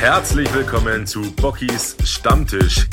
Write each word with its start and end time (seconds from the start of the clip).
Herzlich 0.00 0.52
willkommen 0.54 1.06
zu 1.06 1.20
Bockys 1.32 1.94
Stammtisch. 2.04 2.86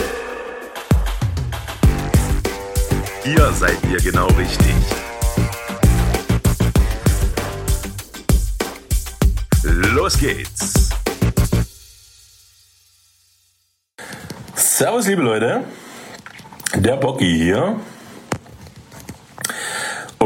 Hier 3.24 3.50
seid 3.54 3.78
ihr 3.90 3.98
genau 4.02 4.28
richtig. 4.28 4.76
Los 9.64 10.20
geht's. 10.20 10.90
Servus, 14.56 15.08
liebe 15.08 15.22
Leute. 15.22 15.64
Der 16.76 16.98
Bocky 16.98 17.38
hier. 17.38 17.80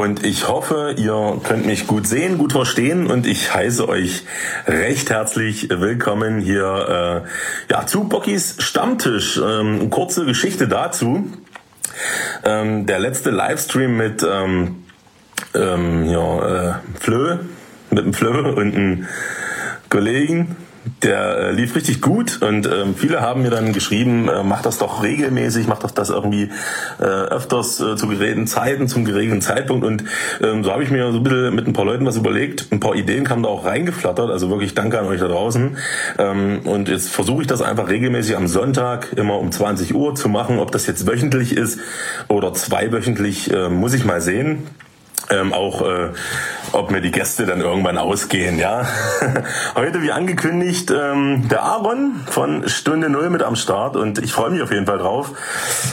Und 0.02 0.26
ich 0.26 0.48
hoffe, 0.48 0.96
ihr 0.98 1.40
könnt 1.44 1.68
mich 1.68 1.86
gut 1.86 2.08
sehen, 2.08 2.40
gut 2.40 2.54
verstehen 2.54 3.06
und 3.06 3.28
ich 3.28 3.54
heiße 3.54 3.88
euch 3.88 4.24
recht 4.66 5.12
herzlich 5.12 5.70
willkommen 5.70 6.40
hier 6.40 7.24
äh, 7.70 7.72
ja, 7.72 7.86
zu 7.86 8.06
Bockys 8.06 8.56
Stammtisch. 8.58 9.38
Ähm, 9.38 9.92
kurze 9.92 10.26
Geschichte 10.26 10.68
dazu. 10.68 11.32
Ähm, 12.44 12.88
der 12.88 12.98
letzte 12.98 13.30
Livestream 13.30 13.96
mit 13.96 14.24
ähm, 14.28 14.86
ähm, 15.54 16.06
ja, 16.10 16.48
äh, 16.48 16.74
Flö, 17.00 17.38
mit 17.92 18.04
dem 18.04 18.16
Flö 18.16 18.54
und 18.54 18.76
einem 18.76 19.08
Kollegen, 19.90 20.56
der 21.04 21.38
äh, 21.38 21.52
lief 21.52 21.76
richtig 21.76 22.02
gut 22.02 22.42
und 22.42 22.68
ähm, 22.68 22.96
viele 22.96 23.22
haben 23.22 23.44
mir 23.44 23.52
dann 23.52 23.74
geschrieben, 23.74 24.28
äh, 24.28 24.44
mach 24.44 24.62
das 24.62 24.80
doch 24.80 25.04
regelmäßig, 25.04 25.68
mach 25.68 25.80
doch 25.80 25.92
das 25.92 26.10
irgendwie 26.10 26.50
äh, 27.00 27.04
öfters 27.04 27.80
äh, 27.80 27.96
zu 27.96 28.08
geregelten 28.08 28.48
Zeiten, 28.48 28.88
zum 28.88 29.06
geregelten 29.06 29.42
Zeitpunkt. 29.42 29.86
Und 29.86 30.04
ähm, 30.42 30.64
so 30.64 30.72
habe 30.72 30.84
ich 30.84 30.90
mir 30.90 31.12
so 31.12 31.20
ein 31.20 31.24
bisschen 31.24 31.54
mit 31.56 31.68
ein 31.68 31.74
paar 31.74 31.86
Leuten 31.86 32.06
was 32.06 32.18
überlegt, 32.18 32.68
ein 32.72 32.80
paar 32.80 32.96
Ideen 32.96 33.26
kamen 33.26 33.44
da 33.44 33.50
auch 33.50 33.66
reingeflattert, 33.66 34.30
also 34.32 34.50
wirklich 34.50 34.74
danke 34.74 35.00
an 35.00 35.06
euch 35.06 35.20
da 35.20 35.28
draußen. 35.28 35.78
Ähm, 36.18 36.62
und 36.64 36.90
jetzt 36.90 37.10
versuche 37.10 37.42
ich 37.42 37.48
das 37.48 37.62
einfach 37.62 37.90
regelmäßig 37.90 38.36
am 38.36 38.48
Sonntag 38.48 39.14
immer 39.16 39.38
um 39.38 39.52
20 39.52 39.94
Uhr 39.94 40.16
zu 40.16 40.30
machen, 40.30 40.60
ob 40.60 40.72
das 40.72 40.88
jetzt 40.88 41.06
wöchentlich 41.06 41.56
ist 41.56 41.80
oder 42.28 42.54
zweiwöchentlich, 42.54 43.52
äh, 43.52 43.70
muss 43.70 43.94
ich 43.94 44.04
mal 44.06 44.22
sehen 44.22 44.64
ähm, 45.32 45.54
auch 45.54 45.82
äh, 45.82 46.10
ob 46.74 46.92
mir 46.92 47.02
die 47.02 47.12
Gäste 47.12 47.46
dann 47.46 47.62
irgendwann 47.62 47.98
ausgehen. 47.98 48.58
Ja, 48.58 48.88
heute 49.76 50.02
wie 50.02 50.12
angekündigt 50.12 50.92
ähm, 50.92 51.48
der 51.50 51.64
Aaron 51.64 52.22
von 52.28 52.68
Stunde 52.70 53.10
Null 53.10 53.30
mit 53.30 53.44
am 53.44 53.56
Start 53.56 53.96
und 53.96 54.20
ich 54.20 54.32
freue 54.32 54.52
mich 54.52 54.62
auf 54.62 54.72
jeden 54.72 54.86
Fall 54.86 54.98
drauf. 54.98 55.32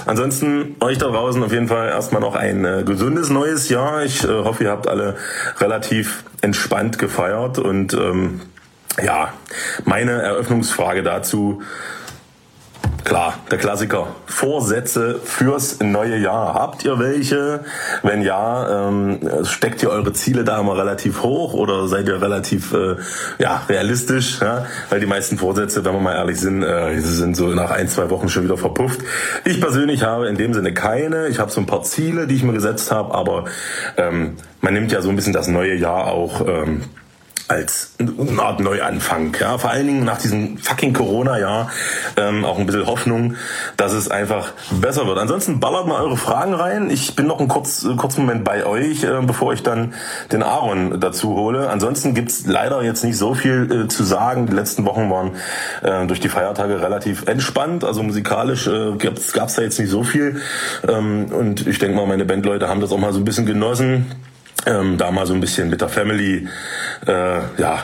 Ansonsten 0.06 0.77
euch 0.81 0.98
da 0.98 1.06
draußen 1.06 1.42
auf 1.42 1.53
jeden 1.53 1.69
Fall 1.69 1.89
erstmal 1.89 2.20
noch 2.20 2.34
ein 2.34 2.64
äh, 2.64 2.83
gesundes 2.84 3.31
neues 3.31 3.69
Jahr. 3.69 4.03
Ich 4.05 4.25
äh, 4.25 4.28
hoffe, 4.28 4.64
ihr 4.64 4.70
habt 4.70 4.89
alle 4.89 5.16
relativ 5.59 6.25
entspannt 6.41 6.98
gefeiert 6.98 7.59
und 7.59 7.94
ähm, 7.94 8.41
ja, 9.03 9.33
meine 9.84 10.22
Eröffnungsfrage 10.22 11.03
dazu 11.03 11.62
Klar, 13.05 13.39
der 13.51 13.59
Klassiker. 13.59 14.09
Vorsätze 14.27 15.21
fürs 15.25 15.81
neue 15.81 16.17
Jahr. 16.17 16.55
Habt 16.55 16.85
ihr 16.85 16.99
welche? 16.99 17.65
Wenn 18.03 18.23
ja, 18.23 18.89
ähm, 18.89 19.21
steckt 19.45 19.83
ihr 19.83 19.91
eure 19.91 20.13
Ziele 20.13 20.45
da 20.45 20.61
immer 20.61 20.77
relativ 20.77 21.23
hoch 21.23 21.55
oder 21.55 21.89
seid 21.89 22.09
ihr 22.09 22.21
relativ 22.21 22.73
äh, 22.75 22.97
ja, 23.39 23.63
realistisch? 23.69 24.41
Ja? 24.41 24.67
Weil 24.91 25.01
die 25.01 25.07
meisten 25.07 25.39
Vorsätze, 25.39 25.85
wenn 25.85 25.95
wir 25.95 26.01
mal 26.01 26.15
ehrlich 26.15 26.39
sind, 26.39 26.63
äh, 26.63 26.99
sind 27.01 27.37
so 27.37 27.49
nach 27.49 27.71
ein, 27.71 27.89
zwei 27.89 28.11
Wochen 28.11 28.29
schon 28.29 28.45
wieder 28.45 28.59
verpufft. 28.59 29.01
Ich 29.45 29.61
persönlich 29.61 30.03
habe 30.03 30.29
in 30.29 30.37
dem 30.37 30.53
Sinne 30.53 30.75
keine. 30.75 31.29
Ich 31.29 31.39
habe 31.39 31.51
so 31.51 31.61
ein 31.61 31.67
paar 31.67 31.83
Ziele, 31.83 32.27
die 32.27 32.35
ich 32.35 32.43
mir 32.43 32.53
gesetzt 32.53 32.91
habe, 32.91 33.15
aber 33.15 33.45
ähm, 33.97 34.37
man 34.61 34.75
nimmt 34.75 34.93
ja 34.93 35.01
so 35.01 35.09
ein 35.09 35.17
bisschen 35.17 35.33
das 35.33 35.49
neue 35.49 35.75
Jahr 35.75 36.09
auch. 36.09 36.47
Ähm, 36.47 36.83
als 37.49 37.93
eine 37.99 38.43
Art 38.43 38.61
Neuanfang. 38.61 39.35
Ja, 39.41 39.57
vor 39.57 39.71
allen 39.71 39.87
Dingen 39.87 40.05
nach 40.05 40.19
diesem 40.19 40.59
fucking 40.59 40.93
Corona-Jahr 40.93 41.71
ähm, 42.17 42.45
auch 42.45 42.59
ein 42.59 42.67
bisschen 42.67 42.87
Hoffnung, 42.87 43.37
dass 43.77 43.95
es 43.95 44.11
einfach 44.11 44.53
besser 44.71 45.06
wird. 45.06 45.19
Ansonsten 45.19 45.59
ballert 45.59 45.87
mal 45.87 46.03
eure 46.03 46.19
Fragen 46.19 46.53
rein. 46.53 46.91
Ich 46.91 47.17
bin 47.17 47.27
noch 47.27 47.39
einen 47.39 47.49
kurz, 47.49 47.87
kurzen 47.97 48.27
Moment 48.27 48.45
bei 48.45 48.67
euch, 48.67 49.03
äh, 49.03 49.21
bevor 49.22 49.55
ich 49.55 49.62
dann 49.62 49.95
den 50.31 50.43
Aaron 50.43 51.00
dazu 51.00 51.34
hole. 51.34 51.71
Ansonsten 51.71 52.15
gibt's 52.15 52.47
leider 52.47 52.83
jetzt 52.83 53.03
nicht 53.03 53.17
so 53.17 53.34
viel 53.34 53.84
äh, 53.84 53.89
zu 53.89 54.05
sagen. 54.05 54.47
Die 54.47 54.55
letzten 54.55 54.84
Wochen 54.84 55.11
waren 55.11 55.31
äh, 55.83 56.06
durch 56.06 56.21
die 56.21 56.28
Feiertage 56.28 56.83
relativ 56.83 57.27
entspannt. 57.27 57.83
Also 57.83 58.03
musikalisch 58.03 58.67
äh, 58.67 58.97
gab's, 58.99 59.33
gab's 59.33 59.55
da 59.55 59.62
jetzt 59.62 59.78
nicht 59.78 59.91
so 59.91 60.03
viel. 60.03 60.43
Ähm, 60.87 61.27
und 61.33 61.67
ich 61.67 61.78
denke 61.78 61.97
mal, 61.97 62.06
meine 62.06 62.27
Bandleute 62.27 62.69
haben 62.69 62.81
das 62.81 62.93
auch 62.93 62.99
mal 62.99 63.12
so 63.12 63.19
ein 63.19 63.25
bisschen 63.25 63.47
genossen 63.47 64.06
ähm, 64.69 64.99
da 64.99 65.11
mal 65.11 65.27
so 65.27 65.34
ein 65.34 65.41
bisschen 65.41 65.71
mit 65.71 65.81
der 65.81 65.89
Family, 65.89 66.47
äh, 67.06 67.41
ja, 67.61 67.83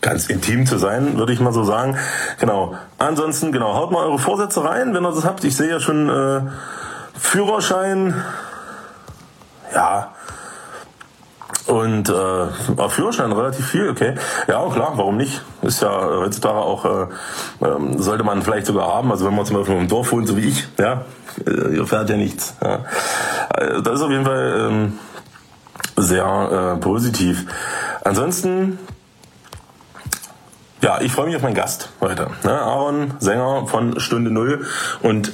ganz 0.00 0.28
intim 0.28 0.66
zu 0.66 0.78
sein, 0.78 1.18
würde 1.18 1.32
ich 1.32 1.40
mal 1.40 1.52
so 1.52 1.64
sagen. 1.64 1.96
Genau. 2.38 2.76
Ansonsten, 2.98 3.52
genau, 3.52 3.74
haut 3.74 3.90
mal 3.90 4.04
eure 4.04 4.18
Vorsätze 4.18 4.64
rein, 4.64 4.94
wenn 4.94 5.04
ihr 5.04 5.12
das 5.12 5.24
habt. 5.24 5.44
Ich 5.44 5.56
sehe 5.56 5.70
ja 5.70 5.80
schon 5.80 6.08
äh, 6.08 6.42
Führerschein. 7.18 8.14
Ja. 9.74 10.12
Und 11.66 12.08
äh, 12.08 12.88
Führerschein 12.88 13.32
relativ 13.32 13.66
viel, 13.66 13.90
okay. 13.90 14.14
Ja, 14.46 14.64
klar, 14.68 14.92
warum 14.94 15.16
nicht? 15.16 15.42
Ist 15.62 15.82
ja 15.82 15.90
heutzutage 15.90 16.58
auch, 16.58 16.84
äh, 16.84 17.02
äh, 17.64 17.98
sollte 17.98 18.22
man 18.22 18.42
vielleicht 18.42 18.66
sogar 18.66 18.86
haben. 18.86 19.10
Also 19.10 19.26
wenn 19.26 19.34
man 19.34 19.44
zum 19.44 19.56
Beispiel 19.56 19.76
im 19.76 19.88
Dorf 19.88 20.12
wohnt, 20.12 20.28
so 20.28 20.36
wie 20.36 20.48
ich, 20.48 20.68
ja, 20.78 21.04
äh, 21.44 21.74
ihr 21.74 21.86
fährt 21.86 22.08
ja 22.08 22.16
nichts. 22.16 22.54
Ja. 22.62 22.84
Äh, 23.56 23.82
das 23.82 23.94
ist 23.94 24.02
auf 24.02 24.10
jeden 24.10 24.24
Fall 24.24 24.68
ähm, 24.70 24.98
sehr 25.96 26.76
äh, 26.76 26.80
positiv. 26.80 27.46
Ansonsten, 28.04 28.78
ja, 30.82 31.00
ich 31.00 31.12
freue 31.12 31.26
mich 31.26 31.36
auf 31.36 31.42
meinen 31.42 31.54
Gast 31.54 31.90
heute. 32.00 32.28
Ne? 32.44 32.52
Aaron, 32.52 33.14
Sänger 33.18 33.66
von 33.66 33.98
Stunde 33.98 34.30
Null. 34.30 34.66
Und 35.02 35.32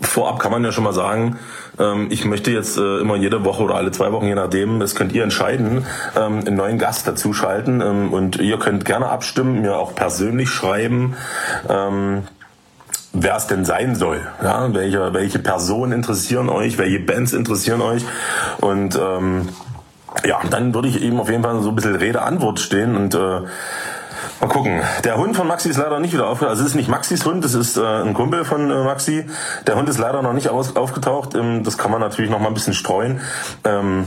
vorab 0.00 0.38
kann 0.38 0.52
man 0.52 0.64
ja 0.64 0.72
schon 0.72 0.84
mal 0.84 0.92
sagen, 0.92 1.38
ähm, 1.78 2.08
ich 2.10 2.24
möchte 2.24 2.50
jetzt 2.50 2.76
äh, 2.76 2.98
immer 2.98 3.16
jede 3.16 3.44
Woche 3.44 3.62
oder 3.62 3.76
alle 3.76 3.90
zwei 3.90 4.12
Wochen, 4.12 4.26
je 4.26 4.34
nachdem, 4.34 4.80
das 4.80 4.94
könnt 4.94 5.12
ihr 5.12 5.22
entscheiden, 5.22 5.86
ähm, 6.16 6.40
einen 6.40 6.56
neuen 6.56 6.78
Gast 6.78 7.06
dazu 7.08 7.32
schalten. 7.32 7.80
Ähm, 7.80 8.12
und 8.12 8.36
ihr 8.36 8.58
könnt 8.58 8.84
gerne 8.84 9.08
abstimmen, 9.08 9.62
mir 9.62 9.76
auch 9.76 9.94
persönlich 9.94 10.50
schreiben. 10.50 11.16
Ähm, 11.68 12.22
wer 13.12 13.36
es 13.36 13.46
denn 13.46 13.64
sein 13.64 13.94
soll. 13.94 14.20
Ja, 14.42 14.72
welche, 14.72 15.12
welche 15.12 15.38
Personen 15.38 15.92
interessieren 15.92 16.48
euch, 16.48 16.78
welche 16.78 17.00
Bands 17.00 17.32
interessieren 17.32 17.82
euch. 17.82 18.04
Und 18.60 18.98
ähm, 19.00 19.48
ja, 20.24 20.40
dann 20.50 20.74
würde 20.74 20.88
ich 20.88 21.02
eben 21.02 21.20
auf 21.20 21.28
jeden 21.28 21.42
Fall 21.42 21.60
so 21.60 21.70
ein 21.70 21.74
bisschen 21.74 21.96
Rede-Antwort 21.96 22.60
stehen 22.60 22.96
und 22.96 23.14
äh, 23.14 23.40
Mal 24.40 24.48
gucken. 24.48 24.82
Der 25.04 25.16
Hund 25.16 25.36
von 25.36 25.46
Maxi 25.46 25.68
ist 25.68 25.78
leider 25.78 26.00
nicht 26.00 26.12
wieder 26.12 26.26
aufgetaucht. 26.26 26.50
Also 26.50 26.62
es 26.62 26.70
ist 26.70 26.74
nicht 26.74 26.88
Maxis 26.88 27.24
Hund, 27.24 27.44
das 27.44 27.54
ist 27.54 27.76
äh, 27.76 27.80
ein 27.80 28.14
Kumpel 28.14 28.44
von 28.44 28.70
äh, 28.70 28.84
Maxi. 28.84 29.26
Der 29.66 29.76
Hund 29.76 29.88
ist 29.88 29.98
leider 29.98 30.22
noch 30.22 30.32
nicht 30.32 30.48
aus, 30.48 30.74
aufgetaucht. 30.74 31.34
Ähm, 31.34 31.62
das 31.64 31.78
kann 31.78 31.90
man 31.90 32.00
natürlich 32.00 32.30
noch 32.30 32.40
mal 32.40 32.48
ein 32.48 32.54
bisschen 32.54 32.74
streuen. 32.74 33.20
Ähm, 33.64 34.06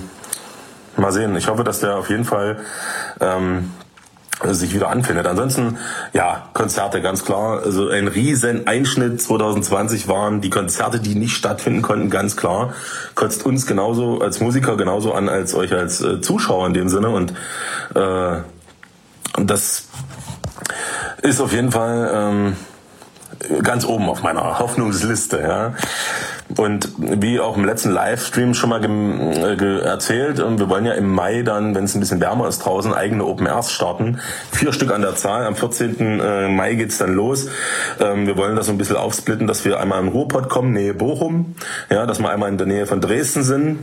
mal 0.97 1.11
sehen. 1.11 1.35
Ich 1.35 1.47
hoffe, 1.47 1.63
dass 1.63 1.79
der 1.79 1.97
auf 1.97 2.09
jeden 2.09 2.25
Fall 2.25 2.57
ähm, 3.19 3.71
sich 4.43 4.73
wieder 4.73 4.89
anfindet. 4.89 5.27
Ansonsten, 5.27 5.77
ja, 6.13 6.49
Konzerte, 6.53 7.01
ganz 7.01 7.23
klar. 7.25 7.61
Also 7.63 7.89
ein 7.89 8.07
riesen 8.07 8.67
Einschnitt 8.67 9.21
2020 9.21 10.07
waren 10.07 10.41
die 10.41 10.49
Konzerte, 10.49 10.99
die 10.99 11.15
nicht 11.15 11.35
stattfinden 11.35 11.81
konnten, 11.81 12.09
ganz 12.09 12.35
klar. 12.35 12.73
Kotzt 13.15 13.45
uns 13.45 13.65
genauso 13.65 14.19
als 14.19 14.39
Musiker 14.41 14.77
genauso 14.77 15.13
an 15.13 15.29
als 15.29 15.53
euch 15.55 15.73
als 15.73 16.01
äh, 16.01 16.21
Zuschauer 16.21 16.67
in 16.67 16.73
dem 16.73 16.89
Sinne. 16.89 17.09
Und 17.09 17.33
äh, 17.95 18.41
das 19.41 19.87
ist 21.21 21.41
auf 21.41 21.53
jeden 21.53 21.71
Fall 21.71 22.11
ähm, 22.13 22.55
ganz 23.63 23.85
oben 23.85 24.09
auf 24.09 24.23
meiner 24.23 24.59
Hoffnungsliste. 24.59 25.41
Ja. 25.41 25.73
Und 26.57 26.89
wie 26.97 27.39
auch 27.39 27.57
im 27.57 27.65
letzten 27.65 27.89
Livestream 27.91 28.53
schon 28.53 28.69
mal 28.69 28.83
äh, 28.83 29.79
erzählt, 29.79 30.39
ähm, 30.39 30.59
wir 30.59 30.69
wollen 30.69 30.85
ja 30.85 30.93
im 30.93 31.11
Mai 31.11 31.41
dann, 31.41 31.73
wenn 31.73 31.85
es 31.85 31.95
ein 31.95 31.99
bisschen 31.99 32.21
wärmer 32.21 32.47
ist 32.47 32.59
draußen, 32.59 32.93
eigene 32.93 33.25
Open 33.25 33.47
Airs 33.47 33.71
starten. 33.71 34.19
Vier 34.51 34.71
Stück 34.71 34.93
an 34.93 35.01
der 35.01 35.15
Zahl. 35.15 35.45
Am 35.45 35.55
14. 35.55 36.19
Äh, 36.19 36.47
Mai 36.49 36.75
geht's 36.75 36.99
dann 36.99 37.13
los. 37.13 37.47
Ähm, 37.99 38.27
wir 38.27 38.37
wollen 38.37 38.55
das 38.55 38.67
so 38.67 38.71
ein 38.71 38.77
bisschen 38.77 38.95
aufsplitten, 38.95 39.47
dass 39.47 39.65
wir 39.65 39.79
einmal 39.79 40.01
in 40.01 40.09
Ruhrpott 40.09 40.49
kommen, 40.49 40.73
Nähe 40.73 40.93
Bochum. 40.93 41.55
Ja, 41.89 42.05
dass 42.05 42.19
wir 42.19 42.29
einmal 42.29 42.49
in 42.49 42.57
der 42.57 42.67
Nähe 42.67 42.85
von 42.85 43.01
Dresden 43.01 43.43
sind. 43.43 43.79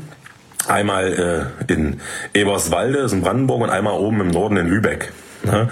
Einmal 0.69 1.53
äh, 1.69 1.73
in 1.73 2.01
Eberswalde, 2.33 2.99
das 2.99 3.07
ist 3.07 3.13
in 3.15 3.23
Brandenburg, 3.23 3.63
und 3.63 3.71
einmal 3.71 3.95
oben 3.95 4.21
im 4.21 4.29
Norden 4.29 4.57
in 4.57 4.69
Lübeck. 4.69 5.13
Ne? 5.45 5.69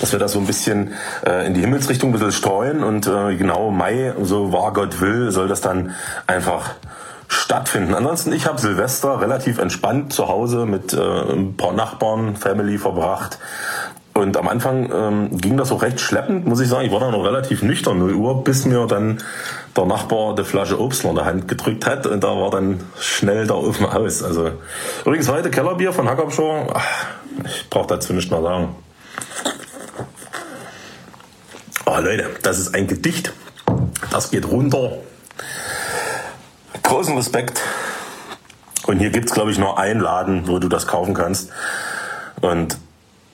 Dass 0.00 0.12
wir 0.12 0.18
das 0.18 0.32
so 0.32 0.38
ein 0.38 0.46
bisschen 0.46 0.92
äh, 1.26 1.46
in 1.46 1.54
die 1.54 1.60
Himmelsrichtung 1.60 2.10
ein 2.10 2.12
bisschen 2.12 2.32
streuen 2.32 2.82
und 2.82 3.06
äh, 3.06 3.36
genau 3.36 3.70
Mai, 3.70 4.14
so 4.22 4.52
wahr 4.52 4.72
Gott 4.72 5.00
will, 5.00 5.30
soll 5.30 5.48
das 5.48 5.60
dann 5.60 5.94
einfach 6.26 6.74
stattfinden. 7.28 7.94
Ansonsten, 7.94 8.32
ich 8.32 8.46
habe 8.46 8.60
Silvester 8.60 9.20
relativ 9.20 9.58
entspannt 9.58 10.12
zu 10.12 10.28
Hause 10.28 10.66
mit 10.66 10.92
äh, 10.92 11.00
ein 11.00 11.56
paar 11.56 11.72
Nachbarn, 11.72 12.36
Family 12.36 12.78
verbracht. 12.78 13.38
Und 14.14 14.36
am 14.36 14.46
Anfang 14.46 14.90
ähm, 14.92 15.38
ging 15.38 15.56
das 15.56 15.72
auch 15.72 15.80
recht 15.80 15.98
schleppend, 15.98 16.46
muss 16.46 16.60
ich 16.60 16.68
sagen. 16.68 16.84
Ich 16.84 16.92
war 16.92 17.00
da 17.00 17.10
noch 17.10 17.24
relativ 17.24 17.62
nüchtern, 17.62 17.98
0 17.98 18.14
Uhr, 18.14 18.44
bis 18.44 18.66
mir 18.66 18.86
dann 18.86 19.22
der 19.74 19.86
Nachbar 19.86 20.34
die 20.34 20.44
Flasche 20.44 20.78
Obst 20.78 21.04
in 21.04 21.14
der 21.14 21.24
Hand 21.24 21.48
gedrückt 21.48 21.86
hat 21.86 22.06
und 22.06 22.22
da 22.22 22.28
war 22.28 22.50
dann 22.50 22.80
schnell 23.00 23.46
der 23.46 23.56
Ofen 23.56 23.86
aus. 23.86 24.22
Also 24.22 24.50
übrigens 25.06 25.30
heute 25.30 25.50
Kellerbier 25.50 25.94
von 25.94 26.10
Hackabschor. 26.10 26.78
Ich 27.46 27.70
brauche 27.70 27.86
dazu 27.86 28.12
nicht 28.12 28.30
mehr 28.30 28.42
sagen. 28.42 28.74
Oh, 31.84 31.98
Leute, 32.00 32.30
das 32.42 32.58
ist 32.58 32.74
ein 32.74 32.86
Gedicht. 32.86 33.32
Das 34.10 34.30
geht 34.30 34.46
runter. 34.46 34.98
Großen 36.82 37.16
Respekt. 37.16 37.60
Und 38.86 38.98
hier 38.98 39.10
gibt's 39.10 39.32
glaube 39.32 39.50
ich, 39.50 39.58
nur 39.58 39.78
einen 39.78 40.00
Laden, 40.00 40.48
wo 40.48 40.58
du 40.58 40.68
das 40.68 40.86
kaufen 40.86 41.14
kannst. 41.14 41.50
Und 42.40 42.78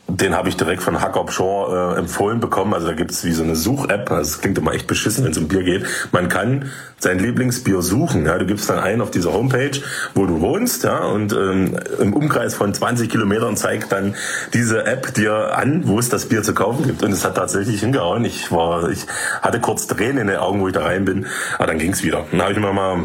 den 0.09 0.35
habe 0.35 0.49
ich 0.49 0.57
direkt 0.57 0.83
von 0.83 1.03
Hackop 1.03 1.31
Shore 1.31 1.95
äh, 1.95 1.99
empfohlen 1.99 2.41
bekommen. 2.41 2.73
Also 2.73 2.87
da 2.87 2.95
gibt's 2.95 3.25
wie 3.25 3.33
so 3.33 3.43
eine 3.43 3.55
Such-App. 3.55 4.09
Das 4.09 4.41
klingt 4.41 4.57
immer 4.57 4.73
echt 4.73 4.87
beschissen, 4.87 5.23
wenn 5.23 5.33
es 5.33 5.39
um 5.39 5.49
Bier 5.49 5.63
geht. 5.63 5.85
Man 6.13 6.31
kann 6.31 6.71
sein 6.99 7.19
Lieblingsbier 7.19 7.83
suchen. 7.83 8.25
Ja, 8.25 8.39
du 8.39 8.47
gibst 8.47 8.71
dann 8.71 8.79
ein 8.79 9.03
auf 9.03 9.11
diese 9.11 9.35
Homepage, 9.35 9.79
wo 10.15 10.25
du 10.25 10.41
wohnst, 10.41 10.85
ja, 10.85 11.05
und 11.05 11.33
ähm, 11.35 11.79
im 12.01 12.15
Umkreis 12.15 12.55
von 12.55 12.73
20 12.73 13.11
Kilometern 13.11 13.57
zeigt 13.57 13.93
dann 13.93 14.15
diese 14.55 14.87
App 14.87 15.13
dir 15.13 15.57
an, 15.57 15.87
wo 15.87 15.99
es 15.99 16.09
das 16.09 16.27
Bier 16.27 16.43
zu 16.43 16.55
kaufen 16.55 16.87
gibt. 16.87 17.03
Und 17.03 17.13
es 17.13 17.25
hat 17.27 17.35
tatsächlich 17.35 17.81
hingehauen. 17.81 18.25
Ich 18.25 18.51
war, 18.51 18.89
ich 18.89 19.07
hatte 19.43 19.61
kurz 19.61 19.87
Tränen 19.87 20.19
in 20.19 20.27
den 20.29 20.37
Augen, 20.39 20.61
wo 20.61 20.69
ich 20.69 20.75
da 20.75 20.85
rein 20.85 21.05
bin, 21.05 21.27
aber 21.59 21.67
dann 21.67 21.79
ging's 21.79 22.03
wieder. 22.03 22.25
Dann 22.31 22.41
habe 22.41 22.53
ich 22.53 22.59
mir 22.59 22.73
mal 22.73 23.05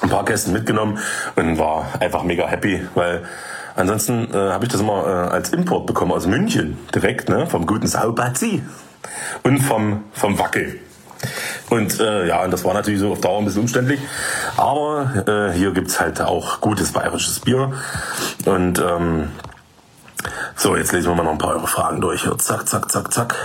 ein 0.00 0.08
paar 0.08 0.24
Kästen 0.24 0.54
mitgenommen 0.54 0.98
und 1.36 1.58
war 1.58 2.00
einfach 2.00 2.22
mega 2.22 2.46
happy, 2.46 2.80
weil 2.94 3.22
Ansonsten 3.78 4.34
äh, 4.34 4.36
habe 4.36 4.64
ich 4.64 4.72
das 4.72 4.80
immer 4.80 5.06
äh, 5.06 5.32
als 5.32 5.50
Import 5.50 5.86
bekommen 5.86 6.10
aus 6.10 6.26
München, 6.26 6.76
direkt, 6.92 7.28
ne, 7.28 7.46
vom 7.46 7.64
guten 7.64 7.86
Saubazi 7.86 8.60
und 9.44 9.60
vom, 9.60 10.02
vom 10.12 10.36
Wackel. 10.36 10.80
Und 11.70 12.00
äh, 12.00 12.26
ja, 12.26 12.42
und 12.42 12.50
das 12.50 12.64
war 12.64 12.74
natürlich 12.74 12.98
so 12.98 13.12
auf 13.12 13.20
Dauer 13.20 13.38
ein 13.38 13.44
bisschen 13.44 13.60
umständlich. 13.62 14.00
Aber 14.56 15.24
äh, 15.28 15.52
hier 15.56 15.70
gibt's 15.70 16.00
halt 16.00 16.20
auch 16.20 16.60
gutes 16.60 16.90
bayerisches 16.90 17.38
Bier. 17.38 17.72
Und 18.46 18.80
ähm, 18.80 19.30
so, 20.56 20.74
jetzt 20.74 20.90
lesen 20.90 21.10
wir 21.10 21.14
mal 21.14 21.22
noch 21.22 21.32
ein 21.32 21.38
paar 21.38 21.54
eure 21.54 21.68
Fragen 21.68 22.00
durch. 22.00 22.28
Zack, 22.38 22.68
zack, 22.68 22.90
zack, 22.90 23.12
zack. 23.12 23.36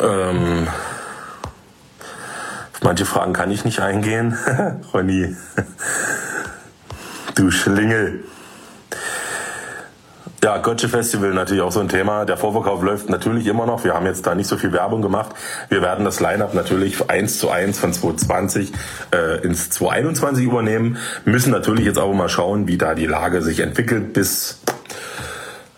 Ähm, 0.00 0.66
manche 2.82 3.06
Fragen 3.06 3.32
kann 3.32 3.52
ich 3.52 3.64
nicht 3.64 3.78
eingehen. 3.78 4.36
Ronny. 4.92 5.36
Du 7.34 7.50
Schlingel. 7.50 8.24
Ja, 10.42 10.56
Gotcha 10.56 10.88
Festival 10.88 11.34
natürlich 11.34 11.62
auch 11.62 11.70
so 11.70 11.80
ein 11.80 11.88
Thema. 11.88 12.24
Der 12.24 12.38
Vorverkauf 12.38 12.82
läuft 12.82 13.10
natürlich 13.10 13.46
immer 13.46 13.66
noch. 13.66 13.84
Wir 13.84 13.92
haben 13.92 14.06
jetzt 14.06 14.26
da 14.26 14.34
nicht 14.34 14.46
so 14.46 14.56
viel 14.56 14.72
Werbung 14.72 15.02
gemacht. 15.02 15.34
Wir 15.68 15.82
werden 15.82 16.06
das 16.06 16.18
Line-Up 16.20 16.54
natürlich 16.54 17.10
eins 17.10 17.38
zu 17.38 17.50
eins 17.50 17.78
von 17.78 17.92
2020 17.92 18.72
äh, 19.12 19.42
ins 19.44 19.68
2021 19.68 20.46
übernehmen. 20.46 20.96
Müssen 21.26 21.50
natürlich 21.50 21.84
jetzt 21.84 21.98
aber 21.98 22.14
mal 22.14 22.30
schauen, 22.30 22.66
wie 22.68 22.78
da 22.78 22.94
die 22.94 23.04
Lage 23.04 23.42
sich 23.42 23.60
entwickelt 23.60 24.14
bis 24.14 24.60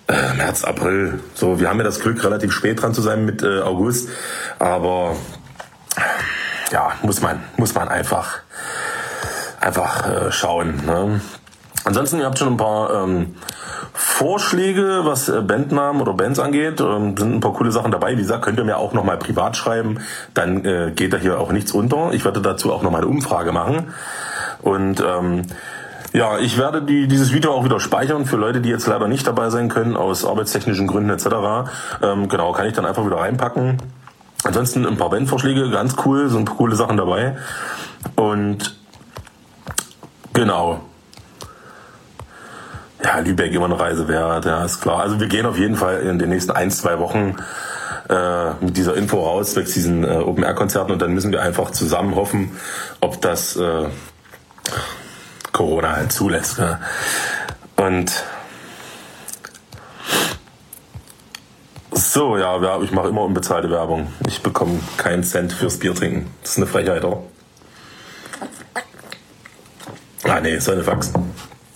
äh, 0.06 0.34
März, 0.36 0.62
April. 0.62 1.18
So, 1.34 1.58
wir 1.58 1.68
haben 1.68 1.78
ja 1.78 1.84
das 1.84 1.98
Glück, 1.98 2.22
relativ 2.22 2.52
spät 2.52 2.80
dran 2.80 2.94
zu 2.94 3.02
sein 3.02 3.24
mit 3.24 3.42
äh, 3.42 3.62
August. 3.62 4.10
Aber 4.60 5.16
ja, 6.70 6.92
muss 7.02 7.20
man, 7.20 7.42
muss 7.56 7.74
man 7.74 7.88
einfach, 7.88 8.38
einfach 9.60 10.08
äh, 10.08 10.30
schauen. 10.30 10.82
Ne? 10.86 11.20
Ansonsten, 11.84 12.18
ihr 12.18 12.26
habt 12.26 12.38
schon 12.38 12.48
ein 12.48 12.56
paar 12.56 13.04
ähm, 13.04 13.34
Vorschläge, 13.92 15.00
was 15.04 15.28
äh, 15.28 15.40
Bandnamen 15.40 16.00
oder 16.00 16.14
Bands 16.14 16.38
angeht. 16.38 16.80
Ähm, 16.80 17.16
sind 17.16 17.34
ein 17.34 17.40
paar 17.40 17.52
coole 17.52 17.72
Sachen 17.72 17.90
dabei. 17.90 18.12
Wie 18.12 18.22
gesagt, 18.22 18.44
könnt 18.44 18.58
ihr 18.58 18.64
mir 18.64 18.78
auch 18.78 18.92
nochmal 18.92 19.18
privat 19.18 19.56
schreiben. 19.56 19.98
Dann 20.34 20.64
äh, 20.64 20.92
geht 20.94 21.12
da 21.12 21.16
hier 21.16 21.38
auch 21.38 21.52
nichts 21.52 21.72
unter. 21.72 22.12
Ich 22.12 22.24
werde 22.24 22.40
dazu 22.40 22.72
auch 22.72 22.82
nochmal 22.82 23.02
eine 23.02 23.10
Umfrage 23.10 23.52
machen. 23.52 23.92
Und 24.62 25.00
ähm, 25.00 25.42
ja, 26.12 26.38
ich 26.38 26.58
werde 26.58 26.82
die, 26.82 27.08
dieses 27.08 27.32
Video 27.32 27.52
auch 27.52 27.64
wieder 27.64 27.80
speichern 27.80 28.26
für 28.26 28.36
Leute, 28.36 28.60
die 28.60 28.68
jetzt 28.68 28.86
leider 28.86 29.08
nicht 29.08 29.26
dabei 29.26 29.50
sein 29.50 29.68
können, 29.68 29.96
aus 29.96 30.24
arbeitstechnischen 30.24 30.86
Gründen 30.86 31.10
etc. 31.10 31.26
Ähm, 32.02 32.28
genau, 32.28 32.52
kann 32.52 32.66
ich 32.66 32.74
dann 32.74 32.86
einfach 32.86 33.04
wieder 33.04 33.16
reinpacken. 33.16 33.78
Ansonsten 34.44 34.86
ein 34.86 34.96
paar 34.96 35.10
Bandvorschläge, 35.10 35.70
ganz 35.70 35.96
cool, 36.04 36.28
sind 36.28 36.50
coole 36.50 36.76
Sachen 36.76 36.96
dabei. 36.96 37.36
Und 38.16 38.76
genau, 40.32 40.80
ja, 43.04 43.18
Lübeck 43.18 43.52
immer 43.52 43.66
eine 43.66 43.78
Reise 43.78 44.08
wert, 44.08 44.44
ja, 44.44 44.64
ist 44.64 44.80
klar. 44.80 45.00
Also 45.00 45.20
wir 45.20 45.28
gehen 45.28 45.46
auf 45.46 45.58
jeden 45.58 45.76
Fall 45.76 46.00
in 46.00 46.18
den 46.18 46.28
nächsten 46.30 46.52
ein, 46.52 46.70
zwei 46.70 46.98
Wochen 46.98 47.36
äh, 48.08 48.52
mit 48.60 48.76
dieser 48.76 48.94
Info 48.94 49.22
raus, 49.22 49.52
zwecks 49.52 49.74
diesen 49.74 50.04
äh, 50.04 50.08
Open-Air-Konzerten 50.08 50.92
und 50.92 51.02
dann 51.02 51.12
müssen 51.12 51.32
wir 51.32 51.42
einfach 51.42 51.70
zusammen 51.70 52.14
hoffen, 52.14 52.56
ob 53.00 53.20
das 53.20 53.56
äh, 53.56 53.86
Corona 55.52 55.96
halt 55.96 56.12
zulässt. 56.12 56.58
Ja. 56.58 56.80
Und 57.76 58.24
so, 61.90 62.36
ja, 62.36 62.80
ich 62.82 62.92
mache 62.92 63.08
immer 63.08 63.22
unbezahlte 63.22 63.70
Werbung. 63.70 64.12
Ich 64.26 64.42
bekomme 64.42 64.80
keinen 64.96 65.24
Cent 65.24 65.52
fürs 65.52 65.78
Bier 65.78 65.94
trinken. 65.94 66.30
Das 66.42 66.52
ist 66.52 66.56
eine 66.58 66.66
Frechheit, 66.66 67.04
oder? 67.04 67.22
Ah, 70.24 70.40
nee, 70.40 70.58
so 70.58 70.72
eine 70.72 70.84
Fax. 70.84 71.12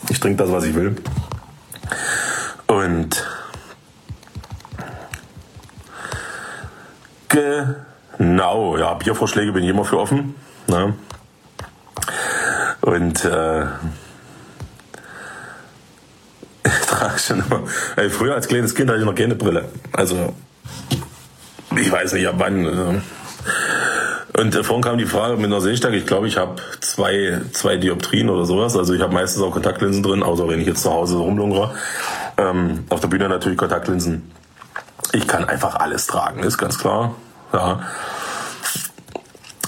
Ich 0.09 0.21
trinke 0.21 0.43
das, 0.43 0.53
was 0.53 0.65
ich 0.65 0.75
will. 0.75 0.97
Und 2.67 3.27
genau, 7.29 8.77
ja, 8.77 8.95
Biervorschläge 8.95 9.53
bin 9.53 9.65
ich 9.65 9.71
immer 9.71 9.85
für 9.85 9.99
offen. 9.99 10.35
Ne? 10.69 10.95
Und 12.81 13.25
äh, 13.25 13.63
ich 16.65 16.87
trage 16.87 17.19
schon 17.19 17.41
immer. 17.41 17.63
Ey, 17.97 18.11
früher 18.11 18.35
als 18.35 18.49
kleines 18.49 18.75
Kind 18.75 18.91
hatte 18.91 19.01
ich 19.01 19.07
noch 19.07 19.15
keine 19.15 19.35
Brille. 19.35 19.69
Also 19.93 20.35
ich 21.77 21.91
weiß 21.91 22.13
nicht, 22.15 22.27
ab 22.27 22.37
wann. 22.39 22.65
Äh, 22.65 23.01
und 24.37 24.55
äh, 24.55 24.63
vorhin 24.63 24.83
kam 24.83 24.99
die 24.99 25.07
Frage 25.07 25.37
mit 25.37 25.47
einer 25.47 25.61
Sehstärke. 25.61 25.97
Ich 25.97 26.07
glaube, 26.07 26.29
ich 26.29 26.37
habe 26.37 26.57
zwei, 26.81 27.41
zwei 27.53 27.77
Dioptrien 27.77 28.29
oder 28.29 28.45
sowas. 28.45 28.77
Also 28.77 28.93
ich 28.93 29.01
habe 29.01 29.15
meistens 29.15 29.43
auch 29.43 29.51
Kontaktlinsen 29.51 30.03
drin, 30.03 30.23
außer 30.23 30.47
wenn 30.49 30.61
ich 30.61 30.67
jetzt 30.67 30.83
zu 30.83 30.93
Hause 30.93 31.17
rumlungere. 31.17 31.75
Ähm, 32.37 32.85
auf 32.91 33.01
der 33.01 33.09
Bühne 33.09 33.29
natürlich 33.29 33.57
Kontaktlinsen. 33.57 34.31
Ich 35.13 35.27
kann 35.27 35.45
einfach 35.45 35.77
alles 35.77 36.07
tragen, 36.07 36.43
ist 36.43 36.59
ganz 36.59 36.79
klar. 36.79 37.15
Ja. 37.53 37.81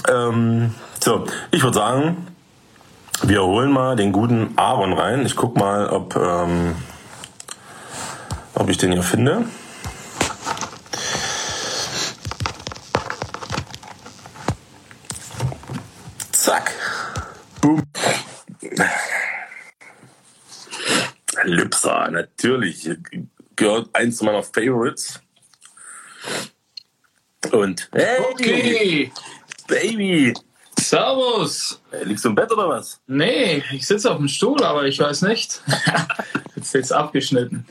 Ähm, 0.07 0.75
so, 1.03 1.25
ich 1.49 1.63
würde 1.63 1.77
sagen, 1.77 2.27
wir 3.23 3.43
holen 3.43 3.71
mal 3.71 3.95
den 3.95 4.11
guten 4.11 4.53
Aaron 4.55 4.93
rein. 4.93 5.25
Ich 5.25 5.35
guck 5.35 5.57
mal, 5.57 5.89
ob, 5.89 6.15
ähm, 6.15 6.75
ob 8.53 8.69
ich 8.69 8.77
den 8.77 8.91
hier 8.91 9.03
finde. 9.03 9.45
Zack. 16.39 16.71
Boom. 17.59 17.83
Lipsa, 21.43 22.09
natürlich. 22.09 22.89
Gehört 23.57 23.89
eins 23.93 24.21
meiner 24.21 24.41
Favorites. 24.41 25.19
Und 27.51 27.89
hey, 27.91 28.19
Okay, 28.31 29.11
Baby. 29.67 30.33
Servus. 30.79 31.81
Hey, 31.91 32.05
liegst 32.05 32.23
du 32.23 32.29
im 32.29 32.35
Bett 32.35 32.49
oder 32.53 32.69
was? 32.69 33.01
Nee, 33.05 33.61
ich 33.73 33.85
sitze 33.85 34.09
auf 34.09 34.17
dem 34.17 34.29
Stuhl, 34.29 34.63
aber 34.63 34.85
ich 34.85 34.97
weiß 34.97 35.23
nicht. 35.23 35.61
Jetzt 36.55 36.73
ist 36.73 36.93
abgeschnitten. 36.93 37.65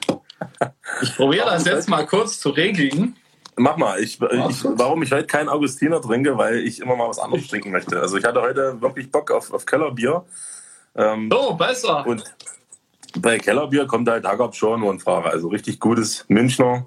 Ich 1.01 1.17
probiere 1.17 1.47
das 1.47 1.65
jetzt 1.65 1.89
mal 1.89 2.05
kurz 2.05 2.39
zu 2.39 2.51
regeln. 2.51 3.17
Mach 3.59 3.77
mal. 3.77 4.01
Ich, 4.01 4.21
ich, 4.21 4.65
warum 4.65 5.03
ich 5.03 5.13
heute 5.13 5.27
keinen 5.27 5.49
Augustiner 5.49 6.01
trinke, 6.01 6.37
weil 6.39 6.59
ich 6.59 6.81
immer 6.81 6.97
mal 6.97 7.09
was 7.09 7.19
anderes 7.19 7.47
trinken 7.49 7.71
möchte. 7.71 8.01
Also 8.01 8.17
ich 8.17 8.25
hatte 8.25 8.41
heute 8.41 8.81
wirklich 8.81 9.11
Bock 9.11 9.31
auf, 9.31 9.53
auf 9.53 9.67
Kellerbier. 9.67 10.25
Ähm, 10.95 11.29
So, 11.33 11.55
besser. 11.55 12.07
und 12.07 12.25
bei 13.19 13.39
Kellerbier 13.39 13.87
kommt 13.87 14.09
halt 14.09 14.25
Hagab 14.25 14.55
schon 14.55 14.83
und 14.83 15.03
Fahrer. 15.03 15.31
Also 15.31 15.49
richtig 15.49 15.81
gutes 15.81 16.25
Münchner. 16.29 16.87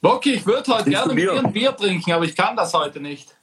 Bocky, 0.00 0.34
ich 0.34 0.46
würde 0.46 0.72
heute 0.72 0.84
Trinkst 0.84 0.90
gerne 1.02 1.14
mit 1.14 1.16
Bier? 1.24 1.32
dir 1.32 1.38
ein 1.46 1.52
Bier 1.52 1.76
trinken, 1.76 2.12
aber 2.12 2.24
ich 2.24 2.36
kann 2.36 2.56
das 2.56 2.72
heute 2.72 3.00
nicht. 3.00 3.34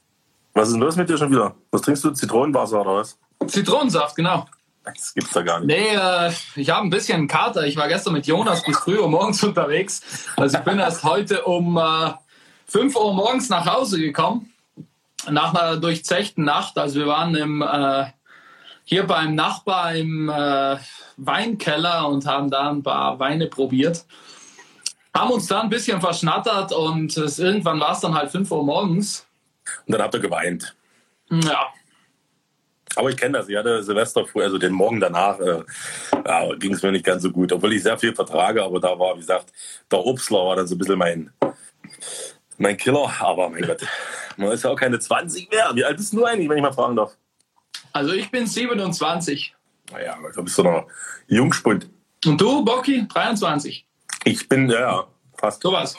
Was 0.54 0.70
ist 0.70 0.74
denn 0.76 0.82
los 0.82 0.96
mit 0.96 1.10
dir 1.10 1.18
schon 1.18 1.30
wieder? 1.32 1.54
Was 1.72 1.82
trinkst 1.82 2.04
du? 2.06 2.12
Zitronenwasser 2.12 2.80
oder 2.82 2.96
was? 2.96 3.18
Zitronensaft, 3.48 4.16
genau. 4.16 4.46
Das 4.86 5.14
gibt's 5.14 5.32
da 5.32 5.42
gar 5.42 5.60
nicht. 5.60 5.68
Nee, 5.68 5.96
äh, 5.96 6.32
ich 6.56 6.70
habe 6.70 6.86
ein 6.86 6.90
bisschen 6.90 7.18
einen 7.18 7.28
Kater. 7.28 7.66
Ich 7.66 7.76
war 7.76 7.88
gestern 7.88 8.14
mit 8.14 8.28
Jonas 8.28 8.64
bis 8.64 8.78
früh 8.78 9.00
Uhr 9.00 9.10
morgens 9.10 9.44
unterwegs. 9.44 10.02
Also 10.38 10.58
ich 10.58 10.64
bin 10.64 10.80
erst 10.80 11.04
heute 11.04 11.44
um 11.44 11.78
äh, 11.78 12.12
5 12.68 12.96
Uhr 12.96 13.14
morgens 13.14 13.50
nach 13.50 13.66
Hause 13.66 14.00
gekommen. 14.00 14.52
Nach 15.30 15.54
einer 15.54 15.78
durchzechten 15.78 16.44
Nacht. 16.44 16.78
Also 16.78 17.00
wir 17.00 17.08
waren 17.08 17.36
im, 17.36 17.62
äh, 17.62 18.06
hier 18.84 19.08
beim 19.08 19.34
Nachbar 19.34 19.96
im 19.96 20.30
äh, 20.30 20.78
Weinkeller 21.18 22.08
und 22.08 22.26
haben 22.26 22.52
da 22.52 22.70
ein 22.70 22.84
paar 22.84 23.20
Weine 23.20 23.48
probiert. 23.48 24.06
Haben 25.14 25.32
uns 25.32 25.48
dann 25.48 25.64
ein 25.64 25.70
bisschen 25.70 26.02
verschnattert 26.02 26.74
und 26.74 27.16
es, 27.18 27.40
irgendwann 27.40 27.80
war 27.80 27.94
es 27.94 28.02
dann 28.02 28.14
halt 28.14 28.32
5 28.32 28.52
Uhr 28.52 28.64
morgens. 28.64 29.26
Und 29.88 29.94
dann 29.94 30.02
habt 30.02 30.14
ihr 30.14 30.20
geweint. 30.20 30.76
Ja, 31.32 31.70
Aber 32.96 33.10
ich 33.10 33.18
kenne 33.18 33.38
das. 33.38 33.50
Ich 33.50 33.56
hatte 33.56 33.84
Silvester 33.84 34.26
früh, 34.26 34.44
also 34.44 34.58
den 34.58 34.74
Morgen 34.74 35.00
danach, 35.00 35.40
äh, 35.40 35.64
ja, 36.26 36.56
ging 36.56 36.74
es 36.74 36.82
mir 36.82 36.92
nicht 36.92 37.06
ganz 37.06 37.24
so 37.24 37.32
gut. 37.32 37.52
Obwohl 37.52 37.74
ich 37.74 37.84
sehr 37.84 37.98
viel 37.98 38.16
vertrage, 38.16 38.64
aber 38.64 38.80
da 38.80 38.98
war, 38.98 39.16
wie 39.16 39.20
gesagt, 39.20 39.52
der 39.92 40.00
Obstler 40.00 40.46
war 40.46 40.56
dann 40.56 40.68
so 40.68 40.76
ein 40.76 40.78
bisschen 40.78 40.98
mein, 40.98 41.32
Mein 42.58 42.78
Killer, 42.78 43.12
aber 43.20 43.50
mein 43.50 43.64
Gott, 43.64 43.86
man 44.38 44.52
ist 44.52 44.64
ja 44.64 44.70
auch 44.70 44.80
keine 44.80 45.00
20 45.00 45.52
mehr. 45.52 45.72
Wie 45.74 45.84
alt 45.84 45.98
bist 45.98 46.14
du 46.14 46.24
eigentlich, 46.24 46.50
wenn 46.50 46.58
ich 46.58 46.64
mal 46.64 46.74
fragen 46.74 46.96
darf? 46.96 47.16
Also 47.92 48.14
ich 48.14 48.30
bin 48.32 48.48
27. 48.48 49.56
Naja, 49.92 50.18
da 50.36 50.42
bist 50.42 50.58
du 50.58 50.64
noch 50.64 50.88
Jungspund. 51.28 51.90
Und 52.26 52.42
du, 52.42 52.64
Bocky, 52.64 53.08
23. 53.08 53.86
Ich 54.24 54.50
bin, 54.50 54.70
ja, 54.70 55.06
fast. 55.38 55.62
Sowas. 55.62 55.96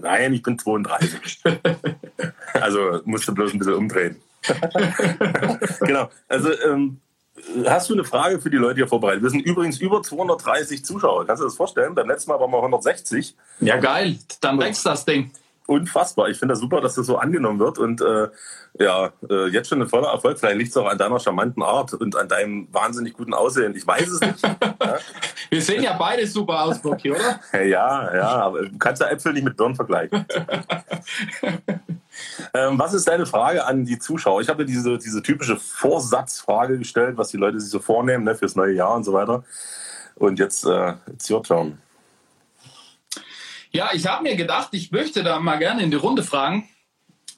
Nein, 0.00 0.34
ich 0.34 0.42
bin 0.42 0.58
32. 0.58 1.42
also 2.54 3.00
musste 3.04 3.32
bloß 3.32 3.52
ein 3.52 3.58
bisschen 3.58 3.74
umdrehen. 3.74 4.20
genau. 5.80 6.08
Also 6.28 6.50
ähm, 6.62 7.00
hast 7.66 7.90
du 7.90 7.94
eine 7.94 8.04
Frage 8.04 8.40
für 8.40 8.50
die 8.50 8.56
Leute 8.56 8.76
hier 8.76 8.88
vorbereitet? 8.88 9.22
Wir 9.22 9.30
sind 9.30 9.40
übrigens 9.40 9.78
über 9.78 10.02
230 10.02 10.84
Zuschauer. 10.84 11.26
Kannst 11.26 11.42
du 11.42 11.46
das 11.46 11.56
vorstellen? 11.56 11.94
Beim 11.94 12.08
letzten 12.08 12.30
Mal 12.30 12.40
waren 12.40 12.50
wir 12.50 12.58
160. 12.58 13.36
Ja, 13.60 13.76
geil. 13.76 14.18
Dann 14.40 14.58
wächst 14.58 14.86
das 14.86 15.04
Ding 15.04 15.30
unfassbar. 15.66 16.28
Ich 16.28 16.38
finde 16.38 16.52
das 16.52 16.60
super, 16.60 16.80
dass 16.80 16.94
das 16.94 17.06
so 17.06 17.18
angenommen 17.18 17.58
wird 17.58 17.78
und 17.78 18.00
äh, 18.00 18.28
ja, 18.78 19.10
äh, 19.28 19.48
jetzt 19.48 19.68
schon 19.68 19.82
ein 19.82 19.88
voller 19.88 20.08
Erfolg. 20.08 20.38
Vielleicht 20.38 20.58
liegt 20.58 20.70
es 20.70 20.76
auch 20.76 20.86
an 20.86 20.98
deiner 20.98 21.18
charmanten 21.18 21.62
Art 21.62 21.94
und 21.94 22.16
an 22.16 22.28
deinem 22.28 22.68
wahnsinnig 22.72 23.14
guten 23.14 23.34
Aussehen. 23.34 23.74
Ich 23.74 23.86
weiß 23.86 24.08
es 24.08 24.20
nicht. 24.20 24.42
ja. 24.42 24.98
Wir 25.50 25.62
sehen 25.62 25.82
ja 25.82 25.94
beide 25.94 26.26
super 26.26 26.64
aus, 26.64 26.80
Bocky, 26.80 27.10
oder? 27.10 27.40
Ja, 27.52 28.14
ja, 28.14 28.28
aber 28.28 28.62
du 28.62 28.78
kannst 28.78 29.02
ja 29.02 29.08
Äpfel 29.08 29.32
nicht 29.32 29.44
mit 29.44 29.56
Birnen 29.56 29.74
vergleichen. 29.74 30.24
ähm, 32.54 32.78
was 32.78 32.94
ist 32.94 33.08
deine 33.08 33.26
Frage 33.26 33.64
an 33.64 33.84
die 33.84 33.98
Zuschauer? 33.98 34.40
Ich 34.40 34.48
habe 34.48 34.64
diese, 34.64 34.98
diese 34.98 35.22
typische 35.22 35.56
Vorsatzfrage 35.56 36.78
gestellt, 36.78 37.16
was 37.16 37.28
die 37.28 37.38
Leute 37.38 37.60
sich 37.60 37.70
so 37.70 37.80
vornehmen 37.80 38.24
ne, 38.24 38.34
fürs 38.34 38.56
neue 38.56 38.74
Jahr 38.74 38.94
und 38.94 39.04
so 39.04 39.12
weiter. 39.12 39.44
Und 40.14 40.38
jetzt, 40.38 40.64
äh, 40.66 40.94
it's 41.12 41.30
your 41.30 41.42
turn. 41.42 41.78
Ja, 43.72 43.90
ich 43.92 44.06
habe 44.06 44.22
mir 44.22 44.36
gedacht, 44.36 44.68
ich 44.72 44.90
möchte 44.90 45.22
da 45.22 45.38
mal 45.38 45.58
gerne 45.58 45.82
in 45.82 45.90
die 45.90 45.96
Runde 45.96 46.22
fragen. 46.22 46.68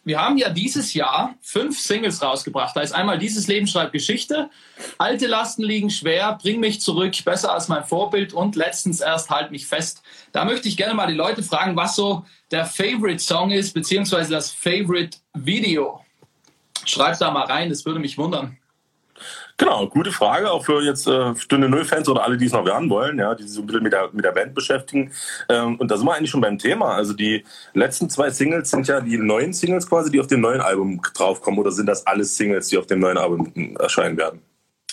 Wir 0.05 0.23
haben 0.23 0.39
ja 0.39 0.49
dieses 0.49 0.95
Jahr 0.95 1.35
fünf 1.43 1.79
Singles 1.79 2.23
rausgebracht. 2.23 2.75
Da 2.75 2.81
ist 2.81 2.93
einmal 2.93 3.19
Dieses 3.19 3.47
Leben 3.47 3.67
schreibt 3.67 3.93
Geschichte, 3.93 4.49
Alte 4.97 5.27
Lasten 5.27 5.63
liegen 5.63 5.91
schwer, 5.91 6.39
Bring 6.41 6.61
mich 6.61 6.81
zurück, 6.81 7.13
Besser 7.25 7.53
als 7.53 7.69
mein 7.69 7.85
Vorbild 7.85 8.33
und 8.33 8.57
letztens 8.57 9.01
erst 9.01 9.29
Halt 9.29 9.51
mich 9.51 9.67
fest. 9.67 10.03
Da 10.33 10.47
möchte 10.47 10.67
ich 10.69 10.79
gerne 10.79 10.95
mal 10.95 11.09
die 11.09 11.15
Leute 11.15 11.43
fragen, 11.43 11.77
was 11.77 11.95
so 11.95 12.25
der 12.51 12.65
Favorite 12.65 13.19
Song 13.19 13.51
ist, 13.51 13.75
beziehungsweise 13.75 14.31
das 14.31 14.51
Favorite 14.51 15.19
Video. 15.35 16.03
Schreibt 16.87 17.21
da 17.21 17.31
mal 17.31 17.45
rein, 17.45 17.69
das 17.69 17.85
würde 17.85 18.01
mich 18.01 18.17
wundern. 18.17 18.57
Genau, 19.59 19.89
gute 19.89 20.13
Frage, 20.13 20.53
auch 20.53 20.65
für 20.65 20.81
jetzt 20.83 21.09
äh, 21.09 21.35
Stunde 21.35 21.69
Null-Fans 21.69 22.09
oder 22.09 22.23
alle, 22.23 22.37
die 22.37 22.47
es 22.47 22.53
noch 22.53 22.65
werden 22.65 22.89
wollen, 22.89 23.19
ja, 23.19 23.35
die 23.35 23.43
sich 23.43 23.53
so 23.53 23.61
ein 23.61 23.67
bisschen 23.67 23.83
mit 23.83 23.93
der, 23.93 24.09
mit 24.13 24.25
der 24.25 24.31
Band 24.31 24.55
beschäftigen. 24.55 25.11
Ähm, 25.49 25.75
und 25.77 25.91
da 25.91 25.97
sind 25.97 26.07
wir 26.07 26.15
eigentlich 26.15 26.31
schon 26.31 26.41
beim 26.41 26.59
Thema. 26.59 26.95
Also 26.95 27.13
die 27.13 27.45
letzten 27.75 28.09
zwei 28.09 28.31
Singles 28.31 28.71
sind 28.71 28.87
ja 28.87 29.01
die 29.01 29.19
neuen 29.19 29.53
Singles 29.53 29.89
quasi, 29.89 30.13
die 30.13 30.21
auf 30.21 30.29
dem 30.29 30.43
neuen 30.43 30.61
Album 30.61 31.03
draufkommen. 31.13 31.59
Oder 31.59 31.73
sind 31.73 31.87
das 31.87 32.07
alles 32.07 32.37
Singles, 32.37 32.69
die 32.69 32.79
auf 32.79 32.87
dem 32.87 33.01
neuen 33.01 33.19
Album 33.19 33.77
erscheinen 33.81 34.17
werden? 34.17 34.43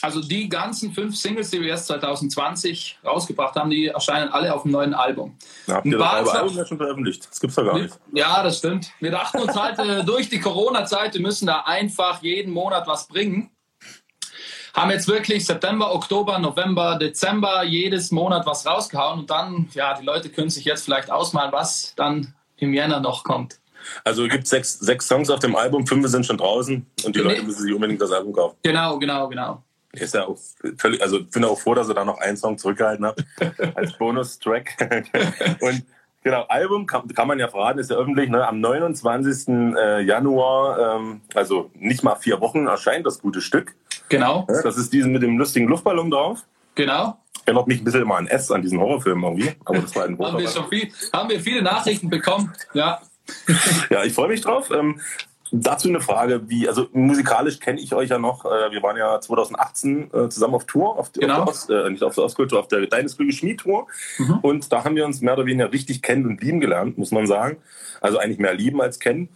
Also 0.02 0.20
die 0.22 0.50
ganzen 0.50 0.94
fünf 0.94 1.16
Singles, 1.16 1.52
die 1.52 1.62
wir 1.62 1.70
erst 1.70 1.86
2020 1.88 3.00
rausgebracht 3.06 3.56
haben, 3.56 3.70
die 3.70 3.88
erscheinen 3.88 4.30
alle 4.30 4.54
auf 4.54 4.64
dem 4.64 4.72
neuen 4.72 4.96
Album. 4.96 5.38
Ja, 5.68 5.76
habt 5.76 5.86
ihr 5.86 5.98
das 5.98 6.30
Album 6.30 6.58
ja 6.58 6.66
schon 6.66 6.78
veröffentlicht? 6.78 7.28
Das 7.30 7.40
gibt's 7.40 7.56
doch 7.56 7.66
gar 7.66 7.78
nicht. 7.78 7.98
Ja, 8.14 8.42
das 8.42 8.58
stimmt. 8.58 8.92
Wir 9.00 9.12
dachten 9.12 9.38
uns 9.40 9.56
halt 9.56 9.78
äh, 9.78 10.04
durch 10.04 10.28
die 10.30 10.40
Corona-Zeit, 10.40 11.14
wir 11.14 11.22
müssen 11.22 11.46
da 11.46 11.62
einfach 11.62 12.22
jeden 12.24 12.52
Monat 12.52 12.88
was 12.88 13.08
bringen 13.08 13.52
haben 14.76 14.92
jetzt 14.92 15.08
wirklich 15.08 15.46
September, 15.46 15.94
Oktober, 15.94 16.38
November, 16.38 16.98
Dezember 16.98 17.64
jedes 17.64 18.12
Monat 18.12 18.46
was 18.46 18.66
rausgehauen 18.66 19.20
und 19.22 19.30
dann, 19.30 19.70
ja, 19.74 19.98
die 19.98 20.06
Leute 20.06 20.30
können 20.30 20.50
sich 20.50 20.66
jetzt 20.66 20.84
vielleicht 20.84 21.10
ausmalen, 21.10 21.52
was 21.52 21.94
dann 21.96 22.34
im 22.58 22.74
Jänner 22.74 23.00
noch 23.00 23.24
kommt. 23.24 23.60
Also 24.04 24.26
es 24.26 24.32
gibt 24.32 24.48
sechs, 24.48 24.80
sechs 24.80 25.08
Songs 25.08 25.30
auf 25.30 25.40
dem 25.40 25.56
Album, 25.56 25.88
fünf 25.88 26.08
sind 26.08 26.26
schon 26.26 26.38
draußen 26.38 26.86
und 27.06 27.16
die 27.16 27.20
nee. 27.20 27.26
Leute 27.26 27.44
müssen 27.44 27.62
sich 27.62 27.74
unbedingt 27.74 28.02
das 28.02 28.12
Album 28.12 28.34
kaufen. 28.34 28.58
Genau, 28.64 29.00
genau, 29.00 29.30
genau. 29.30 29.64
Ist 29.94 30.14
ja 30.14 30.28
auch 30.28 30.38
völlig, 30.78 31.02
also 31.02 31.20
ich 31.20 31.30
bin 31.30 31.46
auch 31.46 31.58
froh, 31.58 31.74
dass 31.74 31.88
ihr 31.88 31.94
da 31.94 32.04
noch 32.04 32.20
einen 32.20 32.36
Song 32.36 32.58
zurückgehalten 32.58 33.06
habt 33.06 33.24
als 33.76 33.94
Bonustrack. 33.98 34.76
und 35.62 35.86
Genau, 36.26 36.42
Album 36.48 36.88
kann, 36.88 37.08
kann, 37.10 37.28
man 37.28 37.38
ja 37.38 37.48
verraten, 37.48 37.78
ist 37.78 37.92
ja 37.92 37.98
öffentlich. 37.98 38.32
Ne? 38.32 38.48
Am 38.48 38.60
29. 38.60 39.48
Äh, 39.48 40.02
Januar, 40.02 40.96
ähm, 40.96 41.22
also 41.36 41.70
nicht 41.76 42.02
mal 42.02 42.16
vier 42.16 42.42
Wochen, 42.42 42.66
erscheint 42.66 43.06
das 43.06 43.22
gute 43.22 43.42
Stück. 43.42 43.76
Genau. 44.10 44.46
Das 44.48 44.78
ist 44.78 44.94
diesen 44.94 45.12
mit 45.12 45.24
dem 45.24 45.38
lustigen 45.38 45.68
Luftballon 45.68 46.12
drauf. 46.12 46.44
Genau. 46.76 47.18
Erinnert 47.46 47.68
mich 47.68 47.82
ein 47.82 47.84
bisschen 47.84 48.02
immer 48.02 48.18
an 48.18 48.28
S, 48.28 48.52
an 48.52 48.62
diesen 48.62 48.80
Horrorfilm 48.80 49.24
irgendwie. 49.24 49.52
Aber 49.66 49.80
das 49.80 49.96
war 49.96 50.06
ein 50.06 50.18
haben, 50.20 50.38
wir 50.38 50.50
schon 50.50 50.68
viel, 50.68 50.92
haben 51.14 51.30
wir 51.30 51.40
viele 51.40 51.62
Nachrichten 51.62 52.10
bekommen, 52.10 52.54
ja. 52.74 53.02
ja, 53.90 54.04
ich 54.04 54.14
freue 54.14 54.30
mich 54.30 54.42
drauf. 54.42 54.70
Ähm, 54.72 55.00
Dazu 55.52 55.88
eine 55.88 56.02
Frage, 56.02 56.50
wie, 56.50 56.68
also 56.68 56.88
musikalisch 56.92 57.60
kenne 57.60 57.80
ich 57.80 57.94
euch 57.94 58.10
ja 58.10 58.18
noch. 58.18 58.46
Äh, 58.46 58.72
wir 58.72 58.82
waren 58.82 58.98
ja 58.98 59.22
2018 59.22 60.10
äh, 60.12 60.30
zusammen 60.30 60.56
auf 60.56 60.66
Tour, 60.66 60.98
auf, 60.98 61.14
genau. 61.14 61.44
auf 61.44 61.68
der, 61.68 61.86
äh, 61.86 61.90
nicht 61.92 62.04
auf 62.04 62.16
der 62.16 62.24
Ostkultur, 62.24 62.60
auf 62.60 62.68
der 62.68 62.88
Deines 62.88 63.16
Glücke 63.16 63.32
Schmied 63.32 63.60
Tour. 63.60 63.88
Mhm. 64.18 64.40
Und 64.42 64.72
da 64.72 64.84
haben 64.84 64.96
wir 64.96 65.06
uns 65.06 65.22
mehr 65.22 65.34
oder 65.34 65.46
weniger 65.46 65.72
richtig 65.72 66.02
kennen 66.02 66.26
und 66.26 66.42
lieben 66.42 66.60
gelernt, 66.60 66.98
muss 66.98 67.12
man 67.12 67.28
sagen. 67.28 67.58
Also 68.02 68.18
eigentlich 68.18 68.40
mehr 68.40 68.56
lieben 68.56 68.82
als 68.82 69.00
kennen. 69.00 69.30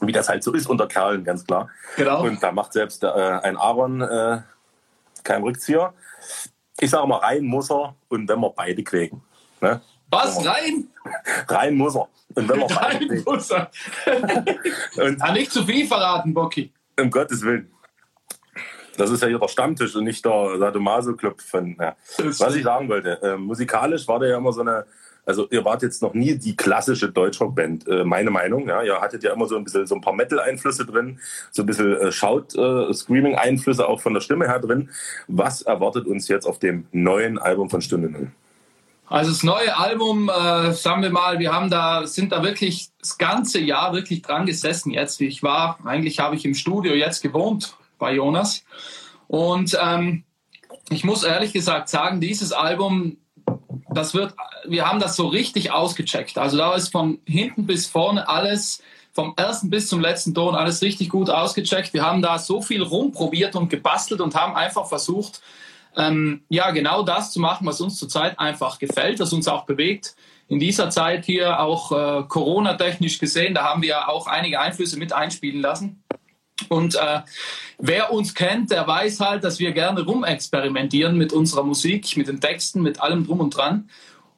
Wie 0.00 0.12
das 0.12 0.28
halt 0.28 0.42
so 0.42 0.52
ist 0.52 0.66
unter 0.66 0.86
Kerlen, 0.86 1.24
ganz 1.24 1.44
klar. 1.44 1.68
Genau. 1.96 2.22
Und 2.24 2.42
da 2.42 2.52
macht 2.52 2.72
selbst 2.72 3.04
äh, 3.04 3.08
ein 3.08 3.56
Aaron 3.56 4.00
äh, 4.00 4.40
keinen 5.24 5.42
Rückzieher. 5.42 5.92
Ich 6.78 6.90
sage 6.90 7.06
mal, 7.06 7.18
rein 7.18 7.44
muss 7.44 7.70
er 7.70 7.94
und 8.08 8.28
wenn 8.28 8.40
wir 8.40 8.50
beide 8.50 8.82
quäken. 8.82 9.22
Ne? 9.60 9.80
Was? 10.10 10.44
Rein? 10.44 10.88
Rein 11.48 11.76
muss 11.76 11.94
er. 11.94 12.08
Und 12.34 12.48
wenn 12.48 12.60
wir 12.60 12.70
Rein 12.76 13.22
muss 13.26 13.50
er. 13.50 13.70
und 14.96 15.22
ah, 15.22 15.32
nicht 15.32 15.52
zu 15.52 15.64
viel 15.64 15.86
verraten, 15.86 16.32
Bocky. 16.34 16.72
Um 16.98 17.10
Gottes 17.10 17.42
Willen. 17.42 17.70
Das 18.96 19.10
ist 19.10 19.22
ja 19.22 19.28
hier 19.28 19.38
der 19.38 19.48
Stammtisch 19.48 19.94
und 19.96 20.04
nicht 20.04 20.24
der 20.24 20.58
Sadomaso-Club 20.58 21.40
von. 21.40 21.76
Ja. 21.80 21.96
Was 22.18 22.54
ich 22.54 22.64
sagen 22.64 22.88
wollte, 22.88 23.22
äh, 23.22 23.36
musikalisch 23.36 24.06
war 24.08 24.18
der 24.18 24.30
ja 24.30 24.36
immer 24.36 24.52
so 24.52 24.60
eine. 24.60 24.84
Also 25.26 25.46
ihr 25.50 25.64
wart 25.64 25.82
jetzt 25.82 26.02
noch 26.02 26.14
nie 26.14 26.36
die 26.36 26.56
klassische 26.56 27.10
Deutschrockband, 27.10 27.86
äh, 27.86 28.04
meine 28.04 28.30
Meinung. 28.30 28.68
Ja, 28.68 28.82
ihr 28.82 29.00
hattet 29.00 29.22
ja 29.22 29.32
immer 29.32 29.46
so 29.46 29.56
ein 29.56 29.64
bisschen 29.64 29.86
so 29.86 29.94
ein 29.94 30.00
paar 30.00 30.14
Metal-Einflüsse 30.14 30.86
drin, 30.86 31.20
so 31.50 31.62
ein 31.62 31.66
bisschen 31.66 31.96
äh, 31.96 32.12
Shout, 32.12 32.54
äh, 32.54 33.82
auch 33.82 34.00
von 34.00 34.14
der 34.14 34.20
Stimme 34.20 34.46
her 34.46 34.58
drin. 34.58 34.90
Was 35.28 35.62
erwartet 35.62 36.06
uns 36.06 36.28
jetzt 36.28 36.46
auf 36.46 36.58
dem 36.58 36.86
neuen 36.92 37.38
Album 37.38 37.70
von 37.70 37.80
Stunde 37.80 38.10
Null? 38.10 38.30
Also 39.10 39.32
das 39.32 39.42
neue 39.42 39.76
Album, 39.76 40.28
äh, 40.28 40.72
sagen 40.72 41.02
wir 41.02 41.10
mal, 41.10 41.40
wir 41.40 41.52
haben 41.52 41.68
da, 41.68 42.06
sind 42.06 42.30
da 42.30 42.44
wirklich 42.44 42.90
das 43.00 43.18
ganze 43.18 43.58
Jahr 43.58 43.92
wirklich 43.92 44.22
dran 44.22 44.46
gesessen 44.46 44.92
jetzt. 44.92 45.20
Ich 45.20 45.42
war, 45.42 45.78
eigentlich 45.84 46.20
habe 46.20 46.36
ich 46.36 46.44
im 46.44 46.54
Studio 46.54 46.94
jetzt 46.94 47.20
gewohnt 47.20 47.76
bei 47.98 48.14
Jonas. 48.14 48.64
Und 49.26 49.76
ähm, 49.82 50.22
ich 50.90 51.02
muss 51.02 51.24
ehrlich 51.24 51.52
gesagt 51.52 51.88
sagen, 51.88 52.20
dieses 52.20 52.52
Album, 52.52 53.16
das 53.92 54.14
wird, 54.14 54.34
wir 54.66 54.86
haben 54.86 55.00
das 55.00 55.16
so 55.16 55.26
richtig 55.26 55.72
ausgecheckt. 55.72 56.38
Also 56.38 56.56
da 56.56 56.74
ist 56.74 56.90
von 56.90 57.20
hinten 57.26 57.66
bis 57.66 57.86
vorne 57.86 58.28
alles, 58.28 58.82
vom 59.12 59.34
ersten 59.36 59.70
bis 59.70 59.88
zum 59.88 60.00
letzten 60.00 60.34
Ton 60.34 60.54
alles 60.54 60.82
richtig 60.82 61.08
gut 61.08 61.30
ausgecheckt. 61.30 61.92
Wir 61.92 62.04
haben 62.04 62.22
da 62.22 62.38
so 62.38 62.62
viel 62.62 62.82
rumprobiert 62.82 63.56
und 63.56 63.68
gebastelt 63.68 64.20
und 64.20 64.34
haben 64.34 64.54
einfach 64.54 64.86
versucht, 64.86 65.40
ähm, 65.96 66.42
ja, 66.48 66.70
genau 66.70 67.02
das 67.02 67.32
zu 67.32 67.40
machen, 67.40 67.66
was 67.66 67.80
uns 67.80 67.98
zurzeit 67.98 68.38
einfach 68.38 68.78
gefällt, 68.78 69.18
was 69.18 69.32
uns 69.32 69.48
auch 69.48 69.64
bewegt. 69.64 70.14
In 70.46 70.60
dieser 70.60 70.90
Zeit 70.90 71.24
hier 71.24 71.60
auch 71.60 71.92
äh, 71.92 72.22
Corona-technisch 72.28 73.18
gesehen, 73.18 73.54
da 73.54 73.64
haben 73.64 73.82
wir 73.82 74.08
auch 74.08 74.26
einige 74.26 74.60
Einflüsse 74.60 74.98
mit 74.98 75.12
einspielen 75.12 75.60
lassen. 75.60 76.02
Und 76.68 76.94
äh, 76.94 77.20
wer 77.78 78.12
uns 78.12 78.34
kennt, 78.34 78.70
der 78.70 78.86
weiß 78.86 79.20
halt, 79.20 79.44
dass 79.44 79.58
wir 79.58 79.72
gerne 79.72 80.02
rumexperimentieren 80.02 81.16
mit 81.16 81.32
unserer 81.32 81.64
Musik, 81.64 82.16
mit 82.16 82.28
den 82.28 82.40
Texten, 82.40 82.82
mit 82.82 83.00
allem 83.00 83.26
drum 83.26 83.40
und 83.40 83.56
dran. 83.56 83.88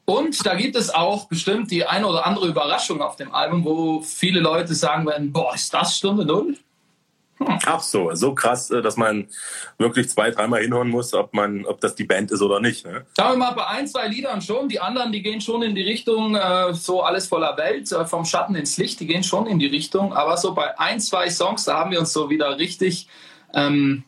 Und 0.05 0.45
da 0.45 0.55
gibt 0.55 0.75
es 0.75 0.89
auch 0.89 1.27
bestimmt 1.27 1.71
die 1.71 1.85
eine 1.85 2.07
oder 2.07 2.25
andere 2.25 2.47
Überraschung 2.47 3.01
auf 3.01 3.15
dem 3.15 3.33
Album, 3.33 3.63
wo 3.63 4.01
viele 4.01 4.41
Leute 4.41 4.75
sagen 4.75 5.05
werden, 5.05 5.31
boah, 5.31 5.55
ist 5.55 5.73
das 5.73 5.97
Stunde 5.97 6.25
Null? 6.25 6.57
Ach 7.65 7.81
so, 7.81 8.13
so 8.13 8.33
krass, 8.33 8.69
äh, 8.71 8.81
dass 8.81 8.97
man 8.97 9.27
wirklich 9.77 10.09
zwei, 10.09 10.31
dreimal 10.31 10.61
hinhören 10.61 10.89
muss, 10.89 11.13
ob 11.13 11.33
man, 11.33 11.65
ob 11.65 11.81
das 11.81 11.95
die 11.95 12.03
Band 12.03 12.31
ist 12.31 12.41
oder 12.41 12.59
nicht. 12.59 12.85
Ne? 12.85 13.05
Sagen 13.15 13.33
wir 13.33 13.37
mal, 13.37 13.51
bei 13.51 13.67
ein, 13.67 13.87
zwei 13.87 14.07
Liedern 14.07 14.41
schon. 14.41 14.69
Die 14.69 14.79
anderen, 14.79 15.11
die 15.11 15.21
gehen 15.21 15.41
schon 15.41 15.63
in 15.63 15.75
die 15.75 15.81
Richtung, 15.81 16.35
äh, 16.35 16.73
so 16.73 17.01
alles 17.01 17.27
voller 17.27 17.57
Welt, 17.57 17.91
äh, 17.91 18.05
vom 18.05 18.25
Schatten 18.25 18.55
ins 18.55 18.77
Licht, 18.77 18.99
die 18.99 19.07
gehen 19.07 19.23
schon 19.23 19.47
in 19.47 19.59
die 19.59 19.67
Richtung. 19.67 20.13
Aber 20.13 20.37
so 20.37 20.53
bei 20.53 20.77
ein, 20.79 20.99
zwei 20.99 21.29
Songs, 21.29 21.65
da 21.65 21.77
haben 21.77 21.91
wir 21.91 21.99
uns 21.99 22.13
so 22.13 22.29
wieder 22.29 22.57
richtig 22.57 23.07
ähm, 23.53 24.03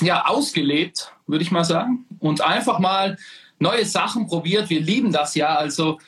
ja, 0.00 0.26
ausgelebt, 0.26 1.12
würde 1.26 1.42
ich 1.42 1.50
mal 1.50 1.64
sagen. 1.64 2.06
Und 2.20 2.40
einfach 2.40 2.78
mal 2.78 3.18
neue 3.58 3.84
Sachen 3.84 4.26
probiert. 4.26 4.70
Wir 4.70 4.80
lieben 4.80 5.12
das 5.12 5.34
ja. 5.34 5.56
Also 5.56 5.98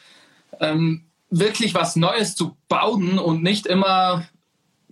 ähm, 0.61 1.05
wirklich 1.31 1.75
was 1.75 1.97
Neues 1.97 2.35
zu 2.35 2.57
bauen 2.69 3.19
und 3.19 3.43
nicht 3.43 3.67
immer 3.67 4.27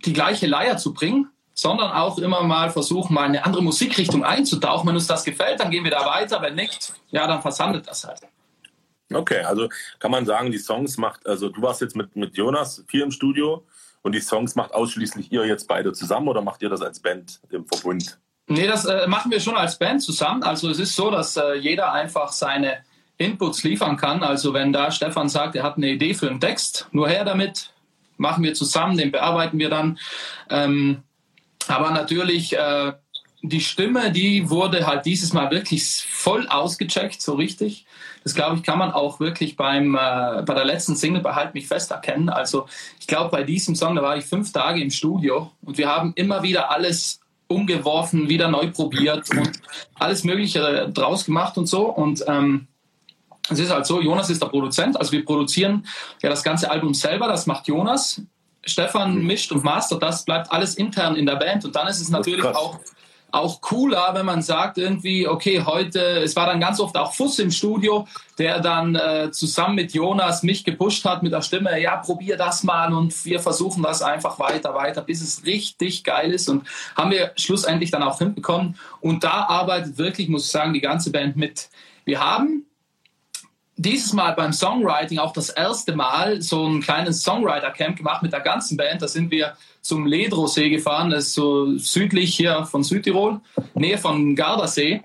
die 0.05 0.13
gleiche 0.13 0.47
Leier 0.47 0.77
zu 0.77 0.93
bringen 0.93 1.29
sondern 1.57 1.91
auch 1.91 2.19
immer 2.19 2.43
mal 2.43 2.69
versuchen, 2.69 3.15
mal 3.15 3.23
eine 3.23 3.43
andere 3.43 3.63
Musikrichtung 3.63 4.23
einzutauchen. 4.23 4.87
Wenn 4.87 4.93
uns 4.93 5.07
das 5.07 5.23
gefällt, 5.23 5.59
dann 5.59 5.71
gehen 5.71 5.83
wir 5.83 5.91
da 5.91 6.05
weiter. 6.05 6.39
Wenn 6.39 6.53
nicht, 6.53 6.93
ja, 7.09 7.25
dann 7.25 7.41
versandet 7.41 7.87
das 7.87 8.03
halt. 8.03 8.21
Okay, 9.11 9.39
also 9.39 9.67
kann 9.97 10.11
man 10.11 10.25
sagen, 10.27 10.51
die 10.51 10.59
Songs 10.59 10.97
macht, 10.97 11.25
also 11.25 11.49
du 11.49 11.59
warst 11.61 11.81
jetzt 11.81 11.95
mit, 11.95 12.15
mit 12.15 12.37
Jonas 12.37 12.83
viel 12.87 13.01
im 13.01 13.09
Studio 13.09 13.65
und 14.03 14.13
die 14.13 14.19
Songs 14.19 14.55
macht 14.55 14.71
ausschließlich 14.71 15.31
ihr 15.31 15.47
jetzt 15.47 15.67
beide 15.67 15.93
zusammen 15.93 16.27
oder 16.27 16.43
macht 16.43 16.61
ihr 16.61 16.69
das 16.69 16.81
als 16.81 16.99
Band 16.99 17.39
im 17.49 17.65
Verbund? 17.65 18.19
Nee, 18.45 18.67
das 18.67 18.85
äh, 18.85 19.07
machen 19.07 19.31
wir 19.31 19.39
schon 19.39 19.57
als 19.57 19.79
Band 19.79 20.03
zusammen. 20.03 20.43
Also 20.43 20.69
es 20.69 20.77
ist 20.77 20.95
so, 20.95 21.09
dass 21.09 21.37
äh, 21.37 21.55
jeder 21.55 21.91
einfach 21.91 22.31
seine 22.31 22.83
Inputs 23.17 23.63
liefern 23.63 23.97
kann. 23.97 24.21
Also 24.21 24.53
wenn 24.53 24.71
da 24.71 24.91
Stefan 24.91 25.27
sagt, 25.27 25.55
er 25.55 25.63
hat 25.63 25.77
eine 25.77 25.89
Idee 25.89 26.13
für 26.13 26.29
einen 26.29 26.39
Text, 26.39 26.87
nur 26.91 27.09
her 27.09 27.25
damit, 27.25 27.73
machen 28.17 28.43
wir 28.43 28.53
zusammen, 28.53 28.95
den 28.95 29.11
bearbeiten 29.11 29.57
wir 29.57 29.69
dann. 29.69 29.97
Ähm, 30.51 31.03
aber 31.69 31.91
natürlich, 31.91 32.55
äh, 32.57 32.93
die 33.41 33.61
Stimme, 33.61 34.11
die 34.11 34.49
wurde 34.49 34.87
halt 34.87 35.05
dieses 35.05 35.33
Mal 35.33 35.51
wirklich 35.51 36.05
voll 36.09 36.47
ausgecheckt, 36.47 37.21
so 37.21 37.35
richtig. 37.35 37.85
Das 38.23 38.35
glaube 38.35 38.57
ich, 38.57 38.63
kann 38.63 38.79
man 38.79 38.91
auch 38.91 39.19
wirklich 39.19 39.55
beim, 39.55 39.95
äh, 39.95 40.43
bei 40.43 40.53
der 40.53 40.65
letzten 40.65 40.95
Single 40.95 41.21
bei 41.21 41.33
Halt 41.33 41.53
mich 41.53 41.67
fest 41.67 41.91
erkennen. 41.91 42.29
Also 42.29 42.67
ich 42.99 43.07
glaube, 43.07 43.29
bei 43.29 43.43
diesem 43.43 43.75
Song, 43.75 43.95
da 43.95 44.01
war 44.01 44.17
ich 44.17 44.25
fünf 44.25 44.51
Tage 44.51 44.81
im 44.81 44.89
Studio 44.89 45.51
und 45.61 45.77
wir 45.77 45.87
haben 45.87 46.13
immer 46.15 46.43
wieder 46.43 46.71
alles 46.71 47.21
umgeworfen, 47.47 48.27
wieder 48.27 48.49
neu 48.49 48.71
probiert 48.71 49.29
und 49.31 49.51
alles 49.95 50.23
Mögliche 50.23 50.89
draus 50.93 51.25
gemacht 51.25 51.57
und 51.57 51.67
so. 51.67 51.85
Und 51.85 52.23
ähm, 52.27 52.67
es 53.49 53.59
ist 53.59 53.71
halt 53.71 53.85
so, 53.85 54.01
Jonas 54.01 54.29
ist 54.29 54.41
der 54.41 54.47
Produzent, 54.47 54.97
also 54.97 55.11
wir 55.11 55.23
produzieren 55.23 55.85
ja 56.21 56.29
das 56.29 56.43
ganze 56.43 56.69
Album 56.69 56.93
selber, 56.93 57.27
das 57.27 57.45
macht 57.45 57.67
Jonas. 57.67 58.21
Stefan 58.67 59.23
mischt 59.23 59.51
und 59.51 59.63
mastert, 59.63 60.03
das 60.03 60.25
bleibt 60.25 60.51
alles 60.51 60.75
intern 60.75 61.15
in 61.15 61.25
der 61.25 61.35
Band. 61.35 61.65
Und 61.65 61.75
dann 61.75 61.87
ist 61.87 61.99
es 61.99 62.09
natürlich 62.09 62.45
auch 62.45 62.79
auch 63.31 63.61
cooler, 63.61 64.11
wenn 64.13 64.25
man 64.25 64.41
sagt 64.41 64.77
irgendwie, 64.77 65.27
okay, 65.27 65.63
heute, 65.65 65.99
es 65.99 66.35
war 66.35 66.45
dann 66.45 66.59
ganz 66.59 66.79
oft 66.79 66.95
auch 66.97 67.13
Fuss 67.13 67.39
im 67.39 67.51
Studio, 67.51 68.07
der 68.37 68.59
dann 68.59 68.95
äh, 68.95 69.31
zusammen 69.31 69.75
mit 69.75 69.93
Jonas 69.93 70.43
mich 70.43 70.63
gepusht 70.63 71.03
hat 71.03 71.23
mit 71.23 71.33
der 71.33 71.41
Stimme, 71.41 71.79
ja, 71.81 71.97
probier 71.97 72.37
das 72.37 72.63
mal 72.63 72.93
und 72.93 73.25
wir 73.25 73.39
versuchen 73.39 73.83
das 73.83 74.01
einfach 74.01 74.39
weiter, 74.39 74.73
weiter, 74.75 75.01
bis 75.01 75.21
es 75.21 75.45
richtig 75.45 76.03
geil 76.03 76.31
ist. 76.31 76.47
Und 76.47 76.65
haben 76.95 77.11
wir 77.11 77.31
schlussendlich 77.35 77.91
dann 77.91 78.03
auch 78.03 78.17
hinbekommen. 78.19 78.77
Und 79.01 79.23
da 79.23 79.47
arbeitet 79.47 79.97
wirklich, 79.97 80.29
muss 80.29 80.45
ich 80.45 80.51
sagen, 80.51 80.73
die 80.73 80.81
ganze 80.81 81.11
Band 81.11 81.35
mit. 81.35 81.69
Wir 82.05 82.21
haben 82.21 82.66
dieses 83.77 84.11
Mal 84.13 84.33
beim 84.33 84.51
Songwriting 84.51 85.19
auch 85.19 85.31
das 85.31 85.49
erste 85.49 85.95
Mal 85.95 86.41
so 86.41 86.67
ein 86.67 86.81
kleines 86.81 87.21
Songwriter-Camp 87.21 87.95
gemacht 87.95 88.23
mit 88.23 88.33
der 88.33 88.41
ganzen 88.41 88.75
Band. 88.75 89.01
Da 89.01 89.07
sind 89.07 89.29
wir 89.31 89.55
zum 89.81 90.05
Ledrosee 90.05 90.69
gefahren, 90.69 91.11
das 91.11 91.27
ist 91.27 91.33
so 91.35 91.77
südlich 91.77 92.35
hier 92.35 92.65
von 92.65 92.83
Südtirol, 92.83 93.39
Nähe 93.75 93.97
von 93.97 94.35
Gardasee. 94.35 95.01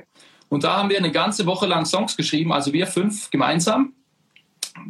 Und 0.48 0.64
da 0.64 0.78
haben 0.78 0.90
wir 0.90 0.98
eine 0.98 1.12
ganze 1.12 1.46
Woche 1.46 1.66
lang 1.66 1.84
Songs 1.84 2.16
geschrieben, 2.16 2.52
also 2.52 2.72
wir 2.72 2.86
fünf 2.86 3.30
gemeinsam. 3.30 3.92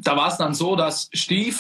Da 0.01 0.17
war 0.17 0.29
es 0.29 0.37
dann 0.37 0.55
so, 0.55 0.77
dass 0.77 1.11
Steve 1.13 1.57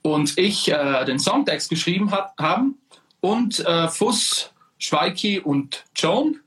und 0.00 0.38
ich 0.38 0.70
äh, 0.70 1.04
den 1.04 1.18
Songtext 1.18 1.68
geschrieben 1.68 2.10
hat, 2.10 2.32
haben 2.38 2.78
und 3.20 3.60
äh, 3.60 3.88
Fuss, 3.88 4.50
Schweiki 4.78 5.38
und 5.38 5.84
Joan, 5.94 6.40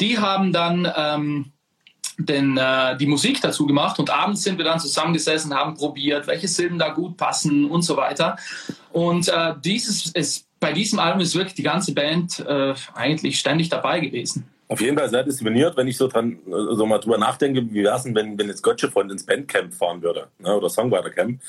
die 0.00 0.18
haben 0.18 0.52
dann 0.52 0.90
ähm, 0.96 1.52
den, 2.18 2.56
äh, 2.56 2.96
die 2.96 3.06
Musik 3.06 3.40
dazu 3.40 3.66
gemacht 3.66 3.98
und 3.98 4.10
abends 4.10 4.42
sind 4.42 4.58
wir 4.58 4.64
dann 4.64 4.80
zusammengesessen, 4.80 5.54
haben 5.54 5.74
probiert, 5.74 6.26
welche 6.26 6.48
Silben 6.48 6.78
da 6.78 6.90
gut 6.90 7.16
passen 7.16 7.70
und 7.70 7.82
so 7.82 7.96
weiter. 7.96 8.36
Und 8.92 9.28
äh, 9.28 9.54
dieses 9.64 10.06
ist, 10.12 10.46
bei 10.60 10.72
diesem 10.72 10.98
Album 10.98 11.20
ist 11.20 11.34
wirklich 11.34 11.54
die 11.54 11.62
ganze 11.62 11.92
Band 11.92 12.40
äh, 12.40 12.74
eigentlich 12.94 13.38
ständig 13.38 13.68
dabei 13.68 14.00
gewesen. 14.00 14.48
Auf 14.68 14.80
jeden 14.80 14.96
Fall 14.96 15.10
sehr 15.10 15.22
diszipliniert, 15.22 15.76
wenn 15.76 15.88
ich 15.88 15.96
so 15.96 16.08
dran 16.08 16.38
äh, 16.46 16.74
so 16.74 16.86
mal 16.86 16.98
drüber 16.98 17.18
nachdenke, 17.18 17.62
wie 17.70 17.82
wäre 17.82 17.96
es 17.96 18.04
denn, 18.04 18.14
wenn, 18.14 18.38
wenn 18.38 18.48
jetzt 18.48 18.62
Gottschalk 18.62 18.96
ins 19.10 19.26
Bandcamp 19.26 19.74
fahren 19.74 20.02
würde 20.02 20.28
ne, 20.38 20.56
oder 20.56 20.70
Songwriter-Camp. 20.70 21.40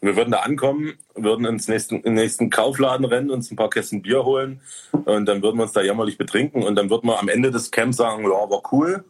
Wir 0.00 0.16
würden 0.16 0.30
da 0.30 0.38
ankommen, 0.38 0.94
würden 1.14 1.44
ins 1.44 1.66
nächsten, 1.66 1.96
in 1.96 2.02
den 2.02 2.14
nächsten 2.14 2.50
Kaufladen 2.50 3.04
rennen, 3.04 3.30
uns 3.30 3.50
ein 3.50 3.56
paar 3.56 3.70
Kästen 3.70 4.00
Bier 4.00 4.24
holen 4.24 4.60
und 4.92 5.26
dann 5.26 5.42
würden 5.42 5.56
wir 5.56 5.64
uns 5.64 5.72
da 5.72 5.82
jämmerlich 5.82 6.18
betrinken 6.18 6.62
und 6.62 6.76
dann 6.76 6.88
würden 6.88 7.08
wir 7.08 7.18
am 7.18 7.28
Ende 7.28 7.50
des 7.50 7.72
Camps 7.72 7.96
sagen, 7.96 8.22
ja, 8.22 8.30
war 8.30 8.62
cool, 8.72 9.04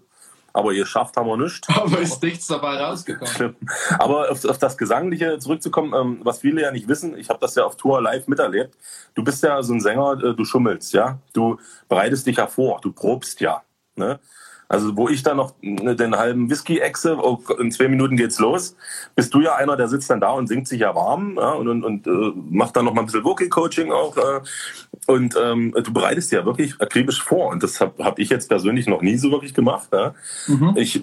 aber 0.53 0.73
ihr 0.73 0.87
schafft 0.87 1.17
haben 1.17 1.29
wir 1.29 1.37
nicht. 1.37 1.69
Aber 1.77 2.01
ist 2.01 2.23
nichts 2.23 2.47
dabei 2.47 2.83
rausgekommen. 2.83 3.57
Aber 3.99 4.31
auf, 4.31 4.45
auf, 4.45 4.59
das 4.59 4.77
Gesangliche 4.77 5.39
zurückzukommen, 5.39 5.95
ähm, 5.95 6.21
was 6.25 6.41
viele 6.41 6.63
ja 6.63 6.71
nicht 6.71 6.89
wissen, 6.89 7.17
ich 7.17 7.29
habe 7.29 7.39
das 7.39 7.55
ja 7.55 7.65
auf 7.65 7.77
Tour 7.77 8.01
live 8.01 8.27
miterlebt. 8.29 8.77
Du 9.15 9.23
bist 9.23 9.43
ja 9.43 9.63
so 9.63 9.75
ein 9.75 9.81
Sänger, 9.81 10.13
äh, 10.23 10.35
du 10.35 10.45
schummelst, 10.45 10.93
ja. 10.95 11.19
Du 11.33 11.59
bereitest 11.89 12.27
dich 12.27 12.37
ja 12.37 12.47
vor, 12.47 12.81
du 12.81 12.93
probst 12.93 13.41
ja. 13.41 13.63
Ne? 13.95 14.19
Also 14.69 14.97
wo 14.97 15.09
ich 15.09 15.23
dann 15.23 15.39
noch 15.39 15.55
den 15.63 16.17
halben 16.17 16.51
Whisky 16.51 16.79
exe, 16.79 17.17
oh, 17.17 17.41
in 17.59 17.73
zwei 17.73 17.89
Minuten 17.89 18.17
geht's 18.17 18.39
los, 18.39 18.77
bist 19.15 19.33
du 19.33 19.41
ja 19.41 19.55
einer, 19.57 19.77
der 19.77 19.89
sitzt 19.89 20.11
dann 20.11 20.21
da 20.21 20.31
und 20.31 20.47
singt 20.47 20.69
sich 20.69 20.81
ja 20.81 20.95
warm 20.95 21.37
ja, 21.37 21.53
und, 21.53 21.69
und, 21.69 21.85
und 21.85 22.07
äh, 22.07 22.33
macht 22.51 22.77
dann 22.77 22.85
noch 22.85 22.93
mal 22.93 23.01
ein 23.01 23.07
bisschen 23.07 23.25
Vocal 23.25 23.49
Coaching 23.49 23.91
auch. 23.91 24.17
Äh, 24.17 24.41
und 25.07 25.35
ähm, 25.43 25.75
du 25.75 25.93
bereitest 25.93 26.33
ja 26.33 26.45
wirklich 26.45 26.79
akribisch 26.81 27.23
vor. 27.23 27.49
Und 27.49 27.63
das 27.63 27.81
habe 27.81 28.05
hab 28.05 28.19
ich 28.19 28.29
jetzt 28.29 28.49
persönlich 28.49 28.87
noch 28.87 29.01
nie 29.01 29.17
so 29.17 29.31
wirklich 29.31 29.55
gemacht. 29.55 29.89
Ja. 29.93 30.15
Mhm. 30.47 30.75
Ich 30.77 31.03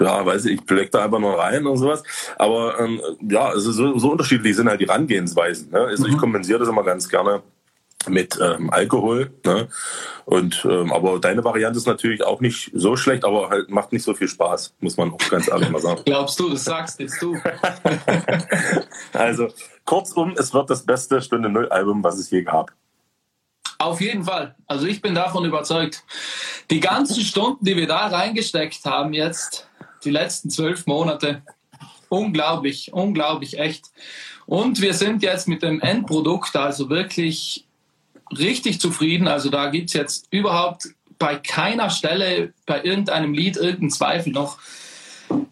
ja, 0.00 0.24
weiß 0.24 0.44
ich, 0.44 0.60
ich 0.60 0.64
blick 0.64 0.90
da 0.90 1.04
einfach 1.04 1.18
nur 1.18 1.38
rein 1.38 1.66
und 1.66 1.78
sowas. 1.78 2.02
Aber 2.38 2.78
ähm, 2.78 3.00
ja, 3.28 3.46
also 3.46 3.72
so, 3.72 3.98
so 3.98 4.12
unterschiedlich 4.12 4.54
sind 4.54 4.68
halt 4.68 4.80
die 4.80 4.84
Rangehensweisen. 4.84 5.70
Ne? 5.70 5.80
Also 5.80 6.06
mhm. 6.06 6.12
ich 6.12 6.18
kompensiere 6.18 6.58
das 6.58 6.68
immer 6.68 6.84
ganz 6.84 7.08
gerne 7.08 7.42
mit 8.08 8.38
ähm, 8.40 8.70
Alkohol. 8.70 9.32
Ne? 9.44 9.68
Und 10.24 10.66
ähm, 10.68 10.92
aber 10.92 11.18
deine 11.18 11.44
Variante 11.44 11.78
ist 11.78 11.86
natürlich 11.86 12.24
auch 12.24 12.40
nicht 12.40 12.70
so 12.74 12.96
schlecht, 12.96 13.24
aber 13.24 13.50
halt 13.50 13.70
macht 13.70 13.92
nicht 13.92 14.02
so 14.02 14.14
viel 14.14 14.28
Spaß, 14.28 14.74
muss 14.80 14.96
man 14.96 15.12
auch 15.12 15.30
ganz 15.30 15.48
ehrlich 15.48 15.70
mal 15.70 15.80
sagen. 15.80 16.02
Glaubst 16.06 16.38
du, 16.40 16.50
das 16.50 16.64
sagst 16.64 17.00
jetzt 17.00 17.20
du. 17.20 17.36
also 19.12 19.48
kurzum, 19.84 20.34
es 20.36 20.52
wird 20.52 20.70
das 20.70 20.84
beste 20.84 21.20
Stunde 21.22 21.48
Null 21.48 21.68
Album, 21.68 22.02
was 22.02 22.18
es 22.18 22.30
je 22.30 22.42
gab. 22.42 22.72
Auf 23.78 24.00
jeden 24.00 24.24
Fall. 24.24 24.54
Also 24.66 24.86
ich 24.86 25.02
bin 25.02 25.14
davon 25.14 25.44
überzeugt. 25.44 26.02
Die 26.70 26.80
ganzen 26.80 27.22
Stunden, 27.22 27.64
die 27.64 27.76
wir 27.76 27.86
da 27.86 28.06
reingesteckt 28.06 28.84
haben 28.84 29.12
jetzt, 29.12 29.68
die 30.04 30.10
letzten 30.10 30.50
zwölf 30.50 30.86
Monate, 30.86 31.42
unglaublich, 32.08 32.92
unglaublich 32.92 33.58
echt. 33.58 33.90
Und 34.46 34.80
wir 34.80 34.94
sind 34.94 35.22
jetzt 35.22 35.48
mit 35.48 35.62
dem 35.62 35.80
Endprodukt 35.80 36.56
also 36.56 36.88
wirklich 36.88 37.65
richtig 38.30 38.80
zufrieden. 38.80 39.28
Also 39.28 39.50
da 39.50 39.68
gibt 39.68 39.88
es 39.88 39.94
jetzt 39.94 40.26
überhaupt 40.30 40.88
bei 41.18 41.36
keiner 41.36 41.90
Stelle, 41.90 42.52
bei 42.66 42.82
irgendeinem 42.82 43.32
Lied, 43.32 43.56
irgendeinen 43.56 43.90
Zweifel 43.90 44.32
noch. 44.32 44.58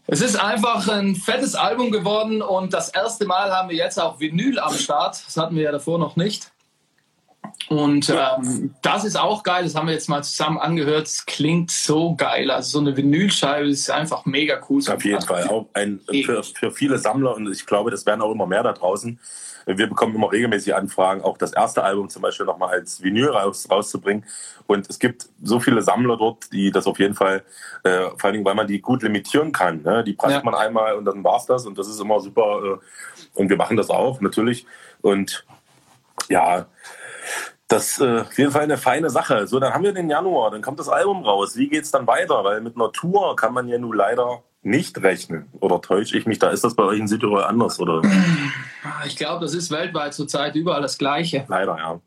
Es 0.07 0.21
ist 0.21 0.37
einfach 0.37 0.89
ein 0.89 1.17
fettes 1.17 1.55
Album 1.55 1.91
geworden 1.91 2.43
und 2.43 2.73
das 2.73 2.91
erste 2.91 3.25
Mal 3.25 3.51
haben 3.51 3.71
wir 3.71 3.77
jetzt 3.77 3.99
auch 3.99 4.21
Vinyl 4.21 4.59
am 4.59 4.75
Start. 4.75 5.23
Das 5.27 5.37
hatten 5.37 5.57
wir 5.57 5.63
ja 5.63 5.73
davor 5.73 5.99
noch 5.99 6.17
nicht. 6.17 6.51
Und 7.69 8.11
ähm, 8.11 8.75
das 8.83 9.05
ist 9.05 9.19
auch 9.19 9.43
geil, 9.43 9.65
das 9.65 9.75
haben 9.75 9.87
wir 9.87 9.95
jetzt 9.95 10.09
mal 10.09 10.23
zusammen 10.23 10.59
angehört. 10.59 11.07
Es 11.07 11.25
klingt 11.25 11.71
so 11.71 12.15
geil. 12.15 12.51
Also 12.51 12.73
so 12.73 12.79
eine 12.81 12.97
Vinylscheibe 12.97 13.69
ist 13.69 13.91
einfach 13.91 14.27
mega 14.27 14.61
cool. 14.69 14.83
Auf 14.87 15.05
jeden 15.05 15.23
Fall. 15.23 15.49
Auch 15.49 15.67
ein, 15.73 16.01
für, 16.25 16.43
für 16.43 16.71
viele 16.71 16.99
Sammler 16.99 17.35
und 17.35 17.51
ich 17.51 17.65
glaube, 17.65 17.91
das 17.91 18.05
werden 18.07 18.21
auch 18.21 18.33
immer 18.33 18.47
mehr 18.47 18.63
da 18.63 18.73
draußen 18.73 19.19
wir 19.67 19.87
bekommen 19.89 20.15
immer 20.15 20.31
regelmäßig 20.31 20.75
Anfragen, 20.75 21.23
auch 21.23 21.39
das 21.39 21.53
erste 21.53 21.83
Album 21.83 22.09
zum 22.09 22.23
Beispiel 22.23 22.47
nochmal 22.47 22.71
als 22.71 23.03
Vinyl 23.03 23.29
raus, 23.29 23.69
rauszubringen. 23.71 24.25
Und 24.67 24.89
es 24.89 24.99
gibt 24.99 25.29
so 25.43 25.61
viele 25.61 25.83
Sammler 25.83 26.17
dort, 26.17 26.53
die 26.53 26.71
das 26.71 26.87
auf 26.87 26.99
jeden 26.99 27.15
Fall, 27.15 27.45
äh, 27.83 28.11
vor 28.17 28.25
allen 28.25 28.35
Dingen, 28.35 28.45
weil 28.45 28.55
man 28.55 28.67
die 28.67 28.81
gut 28.81 29.03
limitieren 29.03 29.53
kann. 29.53 29.83
Ne? 29.83 30.05
Die 30.05 30.15
presst 30.15 30.37
ja. 30.37 30.43
man 30.43 30.55
einmal 30.55 30.95
und 30.95 31.05
dann 31.05 31.23
war's 31.25 31.47
das 31.47 31.67
und 31.67 31.79
das 31.79 31.89
ist 31.89 32.01
immer 32.01 32.21
super. 32.21 32.63
Äh, 32.65 33.39
und 33.39 33.49
wir 33.49 33.57
machen 33.57 33.77
das 33.77 33.91
auch, 33.91 34.21
natürlich. 34.21 34.67
Und 35.03 35.45
ja, 36.29 36.67
das 37.69 37.93
ist 37.93 38.01
äh, 38.01 38.21
auf 38.21 38.39
jeden 38.39 38.51
Fall 38.51 38.63
eine 38.63 38.77
feine 38.77 39.11
Sache. 39.11 39.47
So, 39.47 39.59
dann 39.59 39.73
haben 39.75 39.85
wir 39.85 39.93
den 39.93 40.11
Januar, 40.11 40.51
dann 40.51 40.63
kommt 40.63 40.79
das 40.79 40.89
Album 40.89 41.25
raus. 41.25 41.57
Wie 41.57 41.69
geht's 41.69 41.91
dann 41.91 42.07
weiter? 42.07 42.45
Weil 42.45 42.61
mit 42.61 42.77
einer 42.77 42.93
Tour 42.93 43.37
kann 43.37 43.53
man 43.55 43.69
ja 43.69 43.79
nun 43.79 43.97
leider 43.97 44.43
nicht 44.65 45.03
rechnen. 45.03 45.49
Oder 45.61 45.81
täusche 45.81 46.17
ich 46.17 46.27
mich 46.27 46.39
da? 46.39 46.51
Ist 46.51 46.65
das 46.65 46.75
bei 46.75 46.83
euch 46.83 46.99
in 46.99 47.09
Südtirol 47.09 47.45
anders? 47.45 47.79
Oder? 47.79 48.03
Ich 49.07 49.17
glaube, 49.17 49.45
das 49.45 49.55
ist 49.55 49.71
weltweit 49.71 50.15
zurzeit 50.15 50.55
überall 50.55 50.83
das 50.83 50.99
Gleiche. 50.99 51.45
Leider, 51.49 51.77
ja. 51.77 52.01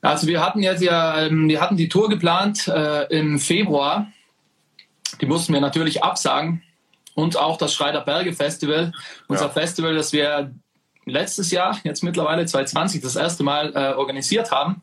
Also 0.00 0.26
wir 0.26 0.44
hatten 0.44 0.62
jetzt 0.62 0.82
ja, 0.82 1.22
ähm, 1.22 1.48
wir 1.48 1.60
hatten 1.60 1.76
die 1.76 1.88
Tour 1.88 2.08
geplant 2.08 2.68
äh, 2.68 3.04
im 3.04 3.38
Februar. 3.38 4.08
Die 5.20 5.26
mussten 5.26 5.52
wir 5.52 5.60
natürlich 5.60 6.04
absagen. 6.04 6.62
Und 7.14 7.38
auch 7.38 7.56
das 7.56 7.72
Schreider 7.72 8.00
Berge 8.00 8.32
Festival, 8.32 8.92
unser 9.28 9.46
ja. 9.46 9.50
Festival, 9.50 9.94
das 9.94 10.12
wir 10.12 10.52
letztes 11.06 11.50
Jahr, 11.50 11.78
jetzt 11.84 12.02
mittlerweile 12.02 12.44
2020, 12.44 13.00
das 13.02 13.16
erste 13.16 13.44
Mal 13.44 13.72
äh, 13.74 13.94
organisiert 13.94 14.50
haben. 14.50 14.82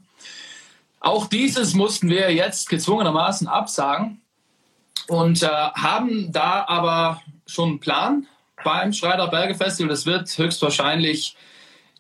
Auch 1.00 1.28
dieses 1.28 1.74
mussten 1.74 2.10
wir 2.10 2.34
jetzt 2.34 2.70
gezwungenermaßen 2.70 3.48
absagen 3.48 4.22
und 5.08 5.44
äh, 5.44 5.48
haben 5.48 6.32
da 6.32 6.66
aber 6.68 7.22
schon 7.46 7.70
einen 7.70 7.80
Plan 7.80 8.28
beim 8.64 8.94
Schreider 8.94 9.28
Berge 9.28 9.56
Festival. 9.56 9.90
Das 9.90 10.06
wird 10.06 10.38
höchstwahrscheinlich 10.38 11.36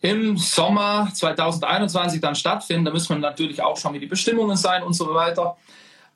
im 0.01 0.37
Sommer 0.37 1.09
2021 1.13 2.21
dann 2.21 2.35
stattfinden. 2.35 2.85
Da 2.85 2.91
müssen 2.91 3.09
wir 3.09 3.17
natürlich 3.17 3.61
auch 3.61 3.77
schauen, 3.77 3.93
wie 3.93 3.99
die 3.99 4.07
Bestimmungen 4.07 4.57
sein 4.57 4.83
und 4.83 4.93
so 4.93 5.13
weiter. 5.13 5.57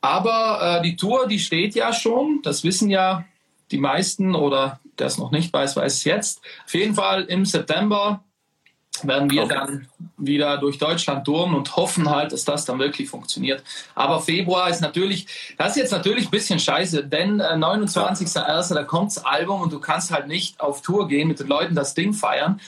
Aber 0.01 0.79
äh, 0.79 0.83
die 0.83 0.95
Tour, 0.95 1.27
die 1.27 1.39
steht 1.39 1.75
ja 1.75 1.93
schon. 1.93 2.41
Das 2.43 2.63
wissen 2.63 2.89
ja 2.89 3.25
Die 3.71 3.79
meisten 3.79 4.35
oder 4.35 4.79
der 4.99 5.07
es 5.07 5.17
noch 5.17 5.31
nicht 5.31 5.51
weiß, 5.51 5.75
weiß 5.75 5.93
es 5.93 6.03
jetzt. 6.03 6.41
Auf 6.65 6.73
jeden 6.73 6.95
Fall 6.95 7.23
im 7.23 7.45
September 7.45 8.23
werden 9.03 9.29
wir 9.29 9.43
okay. 9.43 9.53
dann 9.53 9.87
wieder 10.17 10.57
durch 10.57 10.77
Deutschland 10.77 11.25
touren 11.25 11.53
und 11.53 11.75
hoffen 11.75 12.09
halt, 12.09 12.31
dass 12.31 12.45
das 12.45 12.65
dann 12.65 12.79
wirklich 12.79 13.09
funktioniert. 13.09 13.63
Aber 13.93 14.21
Februar 14.21 14.69
ist 14.69 14.81
natürlich, 14.81 15.27
das 15.57 15.71
ist 15.71 15.77
jetzt 15.77 15.91
natürlich 15.91 16.25
ein 16.25 16.31
bisschen 16.31 16.59
scheiße, 16.59 17.03
denn 17.03 17.39
äh, 17.39 17.53
29.01. 17.53 18.73
da 18.73 18.83
kommt 18.83 19.15
das 19.15 19.25
Album 19.25 19.61
und 19.61 19.73
du 19.73 19.79
kannst 19.79 20.11
halt 20.11 20.27
nicht 20.27 20.59
auf 20.59 20.81
Tour 20.81 21.07
gehen 21.07 21.27
mit 21.27 21.39
den 21.39 21.47
Leuten 21.47 21.75
das 21.75 21.93
Ding 21.93 22.13
feiern. 22.13 22.59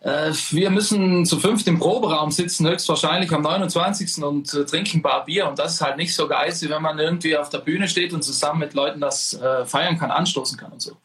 Äh, 0.00 0.32
wir 0.50 0.70
müssen 0.70 1.26
zu 1.26 1.38
fünft 1.38 1.66
im 1.66 1.78
Proberaum 1.78 2.30
sitzen, 2.30 2.68
höchstwahrscheinlich 2.68 3.32
am 3.32 3.42
29. 3.42 4.22
und 4.22 4.52
äh, 4.54 4.64
trinken 4.64 4.98
ein 4.98 5.02
paar 5.02 5.24
Bier. 5.24 5.48
Und 5.48 5.58
das 5.58 5.74
ist 5.74 5.80
halt 5.80 5.96
nicht 5.96 6.14
so 6.14 6.28
geil, 6.28 6.54
wie 6.60 6.70
wenn 6.70 6.82
man 6.82 6.98
irgendwie 6.98 7.36
auf 7.36 7.48
der 7.48 7.58
Bühne 7.58 7.88
steht 7.88 8.12
und 8.12 8.22
zusammen 8.22 8.60
mit 8.60 8.74
Leuten 8.74 9.00
das 9.00 9.34
äh, 9.34 9.64
feiern 9.66 9.98
kann, 9.98 10.10
anstoßen 10.10 10.56
kann 10.56 10.72
und 10.72 10.82
so. 10.82 10.96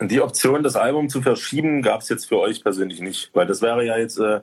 Die 0.00 0.20
Option, 0.20 0.62
das 0.62 0.76
Album 0.76 1.08
zu 1.08 1.22
verschieben, 1.22 1.82
gab 1.82 2.00
es 2.00 2.08
jetzt 2.08 2.26
für 2.26 2.38
euch 2.38 2.62
persönlich 2.62 3.00
nicht, 3.00 3.30
weil 3.32 3.46
das 3.46 3.62
wäre 3.62 3.84
ja 3.84 3.96
jetzt 3.96 4.18
äh, 4.18 4.40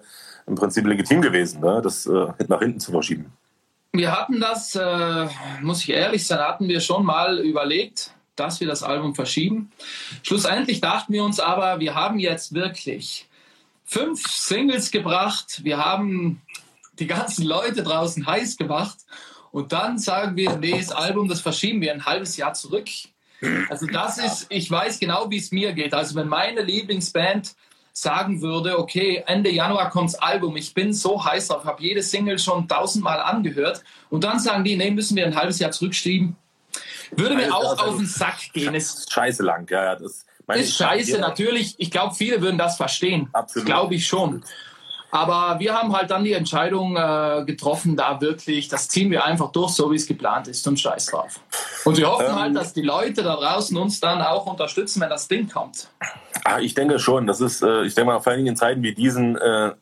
im 0.47 0.55
Prinzip 0.55 0.85
legitim 0.85 1.21
gewesen, 1.21 1.61
ne? 1.61 1.81
das 1.83 2.05
äh, 2.05 2.27
nach 2.47 2.59
hinten 2.59 2.79
zu 2.79 2.91
verschieben. 2.91 3.33
Wir 3.93 4.17
hatten 4.17 4.39
das, 4.39 4.75
äh, 4.75 5.27
muss 5.61 5.83
ich 5.83 5.89
ehrlich 5.89 6.25
sein, 6.25 6.39
hatten 6.39 6.67
wir 6.69 6.79
schon 6.79 7.05
mal 7.05 7.39
überlegt, 7.39 8.13
dass 8.37 8.61
wir 8.61 8.67
das 8.67 8.83
Album 8.83 9.13
verschieben. 9.13 9.71
Schlussendlich 10.23 10.79
dachten 10.79 11.11
wir 11.11 11.23
uns 11.23 11.39
aber, 11.39 11.79
wir 11.79 11.93
haben 11.93 12.17
jetzt 12.17 12.53
wirklich 12.53 13.27
fünf 13.83 14.25
Singles 14.25 14.91
gebracht, 14.91 15.61
wir 15.63 15.77
haben 15.77 16.41
die 16.99 17.07
ganzen 17.07 17.45
Leute 17.45 17.83
draußen 17.83 18.25
heiß 18.25 18.55
gemacht 18.55 18.99
und 19.51 19.73
dann 19.73 19.97
sagen 19.97 20.37
wir, 20.37 20.55
nee, 20.57 20.77
das 20.77 20.91
Album, 20.91 21.27
das 21.27 21.41
verschieben 21.41 21.81
wir 21.81 21.91
ein 21.91 22.05
halbes 22.05 22.37
Jahr 22.37 22.53
zurück. 22.53 22.87
Also 23.69 23.87
das 23.87 24.17
ist, 24.17 24.45
ich 24.49 24.69
weiß 24.69 24.99
genau, 24.99 25.29
wie 25.29 25.37
es 25.37 25.51
mir 25.51 25.73
geht. 25.73 25.93
Also 25.93 26.15
wenn 26.15 26.27
meine 26.27 26.61
Lieblingsband 26.61 27.53
sagen 27.93 28.41
würde, 28.41 28.79
okay, 28.79 29.23
Ende 29.25 29.49
Januar 29.49 29.89
kommt 29.89 30.13
das 30.13 30.19
Album, 30.19 30.55
ich 30.55 30.73
bin 30.73 30.93
so 30.93 31.23
heiß 31.23 31.49
drauf, 31.49 31.65
habe 31.65 31.81
jede 31.81 32.01
Single 32.01 32.39
schon 32.39 32.67
tausendmal 32.67 33.19
angehört 33.19 33.83
und 34.09 34.23
dann 34.23 34.39
sagen 34.39 34.63
die, 34.63 34.77
nee, 34.77 34.91
müssen 34.91 35.17
wir 35.17 35.25
ein 35.25 35.35
halbes 35.35 35.59
Jahr 35.59 35.71
zurückschieben, 35.71 36.35
würde 37.11 37.35
mir 37.35 37.53
auch 37.53 37.77
auf 37.85 37.97
den 37.97 38.05
Sack 38.05 38.39
gehen. 38.53 38.73
Ist 38.75 39.11
scheiße 39.11 39.43
lang, 39.43 39.69
ja, 39.69 39.83
ja. 39.83 39.95
Das 39.95 40.23
ist 40.55 40.75
scheiße, 40.75 41.19
natürlich. 41.19 41.75
Ich 41.77 41.91
glaube, 41.91 42.15
viele 42.15 42.41
würden 42.41 42.57
das 42.57 42.77
verstehen. 42.77 43.29
Absolut. 43.33 43.65
Glaube 43.65 43.95
ich 43.95 44.07
schon. 44.07 44.43
Aber 45.11 45.59
wir 45.59 45.73
haben 45.73 45.93
halt 45.95 46.09
dann 46.09 46.23
die 46.23 46.33
Entscheidung 46.33 46.95
äh, 46.95 47.43
getroffen, 47.45 47.97
da 47.97 48.21
wirklich, 48.21 48.69
das 48.69 48.87
ziehen 48.87 49.11
wir 49.11 49.25
einfach 49.25 49.51
durch, 49.51 49.71
so 49.71 49.91
wie 49.91 49.95
es 49.95 50.07
geplant 50.07 50.47
ist 50.47 50.65
und 50.67 50.79
scheiß 50.79 51.07
drauf. 51.07 51.41
Und 51.83 51.97
wir 51.97 52.09
hoffen 52.09 52.27
ähm, 52.29 52.39
halt, 52.39 52.55
dass 52.55 52.73
die 52.73 52.81
Leute 52.81 53.21
da 53.21 53.35
draußen 53.35 53.75
uns 53.77 53.99
dann 53.99 54.21
auch 54.21 54.45
unterstützen, 54.45 55.01
wenn 55.01 55.09
das 55.09 55.27
Ding 55.27 55.49
kommt. 55.49 55.89
Ah, 56.45 56.59
ich 56.59 56.73
denke 56.73 56.97
schon. 56.97 57.27
Das 57.27 57.41
ist, 57.41 57.61
äh, 57.61 57.83
ich 57.83 57.93
denke 57.93 58.11
mal, 58.11 58.19
vor 58.21 58.31
allen 58.31 58.39
Dingen 58.39 58.53
in 58.53 58.55
Zeiten 58.55 58.83
wie 58.83 58.93
diesen 58.93 59.37
äh, 59.37 59.73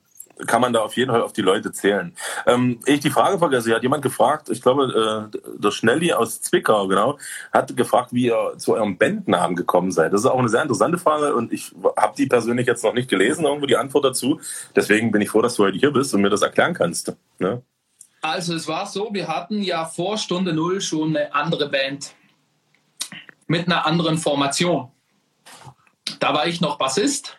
kann 0.47 0.61
man 0.61 0.73
da 0.73 0.81
auf 0.81 0.95
jeden 0.95 1.11
Fall 1.11 1.21
auf 1.21 1.33
die 1.33 1.41
Leute 1.41 1.71
zählen. 1.71 2.15
Ähm, 2.45 2.79
ich 2.85 2.99
die 2.99 3.09
Frage 3.09 3.37
vergesse, 3.39 3.73
hat 3.73 3.83
jemand 3.83 4.03
gefragt, 4.03 4.49
ich 4.49 4.61
glaube, 4.61 5.29
äh, 5.33 5.37
der 5.57 5.71
Schnelli 5.71 6.13
aus 6.13 6.41
Zwickau, 6.41 6.87
genau, 6.87 7.17
hat 7.51 7.75
gefragt, 7.75 8.13
wie 8.13 8.27
ihr 8.27 8.53
zu 8.57 8.75
eurem 8.75 8.97
Bandnamen 8.97 9.55
gekommen 9.55 9.91
seid. 9.91 10.13
Das 10.13 10.21
ist 10.21 10.27
auch 10.27 10.39
eine 10.39 10.49
sehr 10.49 10.61
interessante 10.61 10.97
Frage 10.97 11.35
und 11.35 11.51
ich 11.51 11.71
habe 11.97 12.15
die 12.17 12.27
persönlich 12.27 12.67
jetzt 12.67 12.83
noch 12.83 12.93
nicht 12.93 13.09
gelesen, 13.09 13.45
irgendwo 13.45 13.65
die 13.65 13.77
Antwort 13.77 14.05
dazu. 14.05 14.39
Deswegen 14.75 15.11
bin 15.11 15.21
ich 15.21 15.29
froh, 15.29 15.41
dass 15.41 15.55
du 15.55 15.63
heute 15.63 15.77
hier 15.77 15.91
bist 15.91 16.13
und 16.13 16.21
mir 16.21 16.29
das 16.29 16.41
erklären 16.41 16.73
kannst. 16.73 17.13
Ne? 17.39 17.61
Also 18.21 18.53
es 18.53 18.67
war 18.67 18.85
so, 18.85 19.09
wir 19.13 19.27
hatten 19.27 19.61
ja 19.61 19.85
vor 19.85 20.17
Stunde 20.17 20.53
Null 20.53 20.81
schon 20.81 21.15
eine 21.15 21.33
andere 21.33 21.69
Band 21.69 22.13
mit 23.47 23.65
einer 23.65 23.85
anderen 23.85 24.17
Formation. 24.17 24.91
Da 26.19 26.33
war 26.33 26.47
ich 26.47 26.59
noch 26.59 26.77
Bassist 26.77 27.37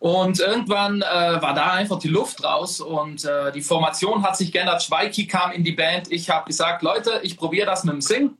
und 0.00 0.40
irgendwann 0.40 1.02
äh, 1.02 1.04
war 1.04 1.52
da 1.52 1.72
einfach 1.72 1.98
die 1.98 2.08
Luft 2.08 2.42
raus 2.42 2.80
und 2.80 3.22
äh, 3.26 3.52
die 3.52 3.60
Formation 3.60 4.22
hat 4.22 4.34
sich 4.34 4.50
geändert. 4.50 4.82
Schweiki 4.82 5.26
kam 5.26 5.52
in 5.52 5.62
die 5.62 5.72
Band. 5.72 6.10
Ich 6.10 6.30
habe 6.30 6.46
gesagt, 6.46 6.80
Leute, 6.80 7.20
ich 7.22 7.36
probiere 7.36 7.66
das 7.66 7.84
mit 7.84 7.92
dem 7.92 8.00
Sing. 8.00 8.30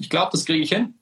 Ich 0.00 0.10
glaube, 0.10 0.30
das 0.32 0.44
kriege 0.44 0.64
ich 0.64 0.70
hin. 0.70 0.94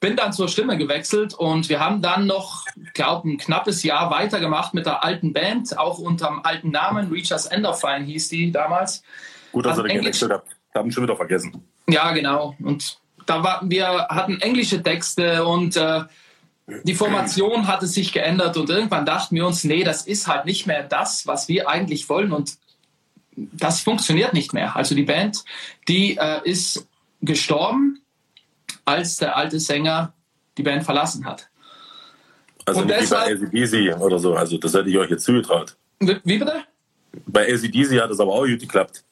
Bin 0.00 0.16
dann 0.16 0.34
zur 0.34 0.48
Stimme 0.48 0.76
gewechselt 0.76 1.32
und 1.32 1.70
wir 1.70 1.80
haben 1.80 2.02
dann 2.02 2.26
noch, 2.26 2.66
glaube 2.92 3.30
ein 3.30 3.38
knappes 3.38 3.82
Jahr 3.84 4.10
weitergemacht 4.10 4.74
mit 4.74 4.84
der 4.84 5.02
alten 5.02 5.32
Band, 5.32 5.78
auch 5.78 5.98
unter 5.98 6.26
dem 6.26 6.44
alten 6.44 6.70
Namen. 6.70 7.10
Reachers 7.10 7.46
Enderfine 7.46 8.04
hieß 8.04 8.28
die 8.28 8.52
damals. 8.52 9.02
Gut, 9.50 9.64
dass 9.64 9.78
ihr 9.78 9.84
den 9.84 10.00
gewechselt 10.00 10.32
habt. 10.32 10.50
Haben 10.74 10.92
schon 10.92 11.04
wieder 11.04 11.16
vergessen. 11.16 11.66
Ja, 11.88 12.12
genau. 12.12 12.54
Und 12.62 12.98
da 13.24 13.42
war, 13.42 13.62
wir 13.64 14.08
hatten 14.10 14.42
englische 14.42 14.82
Texte 14.82 15.42
und 15.46 15.74
äh, 15.76 16.02
die 16.66 16.94
Formation 16.94 17.66
hatte 17.66 17.86
sich 17.86 18.12
geändert 18.12 18.56
und 18.56 18.70
irgendwann 18.70 19.04
dachten 19.04 19.34
wir 19.34 19.46
uns, 19.46 19.64
nee, 19.64 19.84
das 19.84 20.06
ist 20.06 20.28
halt 20.28 20.44
nicht 20.44 20.66
mehr 20.66 20.84
das, 20.84 21.26
was 21.26 21.48
wir 21.48 21.68
eigentlich 21.68 22.08
wollen 22.08 22.32
und 22.32 22.56
das 23.34 23.80
funktioniert 23.80 24.32
nicht 24.32 24.52
mehr. 24.52 24.76
Also 24.76 24.94
die 24.94 25.02
Band, 25.02 25.44
die 25.88 26.16
äh, 26.16 26.40
ist 26.44 26.86
gestorben, 27.20 28.02
als 28.84 29.16
der 29.16 29.36
alte 29.36 29.58
Sänger 29.58 30.12
die 30.56 30.62
Band 30.62 30.84
verlassen 30.84 31.24
hat. 31.24 31.48
Also 32.64 32.80
und 32.80 32.86
nicht 32.86 33.00
deshalb, 33.00 33.40
wie 33.52 33.60
bei 33.60 33.64
ACDC 33.64 34.00
oder 34.00 34.18
so, 34.18 34.34
also 34.34 34.58
das 34.58 34.74
hätte 34.74 34.88
ich 34.88 34.98
euch 34.98 35.10
jetzt 35.10 35.24
zugetraut. 35.24 35.76
Wie 35.98 36.38
bitte? 36.38 36.64
Bei 37.26 37.52
ACDC 37.52 38.00
hat 38.00 38.10
es 38.10 38.20
aber 38.20 38.32
auch 38.32 38.46
gut 38.46 38.60
geklappt 38.60 39.04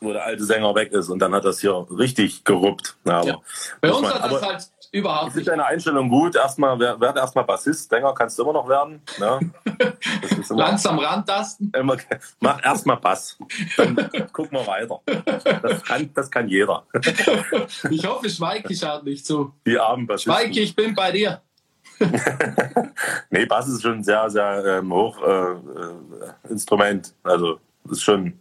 wo 0.00 0.12
der 0.12 0.24
alte 0.24 0.44
Sänger 0.44 0.74
weg 0.74 0.92
ist 0.92 1.08
und 1.08 1.18
dann 1.20 1.34
hat 1.34 1.44
das 1.44 1.60
hier 1.60 1.86
richtig 1.90 2.44
geruppt. 2.44 2.96
Ja, 3.04 3.24
ja. 3.24 3.38
Bei 3.80 3.92
uns 3.92 4.02
man, 4.02 4.14
hat 4.14 4.32
das 4.32 4.42
halt 4.42 4.70
Überhaupt 4.96 5.28
ich 5.28 5.34
finde 5.34 5.50
deine 5.50 5.66
Einstellung 5.66 6.08
gut. 6.08 6.36
Erstmal, 6.36 6.78
werd 6.80 7.16
erstmal 7.18 7.44
Bassist. 7.44 7.90
Sänger 7.90 8.14
kannst 8.14 8.38
du 8.38 8.44
immer 8.44 8.54
noch 8.54 8.66
werden. 8.66 9.02
Ne? 9.18 9.52
Langsam 10.48 10.98
rantasten. 10.98 11.70
Immer, 11.76 11.98
mach 12.40 12.64
erstmal 12.64 12.96
Bass. 12.96 13.36
Dann 13.76 13.94
gucken 14.32 14.58
wir 14.58 14.66
weiter. 14.66 15.02
Das 15.60 15.84
kann, 15.84 16.10
das 16.14 16.30
kann 16.30 16.48
jeder. 16.48 16.84
ich 17.90 18.06
hoffe, 18.06 18.30
Schweike 18.30 18.74
schaut 18.74 19.04
nicht 19.04 19.26
zu. 19.26 19.52
Die 19.66 19.78
armen 19.78 20.06
Bassisten. 20.06 20.32
Schweike, 20.32 20.60
ich 20.60 20.74
bin 20.74 20.94
bei 20.94 21.12
dir. 21.12 21.42
nee, 23.30 23.44
Bass 23.44 23.68
ist 23.68 23.82
schon 23.82 23.96
ein 23.96 24.04
sehr, 24.04 24.30
sehr 24.30 24.78
ähm, 24.78 24.90
hoch 24.90 25.20
äh, 25.22 25.52
äh, 25.52 26.48
Instrument. 26.48 27.12
Also, 27.22 27.60
das 27.84 27.98
ist 27.98 28.02
schon 28.02 28.32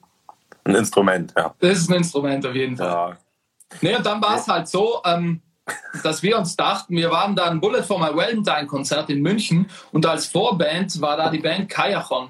ein 0.63 0.75
Instrument, 0.75 1.33
ja. 1.35 1.53
Das 1.59 1.79
ist 1.79 1.89
ein 1.89 1.95
Instrument 1.97 2.45
auf 2.45 2.55
jeden 2.55 2.77
Fall. 2.77 2.87
Ja. 2.87 3.17
Nee, 3.81 3.95
und 3.97 4.05
dann 4.05 4.21
war 4.21 4.37
es 4.37 4.47
halt 4.47 4.69
so, 4.69 5.01
ähm, 5.05 5.41
dass 6.03 6.21
wir 6.21 6.37
uns 6.37 6.55
dachten, 6.55 6.95
wir 6.95 7.09
waren 7.11 7.35
da 7.35 7.45
ein 7.45 7.59
Bullet 7.59 7.83
for 7.83 7.99
My 7.99 8.15
Valentine-Konzert 8.15 9.09
in 9.09 9.21
München 9.21 9.69
und 9.91 10.05
als 10.05 10.27
Vorband 10.27 10.99
war 11.01 11.17
da 11.17 11.29
die 11.29 11.39
Band 11.39 11.69
Kajachon 11.69 12.29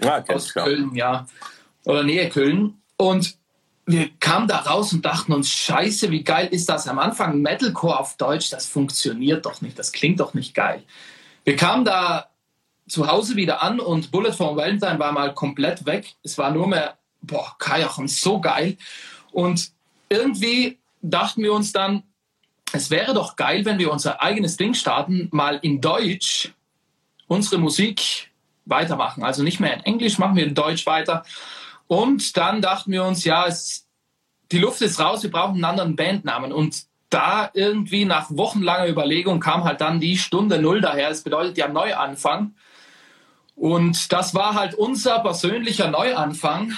ja, 0.00 0.24
aus 0.28 0.52
Köln, 0.52 0.94
ja, 0.94 1.26
oder 1.84 2.02
Nähe 2.02 2.28
Köln. 2.28 2.82
Und 2.96 3.36
wir 3.86 4.10
kamen 4.20 4.48
da 4.48 4.58
raus 4.58 4.92
und 4.92 5.04
dachten 5.04 5.32
uns, 5.32 5.50
scheiße, 5.50 6.10
wie 6.10 6.24
geil 6.24 6.48
ist 6.50 6.68
das? 6.68 6.88
Am 6.88 6.98
Anfang 6.98 7.40
Metalcore 7.40 7.98
auf 7.98 8.16
Deutsch, 8.16 8.50
das 8.50 8.66
funktioniert 8.66 9.46
doch 9.46 9.60
nicht, 9.60 9.78
das 9.78 9.92
klingt 9.92 10.20
doch 10.20 10.34
nicht 10.34 10.54
geil. 10.54 10.82
Wir 11.44 11.56
kamen 11.56 11.84
da 11.84 12.28
zu 12.88 13.08
Hause 13.08 13.36
wieder 13.36 13.62
an 13.62 13.80
und 13.80 14.10
Bullet 14.10 14.32
for 14.32 14.52
My 14.52 14.62
Valentine 14.62 14.98
war 14.98 15.12
mal 15.12 15.34
komplett 15.34 15.86
weg. 15.86 16.14
Es 16.22 16.38
war 16.38 16.50
nur 16.50 16.66
mehr, 16.66 16.98
boah, 17.20 17.54
Kajachon, 17.58 18.08
so 18.08 18.40
geil. 18.40 18.76
Und 19.32 19.70
irgendwie 20.08 20.78
dachten 21.00 21.42
wir 21.42 21.52
uns 21.52 21.72
dann, 21.72 22.04
es 22.72 22.90
wäre 22.90 23.14
doch 23.14 23.36
geil, 23.36 23.64
wenn 23.64 23.78
wir 23.78 23.92
unser 23.92 24.22
eigenes 24.22 24.56
Ding 24.56 24.74
starten, 24.74 25.28
mal 25.30 25.58
in 25.62 25.80
Deutsch 25.80 26.52
unsere 27.28 27.58
Musik 27.58 28.30
weitermachen. 28.64 29.22
Also 29.24 29.42
nicht 29.42 29.60
mehr 29.60 29.74
in 29.74 29.80
Englisch, 29.80 30.18
machen 30.18 30.36
wir 30.36 30.44
in 30.44 30.54
Deutsch 30.54 30.86
weiter. 30.86 31.24
Und 31.86 32.36
dann 32.36 32.62
dachten 32.62 32.92
wir 32.92 33.04
uns, 33.04 33.24
ja, 33.24 33.46
es, 33.46 33.86
die 34.50 34.58
Luft 34.58 34.80
ist 34.82 35.00
raus, 35.00 35.22
wir 35.22 35.30
brauchen 35.30 35.56
einen 35.56 35.64
anderen 35.64 35.96
Bandnamen. 35.96 36.52
Und 36.52 36.84
da 37.10 37.50
irgendwie 37.52 38.04
nach 38.04 38.30
wochenlanger 38.30 38.88
Überlegung 38.88 39.40
kam 39.40 39.64
halt 39.64 39.80
dann 39.80 40.00
die 40.00 40.16
Stunde 40.16 40.60
Null 40.60 40.80
daher. 40.80 41.10
Das 41.10 41.22
bedeutet 41.22 41.58
ja 41.58 41.68
Neuanfang. 41.68 42.54
Und 43.54 44.12
das 44.12 44.34
war 44.34 44.54
halt 44.54 44.74
unser 44.74 45.18
persönlicher 45.20 45.90
Neuanfang 45.90 46.72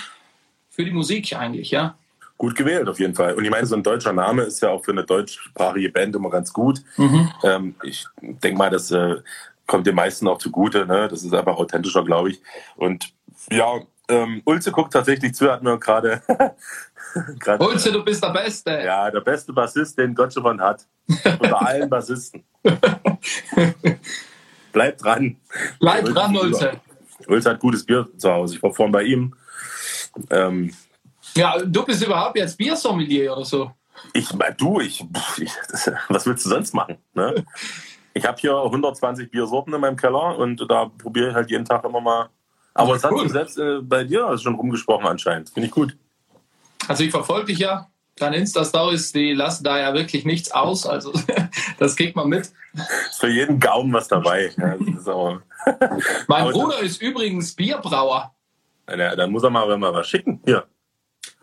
für 0.70 0.84
die 0.84 0.90
Musik 0.90 1.36
eigentlich, 1.36 1.70
ja 1.70 1.96
gut 2.36 2.54
gewählt 2.54 2.88
auf 2.88 2.98
jeden 2.98 3.14
Fall. 3.14 3.34
Und 3.34 3.44
ich 3.44 3.50
meine, 3.50 3.66
so 3.66 3.76
ein 3.76 3.82
deutscher 3.82 4.12
Name 4.12 4.42
ist 4.42 4.60
ja 4.62 4.70
auch 4.70 4.84
für 4.84 4.92
eine 4.92 5.04
deutschsprachige 5.04 5.90
Band 5.90 6.16
immer 6.16 6.30
ganz 6.30 6.52
gut. 6.52 6.82
Mhm. 6.96 7.30
Ähm, 7.42 7.74
ich 7.82 8.06
denke 8.20 8.58
mal, 8.58 8.70
das 8.70 8.90
äh, 8.90 9.16
kommt 9.66 9.86
den 9.86 9.94
meisten 9.94 10.28
auch 10.28 10.38
zugute. 10.38 10.86
Ne? 10.86 11.08
Das 11.08 11.22
ist 11.22 11.32
einfach 11.32 11.56
authentischer, 11.56 12.04
glaube 12.04 12.30
ich. 12.30 12.42
Und 12.76 13.12
ja, 13.50 13.80
ähm, 14.08 14.42
Ulze 14.44 14.70
guckt 14.70 14.92
tatsächlich 14.92 15.34
zu, 15.34 15.50
hat 15.50 15.62
mir 15.62 15.78
gerade. 15.78 16.20
Ulze, 17.58 17.92
du 17.92 18.04
bist 18.04 18.22
der 18.22 18.30
Beste. 18.30 18.70
Ja, 18.84 19.10
der 19.10 19.20
beste 19.20 19.52
Bassist, 19.52 19.98
den 19.98 20.14
Deutschland 20.14 20.60
hat. 20.60 20.86
Unter 21.08 21.66
allen 21.66 21.88
Bassisten. 21.88 22.44
Bleib 24.72 24.98
dran. 24.98 25.36
Bleib 25.78 26.04
dran, 26.06 26.36
Ulze. 26.36 26.72
Ulze 27.28 27.50
hat 27.50 27.60
gutes 27.60 27.84
Bier 27.86 28.08
zu 28.16 28.30
Hause. 28.30 28.56
Ich 28.56 28.62
war 28.62 28.72
vorhin 28.74 28.92
bei 28.92 29.04
ihm. 29.04 29.34
Ähm, 30.30 30.72
ja, 31.36 31.58
du 31.58 31.84
bist 31.84 32.04
überhaupt 32.04 32.36
jetzt 32.36 32.56
Biersommelier 32.56 33.32
oder 33.32 33.44
so. 33.44 33.70
Ich, 34.12 34.28
du, 34.58 34.80
ich, 34.80 35.04
ich 35.38 35.50
was 36.08 36.26
willst 36.26 36.44
du 36.44 36.50
sonst 36.50 36.74
machen? 36.74 36.98
Ne? 37.14 37.44
Ich 38.16 38.24
habe 38.24 38.40
hier 38.40 38.56
120 38.56 39.28
Biersorten 39.28 39.74
in 39.74 39.80
meinem 39.80 39.96
Keller 39.96 40.38
und 40.38 40.64
da 40.70 40.84
probiere 40.86 41.30
ich 41.30 41.34
halt 41.34 41.50
jeden 41.50 41.64
Tag 41.64 41.84
immer 41.84 42.00
mal. 42.00 42.28
Aber 42.72 42.94
es 42.94 43.02
hat 43.02 43.18
sich 43.18 43.32
selbst 43.32 43.58
äh, 43.58 43.80
bei 43.82 44.04
dir 44.04 44.38
schon 44.38 44.54
rumgesprochen 44.54 45.04
anscheinend. 45.04 45.50
Finde 45.50 45.66
ich 45.66 45.72
gut. 45.72 45.96
Also 46.86 47.02
ich 47.02 47.10
verfolge 47.10 47.46
dich 47.46 47.58
ja. 47.58 47.88
Deine 48.14 48.36
Insta-Stories, 48.36 49.10
die 49.10 49.32
lassen 49.32 49.64
da 49.64 49.80
ja 49.80 49.92
wirklich 49.94 50.24
nichts 50.24 50.52
aus. 50.52 50.86
Also 50.86 51.12
das 51.80 51.96
kriegt 51.96 52.14
man 52.14 52.28
mit. 52.28 52.52
Ist 52.72 53.18
für 53.18 53.28
jeden 53.28 53.58
Gaumen 53.58 53.92
was 53.92 54.06
dabei. 54.06 54.52
Ja, 54.56 54.76
mein 56.28 56.52
Bruder 56.52 56.78
ist 56.78 57.02
übrigens 57.02 57.52
Bierbrauer. 57.54 58.32
Ja, 58.88 59.16
dann 59.16 59.32
muss 59.32 59.42
er 59.42 59.50
mal, 59.50 59.76
mal 59.76 59.92
was 59.92 60.06
schicken. 60.06 60.40
Hier. 60.44 60.68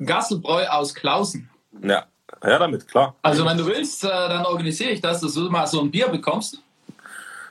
Gasselbräu 0.06 0.66
aus 0.68 0.94
Klausen. 0.94 1.50
Ja, 1.84 2.06
ja, 2.44 2.60
damit, 2.60 2.88
klar. 2.88 3.16
Also 3.22 3.46
wenn 3.46 3.58
du 3.58 3.66
willst, 3.66 4.04
äh, 4.04 4.08
dann 4.08 4.46
organisiere 4.46 4.92
ich 4.92 5.02
das, 5.02 5.22
dass 5.22 5.34
du 5.34 5.50
mal 5.50 5.68
so 5.68 5.82
ein 5.82 5.92
Bier 5.92 6.08
bekommst. 6.08 6.62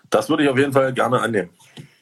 Das 0.08 0.28
würde 0.28 0.44
ich 0.44 0.48
auf 0.48 0.58
jeden 0.58 0.72
Fall 0.72 0.92
gerne 0.92 1.20
annehmen. 1.20 1.50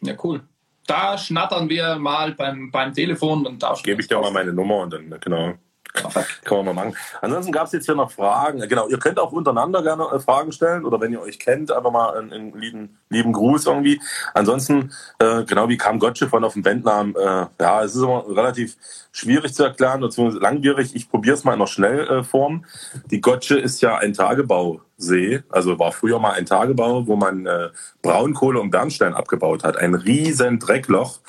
Ja, 0.00 0.14
cool. 0.22 0.40
Da 0.86 1.18
schnattern 1.18 1.68
wir 1.68 1.96
mal 1.96 2.32
beim, 2.32 2.70
beim 2.70 2.94
Telefon 2.94 3.46
und 3.46 3.62
da 3.62 3.74
gebe 3.82 4.00
ich 4.00 4.08
dir 4.08 4.18
mal 4.18 4.30
meine 4.30 4.52
Nummer 4.52 4.78
und 4.78 4.92
dann, 4.92 5.14
genau. 5.20 5.54
Kann 6.44 6.58
man 6.58 6.66
mal 6.66 6.74
machen. 6.74 6.96
Ansonsten 7.20 7.52
gab 7.52 7.66
es 7.66 7.72
jetzt 7.72 7.86
hier 7.86 7.94
noch 7.94 8.10
Fragen. 8.10 8.60
Genau, 8.68 8.88
ihr 8.88 8.98
könnt 8.98 9.18
auch 9.18 9.32
untereinander 9.32 9.82
gerne 9.82 10.04
äh, 10.12 10.20
Fragen 10.20 10.52
stellen 10.52 10.84
oder 10.84 11.00
wenn 11.00 11.12
ihr 11.12 11.20
euch 11.20 11.38
kennt, 11.38 11.70
einfach 11.70 11.90
mal 11.90 12.16
einen, 12.16 12.32
einen 12.32 12.58
lieben, 12.58 12.98
lieben 13.08 13.32
Gruß 13.32 13.66
irgendwie. 13.66 14.00
Ansonsten, 14.34 14.92
äh, 15.18 15.44
genau 15.44 15.68
wie 15.68 15.76
kam 15.76 15.98
Gotche 15.98 16.28
von 16.28 16.44
auf 16.44 16.54
dem 16.54 16.62
Bandnamen, 16.62 17.14
äh, 17.14 17.46
ja, 17.60 17.82
es 17.82 17.94
ist 17.94 18.02
immer 18.02 18.24
relativ 18.28 18.76
schwierig 19.12 19.54
zu 19.54 19.64
erklären, 19.64 20.00
beziehungsweise 20.00 20.42
langwierig. 20.42 20.94
Ich 20.94 21.10
probiere 21.10 21.34
es 21.34 21.44
mal 21.44 21.54
in 21.54 21.60
der 21.60 21.66
Schnellform. 21.66 22.64
Die 23.10 23.20
Gotche 23.20 23.58
ist 23.58 23.80
ja 23.80 23.98
ein 23.98 24.14
Tagebausee, 24.98 25.42
also 25.48 25.78
war 25.78 25.92
früher 25.92 26.18
mal 26.18 26.32
ein 26.32 26.46
Tagebau, 26.46 27.06
wo 27.06 27.16
man 27.16 27.46
äh, 27.46 27.68
Braunkohle 28.02 28.60
und 28.60 28.70
Bernstein 28.70 29.14
abgebaut 29.14 29.64
hat. 29.64 29.76
Ein 29.76 29.94
riesen 29.94 30.58
Dreckloch. 30.58 31.20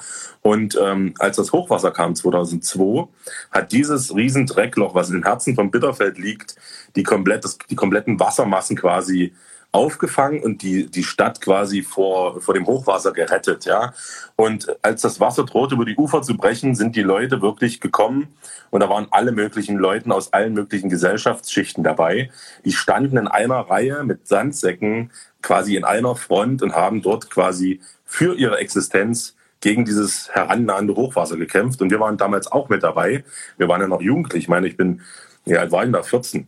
Und 0.42 0.78
ähm, 0.82 1.14
als 1.20 1.36
das 1.36 1.52
Hochwasser 1.52 1.92
kam 1.92 2.16
2002, 2.16 3.08
hat 3.52 3.72
dieses 3.72 4.16
riesen 4.16 4.46
Dreckloch, 4.46 4.96
was 4.96 5.10
im 5.10 5.24
Herzen 5.24 5.54
von 5.54 5.70
Bitterfeld 5.70 6.18
liegt, 6.18 6.56
die, 6.96 7.04
komplett, 7.04 7.44
das, 7.44 7.58
die 7.70 7.76
kompletten 7.76 8.20
Wassermassen 8.20 8.78
quasi 8.78 9.34
aufgefangen 9.72 10.42
und 10.42 10.64
die, 10.64 10.90
die 10.90 11.04
Stadt 11.04 11.42
quasi 11.42 11.84
vor, 11.84 12.42
vor 12.42 12.54
dem 12.56 12.66
Hochwasser 12.66 13.12
gerettet, 13.12 13.66
ja. 13.66 13.94
Und 14.36 14.76
als 14.82 15.02
das 15.02 15.20
Wasser 15.20 15.46
drohte, 15.46 15.76
über 15.76 15.86
die 15.86 15.96
Ufer 15.96 16.22
zu 16.24 16.36
brechen, 16.36 16.74
sind 16.74 16.96
die 16.96 17.04
Leute 17.04 17.42
wirklich 17.42 17.80
gekommen 17.80 18.30
und 18.72 18.80
da 18.82 18.90
waren 18.90 19.08
alle 19.12 19.32
möglichen 19.32 19.78
Leute 19.78 20.10
aus 20.12 20.34
allen 20.34 20.54
möglichen 20.54 20.90
Gesellschaftsschichten 20.90 21.84
dabei. 21.84 22.32
Die 22.66 22.72
standen 22.72 23.18
in 23.18 23.28
einer 23.28 23.60
Reihe 23.60 24.04
mit 24.04 24.28
Sandsäcken 24.28 25.12
quasi 25.42 25.76
in 25.76 25.84
einer 25.84 26.16
Front 26.16 26.62
und 26.62 26.76
haben 26.76 27.02
dort 27.02 27.30
quasi 27.30 27.80
für 28.06 28.36
ihre 28.36 28.58
Existenz 28.58 29.36
gegen 29.62 29.86
dieses 29.86 30.30
herannahende 30.30 30.96
Hochwasser 30.96 31.38
gekämpft. 31.38 31.82
Und 31.82 31.92
wir 31.92 32.00
waren 32.00 32.18
damals 32.18 32.52
auch 32.52 32.70
mit 32.70 32.84
dabei. 32.84 33.24
Wir 33.58 33.68
waren 33.68 33.82
ja 33.82 33.88
noch 33.88 34.02
jugendlich. 34.02 34.44
Ich 34.44 34.50
meine, 34.50 34.68
ich 34.68 34.78
bin, 34.78 35.02
ja, 35.46 35.60
alt 35.60 35.72
war 35.72 35.86
ich 35.86 35.92
da? 35.92 36.02
14. 36.02 36.48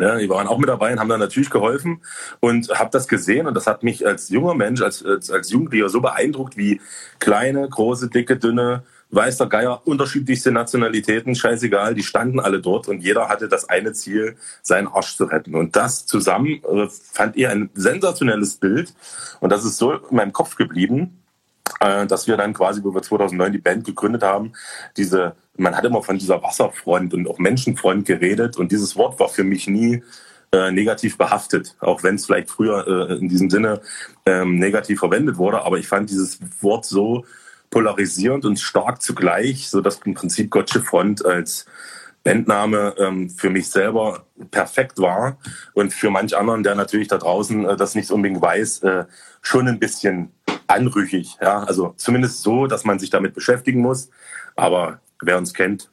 Ja, 0.00 0.16
die 0.16 0.28
waren 0.28 0.46
auch 0.46 0.58
mit 0.58 0.68
dabei 0.68 0.92
und 0.92 1.00
haben 1.00 1.08
dann 1.08 1.20
natürlich 1.20 1.50
geholfen 1.50 2.02
und 2.40 2.68
habe 2.70 2.90
das 2.90 3.08
gesehen 3.08 3.46
und 3.46 3.54
das 3.54 3.66
hat 3.66 3.82
mich 3.82 4.06
als 4.06 4.28
junger 4.30 4.54
Mensch, 4.54 4.80
als, 4.80 5.04
als, 5.04 5.30
als 5.30 5.50
Jugendlicher 5.50 5.88
so 5.88 6.00
beeindruckt, 6.00 6.56
wie 6.56 6.80
kleine, 7.18 7.68
große, 7.68 8.08
dicke, 8.08 8.36
dünne, 8.36 8.84
weiß 9.10 9.36
der 9.36 9.46
Geier, 9.46 9.82
unterschiedlichste 9.86 10.50
Nationalitäten, 10.50 11.34
scheißegal, 11.34 11.94
die 11.94 12.02
standen 12.02 12.40
alle 12.40 12.60
dort 12.60 12.88
und 12.88 13.00
jeder 13.00 13.28
hatte 13.28 13.48
das 13.48 13.68
eine 13.68 13.92
Ziel, 13.92 14.36
seinen 14.62 14.88
Arsch 14.88 15.16
zu 15.16 15.24
retten. 15.24 15.54
Und 15.54 15.76
das 15.76 16.06
zusammen 16.06 16.62
äh, 16.64 16.88
fand 17.12 17.36
ihr 17.36 17.50
ein 17.50 17.68
sensationelles 17.74 18.56
Bild 18.56 18.94
und 19.40 19.52
das 19.52 19.64
ist 19.64 19.76
so 19.76 19.92
in 19.92 20.16
meinem 20.16 20.32
Kopf 20.32 20.56
geblieben, 20.56 21.21
äh, 21.80 22.06
dass 22.06 22.26
wir 22.26 22.36
dann 22.36 22.52
quasi, 22.52 22.82
wo 22.82 22.94
wir 22.94 23.02
2009 23.02 23.52
die 23.52 23.58
Band 23.58 23.84
gegründet 23.84 24.22
haben, 24.22 24.52
diese, 24.96 25.34
man 25.56 25.76
hat 25.76 25.84
immer 25.84 26.02
von 26.02 26.18
dieser 26.18 26.42
Wasserfront 26.42 27.14
und 27.14 27.28
auch 27.28 27.38
Menschenfront 27.38 28.06
geredet 28.06 28.56
und 28.56 28.72
dieses 28.72 28.96
Wort 28.96 29.18
war 29.20 29.28
für 29.28 29.44
mich 29.44 29.66
nie 29.66 30.02
äh, 30.52 30.70
negativ 30.70 31.16
behaftet, 31.16 31.76
auch 31.80 32.02
wenn 32.02 32.16
es 32.16 32.26
vielleicht 32.26 32.50
früher 32.50 32.86
äh, 32.86 33.14
in 33.14 33.28
diesem 33.28 33.48
Sinne 33.50 33.80
ähm, 34.26 34.58
negativ 34.58 35.00
verwendet 35.00 35.38
wurde, 35.38 35.62
aber 35.64 35.78
ich 35.78 35.88
fand 35.88 36.10
dieses 36.10 36.38
Wort 36.60 36.84
so 36.84 37.24
polarisierend 37.70 38.44
und 38.44 38.60
stark 38.60 39.02
zugleich, 39.02 39.68
so 39.70 39.80
dass 39.80 40.00
im 40.04 40.14
Prinzip 40.14 40.50
Gottsche 40.50 40.82
Front 40.82 41.24
als 41.24 41.66
Bandname 42.24 42.94
ähm, 42.98 43.30
für 43.30 43.50
mich 43.50 43.68
selber 43.68 44.26
perfekt 44.50 44.98
war. 44.98 45.38
Und 45.74 45.92
für 45.92 46.10
manch 46.10 46.36
anderen, 46.36 46.62
der 46.62 46.74
natürlich 46.74 47.08
da 47.08 47.18
draußen 47.18 47.64
äh, 47.64 47.76
das 47.76 47.94
nicht 47.94 48.10
unbedingt 48.10 48.40
weiß, 48.40 48.82
äh, 48.82 49.04
schon 49.40 49.68
ein 49.68 49.78
bisschen 49.78 50.30
anrüchig. 50.66 51.36
Ja? 51.40 51.62
Also 51.64 51.94
zumindest 51.96 52.42
so, 52.42 52.66
dass 52.66 52.84
man 52.84 52.98
sich 52.98 53.10
damit 53.10 53.34
beschäftigen 53.34 53.80
muss. 53.80 54.10
Aber 54.56 55.00
wer 55.20 55.38
uns 55.38 55.54
kennt, 55.54 55.90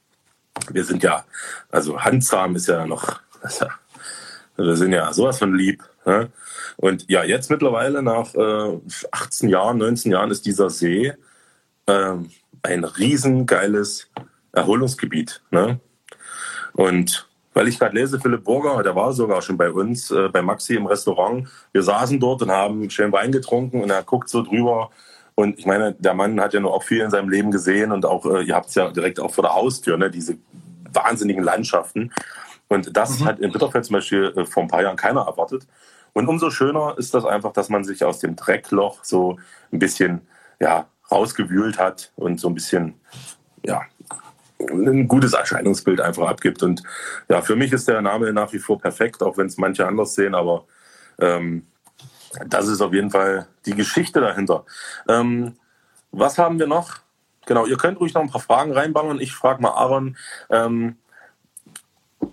wir 0.72 0.84
sind 0.84 1.04
ja, 1.04 1.26
also 1.72 2.00
Handzahm 2.02 2.56
ist 2.56 2.68
ja 2.68 2.86
noch, 2.86 3.22
ja, 3.60 3.70
wir 4.58 4.76
sind 4.76 4.92
ja 4.92 5.12
sowas 5.14 5.40
von 5.40 5.56
lieb. 5.56 5.84
Ja? 6.06 6.28
Und 6.78 7.10
ja, 7.10 7.24
jetzt 7.24 7.50
mittlerweile 7.50 8.02
nach 8.02 8.34
äh, 8.36 8.80
18 9.12 9.50
Jahren, 9.50 9.78
19 9.78 10.12
Jahren 10.12 10.32
ist 10.32 10.46
dieser 10.46 10.70
See 10.70 11.14
äh, 11.86 12.16
ein 12.64 12.84
riesengeiles 12.84 14.10
Erholungsgebiet. 14.52 15.42
Ne? 15.52 15.80
Und 16.74 17.29
weil 17.60 17.68
ich 17.68 17.78
gerade 17.78 17.94
lese, 17.94 18.22
Philipp 18.22 18.46
Burger, 18.46 18.82
der 18.84 18.96
war 18.96 19.12
sogar 19.12 19.42
schon 19.42 19.58
bei 19.58 19.70
uns, 19.70 20.12
äh, 20.12 20.30
bei 20.30 20.42
Maxi 20.42 20.76
im 20.76 20.86
Restaurant. 20.86 21.46
Wir 21.74 21.84
saßen 21.84 22.18
dort 22.18 22.42
und 22.42 22.52
haben 22.52 22.90
schön 22.90 23.12
Wein 23.12 23.34
getrunken 23.34 23.84
und 23.84 23.90
er 23.90 24.02
guckt 24.02 24.30
so 24.30 24.42
drüber. 24.44 24.92
Und 25.36 25.60
ich 25.60 25.66
meine, 25.66 25.92
der 25.92 26.14
Mann 26.14 26.40
hat 26.40 26.54
ja 26.54 26.62
nur 26.62 26.74
auch 26.74 26.84
viel 26.84 27.02
in 27.02 27.12
seinem 27.12 27.28
Leben 27.28 27.52
gesehen 27.52 27.92
und 27.92 28.06
auch, 28.06 28.26
äh, 28.26 28.44
ihr 28.44 28.56
habt 28.56 28.70
es 28.70 28.76
ja 28.76 28.90
direkt 28.90 29.20
auch 29.20 29.34
vor 29.34 29.42
der 29.42 29.56
Haustür, 29.56 29.98
ne, 29.98 30.10
diese 30.10 30.38
wahnsinnigen 30.94 31.44
Landschaften. 31.44 32.14
Und 32.70 32.96
das 32.96 33.20
mhm. 33.20 33.26
hat 33.26 33.40
in 33.40 33.52
Bitterfeld 33.52 33.84
zum 33.84 33.96
Beispiel 33.96 34.34
äh, 34.38 34.46
vor 34.46 34.64
ein 34.64 34.70
paar 34.70 34.82
Jahren 34.82 34.96
keiner 34.96 35.24
erwartet. 35.24 35.68
Und 36.14 36.30
umso 36.30 36.52
schöner 36.52 36.96
ist 36.98 37.14
das 37.14 37.26
einfach, 37.26 37.52
dass 37.52 37.68
man 37.68 37.84
sich 37.84 38.06
aus 38.06 38.20
dem 38.20 38.38
Dreckloch 38.38 39.04
so 39.04 39.38
ein 39.74 39.80
bisschen 39.80 40.22
ja, 40.62 40.88
rausgewühlt 41.12 41.78
hat 41.78 42.14
und 42.16 42.40
so 42.40 42.48
ein 42.48 42.54
bisschen 42.54 42.94
ja, 43.66 43.82
ein 44.60 45.08
gutes 45.08 45.34
Erscheinungsbild 45.34 46.02
einfach 46.02 46.28
abgibt. 46.28 46.64
Und 46.64 46.84
ja, 47.30 47.42
für 47.42 47.56
mich 47.56 47.72
ist 47.72 47.88
der 47.88 48.02
Name 48.02 48.34
nach 48.34 48.52
wie 48.54 48.60
vor 48.60 48.80
perfekt, 48.80 49.24
auch 49.24 49.38
wenn 49.38 49.48
es 49.48 49.58
manche 49.58 49.88
anders 49.88 50.16
sehen, 50.16 50.36
aber 50.36 50.66
ähm, 51.20 51.66
das 52.48 52.68
ist 52.68 52.82
auf 52.82 52.94
jeden 52.94 53.10
Fall 53.10 53.48
die 53.66 53.76
Geschichte 53.76 54.20
dahinter. 54.20 54.66
Ähm, 55.08 55.56
was 56.12 56.38
haben 56.38 56.60
wir 56.60 56.68
noch? 56.68 56.98
Genau, 57.46 57.66
ihr 57.66 57.78
könnt 57.78 58.00
ruhig 58.00 58.14
noch 58.14 58.22
ein 58.22 58.30
paar 58.30 58.42
Fragen 58.42 58.74
reinbauen. 58.74 59.20
Ich 59.20 59.34
frage 59.34 59.62
mal 59.62 59.72
Aaron, 59.72 60.18
ähm, 60.50 60.98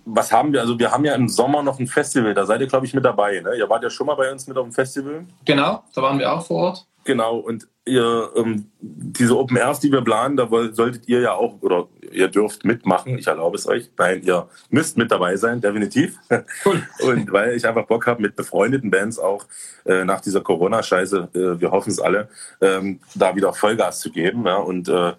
was 0.04 0.32
haben 0.32 0.52
wir? 0.52 0.60
Also 0.60 0.78
wir 0.78 0.90
haben 0.90 1.04
ja 1.04 1.14
im 1.14 1.28
Sommer 1.28 1.62
noch 1.62 1.78
ein 1.78 1.86
Festival, 1.86 2.34
da 2.34 2.44
seid 2.44 2.60
ihr, 2.60 2.66
glaube 2.66 2.86
ich, 2.86 2.94
mit 2.94 3.04
dabei. 3.04 3.40
Ne? 3.40 3.56
Ihr 3.56 3.68
wart 3.68 3.82
ja 3.82 3.90
schon 3.90 4.06
mal 4.06 4.16
bei 4.16 4.30
uns 4.30 4.46
mit 4.46 4.56
auf 4.56 4.64
dem 4.64 4.72
Festival. 4.72 5.24
Genau, 5.44 5.84
da 5.94 6.02
waren 6.02 6.18
wir 6.18 6.32
auch 6.32 6.44
vor 6.44 6.56
Ort. 6.56 6.86
Genau, 7.06 7.36
und 7.36 7.68
ihr, 7.84 8.30
ähm, 8.34 8.66
diese 8.80 9.38
Open 9.38 9.56
Airs, 9.56 9.78
die 9.78 9.92
wir 9.92 10.02
planen, 10.02 10.36
da 10.36 10.48
solltet 10.72 11.08
ihr 11.08 11.20
ja 11.20 11.34
auch, 11.34 11.62
oder 11.62 11.86
ihr 12.10 12.26
dürft 12.26 12.64
mitmachen, 12.64 13.16
ich 13.16 13.28
erlaube 13.28 13.56
es 13.56 13.68
euch. 13.68 13.88
Nein, 13.96 14.22
ihr 14.24 14.48
müsst 14.70 14.98
mit 14.98 15.12
dabei 15.12 15.36
sein, 15.36 15.60
definitiv. 15.60 16.18
Cool. 16.64 16.82
Und 17.02 17.32
weil 17.32 17.54
ich 17.54 17.64
einfach 17.64 17.86
Bock 17.86 18.08
habe, 18.08 18.22
mit 18.22 18.34
befreundeten 18.34 18.90
Bands 18.90 19.20
auch 19.20 19.46
äh, 19.84 20.04
nach 20.04 20.20
dieser 20.20 20.40
Corona-Scheiße, 20.40 21.28
äh, 21.32 21.60
wir 21.60 21.70
hoffen 21.70 21.90
es 21.90 22.00
alle, 22.00 22.28
ähm, 22.60 22.98
da 23.14 23.36
wieder 23.36 23.52
Vollgas 23.52 24.00
zu 24.00 24.10
geben. 24.10 24.44
Ja, 24.46 24.56
und 24.56 24.88
äh, 24.88 25.12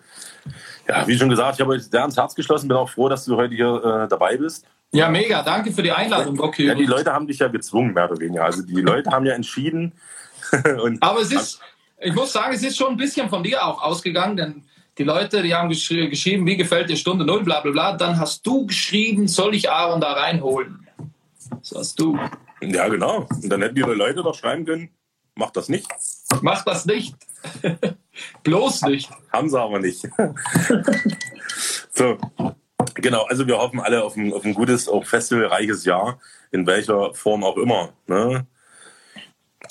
ja, 0.89 1.08
wie 1.08 1.17
schon 1.17 1.30
gesagt, 1.30 1.56
ich 1.56 1.62
habe 1.62 1.71
euch 1.71 1.84
sehr 1.84 2.02
ans 2.02 2.17
Herz 2.17 2.36
geschlossen, 2.36 2.67
bin 2.67 2.76
auch 2.76 2.89
froh, 2.89 3.08
dass 3.08 3.23
du 3.23 3.38
heute 3.38 3.56
hier 3.56 4.04
äh, 4.04 4.08
dabei 4.10 4.36
bist. 4.36 4.65
Ja, 4.91 5.10
mega, 5.10 5.41
danke 5.41 5.71
für 5.71 5.84
die 5.84 5.91
Einladung, 5.91 6.36
Bocky. 6.36 6.65
Ja, 6.65 6.76
die 6.76 6.86
Leute 6.86 7.13
haben 7.13 7.28
dich 7.28 7.39
ja 7.39 7.47
gezwungen, 7.47 7.93
mehr 7.93 8.10
oder 8.10 8.19
weniger. 8.19 8.43
Also 8.43 8.62
die 8.62 8.82
Leute 8.82 9.10
haben 9.12 9.26
ja 9.26 9.34
entschieden. 9.34 9.93
Aber 11.02 11.21
es 11.21 11.32
ist, 11.32 11.60
ich 11.99 12.13
muss 12.13 12.33
sagen, 12.33 12.53
es 12.53 12.63
ist 12.63 12.77
schon 12.77 12.91
ein 12.91 12.97
bisschen 12.97 13.29
von 13.29 13.43
dir 13.43 13.65
auch 13.65 13.81
ausgegangen, 13.81 14.38
denn 14.38 14.63
die 14.97 15.03
Leute, 15.03 15.43
die 15.43 15.53
haben 15.53 15.69
gesch 15.69 15.89
geschrieben, 15.89 16.45
wie 16.45 16.57
gefällt 16.57 16.89
dir 16.89 16.95
Stunde 16.97 17.25
Null, 17.25 17.43
bla 17.43 17.60
bla 17.60 17.71
bla. 17.71 17.97
Dann 17.97 18.19
hast 18.19 18.45
du 18.45 18.65
geschrieben, 18.65 19.27
soll 19.27 19.55
ich 19.55 19.69
Aaron 19.69 20.01
da 20.01 20.13
reinholen? 20.13 20.88
Das 21.49 21.73
hast 21.75 21.99
du. 21.99 22.17
Ja, 22.62 22.88
genau. 22.88 23.27
Und 23.29 23.49
dann 23.49 23.62
hätten 23.62 23.75
die 23.75 23.81
Leute 23.81 24.23
doch 24.23 24.36
schreiben 24.36 24.65
können, 24.65 24.89
mach 25.36 25.51
das 25.51 25.69
nicht. 25.69 25.88
Mach 26.41 26.63
das 26.65 26.86
nicht. 26.86 27.15
Bloß 28.43 28.83
nicht. 28.83 29.12
Haben 29.31 29.49
sie 29.49 29.60
aber 29.60 29.79
nicht. 29.79 30.01
so. 31.93 32.17
Genau, 32.95 33.25
also 33.25 33.45
wir 33.45 33.57
hoffen 33.57 33.79
alle 33.79 34.03
auf 34.03 34.15
ein, 34.15 34.33
auf 34.33 34.43
ein 34.43 34.55
gutes, 34.55 34.89
auch 34.89 35.05
festivalreiches 35.05 35.86
Jahr, 35.86 36.19
in 36.51 36.65
welcher 36.65 37.13
Form 37.13 37.43
auch 37.43 37.57
immer. 37.57 37.93
Ne? 38.07 38.47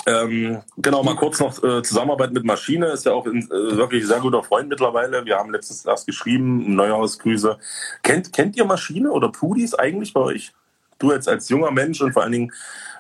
Ähm, 0.09 0.63
genau, 0.77 1.03
mal 1.03 1.17
kurz 1.17 1.41
noch 1.41 1.63
äh, 1.65 1.83
Zusammenarbeit 1.83 2.33
mit 2.33 2.45
Maschine 2.45 2.87
ist 2.87 3.05
ja 3.05 3.13
auch 3.13 3.27
ein 3.27 3.43
äh, 3.51 3.77
wirklich 3.77 4.07
sehr 4.07 4.21
guter 4.21 4.45
Freund 4.45 4.69
mittlerweile. 4.69 5.25
Wir 5.25 5.37
haben 5.37 5.51
letztens 5.51 5.85
erst 5.85 6.07
geschrieben, 6.07 6.77
Neujahrsgrüße. 6.77 7.59
Kennt, 8.05 8.33
kennt 8.33 8.57
ihr 8.57 8.65
Maschine 8.65 9.11
oder 9.11 9.31
Pudis 9.31 9.75
eigentlich 9.75 10.13
bei 10.13 10.21
euch? 10.21 10.53
Du 11.01 11.11
jetzt 11.11 11.29
als 11.29 11.49
junger 11.49 11.73
Mensch 11.73 12.01
und 12.01 12.13
vor 12.13 12.23
allen 12.23 12.33
Dingen 12.33 12.53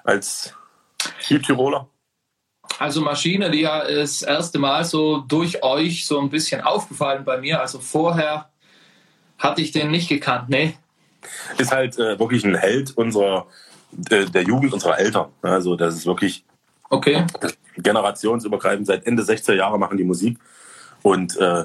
als 0.02 0.52
Südtiroler? 1.20 1.88
Also 2.80 3.00
Maschine, 3.00 3.52
die 3.52 3.60
ja 3.60 3.88
das 3.88 4.22
erste 4.22 4.58
Mal 4.58 4.84
so 4.84 5.18
durch 5.18 5.62
euch 5.62 6.06
so 6.06 6.18
ein 6.18 6.28
bisschen 6.28 6.60
aufgefallen 6.60 7.24
bei 7.24 7.38
mir. 7.38 7.60
Also 7.60 7.78
vorher 7.78 8.50
hatte 9.38 9.62
ich 9.62 9.70
den 9.70 9.92
nicht 9.92 10.08
gekannt, 10.08 10.48
ne? 10.48 10.74
Ist 11.56 11.70
halt 11.70 11.98
äh, 11.98 12.18
wirklich 12.18 12.44
ein 12.44 12.56
Held 12.56 12.96
unserer, 12.96 13.46
äh, 14.10 14.26
der 14.26 14.42
Jugend 14.42 14.72
unserer 14.72 14.98
Eltern. 14.98 15.28
Also 15.42 15.76
das 15.76 15.94
ist 15.94 16.06
wirklich 16.06 16.44
okay. 16.90 17.24
generationsübergreifend. 17.76 18.86
Seit 18.86 19.06
Ende 19.06 19.22
60er 19.22 19.54
Jahre 19.54 19.78
machen 19.78 19.96
die 19.96 20.04
Musik 20.04 20.38
und 21.02 21.36
äh, 21.36 21.64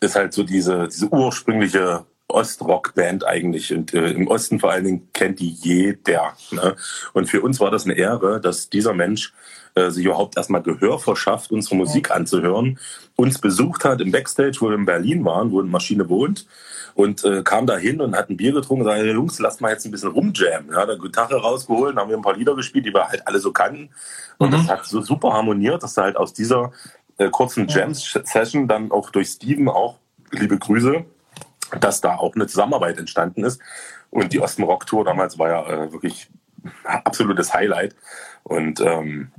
ist 0.00 0.16
halt 0.16 0.32
so 0.32 0.42
diese, 0.42 0.88
diese 0.88 1.08
ursprüngliche 1.08 2.04
Ostrock-Band 2.28 3.26
eigentlich. 3.26 3.72
Und 3.72 3.94
äh, 3.94 4.10
im 4.10 4.26
Osten 4.28 4.58
vor 4.58 4.72
allen 4.72 4.84
Dingen 4.84 5.08
kennt 5.12 5.40
die 5.40 5.50
jeder. 5.50 6.36
Ne? 6.50 6.76
Und 7.12 7.26
für 7.28 7.40
uns 7.42 7.60
war 7.60 7.70
das 7.70 7.84
eine 7.84 7.94
Ehre, 7.94 8.40
dass 8.40 8.70
dieser 8.70 8.94
Mensch 8.94 9.32
äh, 9.74 9.90
sich 9.90 10.04
überhaupt 10.04 10.36
erstmal 10.36 10.62
Gehör 10.62 10.98
verschafft, 10.98 11.52
unsere 11.52 11.76
Musik 11.76 12.10
anzuhören, 12.10 12.78
uns 13.16 13.38
besucht 13.38 13.84
hat 13.84 14.00
im 14.00 14.12
Backstage, 14.12 14.58
wo 14.60 14.68
wir 14.68 14.76
in 14.76 14.86
Berlin 14.86 15.24
waren, 15.24 15.52
wo 15.52 15.60
eine 15.60 15.70
Maschine 15.70 16.08
wohnt 16.08 16.46
und 16.94 17.24
äh, 17.24 17.42
kam 17.42 17.66
da 17.66 17.76
hin 17.76 18.00
und 18.00 18.16
hat 18.16 18.30
ein 18.30 18.36
Bier 18.36 18.52
getrunken 18.52 18.82
und 18.82 18.88
sagte, 18.88 19.10
Jungs, 19.10 19.38
lasst 19.38 19.60
mal 19.60 19.70
jetzt 19.70 19.84
ein 19.84 19.90
bisschen 19.90 20.10
rumjammen. 20.10 20.72
Ja, 20.72 20.86
da 20.86 20.96
Gitarre 20.96 21.36
rausgeholt, 21.36 21.96
haben 21.96 22.10
wir 22.10 22.16
ein 22.16 22.22
paar 22.22 22.36
Lieder 22.36 22.54
gespielt, 22.54 22.86
die 22.86 22.94
wir 22.94 23.08
halt 23.08 23.26
alle 23.26 23.38
so 23.38 23.52
kannten. 23.52 23.90
Und 24.38 24.50
mhm. 24.50 24.52
das 24.52 24.68
hat 24.68 24.84
so 24.84 25.00
super 25.00 25.32
harmoniert, 25.32 25.82
dass 25.82 25.94
da 25.94 26.02
halt 26.02 26.16
aus 26.16 26.32
dieser 26.32 26.72
äh, 27.18 27.30
kurzen 27.30 27.68
Jam-Session 27.68 28.68
dann 28.68 28.90
auch 28.90 29.10
durch 29.10 29.28
Steven 29.28 29.68
auch, 29.68 29.98
liebe 30.30 30.58
Grüße, 30.58 31.04
dass 31.80 32.00
da 32.00 32.16
auch 32.16 32.34
eine 32.34 32.46
Zusammenarbeit 32.46 32.98
entstanden 32.98 33.44
ist. 33.44 33.60
Und 34.10 34.32
die 34.32 34.40
Osten 34.40 34.62
Rock 34.62 34.86
Tour 34.86 35.04
damals 35.04 35.38
war 35.38 35.48
ja 35.48 35.66
äh, 35.66 35.92
wirklich 35.92 36.28
absolutes 36.84 37.54
Highlight. 37.54 37.96
Und 38.42 38.80
ähm, 38.80 39.32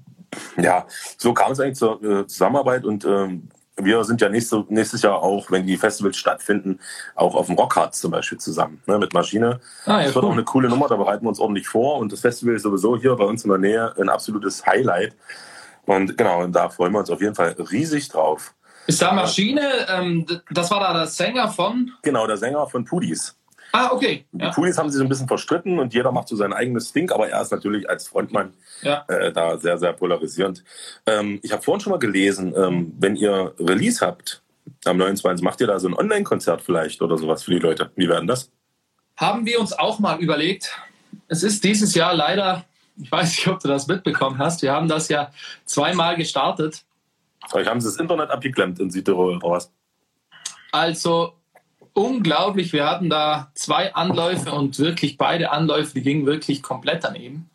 ja, 0.58 0.86
so 1.18 1.34
kam 1.34 1.52
es 1.52 1.60
eigentlich 1.60 1.78
zur 1.78 2.04
äh, 2.04 2.28
Zusammenarbeit 2.28 2.86
und 2.86 3.06
ähm, 3.06 3.50
wir 3.78 4.04
sind 4.04 4.22
ja 4.22 4.30
nächste, 4.30 4.66
nächstes 4.70 5.02
Jahr 5.02 5.22
auch, 5.22 5.50
wenn 5.50 5.66
die 5.66 5.78
Festivals 5.78 6.18
stattfinden, 6.18 6.80
auch 7.16 7.36
auf 7.36 7.48
dem 7.48 7.56
Rockharz 7.56 8.00
zum 8.00 8.12
Beispiel 8.12 8.38
zusammen 8.38 8.82
ne, 8.86 9.00
mit 9.00 9.14
Maschine. 9.14 9.60
Ah, 9.86 10.00
ja, 10.00 10.06
das 10.06 10.16
wird 10.16 10.24
cool. 10.24 10.30
auch 10.30 10.34
eine 10.34 10.44
coole 10.44 10.70
Nummer, 10.70 10.88
da 10.88 10.96
bereiten 10.96 11.26
wir 11.26 11.30
uns 11.30 11.40
ordentlich 11.40 11.68
vor 11.68 11.98
und 11.98 12.12
das 12.12 12.22
Festival 12.22 12.56
ist 12.56 12.64
sowieso 12.64 12.98
hier 12.98 13.16
bei 13.16 13.26
uns 13.26 13.44
in 13.44 13.50
der 13.50 13.60
Nähe 13.60 13.94
ein 14.00 14.10
absolutes 14.10 14.66
Highlight. 14.66 15.16
Und 15.86 16.18
genau, 16.18 16.44
und 16.44 16.54
da 16.54 16.70
freuen 16.70 16.94
wir 16.94 17.00
uns 17.00 17.10
auf 17.10 17.22
jeden 17.22 17.36
Fall 17.36 17.56
riesig 17.72 18.10
drauf. 18.10 18.54
Ist 18.86 19.02
da 19.02 19.14
Maschine, 19.14 19.62
ähm, 19.90 20.26
das 20.52 20.70
war 20.70 20.80
da 20.80 20.94
der 20.94 21.08
Sänger 21.08 21.48
von? 21.50 21.92
Genau, 22.02 22.28
der 22.28 22.38
Sänger 22.38 22.68
von 22.68 22.86
Pudis. 22.86 23.36
Ah, 23.76 23.90
okay. 23.92 24.26
Die 24.32 24.44
ja. 24.44 24.52
Pudis 24.52 24.78
haben 24.78 24.92
sich 24.92 25.00
so 25.00 25.04
ein 25.04 25.10
bisschen 25.10 25.28
verstritten 25.28 25.80
und 25.80 25.96
jeder 25.96 26.12
macht 26.12 26.28
so 26.28 26.36
sein 26.36 26.54
eigenes 26.54 26.94
Ding, 26.94 27.10
aber 27.12 27.30
er 27.30 27.42
ist 27.42 27.52
natürlich 27.52 27.90
als 27.90 28.08
Frontmann 28.08 28.54
ja. 28.84 29.04
äh, 29.08 29.34
da 29.34 29.58
sehr, 29.58 29.80
sehr 29.80 29.94
polarisierend. 29.94 30.64
Ähm, 31.08 31.40
ich 31.42 31.52
habe 31.52 31.64
vorhin 31.64 31.82
schon 31.82 31.90
mal 31.90 31.98
gelesen, 31.98 32.54
ähm, 32.56 32.94
wenn 33.00 33.16
ihr 33.16 33.56
Release 33.60 34.06
habt 34.06 34.44
am 34.86 34.98
29, 34.98 35.44
macht 35.44 35.60
ihr 35.60 35.66
da 35.66 35.80
so 35.80 35.88
ein 35.88 35.96
Online-Konzert 35.96 36.62
vielleicht 36.62 37.02
oder 37.02 37.18
sowas 37.18 37.44
für 37.44 37.52
die 37.52 37.60
Leute? 37.60 37.90
Wie 37.96 38.08
werden 38.08 38.28
das? 38.28 38.52
Haben 39.18 39.48
wir 39.48 39.60
uns 39.60 39.74
auch 39.74 39.98
mal 39.98 40.20
überlegt. 40.20 40.80
Es 41.28 41.42
ist 41.42 41.64
dieses 41.64 41.96
Jahr 41.96 42.14
leider, 42.14 42.66
ich 43.02 43.12
weiß 43.12 43.30
nicht, 43.30 43.48
ob 43.48 43.60
du 43.60 43.68
das 43.68 43.88
mitbekommen 43.88 44.38
hast, 44.38 44.62
wir 44.62 44.72
haben 44.72 44.88
das 44.88 45.10
ja 45.10 45.32
zweimal 45.66 46.16
gestartet. 46.16 46.84
Euch 47.52 47.68
haben 47.68 47.82
sie 47.82 47.88
das 47.88 47.98
Internet 47.98 48.30
abgeklemmt 48.30 48.80
in 48.80 48.92
Südtirol 48.92 49.38
oder 49.38 49.50
was? 49.50 49.72
Also 50.72 51.34
unglaublich. 51.94 52.74
Wir 52.74 52.86
hatten 52.90 53.10
da 53.10 53.52
zwei 53.54 53.94
Anläufe 53.94 54.52
und 54.52 54.80
wirklich 54.80 55.18
beide 55.18 55.52
Anläufe, 55.52 55.94
die 55.94 56.02
gingen 56.02 56.26
wirklich 56.26 56.62
komplett 56.62 57.04
daneben. 57.04 57.50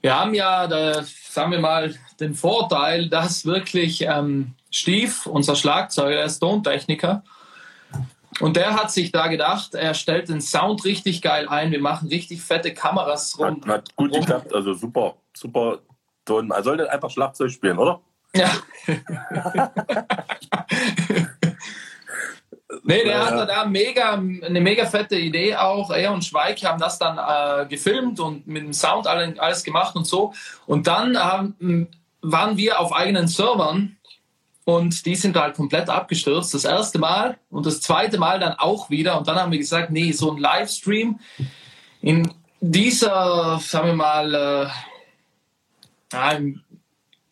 Wir 0.00 0.18
haben 0.18 0.34
ja, 0.34 0.66
da, 0.66 1.02
sagen 1.04 1.52
wir 1.52 1.60
mal, 1.60 1.94
den 2.18 2.34
Vorteil, 2.34 3.08
dass 3.08 3.46
wirklich 3.46 4.02
ähm, 4.02 4.54
Stief, 4.70 5.26
unser 5.26 5.54
Schlagzeuger, 5.54 6.16
der 6.16 6.24
ist 6.24 6.40
Tontechniker, 6.40 7.22
und 8.40 8.56
der 8.56 8.74
hat 8.74 8.90
sich 8.90 9.12
da 9.12 9.26
gedacht, 9.26 9.74
er 9.74 9.92
stellt 9.94 10.28
den 10.28 10.40
Sound 10.40 10.84
richtig 10.84 11.20
geil 11.20 11.48
ein. 11.48 11.70
Wir 11.70 11.80
machen 11.80 12.08
richtig 12.08 12.40
fette 12.42 12.72
Kameras 12.72 13.38
rum. 13.38 13.60
Hat, 13.62 13.68
hat 13.68 13.96
gut 13.96 14.12
geklappt, 14.12 14.54
also 14.54 14.72
super, 14.72 15.16
super 15.34 15.80
Ton. 16.24 16.50
Er 16.50 16.62
sollte 16.62 16.90
einfach 16.90 17.10
Schlagzeug 17.10 17.50
spielen, 17.50 17.78
oder? 17.78 18.00
Ja. 18.34 18.50
Nee, 22.92 23.04
der 23.04 23.26
hatte 23.26 23.46
da 23.46 23.64
mega, 23.64 24.12
eine 24.12 24.60
mega 24.60 24.86
fette 24.86 25.16
Idee 25.16 25.56
auch. 25.56 25.90
Er 25.90 26.12
und 26.12 26.24
Schweig 26.24 26.62
haben 26.64 26.80
das 26.80 26.98
dann 26.98 27.18
äh, 27.18 27.66
gefilmt 27.66 28.20
und 28.20 28.46
mit 28.46 28.62
dem 28.62 28.72
Sound 28.72 29.06
alles 29.06 29.64
gemacht 29.64 29.96
und 29.96 30.06
so. 30.06 30.32
Und 30.66 30.86
dann 30.86 31.18
ähm, 31.60 31.88
waren 32.20 32.56
wir 32.56 32.80
auf 32.80 32.92
eigenen 32.92 33.28
Servern 33.28 33.96
und 34.64 35.06
die 35.06 35.16
sind 35.16 35.36
halt 35.36 35.56
komplett 35.56 35.88
abgestürzt. 35.88 36.54
Das 36.54 36.64
erste 36.64 36.98
Mal 36.98 37.38
und 37.50 37.66
das 37.66 37.80
zweite 37.80 38.18
Mal 38.18 38.38
dann 38.38 38.54
auch 38.54 38.90
wieder. 38.90 39.18
Und 39.18 39.26
dann 39.26 39.36
haben 39.36 39.52
wir 39.52 39.58
gesagt, 39.58 39.90
nee, 39.90 40.12
so 40.12 40.30
ein 40.30 40.38
Livestream 40.38 41.18
in 42.00 42.32
dieser, 42.60 43.58
sagen 43.60 43.88
wir 43.88 43.94
mal, 43.94 44.34
äh, 44.34 44.68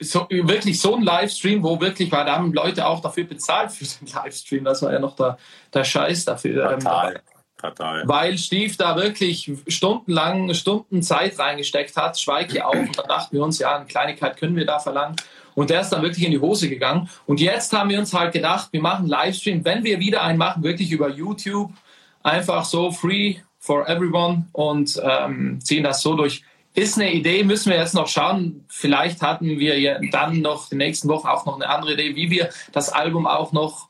so, 0.01 0.27
wirklich 0.31 0.81
so 0.81 0.97
ein 0.97 1.03
Livestream, 1.03 1.63
wo 1.63 1.81
wirklich, 1.81 2.11
weil 2.11 2.25
da 2.25 2.37
haben 2.37 2.53
Leute 2.53 2.87
auch 2.87 3.01
dafür 3.01 3.25
bezahlt 3.25 3.71
für 3.71 3.85
den 3.85 4.13
Livestream. 4.13 4.65
Das 4.65 4.83
war 4.83 4.93
ja 4.93 4.99
noch 4.99 5.15
der, 5.15 5.39
der 5.73 5.85
Scheiß 5.85 6.25
dafür. 6.25 6.71
Total. 6.71 7.13
Ähm, 7.15 7.21
Total. 7.61 8.09
Weil 8.09 8.39
Steve 8.39 8.75
da 8.79 8.97
wirklich 8.97 9.53
stundenlang, 9.67 10.55
Stunden 10.55 11.03
Zeit 11.03 11.39
reingesteckt 11.39 11.95
hat, 11.97 12.19
Schweige 12.19 12.67
auch. 12.67 12.73
Und 12.73 12.99
dann 12.99 13.07
dachten 13.07 13.37
wir 13.37 13.45
uns, 13.45 13.59
ja, 13.59 13.77
eine 13.77 13.85
Kleinigkeit 13.85 14.39
können 14.39 14.57
wir 14.57 14.65
da 14.65 14.79
verlangen. 14.79 15.17
Und 15.55 15.69
der 15.69 15.83
ist 15.83 15.91
dann 15.91 16.01
wirklich 16.01 16.25
in 16.25 16.31
die 16.31 16.39
Hose 16.39 16.71
gegangen. 16.71 17.11
Und 17.27 17.39
jetzt 17.39 17.73
haben 17.75 17.91
wir 17.91 17.99
uns 17.99 18.15
halt 18.15 18.33
gedacht, 18.33 18.69
wir 18.73 18.81
machen 18.81 19.07
Livestream, 19.07 19.63
wenn 19.65 19.85
wir 19.85 20.01
wieder 20.01 20.23
einen 20.23 20.39
machen, 20.39 20.63
wirklich 20.63 20.91
über 20.91 21.11
YouTube, 21.11 21.71
einfach 22.23 22.65
so 22.65 22.91
free 22.93 23.37
for 23.59 23.87
everyone 23.89 24.47
und 24.53 24.99
ähm, 25.05 25.61
ziehen 25.63 25.85
das 25.85 26.01
so 26.01 26.15
durch. 26.15 26.43
Ist 26.75 26.97
eine 26.97 27.13
Idee, 27.13 27.43
müssen 27.43 27.71
wir 27.71 27.79
jetzt 27.79 27.95
noch 27.95 28.07
schauen. 28.07 28.65
Vielleicht 28.69 29.23
hatten 29.23 29.59
wir 29.59 29.79
ja 29.79 29.99
dann 30.13 30.41
noch 30.41 30.69
der 30.69 30.79
nächsten 30.79 31.09
Woche 31.09 31.29
auch 31.29 31.45
noch 31.45 31.57
eine 31.57 31.69
andere 31.69 31.95
Idee, 31.95 32.15
wie 32.15 32.31
wir 32.31 32.51
das 32.73 32.91
Album 32.91 33.27
auch 33.27 33.53
noch 33.53 33.89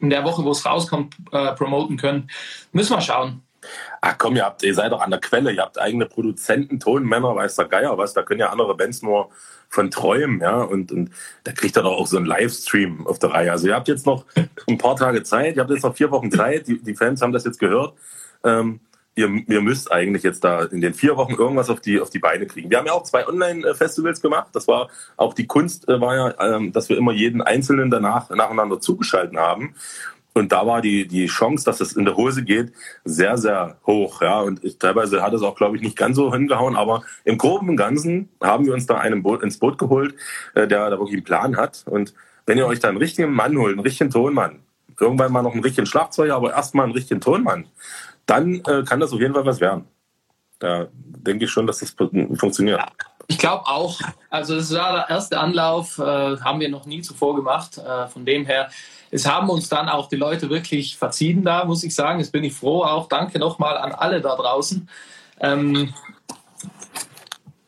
in 0.00 0.10
der 0.10 0.24
Woche, 0.24 0.44
wo 0.44 0.50
es 0.50 0.66
rauskommt, 0.66 1.16
äh, 1.32 1.52
promoten 1.54 1.96
können. 1.96 2.30
Müssen 2.72 2.94
wir 2.94 3.00
schauen. 3.00 3.40
Ach 4.02 4.16
komm, 4.18 4.36
ihr, 4.36 4.44
habt, 4.44 4.62
ihr 4.62 4.74
seid 4.74 4.92
doch 4.92 5.00
an 5.00 5.10
der 5.10 5.20
Quelle, 5.20 5.50
ihr 5.50 5.62
habt 5.62 5.80
eigene 5.80 6.04
Produzenten, 6.04 6.78
Tonmänner, 6.78 7.34
weiß 7.34 7.56
der 7.56 7.64
Geier 7.64 7.96
was, 7.96 8.12
da 8.12 8.22
können 8.22 8.40
ja 8.40 8.50
andere 8.50 8.76
Bands 8.76 9.00
nur 9.00 9.30
von 9.70 9.90
träumen, 9.90 10.40
ja, 10.40 10.60
und, 10.60 10.92
und 10.92 11.10
da 11.44 11.52
kriegt 11.52 11.76
ihr 11.76 11.82
doch 11.82 11.98
auch 11.98 12.06
so 12.06 12.18
einen 12.18 12.26
Livestream 12.26 13.06
auf 13.06 13.18
der 13.18 13.30
Reihe. 13.30 13.50
Also 13.50 13.68
ihr 13.68 13.74
habt 13.74 13.88
jetzt 13.88 14.04
noch 14.04 14.26
ein 14.68 14.76
paar 14.76 14.96
Tage 14.96 15.22
Zeit, 15.22 15.56
ihr 15.56 15.62
habt 15.62 15.70
jetzt 15.70 15.82
noch 15.82 15.96
vier 15.96 16.10
Wochen 16.10 16.30
Zeit, 16.30 16.68
die, 16.68 16.82
die 16.82 16.94
Fans 16.94 17.22
haben 17.22 17.32
das 17.32 17.44
jetzt 17.44 17.58
gehört. 17.58 17.94
Ähm, 18.44 18.80
ihr, 19.14 19.28
ihr 19.46 19.60
müsst 19.60 19.90
eigentlich 19.92 20.22
jetzt 20.22 20.44
da 20.44 20.64
in 20.64 20.80
den 20.80 20.94
vier 20.94 21.16
Wochen 21.16 21.34
irgendwas 21.34 21.70
auf 21.70 21.80
die, 21.80 22.00
auf 22.00 22.10
die 22.10 22.18
Beine 22.18 22.46
kriegen. 22.46 22.70
Wir 22.70 22.78
haben 22.78 22.86
ja 22.86 22.92
auch 22.92 23.04
zwei 23.04 23.26
Online-Festivals 23.26 24.20
gemacht. 24.20 24.48
Das 24.52 24.66
war 24.68 24.88
auch 25.16 25.34
die 25.34 25.46
Kunst, 25.46 25.88
äh, 25.88 26.00
war 26.00 26.16
ja, 26.16 26.56
ähm, 26.56 26.72
dass 26.72 26.88
wir 26.88 26.96
immer 26.96 27.12
jeden 27.12 27.42
Einzelnen 27.42 27.90
danach 27.90 28.30
nacheinander 28.30 28.80
zugeschalten 28.80 29.38
haben. 29.38 29.74
Und 30.36 30.50
da 30.50 30.66
war 30.66 30.82
die, 30.82 31.06
die 31.06 31.26
Chance, 31.26 31.64
dass 31.64 31.80
es 31.80 31.92
in 31.92 32.04
der 32.04 32.16
Hose 32.16 32.42
geht, 32.42 32.72
sehr, 33.04 33.38
sehr 33.38 33.76
hoch. 33.86 34.20
Ja. 34.20 34.40
Und 34.40 34.64
ich, 34.64 34.78
teilweise 34.78 35.22
hat 35.22 35.32
es 35.32 35.42
auch, 35.42 35.54
glaube 35.54 35.76
ich, 35.76 35.82
nicht 35.82 35.96
ganz 35.96 36.16
so 36.16 36.32
hingehauen. 36.32 36.74
Aber 36.74 37.04
im 37.24 37.38
Groben 37.38 37.68
und 37.68 37.76
Ganzen 37.76 38.28
haben 38.42 38.66
wir 38.66 38.74
uns 38.74 38.86
da 38.86 38.96
einen 38.96 39.22
Boot, 39.22 39.44
ins 39.44 39.58
Boot 39.58 39.78
geholt, 39.78 40.16
äh, 40.54 40.66
der 40.66 40.90
da 40.90 40.98
wirklich 40.98 41.14
einen 41.14 41.24
Plan 41.24 41.56
hat. 41.56 41.84
Und 41.86 42.14
wenn 42.46 42.58
ihr 42.58 42.66
euch 42.66 42.80
da 42.80 42.88
einen 42.88 42.98
richtigen 42.98 43.32
Mann 43.32 43.56
holt, 43.56 43.72
einen 43.72 43.80
richtigen 43.80 44.10
Tonmann, 44.10 44.58
irgendwann 45.00 45.32
mal 45.32 45.42
noch 45.42 45.52
einen 45.52 45.62
richtigen 45.62 45.86
Schlagzeuger, 45.86 46.34
aber 46.34 46.52
erstmal 46.52 46.84
einen 46.84 46.94
richtigen 46.94 47.20
Tonmann, 47.20 47.66
dann 48.26 48.62
äh, 48.66 48.82
kann 48.84 49.00
das 49.00 49.12
auf 49.12 49.20
jeden 49.20 49.34
Fall 49.34 49.46
was 49.46 49.60
werden. 49.60 49.86
Da 50.58 50.86
denke 50.92 51.44
ich 51.44 51.50
schon, 51.50 51.66
dass 51.66 51.80
das 51.80 51.90
funktioniert. 51.90 52.80
Ich 53.26 53.38
glaube 53.38 53.66
auch. 53.66 54.00
Also 54.30 54.56
das 54.56 54.72
war 54.74 54.92
der 54.92 55.10
erste 55.10 55.38
Anlauf, 55.38 55.98
äh, 55.98 56.02
haben 56.02 56.60
wir 56.60 56.68
noch 56.68 56.86
nie 56.86 57.00
zuvor 57.00 57.34
gemacht. 57.36 57.78
Äh, 57.78 58.06
von 58.08 58.24
dem 58.24 58.44
her, 58.46 58.70
es 59.10 59.26
haben 59.26 59.48
uns 59.48 59.68
dann 59.68 59.88
auch 59.88 60.08
die 60.08 60.16
Leute 60.16 60.50
wirklich 60.50 60.96
verziehen 60.96 61.42
da, 61.42 61.64
muss 61.64 61.84
ich 61.84 61.94
sagen. 61.94 62.20
Jetzt 62.20 62.32
bin 62.32 62.44
ich 62.44 62.54
froh. 62.54 62.84
Auch 62.84 63.08
danke 63.08 63.38
nochmal 63.38 63.78
an 63.78 63.92
alle 63.92 64.20
da 64.20 64.36
draußen. 64.36 64.88
Ähm, 65.40 65.92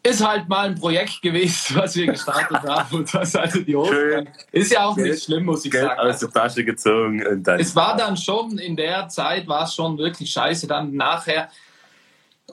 ist 0.07 0.27
halt 0.27 0.49
mal 0.49 0.69
ein 0.69 0.75
Projekt 0.77 1.21
gewesen, 1.21 1.77
was 1.77 1.97
wir 1.97 2.07
gestartet 2.07 2.63
haben 2.63 2.99
und 2.99 3.15
was 3.15 3.35
halt 3.35 3.67
die 3.67 3.75
Hose 3.75 4.25
Ist 4.53 4.73
ja 4.73 4.87
auch 4.87 4.97
Geld, 4.97 5.11
nicht 5.11 5.25
schlimm, 5.25 5.45
muss 5.45 5.65
ich 5.65 5.71
Geld 5.71 5.85
sagen. 5.85 6.01
aus 6.01 6.19
der 6.19 6.31
Tasche 6.31 6.65
gezogen. 6.65 7.27
Und 7.27 7.43
dann 7.43 7.61
es 7.61 7.75
war 7.75 7.97
dann 7.97 8.17
schon, 8.17 8.59
in 8.59 8.77
der 8.77 9.09
Zeit 9.09 9.49
war 9.49 9.65
es 9.65 9.75
schon 9.75 9.99
wirklich 9.99 10.31
scheiße. 10.31 10.67
Dann 10.67 10.95
nachher, 10.95 11.51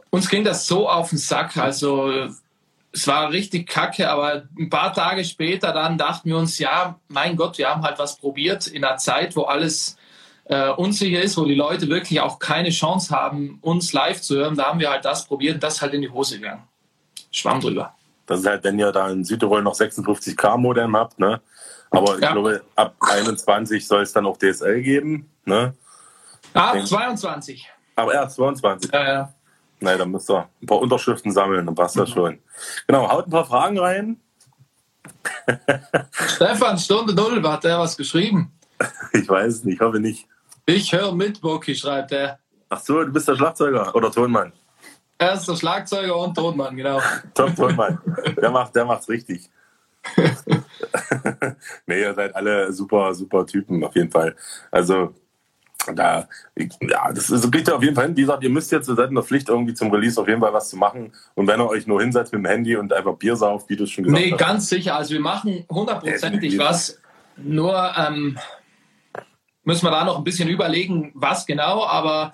uns 0.10 0.30
ging 0.30 0.44
das 0.44 0.66
so 0.66 0.90
auf 0.90 1.10
den 1.10 1.20
Sack. 1.20 1.56
Also 1.58 2.28
es 2.92 3.08
war 3.08 3.32
richtig 3.32 3.68
kacke, 3.68 4.10
aber 4.10 4.44
ein 4.58 4.70
paar 4.70 4.94
Tage 4.94 5.24
später 5.24 5.74
dann 5.74 5.98
dachten 5.98 6.30
wir 6.30 6.38
uns, 6.38 6.60
ja, 6.60 7.00
mein 7.08 7.36
Gott, 7.36 7.58
wir 7.58 7.70
haben 7.70 7.84
halt 7.84 8.00
was 8.00 8.18
probiert 8.18 8.68
in 8.68 8.84
einer 8.84 8.98
Zeit, 8.98 9.36
wo 9.36 9.44
alles 9.44 9.98
äh, 10.46 10.70
unsicher 10.70 11.22
ist, 11.22 11.38
wo 11.38 11.46
die 11.46 11.56
Leute 11.56 11.88
wirklich 11.88 12.20
auch 12.22 12.38
keine 12.38 12.70
Chance 12.70 13.16
haben, 13.16 13.60
uns 13.62 13.94
live 13.94 14.22
zu 14.22 14.36
hören, 14.36 14.56
da 14.56 14.66
haben 14.66 14.80
wir 14.80 14.90
halt 14.90 15.06
das 15.06 15.26
probiert 15.26 15.56
und 15.56 15.64
das 15.64 15.76
ist 15.76 15.82
halt 15.82 15.94
in 15.94 16.02
die 16.02 16.10
Hose 16.10 16.40
gegangen. 16.40 16.64
Schwamm 17.34 17.60
drüber. 17.60 17.94
Das 18.26 18.40
ist 18.40 18.46
halt, 18.46 18.64
wenn 18.64 18.80
ihr 18.80 18.92
da 18.92 19.10
in 19.10 19.26
Südtirol 19.26 19.62
noch 19.62 19.76
56K 19.76 20.58
Modem 20.58 20.96
habt, 20.96 21.20
ne? 21.20 21.42
Aber 21.90 22.18
ja. 22.20 22.28
ich 22.28 22.32
glaube, 22.32 22.64
ab 22.76 22.96
21 23.02 23.86
soll 23.86 24.04
es 24.04 24.14
dann 24.14 24.26
auch 24.26 24.38
DSL 24.38 24.82
geben, 24.82 25.30
ne? 25.46 25.74
Ab 26.54 26.86
22. 26.86 27.70
Aber 27.96 28.14
erst 28.14 28.36
22. 28.38 28.92
Ja, 28.92 29.04
ja. 29.04 29.34
Nein, 29.80 29.98
dann 29.98 30.12
müsst 30.12 30.30
ihr 30.32 30.48
ein 30.62 30.66
paar 30.66 30.80
Unterschriften 30.80 31.32
sammeln, 31.32 31.66
dann 31.66 31.76
passt 31.76 31.98
das 31.98 32.10
mhm. 32.10 32.14
schon. 32.14 32.40
Genau, 32.88 33.10
haut 33.10 33.28
ein 33.28 33.32
paar 33.32 33.46
Fragen 33.46 33.78
rein. 33.78 34.22
Stefan, 36.12 36.78
Stunde 36.78 37.14
Null, 37.14 37.44
hat 37.44 37.66
der 37.66 37.80
was 37.80 37.98
geschrieben? 37.98 38.52
Ich 39.12 39.28
weiß 39.28 39.54
es 39.54 39.64
nicht, 39.64 39.82
hoffe 39.82 40.00
nicht. 40.00 40.28
Ich 40.66 40.94
höre 40.94 41.14
mit, 41.14 41.42
Boki, 41.42 41.76
schreibt 41.76 42.14
er. 42.14 42.40
Ach 42.70 42.80
so, 42.80 43.04
du 43.04 43.12
bist 43.12 43.28
der 43.28 43.36
Schlagzeuger 43.36 43.94
oder 43.94 44.12
Tonmann? 44.12 44.54
Er 45.18 45.34
ist 45.34 45.48
der 45.48 45.56
Schlagzeuger 45.56 46.18
und 46.18 46.36
Tonmann, 46.36 46.76
genau. 46.76 47.00
Top 47.34 47.56
Tonmann. 47.56 48.00
Der 48.42 48.52
macht, 48.52 48.76
der 48.76 48.86
macht's 48.86 49.08
richtig. 49.10 49.50
nee, 51.88 52.02
ihr 52.02 52.14
seid 52.14 52.36
alle 52.36 52.74
super, 52.74 53.14
super 53.14 53.46
Typen, 53.46 53.84
auf 53.84 53.96
jeden 53.96 54.12
Fall. 54.12 54.36
Also, 54.70 55.14
da, 55.96 56.28
ja, 56.82 57.12
das, 57.12 57.28
das 57.28 57.50
geht 57.52 57.68
ja 57.68 57.76
auf 57.76 57.84
jeden 57.84 57.96
Fall 57.96 58.06
hin. 58.06 58.18
Wie 58.18 58.22
gesagt, 58.22 58.44
ihr 58.44 58.50
müsst 58.50 58.72
jetzt, 58.72 58.88
ihr 58.90 58.96
seid 58.96 59.10
in 59.10 59.16
der 59.16 59.24
Pflicht, 59.24 59.50
irgendwie 59.50 59.74
zum 59.74 59.92
Release 59.92 60.20
auf 60.20 60.28
jeden 60.28 60.42
Fall 60.42 60.54
was 60.54 60.70
zu 60.70 60.78
machen. 60.78 61.14
Und 61.36 61.48
wenn 61.48 61.60
ihr 61.60 61.68
euch 61.68 61.88
nur 61.88 62.02
hinsetzt 62.02 62.34
mit 62.34 62.44
dem 62.44 62.46
Handy 62.46 62.76
und 62.76 62.92
einfach 62.94 63.16
Bier 63.16 63.36
sauft, 63.36 63.70
wie 63.70 63.76
du 63.76 63.84
es 63.84 63.92
schon 63.92 64.04
gesagt 64.04 64.22
nee, 64.22 64.32
hast. 64.32 64.40
Nee, 64.40 64.46
ganz 64.46 64.70
sicher. 64.70 64.96
Also, 64.96 65.14
wir 65.14 65.22
machen 65.22 65.66
hundertprozentig 65.70 66.58
was. 66.58 67.00
Nur 67.36 67.94
ähm, 67.98 68.38
müssen 69.64 69.86
wir 69.86 69.92
da 69.92 70.04
noch 70.04 70.18
ein 70.18 70.24
bisschen 70.24 70.50
überlegen, 70.50 71.12
was 71.16 71.46
genau. 71.46 71.86
Aber 71.86 72.34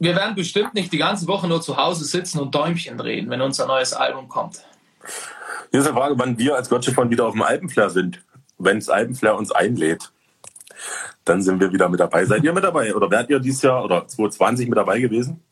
wir 0.00 0.16
werden 0.16 0.34
bestimmt 0.34 0.74
nicht 0.74 0.92
die 0.92 0.98
ganze 0.98 1.28
Woche 1.28 1.46
nur 1.46 1.60
zu 1.60 1.76
Hause 1.76 2.04
sitzen 2.04 2.40
und 2.40 2.54
Däumchen 2.54 2.96
drehen, 2.96 3.28
wenn 3.28 3.40
unser 3.42 3.66
neues 3.66 3.92
Album 3.92 4.28
kommt. 4.28 4.64
Hier 5.70 5.80
ist 5.80 5.88
die 5.88 5.92
Frage, 5.92 6.18
wann 6.18 6.38
wir 6.38 6.56
als 6.56 6.68
Gottschalk 6.68 7.10
wieder 7.10 7.26
auf 7.26 7.34
dem 7.34 7.42
Alpenflair 7.42 7.90
sind. 7.90 8.20
Wenn 8.58 8.78
das 8.78 8.88
Alpenflair 8.88 9.36
uns 9.36 9.52
einlädt, 9.52 10.10
dann 11.24 11.42
sind 11.42 11.60
wir 11.60 11.70
wieder 11.72 11.88
mit 11.88 12.00
dabei. 12.00 12.24
Seid 12.24 12.42
ihr 12.42 12.52
mit 12.52 12.64
dabei? 12.64 12.94
Oder 12.94 13.10
wärt 13.10 13.28
ihr 13.30 13.38
dieses 13.38 13.62
Jahr 13.62 13.84
oder 13.84 14.06
2020 14.06 14.68
mit 14.68 14.78
dabei 14.78 15.00
gewesen? 15.00 15.42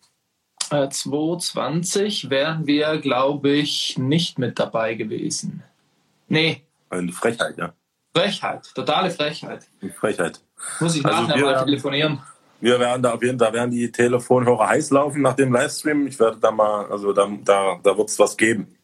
Äh, 0.70 0.88
2020 0.88 2.30
wären 2.30 2.66
wir, 2.66 2.98
glaube 2.98 3.50
ich, 3.50 3.98
nicht 3.98 4.38
mit 4.38 4.58
dabei 4.58 4.94
gewesen. 4.94 5.62
Nee. 6.26 6.64
Eine 6.88 7.12
Frechheit, 7.12 7.56
ja. 7.58 7.74
Frechheit, 8.14 8.66
totale 8.74 9.10
Frechheit. 9.10 9.66
Frechheit. 9.98 10.40
Muss 10.80 10.96
ich 10.96 11.04
also 11.04 11.22
nachher 11.22 11.42
mal 11.42 11.64
telefonieren. 11.64 12.20
Wir 12.60 12.80
werden 12.80 13.02
da 13.02 13.12
auf 13.12 13.22
jeden 13.22 13.38
Fall, 13.38 13.48
da 13.48 13.54
werden 13.54 13.70
die 13.70 13.90
Telefonhörer 13.90 14.68
heiß 14.68 14.90
laufen 14.90 15.22
nach 15.22 15.34
dem 15.34 15.52
Livestream. 15.52 16.06
Ich 16.06 16.18
werde 16.18 16.38
da 16.38 16.50
mal, 16.50 16.86
also 16.86 17.12
da, 17.12 17.28
da, 17.44 17.78
da 17.82 17.96
wird 17.96 18.08
es 18.08 18.18
was 18.18 18.36
geben. 18.36 18.76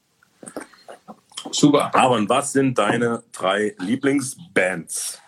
Super. 1.51 1.95
Aber 1.95 2.29
was 2.29 2.53
sind 2.53 2.79
deine 2.79 3.23
drei 3.33 3.75
Lieblingsbands? 3.79 5.21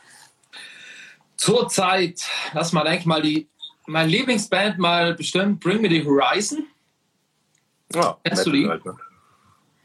Zurzeit, 1.37 2.23
lass 2.53 2.73
mal 2.73 2.85
denke 2.85 3.07
mal 3.09 3.21
die, 3.21 3.49
mein 3.87 4.09
Lieblingsband 4.09 4.79
mal 4.79 5.15
bestimmt 5.15 5.61
Bring 5.61 5.81
Me 5.83 5.89
the 5.89 6.05
Horizon. 6.05 6.67
Ja, 7.95 8.17
Kennst 8.25 8.47
du 8.47 8.53
die? 8.53 8.67
Halt, 8.67 8.85
ne? 8.85 8.97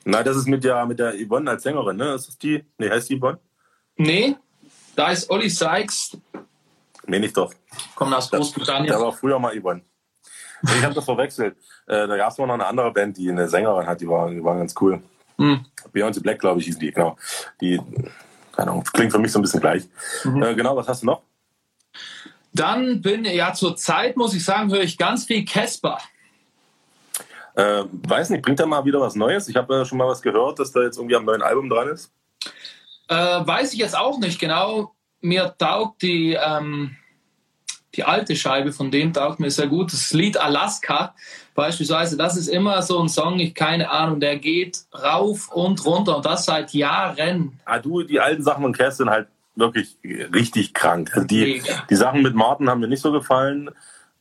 Nein, 0.05 0.25
das 0.25 0.37
ist 0.37 0.47
mit 0.47 0.63
der, 0.63 0.85
mit 0.85 0.99
der 0.99 1.13
Yvonne 1.13 1.51
als 1.51 1.63
Sängerin, 1.63 1.97
ne? 1.97 2.13
Ist 2.15 2.27
das 2.27 2.37
die? 2.37 2.63
Nee, 2.77 2.89
heißt 2.89 3.09
die 3.09 3.19
Yvonne? 3.19 3.39
Nee, 3.97 4.35
da 4.95 5.11
ist 5.11 5.29
Olli 5.29 5.49
Sykes. 5.49 6.17
Nee, 7.07 7.19
nicht 7.19 7.35
doch. 7.35 7.53
Kommt 7.95 8.13
aus 8.13 8.29
Großbritannien. 8.29 8.87
Der 8.87 8.99
war 8.99 9.11
früher 9.11 9.39
mal 9.39 9.59
Yvonne. 9.59 9.81
Ich 10.63 10.83
habe 10.83 10.93
das 10.93 11.05
verwechselt. 11.05 11.57
Äh, 11.87 12.07
da 12.07 12.17
gab 12.17 12.31
es 12.31 12.37
noch 12.37 12.47
eine 12.47 12.65
andere 12.65 12.91
Band, 12.91 13.17
die 13.17 13.29
eine 13.29 13.49
Sängerin 13.49 13.87
hat, 13.87 13.99
die 14.01 14.07
war, 14.07 14.29
die 14.29 14.43
war 14.43 14.57
ganz 14.57 14.75
cool. 14.79 15.01
Mhm. 15.37 15.65
Beyond 15.91 16.21
Black, 16.21 16.39
glaube 16.39 16.59
ich, 16.59 16.67
hieß 16.67 16.77
die, 16.77 16.91
genau. 16.91 17.17
Die, 17.59 17.81
keine 18.51 18.71
Ahnung, 18.71 18.83
klingt 18.83 19.11
für 19.11 19.19
mich 19.19 19.31
so 19.31 19.39
ein 19.39 19.41
bisschen 19.41 19.59
gleich. 19.59 19.83
Mhm. 20.23 20.43
Äh, 20.43 20.55
genau, 20.55 20.75
was 20.75 20.87
hast 20.87 21.01
du 21.01 21.07
noch? 21.07 21.23
Dann 22.53 23.01
bin, 23.01 23.25
ja, 23.25 23.53
zur 23.53 23.75
Zeit 23.75 24.17
muss 24.17 24.33
ich 24.33 24.43
sagen, 24.43 24.71
höre 24.71 24.83
ich 24.83 24.97
ganz 24.97 25.25
viel 25.25 25.45
Casper. 25.45 25.97
Äh, 27.55 27.83
weiß 27.91 28.29
nicht, 28.29 28.43
bringt 28.43 28.59
er 28.59 28.65
mal 28.65 28.85
wieder 28.85 29.01
was 29.01 29.15
Neues? 29.15 29.47
Ich 29.47 29.55
habe 29.55 29.73
ja 29.73 29.85
schon 29.85 29.97
mal 29.97 30.07
was 30.07 30.21
gehört, 30.21 30.59
dass 30.59 30.71
da 30.71 30.81
jetzt 30.81 30.97
irgendwie 30.97 31.15
am 31.15 31.25
neuen 31.25 31.41
Album 31.41 31.69
dran 31.69 31.89
ist. 31.89 32.11
Äh, 33.07 33.15
weiß 33.15 33.73
ich 33.73 33.79
jetzt 33.79 33.97
auch 33.97 34.19
nicht 34.19 34.39
genau. 34.39 34.93
Mir 35.21 35.53
taugt 35.57 36.01
die, 36.01 36.33
ähm, 36.33 36.97
die 37.95 38.03
alte 38.03 38.35
Scheibe 38.35 38.71
von 38.71 38.91
dem 38.91 39.13
taugt 39.13 39.39
mir 39.39 39.51
sehr 39.51 39.67
gut. 39.67 39.93
Das 39.93 40.13
Lied 40.13 40.37
Alaska 40.37 41.13
beispielsweise, 41.53 42.17
das 42.17 42.37
ist 42.37 42.47
immer 42.47 42.81
so 42.81 42.99
ein 43.01 43.09
Song, 43.09 43.39
ich 43.39 43.53
keine 43.53 43.89
Ahnung, 43.89 44.19
der 44.19 44.37
geht 44.37 44.79
rauf 44.93 45.49
und 45.51 45.85
runter 45.85 46.17
und 46.17 46.25
das 46.25 46.45
seit 46.45 46.73
Jahren. 46.73 47.59
Ah, 47.65 47.79
du, 47.79 48.03
die 48.03 48.19
alten 48.19 48.43
Sachen 48.43 48.63
von 48.63 48.73
Cass 48.73 48.97
sind 48.97 49.09
halt 49.09 49.27
wirklich 49.55 49.97
richtig 50.03 50.73
krank. 50.73 51.11
Also 51.13 51.27
die, 51.27 51.61
die 51.89 51.95
Sachen 51.95 52.21
mit 52.21 52.35
Martin 52.35 52.69
haben 52.69 52.79
mir 52.79 52.87
nicht 52.87 53.01
so 53.01 53.11
gefallen, 53.11 53.69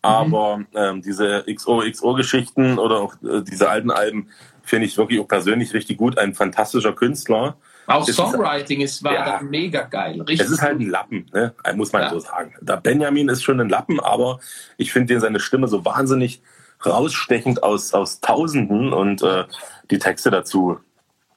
aber 0.03 0.59
mhm. 0.59 0.67
ähm, 0.75 1.03
diese 1.03 1.45
XO-XO-Geschichten 1.49 2.79
oder 2.79 3.01
auch 3.01 3.15
äh, 3.23 3.43
diese 3.43 3.69
alten 3.69 3.91
Alben 3.91 4.29
finde 4.63 4.87
ich 4.87 4.97
wirklich 4.97 5.21
auch 5.21 5.29
persönlich 5.29 5.73
richtig 5.73 5.99
gut. 5.99 6.19
Ein 6.19 6.35
fantastischer 6.35 6.93
Künstler. 6.93 7.57
Auch 7.87 8.07
es 8.09 8.15
Songwriting 8.15 8.81
ist, 8.83 9.03
war 9.03 9.13
ja, 9.13 9.41
mega 9.43 9.83
geil. 9.83 10.21
Richtig 10.21 10.47
es 10.47 10.53
ist 10.53 10.63
halt 10.63 10.81
ein 10.81 10.89
Lappen, 10.89 11.27
ne? 11.33 11.55
muss 11.75 11.93
man 11.93 12.03
ja. 12.03 12.11
so 12.11 12.21
sagen. 12.21 12.55
Der 12.61 12.77
Benjamin 12.77 13.29
ist 13.29 13.43
schon 13.43 13.61
ein 13.61 13.69
Lappen, 13.69 13.99
aber 13.99 14.39
ich 14.77 14.93
finde 14.93 15.19
seine 15.19 15.41
Stimme 15.41 15.67
so 15.67 15.85
wahnsinnig 15.85 16.41
rausstechend 16.85 17.63
aus, 17.63 17.93
aus 17.93 18.21
Tausenden 18.21 18.93
und 18.93 19.23
äh, 19.23 19.45
die 19.91 19.99
Texte 19.99 20.31
dazu. 20.31 20.79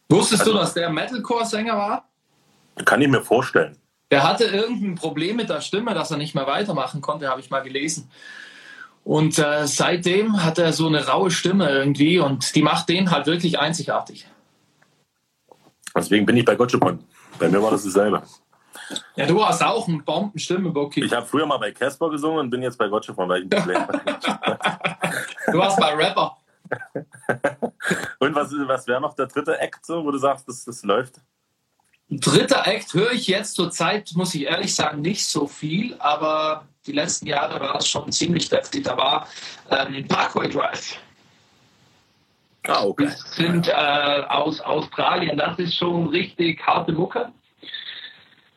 Wusstest 0.10 0.41
also, 0.41 0.54
du, 0.54 0.60
dass 0.60 0.74
der 0.74 0.89
Metalcore-Sänger 0.89 1.76
war? 1.76 2.10
Kann 2.86 3.02
ich 3.02 3.08
mir 3.08 3.22
vorstellen. 3.22 3.78
Der 4.12 4.24
hatte 4.24 4.46
irgendein 4.46 4.96
Problem 4.96 5.38
mit 5.38 5.50
der 5.50 5.62
Stimme, 5.62 5.94
dass 5.94 6.12
er 6.12 6.18
nicht 6.18 6.36
mehr 6.36 6.46
weitermachen 6.46 7.02
konnte, 7.02 7.30
habe 7.30 7.41
ich 7.41 7.50
mal 7.50 7.62
gelesen. 7.62 8.12
Und 9.04 9.38
äh, 9.38 9.68
seitdem 9.68 10.44
hat 10.44 10.60
er 10.60 10.72
so 10.72 10.88
eine 10.88 11.08
raue 11.08 11.32
Stimme 11.32 11.70
irgendwie 11.70 12.20
und 12.20 12.56
die 12.56 12.62
macht 12.62 12.89
den 12.89 13.12
halt 13.12 13.26
wirklich 13.26 13.60
einzigartig. 13.60 14.28
Deswegen 15.96 16.26
bin 16.26 16.38
ich 16.38 16.46
bei 16.46 16.56
Gotchepon. 16.56 17.00
Bei 17.39 17.50
mir 17.50 17.62
war 17.62 17.72
das 17.72 17.84
dasselbe. 17.84 18.24
Ja, 19.16 19.26
du 19.26 19.44
hast 19.46 19.64
auch 19.64 19.88
eine 19.88 20.00
Bombenstimme, 20.00 20.70
Boki. 20.70 21.04
Ich 21.04 21.14
habe 21.14 21.26
früher 21.26 21.46
mal 21.46 21.58
bei 21.58 21.72
Casper 21.72 22.10
gesungen 22.10 22.39
und 22.39 22.50
bin 22.50 22.62
jetzt 22.62 22.78
bei 22.78 22.88
Gotchepon, 22.88 23.30
weil 23.30 23.44
ich 23.44 23.50
Du 23.50 25.58
warst 25.58 25.80
bei 25.80 25.94
Rapper. 25.94 26.38
und 28.20 28.36
was, 28.36 28.52
was 28.52 28.88
wäre 28.88 29.02
noch 29.02 29.16
der 29.16 29.28
dritte 29.28 29.60
Act, 29.60 29.86
so, 29.86 30.04
wo 30.04 30.12
du 30.12 30.18
sagst, 30.18 30.48
das, 30.48 30.66
das 30.66 30.84
läuft? 30.84 31.16
Dritter 32.10 32.68
Act 32.68 32.94
höre 32.94 33.12
ich 33.12 33.28
jetzt 33.28 33.56
zur 33.56 33.72
Zeit, 33.72 34.12
muss 34.16 34.36
ich 34.36 34.44
ehrlich 34.44 34.76
sagen, 34.76 35.02
nicht 35.02 35.26
so 35.26 35.48
viel, 35.48 35.96
aber 36.00 36.66
die 36.86 36.91
letzten 36.91 37.28
Jahre 37.28 37.60
war 37.60 37.78
es 37.78 37.88
schon 37.88 38.12
ziemlich 38.12 38.50
deftig. 38.50 38.84
Da 38.84 38.98
war 38.98 39.28
ähm, 39.70 40.08
Parkway 40.08 40.50
Drive. 40.50 40.98
Ah, 42.68 42.86
okay. 42.86 43.07
Die 43.07 43.43
sind 43.43 43.68
äh, 43.68 43.72
aus 44.30 44.61
Australien. 44.61 45.38
Das 45.38 45.57
ist 45.59 45.76
schon 45.76 46.07
richtig 46.07 46.66
harte 46.66 46.93
Mucke. 46.93 47.32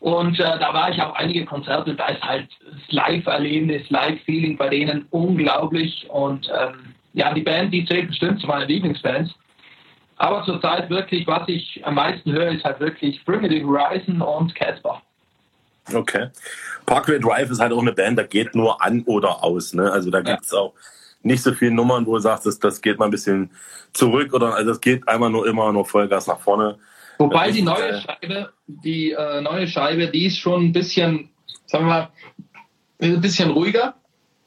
Und 0.01 0.39
äh, 0.39 0.59
da 0.59 0.73
war 0.73 0.91
ich 0.91 1.01
auch 1.03 1.15
einige 1.15 1.45
Konzerte. 1.45 1.95
Da 1.95 2.09
ist 2.09 2.23
halt 2.23 2.49
das 2.65 2.93
Live-Erlebnis, 2.93 3.89
Live-Feeling 3.91 4.57
bei 4.57 4.69
denen 4.69 5.07
unglaublich. 5.11 6.09
Und 6.11 6.49
ähm, 6.57 6.95
ja, 7.15 7.33
die 7.35 7.43
Band, 7.43 7.73
die 7.73 7.85
zählt 7.87 8.09
bestimmt 8.09 8.41
zu 8.41 8.47
meinen 8.47 8.69
Lieblingsbands. 8.69 9.35
Aber 10.19 10.45
zurzeit 10.45 10.89
wirklich, 10.91 11.27
was 11.27 11.49
ich 11.49 11.85
am 11.85 11.95
meisten 11.95 12.33
höre, 12.33 12.53
ist 12.53 12.65
halt 12.65 12.81
wirklich 12.81 13.21
It 13.27 13.65
Horizon 13.65 14.23
und 14.23 14.55
Casper. 14.55 15.03
Okay. 15.93 16.29
Parkway 16.85 17.19
Drive 17.19 17.51
ist 17.51 17.61
halt 17.61 17.73
auch 17.73 17.83
eine 17.83 17.93
Band, 17.93 18.19
da 18.19 18.23
geht 18.23 18.55
nur 18.55 18.83
an 18.83 19.03
oder 19.07 19.43
aus. 19.43 19.73
Ne? 19.73 19.91
Also 19.91 20.11
da 20.11 20.21
gibt 20.21 20.45
es 20.45 20.53
ja. 20.53 20.59
auch 20.59 20.75
nicht 21.23 21.43
so 21.43 21.53
viele 21.53 21.73
Nummern, 21.73 22.07
wo 22.07 22.15
du 22.15 22.21
sagst, 22.21 22.47
das, 22.47 22.59
das 22.59 22.81
geht 22.81 22.99
mal 22.99 23.07
ein 23.07 23.11
bisschen 23.11 23.51
zurück 23.93 24.33
oder 24.33 24.55
also 24.55 24.73
es 24.73 24.81
geht 24.81 25.07
einmal 25.09 25.31
nur 25.31 25.47
immer 25.47 25.73
nur 25.73 25.85
Vollgas 25.85 26.27
nach 26.27 26.41
vorne. 26.41 26.79
Wobei 27.19 27.51
die 27.51 27.63
neue 27.63 28.01
Scheibe, 28.01 28.53
die 28.67 29.13
äh, 29.13 29.41
neue 29.41 29.67
Scheibe, 29.67 30.09
die 30.09 30.27
ist 30.27 30.39
schon 30.39 30.67
ein 30.67 30.73
bisschen, 30.73 31.31
sagen 31.67 31.87
wir 31.87 31.91
mal, 31.91 32.09
ein 33.01 33.21
bisschen 33.21 33.51
ruhiger. 33.51 33.95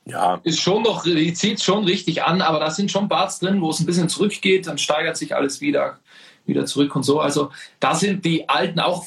Ja. 0.06 0.40
Ist 0.44 0.60
schon 0.60 0.84
noch, 0.84 1.04
die 1.04 1.34
zieht 1.34 1.62
schon 1.62 1.84
richtig 1.84 2.24
an, 2.24 2.42
aber 2.42 2.60
da 2.60 2.72
sind 2.72 2.92
schon 2.92 3.10
Parts 3.10 3.40
drin, 3.40 3.62
wo 3.62 3.70
es 3.70 3.80
ein 3.80 3.86
bisschen 3.86 4.10
zurückgeht, 4.10 4.68
dann 4.68 4.78
steigert 4.78 5.18
sich 5.18 5.36
alles 5.36 5.62
wieder, 5.62 6.00
wieder 6.46 6.66
zurück 6.66 6.96
und 6.96 7.04
so. 7.04 7.20
Also 7.20 7.52
da 7.80 7.94
sind 7.94 8.26
die 8.26 8.50
alten 8.50 8.80
auch 8.80 9.06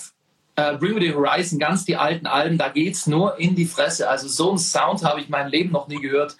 äh, 0.56 0.76
Bring 0.76 0.94
Me 0.94 1.00
the 1.00 1.14
Horizon, 1.14 1.58
ganz 1.58 1.84
die 1.84 1.96
alten 1.96 2.26
Alben, 2.26 2.58
da 2.58 2.68
geht 2.68 2.94
es 2.94 3.06
nur 3.06 3.38
in 3.38 3.54
die 3.54 3.64
Fresse. 3.64 4.08
Also 4.08 4.28
so 4.28 4.50
einen 4.50 4.58
Sound 4.58 5.02
habe 5.04 5.20
ich 5.20 5.28
mein 5.28 5.48
Leben 5.48 5.72
noch 5.72 5.88
nie 5.88 6.00
gehört. 6.00 6.36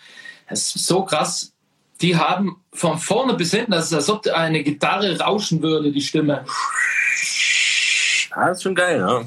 Es 0.52 0.76
ist 0.76 0.86
so 0.86 1.04
krass. 1.04 1.52
Die 2.00 2.16
haben 2.16 2.56
von 2.72 2.98
vorne 2.98 3.34
bis 3.34 3.52
hinten, 3.52 3.72
das 3.72 3.86
ist, 3.86 3.94
als 3.94 4.10
ob 4.10 4.26
eine 4.26 4.62
Gitarre 4.62 5.18
rauschen 5.18 5.62
würde, 5.62 5.92
die 5.92 6.00
Stimme. 6.00 6.44
Ja, 8.30 8.48
das 8.48 8.58
ist 8.58 8.62
schon 8.62 8.74
geil, 8.74 8.98
ja. 8.98 9.24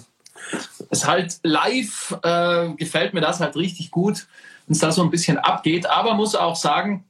es 0.89 1.05
halt 1.05 1.39
live 1.43 2.17
äh, 2.23 2.69
gefällt 2.75 3.13
mir 3.13 3.21
das 3.21 3.39
halt 3.39 3.55
richtig 3.55 3.91
gut, 3.91 4.27
wenn 4.67 4.73
es 4.73 4.79
da 4.79 4.91
so 4.91 5.03
ein 5.03 5.09
bisschen 5.09 5.37
abgeht. 5.37 5.85
Aber 5.85 6.15
muss 6.15 6.35
auch 6.35 6.55
sagen, 6.55 7.05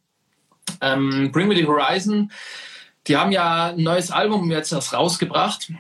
ähm, 0.81 1.31
Bring 1.31 1.47
Me 1.47 1.55
the 1.55 1.67
Horizon, 1.67 2.31
die 3.07 3.17
haben 3.17 3.31
ja 3.31 3.67
ein 3.67 3.83
neues 3.83 4.11
Album 4.11 4.51
jetzt 4.51 4.71
erst 4.71 4.93
rausgebracht. 4.93 5.71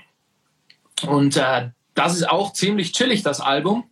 Und 1.05 1.37
äh, 1.37 1.69
das 1.93 2.15
ist 2.15 2.29
auch 2.29 2.53
ziemlich 2.53 2.93
chillig, 2.93 3.23
das 3.23 3.41
Album. 3.41 3.89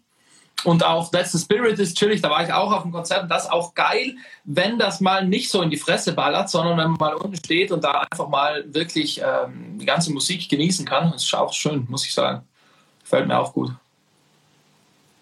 Und 0.63 0.83
auch 0.83 1.09
That's 1.11 1.31
the 1.33 1.39
Spirit 1.39 1.77
ist 1.79 1.97
chillig, 1.97 2.21
da 2.21 2.29
war 2.29 2.43
ich 2.43 2.53
auch 2.53 2.71
auf 2.71 2.83
dem 2.83 2.91
Konzert. 2.91 3.23
Und 3.23 3.29
das 3.29 3.43
ist 3.43 3.51
auch 3.51 3.73
geil, 3.73 4.15
wenn 4.45 4.79
das 4.79 5.01
mal 5.01 5.25
nicht 5.25 5.49
so 5.49 5.61
in 5.61 5.69
die 5.69 5.77
Fresse 5.77 6.13
ballert, 6.13 6.49
sondern 6.49 6.77
wenn 6.77 6.91
man 6.91 6.99
mal 6.99 7.13
unten 7.15 7.35
steht 7.35 7.71
und 7.71 7.83
da 7.83 8.05
einfach 8.09 8.29
mal 8.29 8.63
wirklich 8.73 9.21
ähm, 9.21 9.77
die 9.79 9.85
ganze 9.85 10.11
Musik 10.11 10.47
genießen 10.49 10.85
kann. 10.85 11.11
Das 11.11 11.23
ist 11.23 11.33
auch 11.33 11.53
schön, 11.53 11.85
muss 11.89 12.05
ich 12.05 12.13
sagen. 12.13 12.47
Gefällt 13.01 13.27
mir 13.27 13.37
auch 13.37 13.51
gut. 13.51 13.71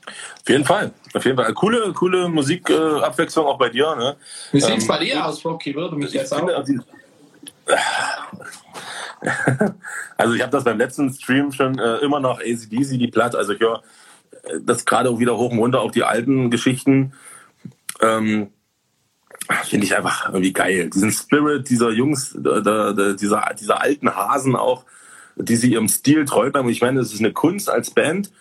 Auf 0.07 0.49
jeden 0.49 0.65
Fall. 0.65 0.91
Auf 1.13 1.25
jeden 1.25 1.37
Fall. 1.37 1.53
Coole, 1.53 1.93
coole 1.93 2.27
Musikabwechslung 2.27 3.45
äh, 3.45 3.49
auch 3.49 3.57
bei 3.57 3.69
dir. 3.69 3.95
Ne? 3.95 4.15
Wie 4.51 4.59
sieht 4.59 4.77
es 4.77 4.83
ähm, 4.83 4.87
bei 4.87 4.99
dir 4.99 5.25
aus, 5.25 5.43
Rocky? 5.45 5.73
Würde 5.75 5.95
mich 5.95 6.13
jetzt 6.13 6.33
auch. 6.33 6.47
Also 10.17 10.33
ich 10.33 10.41
habe 10.41 10.51
das 10.51 10.63
beim 10.63 10.77
letzten 10.77 11.11
Stream 11.13 11.51
schon 11.51 11.77
äh, 11.79 11.97
immer 11.97 12.19
noch 12.19 12.39
ACDC, 12.39 12.99
die 12.99 13.07
Platte. 13.07 13.37
Also 13.37 13.53
ich 13.53 13.59
höre 13.59 13.77
äh, 13.77 13.81
das 14.61 14.85
gerade 14.85 15.09
auch 15.09 15.19
wieder 15.19 15.37
hoch 15.37 15.51
und 15.51 15.59
runter, 15.59 15.81
auch 15.81 15.91
die 15.91 16.03
alten 16.03 16.49
Geschichten. 16.49 17.13
Ähm, 18.01 18.49
Finde 19.65 19.85
ich 19.85 19.95
einfach 19.95 20.27
irgendwie 20.27 20.53
geil. 20.53 20.89
Diesen 20.89 21.11
Spirit 21.11 21.69
dieser 21.69 21.91
Jungs, 21.91 22.35
der, 22.37 22.61
der, 22.61 23.13
dieser, 23.13 23.53
dieser 23.59 23.81
alten 23.81 24.15
Hasen 24.15 24.55
auch, 24.55 24.85
die 25.35 25.55
sie 25.55 25.73
ihrem 25.73 25.87
Stil 25.87 26.25
treu 26.25 26.51
bleiben. 26.51 26.67
Und 26.67 26.73
ich 26.73 26.81
meine, 26.81 26.99
es 26.99 27.13
ist 27.13 27.19
eine 27.19 27.33
Kunst 27.33 27.69
als 27.69 27.91
Band, 27.91 28.31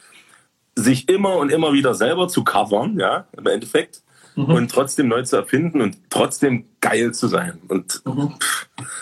sich 0.76 1.08
immer 1.08 1.36
und 1.36 1.50
immer 1.50 1.72
wieder 1.72 1.94
selber 1.94 2.28
zu 2.28 2.44
covern, 2.44 2.98
ja, 2.98 3.26
im 3.36 3.46
Endeffekt, 3.46 4.02
mhm. 4.46 4.54
und 4.54 4.70
trotzdem 4.70 5.08
neu 5.08 5.22
zu 5.22 5.36
erfinden 5.36 5.80
und 5.80 5.98
trotzdem 6.10 6.66
geil 6.80 7.12
zu 7.12 7.28
sein. 7.28 7.60
Und, 7.68 8.02
mhm. 8.04 8.34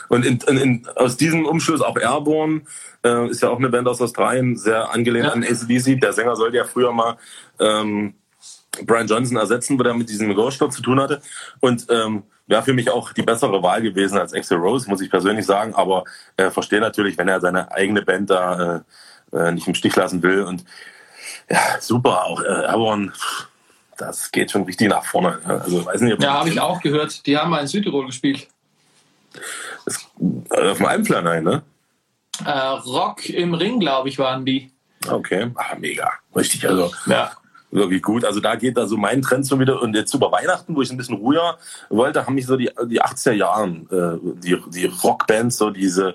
und 0.08 0.26
in, 0.26 0.38
in, 0.46 0.56
in, 0.58 0.88
aus 0.96 1.16
diesem 1.16 1.46
Umschluss 1.46 1.80
auch 1.80 1.96
Airborne 1.96 2.62
äh, 3.04 3.28
ist 3.28 3.42
ja 3.42 3.50
auch 3.50 3.58
eine 3.58 3.68
Band 3.68 3.88
aus 3.88 4.00
Australien, 4.00 4.56
sehr 4.56 4.92
angelehnt 4.92 5.26
ja. 5.26 5.32
an 5.32 5.44
ACDC. 5.44 6.00
Der 6.00 6.12
Sänger 6.12 6.36
sollte 6.36 6.56
ja 6.56 6.64
früher 6.64 6.92
mal 6.92 7.16
ähm, 7.58 8.14
Brian 8.84 9.06
Johnson 9.06 9.36
ersetzen, 9.36 9.78
weil 9.78 9.86
er 9.86 9.94
mit 9.94 10.08
diesem 10.08 10.30
Rohrstoff 10.30 10.74
zu 10.74 10.82
tun 10.82 11.00
hatte. 11.00 11.20
Und 11.60 11.86
ähm, 11.90 12.24
wäre 12.46 12.62
für 12.62 12.72
mich 12.72 12.90
auch 12.90 13.12
die 13.12 13.22
bessere 13.22 13.62
Wahl 13.62 13.82
gewesen 13.82 14.18
als 14.18 14.32
Axel 14.32 14.58
Rose, 14.58 14.88
muss 14.88 15.00
ich 15.00 15.10
persönlich 15.10 15.46
sagen. 15.46 15.74
Aber 15.74 16.04
äh, 16.36 16.50
verstehe 16.50 16.80
natürlich, 16.80 17.18
wenn 17.18 17.28
er 17.28 17.40
seine 17.40 17.70
eigene 17.72 18.02
Band 18.02 18.30
da 18.30 18.84
äh, 19.32 19.36
äh, 19.36 19.52
nicht 19.52 19.68
im 19.68 19.74
Stich 19.74 19.94
lassen 19.96 20.22
will. 20.22 20.42
Und 20.42 20.64
ja, 21.50 21.60
super. 21.80 22.24
Auch 22.24 22.42
äh, 22.42 22.66
Airborne, 22.66 23.12
das 23.98 24.30
geht 24.32 24.50
schon 24.50 24.62
richtig 24.62 24.88
nach 24.88 25.04
vorne. 25.04 25.40
Also, 25.44 25.84
weiß 25.84 26.00
nicht, 26.00 26.22
ja, 26.22 26.32
habe 26.34 26.48
ich 26.48 26.60
auch 26.60 26.80
gehört. 26.80 27.26
Die 27.26 27.36
haben 27.36 27.50
mal 27.50 27.60
in 27.60 27.66
Südtirol 27.66 28.06
gespielt. 28.06 28.48
Das, 29.84 30.08
äh, 30.50 30.70
auf 30.70 30.78
dem 30.78 30.86
Almplan, 30.86 31.24
nein, 31.24 31.44
ne? 31.44 31.62
Äh, 32.44 32.50
Rock 32.50 33.28
im 33.28 33.52
Ring, 33.54 33.80
glaube 33.80 34.08
ich, 34.08 34.18
waren 34.18 34.46
die. 34.46 34.70
Okay, 35.06 35.50
ah, 35.54 35.76
mega. 35.78 36.10
Richtig, 36.34 36.66
also. 36.66 36.92
Ja 37.06 37.32
wirklich 37.70 38.02
gut. 38.02 38.24
Also 38.24 38.40
da 38.40 38.56
geht 38.56 38.76
da 38.76 38.86
so 38.86 38.96
mein 38.96 39.22
Trend 39.22 39.46
so 39.46 39.58
wieder. 39.60 39.80
Und 39.82 39.94
jetzt 39.94 40.14
über 40.14 40.32
Weihnachten, 40.32 40.74
wo 40.74 40.82
ich 40.82 40.90
ein 40.90 40.96
bisschen 40.96 41.16
ruhiger 41.16 41.58
wollte, 41.88 42.24
haben 42.24 42.34
mich 42.34 42.46
so 42.46 42.56
die, 42.56 42.70
die 42.86 43.02
80er 43.02 43.32
Jahren, 43.32 43.88
äh, 43.90 44.18
die, 44.42 44.56
die 44.68 44.86
Rockbands, 44.86 45.58
so 45.58 45.70
diese, 45.70 46.14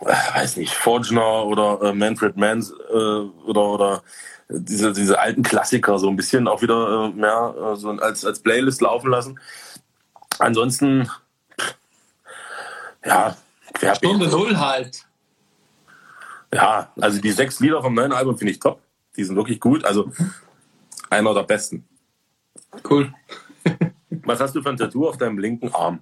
äh, 0.00 0.34
weiß 0.34 0.56
nicht, 0.56 0.72
Forgener 0.72 1.44
oder 1.44 1.80
äh, 1.82 1.92
Manfred 1.92 2.36
Mann 2.36 2.64
äh, 2.90 2.94
oder, 2.94 3.66
oder 3.66 4.02
diese, 4.48 4.92
diese 4.92 5.18
alten 5.18 5.42
Klassiker 5.42 5.98
so 5.98 6.08
ein 6.08 6.16
bisschen 6.16 6.48
auch 6.48 6.62
wieder 6.62 7.06
äh, 7.06 7.08
mehr 7.10 7.54
äh, 7.56 7.76
so 7.76 7.90
als, 7.90 8.24
als 8.24 8.40
Playlist 8.40 8.80
laufen 8.80 9.10
lassen. 9.10 9.40
Ansonsten, 10.38 11.08
ja, 13.04 13.36
Stunde 13.94 14.28
Null 14.28 14.56
halt. 14.58 15.06
Ja, 16.52 16.92
also 17.00 17.20
die 17.20 17.32
sechs 17.32 17.60
Lieder 17.60 17.82
vom 17.82 17.94
neuen 17.94 18.12
Album 18.12 18.38
finde 18.38 18.52
ich 18.52 18.60
top. 18.60 18.80
Die 19.16 19.24
sind 19.24 19.36
wirklich 19.36 19.60
gut. 19.60 19.84
Also 19.84 20.12
einer 21.10 21.34
der 21.34 21.42
besten. 21.42 21.86
Cool. 22.88 23.12
Was 24.10 24.40
hast 24.40 24.54
du 24.54 24.62
für 24.62 24.70
ein 24.70 24.76
Tattoo 24.76 25.08
auf 25.08 25.16
deinem 25.16 25.38
linken 25.38 25.72
Arm? 25.74 26.00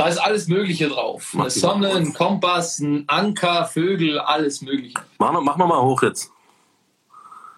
Da 0.00 0.08
ist 0.08 0.16
alles 0.16 0.48
Mögliche 0.48 0.88
drauf. 0.88 1.36
Eine 1.38 1.50
Sonne, 1.50 1.92
ein 1.92 2.14
Kompass, 2.14 2.78
ein 2.78 3.04
Anker, 3.06 3.66
Vögel, 3.66 4.18
alles 4.18 4.62
Mögliche. 4.62 4.94
Mach, 5.18 5.38
mach 5.42 5.58
mal, 5.58 5.66
mal 5.66 5.82
hoch 5.82 6.02
jetzt. 6.02 6.30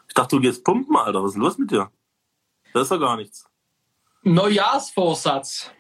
Ich 0.09 0.14
dachte, 0.14 0.34
du 0.34 0.43
gehst 0.43 0.64
pumpen, 0.64 0.97
Alter. 0.97 1.22
Was 1.22 1.28
ist 1.28 1.34
denn 1.34 1.43
los 1.43 1.57
mit 1.57 1.70
dir? 1.70 1.93
Das 2.74 2.82
ist 2.82 2.90
doch 2.90 2.99
gar 2.99 3.16
nichts. 3.16 3.45
Neujahrsvorsatz. 4.24 5.70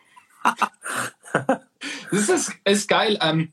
das 2.12 2.28
ist, 2.28 2.52
ist 2.64 2.88
geil. 2.88 3.18
Ähm, 3.20 3.50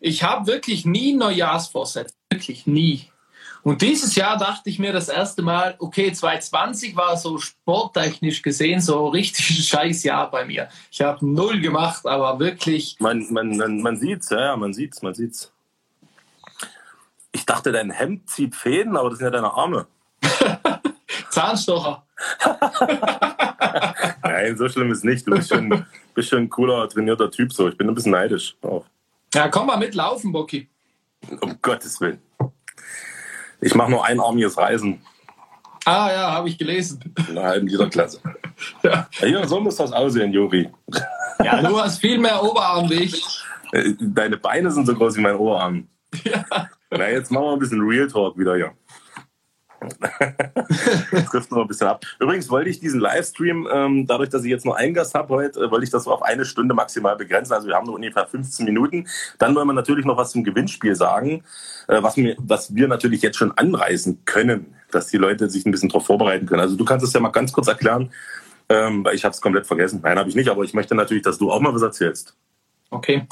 ich 0.00 0.24
habe 0.24 0.48
wirklich 0.48 0.84
nie 0.84 1.12
Neujahrsvorsätze, 1.12 2.16
wirklich 2.30 2.66
nie. 2.66 3.12
Und 3.62 3.82
dieses 3.82 4.14
Jahr 4.14 4.38
dachte 4.38 4.70
ich 4.70 4.78
mir 4.78 4.92
das 4.92 5.08
erste 5.08 5.42
Mal, 5.42 5.74
okay, 5.78 6.12
2020 6.12 6.96
war 6.96 7.16
so 7.16 7.38
sporttechnisch 7.38 8.42
gesehen 8.42 8.80
so 8.80 9.08
richtig 9.08 9.50
ein 9.50 9.62
scheiß 9.62 10.02
Jahr 10.04 10.30
bei 10.30 10.44
mir. 10.44 10.68
Ich 10.90 11.00
habe 11.02 11.24
null 11.26 11.60
gemacht, 11.60 12.06
aber 12.06 12.38
wirklich. 12.38 12.96
Man, 13.00 13.26
man, 13.30 13.56
man, 13.56 13.82
man 13.82 13.96
sieht's, 13.98 14.30
ja, 14.30 14.56
man 14.56 14.72
sieht's, 14.72 15.02
man 15.02 15.14
sieht's. 15.14 15.52
Ich 17.32 17.44
dachte, 17.44 17.70
dein 17.70 17.90
Hemd 17.90 18.28
zieht 18.30 18.56
Fäden, 18.56 18.96
aber 18.96 19.10
das 19.10 19.18
sind 19.18 19.26
ja 19.26 19.30
deine 19.30 19.52
Arme. 19.52 19.86
Zahnstocher. 21.30 22.04
Nein, 24.22 24.56
so 24.56 24.68
schlimm 24.68 24.90
ist 24.90 25.04
nicht. 25.04 25.26
Du 25.26 25.32
bist 25.32 25.50
schon, 25.50 25.86
bist 26.14 26.30
schon 26.30 26.40
ein 26.40 26.50
cooler, 26.50 26.88
trainierter 26.88 27.30
Typ 27.30 27.52
so. 27.52 27.68
Ich 27.68 27.76
bin 27.76 27.88
ein 27.88 27.94
bisschen 27.94 28.12
neidisch 28.12 28.56
auch. 28.62 28.84
Ja, 29.34 29.48
komm 29.48 29.68
mal 29.68 29.76
mitlaufen, 29.76 30.32
Bocky. 30.32 30.68
Um 31.40 31.56
Gottes 31.62 32.00
Willen. 32.00 32.20
Ich 33.60 33.74
mache 33.74 33.90
nur 33.90 34.04
einarmiges 34.04 34.56
Reisen. 34.56 35.00
Ah 35.84 36.10
ja, 36.12 36.32
habe 36.32 36.48
ich 36.48 36.58
gelesen. 36.58 37.14
In 37.28 37.38
einer 37.38 37.48
halben 37.48 37.66
Liter 37.66 37.88
Klasse. 37.88 38.20
ja. 38.82 39.08
ja, 39.20 39.46
so 39.46 39.60
muss 39.60 39.76
das 39.76 39.92
aussehen, 39.92 40.32
Juri. 40.32 40.68
Ja, 41.42 41.62
du 41.68 41.80
hast 41.80 41.98
viel 41.98 42.18
mehr 42.18 42.42
Oberarm 42.42 42.88
wie 42.90 43.04
ich. 43.04 43.24
Äh, 43.72 43.94
deine 43.98 44.36
Beine 44.36 44.70
sind 44.70 44.86
so 44.86 44.94
groß 44.94 45.16
wie 45.16 45.22
mein 45.22 45.36
Oberarm. 45.36 45.88
Ja. 46.24 46.44
Na, 46.90 47.08
jetzt 47.08 47.30
machen 47.30 47.44
wir 47.44 47.52
ein 47.52 47.58
bisschen 47.60 47.80
Real 47.82 48.08
Talk 48.08 48.36
wieder 48.36 48.56
hier. 48.56 48.72
Trifft 51.30 51.50
noch 51.50 51.62
ein 51.62 51.68
bisschen 51.68 51.86
ab. 51.86 52.04
Übrigens 52.18 52.48
wollte 52.50 52.70
ich 52.70 52.80
diesen 52.80 53.00
Livestream, 53.00 53.68
ähm, 53.72 54.06
dadurch, 54.06 54.30
dass 54.30 54.44
ich 54.44 54.50
jetzt 54.50 54.64
nur 54.64 54.76
einen 54.76 54.94
Gast 54.94 55.14
habe 55.14 55.34
heute, 55.34 55.60
äh, 55.60 55.70
wollte 55.70 55.84
ich 55.84 55.90
das 55.90 56.06
auf 56.06 56.22
eine 56.22 56.44
Stunde 56.44 56.74
maximal 56.74 57.16
begrenzen. 57.16 57.52
Also 57.52 57.68
wir 57.68 57.74
haben 57.74 57.86
nur 57.86 57.94
ungefähr 57.94 58.26
15 58.26 58.64
Minuten. 58.64 59.06
Dann 59.38 59.54
wollen 59.54 59.66
wir 59.66 59.72
natürlich 59.72 60.04
noch 60.04 60.16
was 60.16 60.30
zum 60.32 60.44
Gewinnspiel 60.44 60.94
sagen, 60.94 61.44
äh, 61.88 62.02
was, 62.02 62.16
wir, 62.16 62.36
was 62.38 62.74
wir 62.74 62.88
natürlich 62.88 63.22
jetzt 63.22 63.36
schon 63.36 63.52
anreißen 63.52 64.24
können, 64.24 64.74
dass 64.90 65.08
die 65.08 65.18
Leute 65.18 65.48
sich 65.48 65.66
ein 65.66 65.70
bisschen 65.70 65.88
darauf 65.88 66.06
vorbereiten 66.06 66.46
können. 66.46 66.60
Also 66.60 66.76
du 66.76 66.84
kannst 66.84 67.06
es 67.06 67.12
ja 67.12 67.20
mal 67.20 67.30
ganz 67.30 67.52
kurz 67.52 67.68
erklären, 67.68 68.12
ähm, 68.68 69.04
weil 69.04 69.14
ich 69.14 69.24
habe 69.24 69.32
es 69.32 69.40
komplett 69.40 69.66
vergessen. 69.66 70.00
Nein, 70.02 70.18
habe 70.18 70.28
ich 70.28 70.34
nicht, 70.34 70.48
aber 70.48 70.62
ich 70.64 70.74
möchte 70.74 70.94
natürlich, 70.94 71.22
dass 71.22 71.38
du 71.38 71.50
auch 71.50 71.60
mal 71.60 71.74
was 71.74 71.82
erzählst. 71.82 72.36
Okay. 72.90 73.26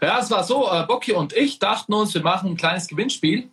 Ja, 0.00 0.18
es 0.18 0.30
war 0.30 0.44
so, 0.44 0.68
äh, 0.70 0.84
Bocky 0.86 1.12
und 1.12 1.32
ich 1.32 1.58
dachten 1.58 1.94
uns, 1.94 2.12
wir 2.14 2.22
machen 2.22 2.50
ein 2.50 2.56
kleines 2.56 2.86
Gewinnspiel. 2.86 3.48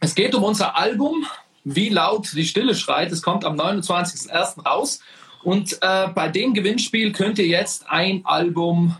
Es 0.00 0.14
geht 0.14 0.34
um 0.34 0.44
unser 0.44 0.76
Album, 0.76 1.26
wie 1.68 1.88
laut 1.88 2.32
die 2.32 2.44
Stille 2.44 2.76
schreit. 2.76 3.10
Es 3.10 3.22
kommt 3.22 3.44
am 3.44 3.56
29.01. 3.56 4.62
raus. 4.64 5.00
Und 5.42 5.78
äh, 5.82 6.08
bei 6.14 6.28
dem 6.28 6.54
Gewinnspiel 6.54 7.10
könnt 7.10 7.40
ihr 7.40 7.46
jetzt 7.46 7.86
ein 7.88 8.24
Album 8.24 8.96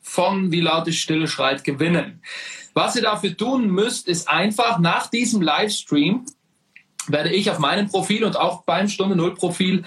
von 0.00 0.50
Wie 0.50 0.62
laut 0.62 0.86
die 0.86 0.94
Stille 0.94 1.28
schreit 1.28 1.64
gewinnen. 1.64 2.22
Was 2.72 2.96
ihr 2.96 3.02
dafür 3.02 3.36
tun 3.36 3.68
müsst, 3.68 4.08
ist 4.08 4.26
einfach 4.26 4.78
nach 4.78 5.08
diesem 5.08 5.42
Livestream 5.42 6.24
werde 7.08 7.30
ich 7.30 7.50
auf 7.50 7.58
meinem 7.58 7.88
Profil 7.88 8.24
und 8.24 8.36
auch 8.36 8.62
beim 8.64 8.88
Stunde 8.88 9.16
Null 9.16 9.34
Profil 9.34 9.84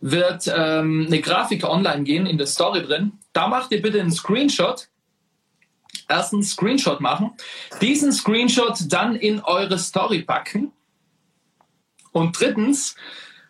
wird 0.00 0.52
ähm, 0.54 1.04
eine 1.06 1.20
Grafik 1.20 1.64
online 1.64 2.04
gehen 2.04 2.26
in 2.26 2.38
der 2.38 2.46
Story 2.46 2.82
drin. 2.82 3.12
Da 3.32 3.48
macht 3.48 3.72
ihr 3.72 3.82
bitte 3.82 4.00
einen 4.00 4.12
Screenshot 4.12 4.88
ersten 6.06 6.42
Screenshot 6.42 7.00
machen, 7.00 7.32
diesen 7.80 8.12
Screenshot 8.12 8.76
dann 8.88 9.16
in 9.16 9.40
eure 9.40 9.78
Story 9.78 10.22
packen 10.22 10.72
und 12.14 12.40
drittens 12.40 12.96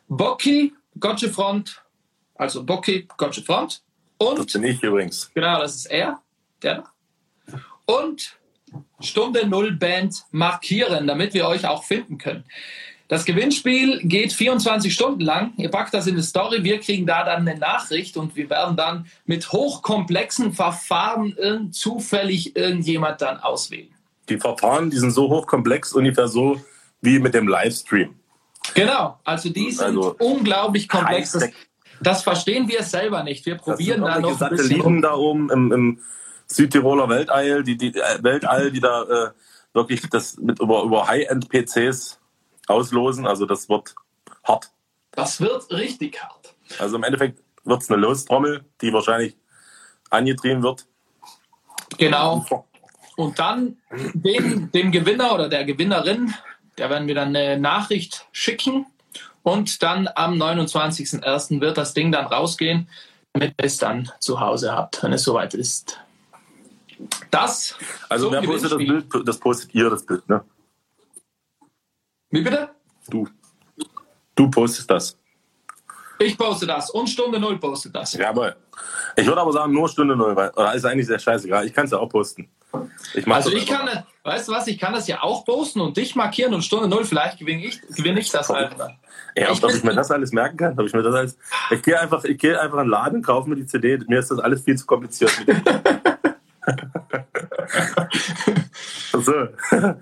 Bocchi, 0.09 0.73
Gotcha 0.99 1.29
Front, 1.29 1.81
also 2.35 2.65
Bocchi, 2.65 3.07
Gotcha 3.17 3.43
Front 3.43 3.83
und 4.19 4.39
das 4.39 4.53
bin 4.53 4.65
ich 4.65 4.83
übrigens. 4.83 5.31
Genau, 5.33 5.61
das 5.61 5.77
ist 5.77 5.87
er, 5.87 6.21
der 6.63 6.85
und 7.87 8.37
Stunde 9.01 9.47
Null 9.47 9.73
Band 9.73 10.25
markieren, 10.33 11.07
damit 11.07 11.35
wir 11.35 11.47
euch 11.47 11.67
auch 11.67 11.85
finden 11.85 12.19
können. 12.19 12.45
Das 13.09 13.27
Gewinnspiel 13.27 14.01
geht 14.03 14.33
24 14.33 14.93
Stunden 14.93 15.21
lang. 15.21 15.53
Ihr 15.59 15.71
packt 15.71 15.93
das 15.93 16.07
in 16.07 16.17
die 16.17 16.23
Story, 16.23 16.65
wir 16.65 16.81
kriegen 16.81 17.07
da 17.07 17.23
dann 17.23 17.47
eine 17.47 17.59
Nachricht 17.59 18.17
und 18.17 18.35
wir 18.35 18.49
werden 18.49 18.77
dann 18.77 19.07
mit 19.27 19.53
hochkomplexen 19.53 20.53
Verfahren 20.55 21.37
irgend, 21.37 21.75
zufällig 21.75 22.57
irgendjemand 22.57 23.21
dann 23.21 23.39
auswählen. 23.39 23.95
die 24.29 24.39
Verfahren, 24.39 24.89
die 24.91 24.97
sind 24.97 25.11
so 25.11 25.29
hochkomplex, 25.29 25.93
ungefähr 25.93 26.29
so 26.29 26.61
wie 27.03 27.19
mit 27.19 27.35
dem 27.35 27.47
Livestream. 27.47 28.15
Genau, 28.73 29.19
also 29.25 29.51
die 29.51 29.71
sind 29.71 29.99
also 29.99 30.17
unglaublich 30.19 30.89
komplex. 30.89 31.33
Das, 31.33 31.51
das, 32.01 32.23
verstehen 32.23 32.69
wir 32.69 32.83
selber 32.83 33.23
nicht. 33.23 33.45
Wir 33.45 33.57
probieren 33.57 34.03
da 34.03 34.19
noch 34.19 34.41
ein 34.41 34.51
bisschen 34.51 35.03
da 35.03 35.15
oben 35.15 35.51
im, 35.51 35.73
im 35.73 36.01
Südtiroler 36.47 37.09
Weltall, 37.09 37.63
die, 37.63 37.77
die 37.77 37.95
äh, 37.95 38.23
Weltall, 38.23 38.71
die 38.71 38.81
da 38.81 39.03
äh, 39.03 39.31
wirklich 39.75 40.09
das 40.09 40.39
mit 40.39 40.61
über, 40.61 40.83
über 40.83 41.07
High-End-PCs 41.07 42.19
auslosen. 42.67 43.27
Also 43.27 43.47
das 43.47 43.69
wird 43.69 43.95
hart. 44.45 44.71
Das 45.13 45.41
wird 45.41 45.71
richtig 45.71 46.23
hart. 46.23 46.55
Also 46.79 46.97
im 46.97 47.03
Endeffekt 47.03 47.41
wird 47.65 47.83
es 47.83 47.91
eine 47.91 48.01
Lostrommel, 48.01 48.65
die 48.81 48.93
wahrscheinlich 48.93 49.37
angetrieben 50.11 50.63
wird. 50.63 50.87
Genau. 51.99 52.45
Und 53.17 53.39
dann 53.39 53.77
dem, 54.15 54.71
dem 54.73 54.91
Gewinner 54.91 55.35
oder 55.35 55.49
der 55.49 55.65
Gewinnerin, 55.65 56.35
der 56.79 56.91
werden 56.91 57.09
wir 57.09 57.15
dann 57.15 57.35
eine 57.35 57.59
Nachricht 57.59 58.27
schicken. 58.33 58.87
Und 59.43 59.83
dann 59.83 60.09
am 60.15 60.35
29.01. 60.35 61.61
wird 61.61 61.77
das 61.77 61.93
Ding 61.93 62.11
dann 62.11 62.27
rausgehen, 62.27 62.89
damit 63.33 63.55
ihr 63.59 63.67
es 63.67 63.77
dann 63.77 64.11
zu 64.19 64.41
Hause 64.41 64.73
habt, 64.73 65.03
wenn 65.03 65.13
es 65.13 65.23
soweit 65.23 65.55
ist. 65.55 66.01
Das. 67.31 67.77
Also, 68.09 68.33
wer 68.33 68.41
postet 68.43 68.73
das 68.73 68.79
Bild? 68.79 69.07
Das 69.25 69.39
postet 69.39 69.75
ihr, 69.75 69.91
das 69.91 70.07
Bild, 70.07 70.27
ne? 70.29 70.45
Wie 72.31 72.43
bitte? 72.43 72.71
Du. 73.09 73.29
Du 74.35 74.51
postest 74.51 74.91
das. 74.91 75.19
Ich 76.19 76.39
poste 76.39 76.67
das 76.67 76.91
und 76.91 77.09
Stunde 77.09 77.39
Null 77.39 77.59
postet 77.59 77.95
das. 77.95 78.15
Jawohl. 78.15 78.57
Ich 79.17 79.27
würde 79.27 79.41
aber 79.41 79.53
sagen, 79.53 79.73
nur 79.73 79.89
Stunde 79.89 80.17
Null, 80.17 80.35
weil 80.35 80.51
oder 80.51 80.75
ist 80.75 80.85
eigentlich 80.85 81.07
sehr 81.07 81.19
scheißegal. 81.19 81.67
Ich 81.67 81.73
kann 81.73 81.85
es 81.85 81.91
ja 81.91 81.99
auch 81.99 82.09
posten. 82.09 82.49
Ich 83.15 83.27
also 83.27 83.53
ich 83.53 83.67
kann, 83.67 83.87
das, 83.87 84.03
weißt 84.25 84.49
du 84.49 84.53
was, 84.53 84.67
ich 84.67 84.79
kann 84.79 84.93
das 84.93 85.07
ja 85.07 85.23
auch 85.23 85.45
posten 85.45 85.81
und 85.81 85.97
dich 85.97 86.15
markieren 86.17 86.55
und 86.55 86.63
Stunde 86.63 86.89
Null, 86.89 87.05
vielleicht 87.05 87.39
gewinne 87.39 87.65
ich, 87.65 87.81
gewinne 87.89 88.21
ich 88.21 88.31
das 88.31 88.49
halt. 88.49 88.73
Ja, 89.37 89.51
ob, 89.51 89.63
ob 89.63 89.71
ich 89.71 89.85
mir 89.85 89.95
das 89.95 90.11
alles 90.11 90.33
merken 90.33 90.57
kann, 90.57 90.79
ob 90.79 90.87
ich 90.87 90.93
mir 90.93 91.03
das 91.03 91.15
alles. 91.15 91.39
Ich 91.71 91.83
gehe 91.83 92.01
einfach, 92.01 92.25
ich 92.25 92.39
gehe 92.39 92.61
einfach 92.61 92.79
in 92.79 92.85
den 92.85 92.91
Laden, 92.91 93.23
kaufe 93.23 93.49
mir 93.49 93.57
die 93.57 93.67
CD. 93.67 93.99
Mir 94.09 94.19
ist 94.21 94.31
das 94.31 94.39
alles 94.39 94.63
viel 94.63 94.77
zu 94.77 94.87
kompliziert. 94.87 95.33
so. 99.13 99.49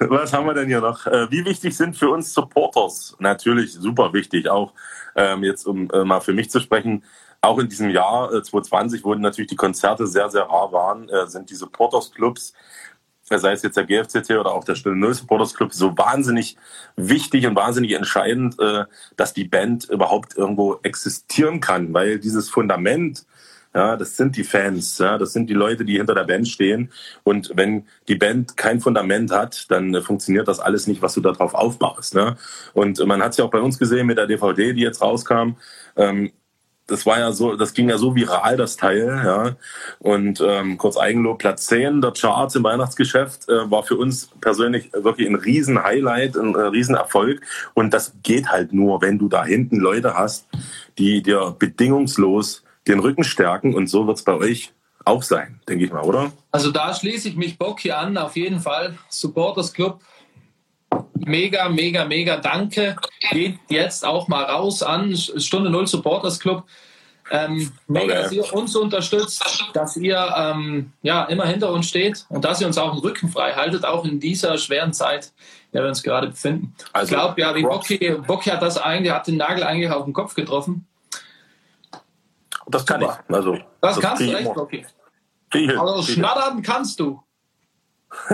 Was 0.00 0.32
haben 0.32 0.46
wir 0.46 0.54
denn 0.54 0.68
hier 0.68 0.80
noch? 0.80 1.06
Äh, 1.06 1.30
wie 1.30 1.44
wichtig 1.44 1.76
sind 1.76 1.96
für 1.96 2.08
uns 2.10 2.32
Supporters? 2.32 3.16
Natürlich 3.18 3.72
super 3.72 4.12
wichtig. 4.12 4.48
Auch 4.48 4.72
ähm, 5.16 5.42
jetzt, 5.42 5.66
um 5.66 5.90
äh, 5.90 6.04
mal 6.04 6.20
für 6.20 6.32
mich 6.32 6.50
zu 6.50 6.60
sprechen, 6.60 7.02
auch 7.40 7.58
in 7.58 7.68
diesem 7.68 7.90
Jahr 7.90 8.32
äh, 8.32 8.42
2020, 8.42 9.04
wo 9.04 9.14
natürlich 9.14 9.50
die 9.50 9.56
Konzerte 9.56 10.06
sehr, 10.06 10.30
sehr 10.30 10.42
rar 10.42 10.72
waren, 10.72 11.08
äh, 11.08 11.26
sind 11.26 11.50
die 11.50 11.54
Supporters 11.54 12.10
Clubs, 12.12 12.52
äh, 13.30 13.38
sei 13.38 13.52
es 13.52 13.62
jetzt 13.62 13.76
der 13.76 13.84
GFCT 13.84 14.30
oder 14.32 14.52
auch 14.52 14.64
der 14.64 14.74
Stille 14.74 14.96
Null 14.96 15.14
Supporters 15.14 15.54
Club, 15.54 15.72
so 15.72 15.96
wahnsinnig 15.96 16.56
wichtig 16.96 17.46
und 17.46 17.56
wahnsinnig 17.56 17.92
entscheidend, 17.92 18.58
äh, 18.58 18.84
dass 19.16 19.34
die 19.34 19.44
Band 19.44 19.88
überhaupt 19.88 20.36
irgendwo 20.36 20.78
existieren 20.82 21.60
kann, 21.60 21.94
weil 21.94 22.18
dieses 22.18 22.50
Fundament, 22.50 23.24
ja, 23.74 23.96
das 23.96 24.16
sind 24.16 24.36
die 24.36 24.44
Fans, 24.44 24.98
ja, 24.98 25.18
das 25.18 25.32
sind 25.32 25.48
die 25.48 25.54
Leute, 25.54 25.84
die 25.84 25.98
hinter 25.98 26.14
der 26.14 26.24
Band 26.24 26.48
stehen. 26.48 26.90
Und 27.22 27.52
wenn 27.54 27.86
die 28.08 28.16
Band 28.16 28.56
kein 28.56 28.80
Fundament 28.80 29.30
hat, 29.30 29.70
dann 29.70 29.94
äh, 29.94 30.00
funktioniert 30.02 30.48
das 30.48 30.58
alles 30.58 30.88
nicht, 30.88 31.02
was 31.02 31.14
du 31.14 31.20
darauf 31.20 31.54
aufbaust. 31.54 32.14
Ne? 32.14 32.36
Und 32.72 32.98
man 33.06 33.22
hat 33.22 33.32
es 33.32 33.36
ja 33.36 33.44
auch 33.44 33.50
bei 33.50 33.60
uns 33.60 33.78
gesehen 33.78 34.06
mit 34.06 34.18
der 34.18 34.26
DVD, 34.26 34.72
die 34.72 34.82
jetzt 34.82 35.02
rauskam. 35.02 35.52
Ähm, 35.96 36.32
das 36.88 37.04
war 37.06 37.18
ja 37.18 37.32
so, 37.32 37.54
das 37.54 37.74
ging 37.74 37.88
ja 37.88 37.98
so 37.98 38.14
viral, 38.16 38.56
das 38.56 38.76
Teil, 38.76 39.06
ja. 39.06 39.56
Und 39.98 40.42
ähm, 40.44 40.78
kurz 40.78 40.96
Eigenlob, 40.96 41.38
Platz 41.38 41.66
10 41.66 42.00
der 42.00 42.12
Charts 42.12 42.56
im 42.56 42.64
Weihnachtsgeschäft 42.64 43.48
äh, 43.48 43.70
war 43.70 43.84
für 43.84 43.96
uns 43.96 44.30
persönlich 44.40 44.90
wirklich 44.94 45.28
ein 45.28 45.34
riesen 45.36 45.82
Highlight, 45.82 46.36
ein 46.36 46.54
äh, 46.54 46.60
riesen. 46.60 46.96
Und 47.74 47.94
das 47.94 48.14
geht 48.22 48.48
halt 48.48 48.72
nur, 48.72 49.02
wenn 49.02 49.18
du 49.18 49.28
da 49.28 49.44
hinten 49.44 49.76
Leute 49.76 50.14
hast, 50.14 50.46
die 50.96 51.22
dir 51.22 51.54
bedingungslos 51.58 52.64
den 52.86 53.00
Rücken 53.00 53.22
stärken. 53.22 53.74
Und 53.74 53.88
so 53.88 54.06
wird 54.06 54.16
es 54.16 54.24
bei 54.24 54.34
euch 54.34 54.72
auch 55.04 55.22
sein, 55.22 55.60
denke 55.68 55.84
ich 55.84 55.92
mal, 55.92 56.02
oder? 56.02 56.32
Also 56.50 56.70
da 56.70 56.94
schließe 56.94 57.28
ich 57.28 57.36
mich 57.36 57.58
Bock 57.58 57.80
hier 57.80 57.98
an, 57.98 58.16
auf 58.16 58.36
jeden 58.36 58.60
Fall. 58.60 58.98
Supporters 59.08 59.72
Club 59.72 60.00
mega, 61.14 61.68
mega, 61.68 62.04
mega 62.04 62.36
danke. 62.36 62.96
Geht 63.30 63.58
jetzt 63.68 64.04
auch 64.04 64.28
mal 64.28 64.44
raus 64.44 64.82
an 64.82 65.16
Stunde 65.16 65.70
Null 65.70 65.86
Supporters 65.86 66.40
Club. 66.40 66.64
Ähm, 67.30 67.72
mega, 67.86 68.04
okay. 68.04 68.22
dass 68.22 68.32
ihr 68.32 68.54
uns 68.54 68.74
unterstützt, 68.74 69.66
dass 69.74 69.96
ihr 69.96 70.34
ähm, 70.36 70.92
ja, 71.02 71.24
immer 71.24 71.44
hinter 71.44 71.70
uns 71.72 71.86
steht 71.86 72.24
und 72.30 72.42
dass 72.44 72.60
ihr 72.60 72.66
uns 72.66 72.78
auch 72.78 72.92
den 72.92 73.00
Rücken 73.00 73.28
frei 73.28 73.52
haltet, 73.52 73.84
auch 73.84 74.04
in 74.06 74.18
dieser 74.18 74.56
schweren 74.56 74.94
Zeit, 74.94 75.26
in 75.66 75.72
der 75.74 75.82
wir 75.82 75.88
uns 75.88 76.02
gerade 76.02 76.28
befinden. 76.28 76.74
Also, 76.92 77.12
ich 77.12 77.18
glaube, 77.18 77.40
ja, 77.40 77.54
wie 77.54 77.62
Bocki, 77.62 78.16
Bocki 78.26 78.48
hat 78.48 78.62
das 78.62 78.78
eigentlich, 78.78 79.12
hat 79.12 79.26
den 79.26 79.36
Nagel 79.36 79.62
eigentlich 79.62 79.90
auf 79.90 80.04
den 80.04 80.14
Kopf 80.14 80.34
getroffen. 80.34 80.86
Das 82.66 82.86
kann 82.86 83.00
Super. 83.00 83.20
ich. 83.28 83.34
Also, 83.34 83.52
das, 83.52 83.94
das 83.96 84.00
kannst 84.00 84.22
du 84.22 84.32
echt, 84.32 84.54
Bocki. 84.54 84.86
Also 85.78 86.02
schnattern 86.02 86.62
kannst 86.62 87.00
du. 87.00 87.22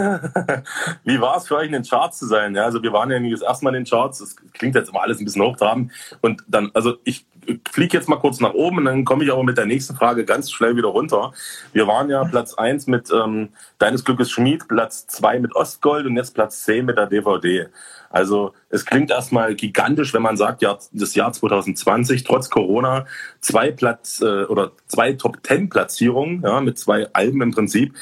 Wie 1.04 1.20
war 1.20 1.36
es 1.36 1.48
für 1.48 1.56
euch 1.56 1.66
in 1.66 1.72
den 1.72 1.82
Charts 1.82 2.18
zu 2.18 2.26
sein? 2.26 2.54
Ja, 2.54 2.64
also 2.64 2.82
wir 2.82 2.92
waren 2.92 3.10
ja 3.10 3.18
das 3.30 3.42
erste 3.42 3.64
Mal 3.64 3.74
in 3.74 3.84
den 3.84 3.90
Charts. 3.90 4.18
Das 4.18 4.36
klingt 4.52 4.74
jetzt 4.74 4.90
immer 4.90 5.02
alles 5.02 5.18
ein 5.18 5.24
bisschen 5.24 5.42
hochtrabend. 5.42 5.92
Und 6.20 6.44
dann, 6.46 6.70
also 6.74 6.94
ich 7.04 7.26
fliege 7.70 7.96
jetzt 7.96 8.08
mal 8.08 8.16
kurz 8.16 8.40
nach 8.40 8.54
oben 8.54 8.78
und 8.78 8.84
dann 8.86 9.04
komme 9.04 9.24
ich 9.24 9.32
aber 9.32 9.42
mit 9.42 9.58
der 9.58 9.66
nächsten 9.66 9.96
Frage 9.96 10.24
ganz 10.24 10.50
schnell 10.50 10.76
wieder 10.76 10.88
runter. 10.88 11.32
Wir 11.72 11.86
waren 11.86 12.08
ja 12.08 12.24
Platz 12.24 12.54
1 12.54 12.86
mit 12.86 13.10
ähm, 13.12 13.50
Deines 13.78 14.04
Glückes 14.04 14.30
Schmied, 14.30 14.68
Platz 14.68 15.06
2 15.08 15.40
mit 15.40 15.54
Ostgold 15.54 16.06
und 16.06 16.16
jetzt 16.16 16.34
Platz 16.34 16.64
10 16.64 16.86
mit 16.86 16.96
der 16.96 17.06
DVD. 17.06 17.68
Also 18.14 18.52
es 18.70 18.86
klingt 18.86 19.10
erstmal 19.10 19.56
gigantisch, 19.56 20.14
wenn 20.14 20.22
man 20.22 20.36
sagt, 20.36 20.62
ja, 20.62 20.78
das 20.92 21.16
Jahr 21.16 21.32
2020 21.32 22.22
trotz 22.22 22.48
Corona 22.48 23.06
zwei 23.40 23.72
Platz 23.72 24.20
äh, 24.20 24.44
oder 24.44 24.70
zwei 24.86 25.14
Top 25.14 25.42
Ten 25.42 25.68
Platzierungen, 25.68 26.40
ja, 26.42 26.60
mit 26.60 26.78
zwei 26.78 27.08
Alben 27.12 27.42
im 27.42 27.50
Prinzip. 27.50 27.92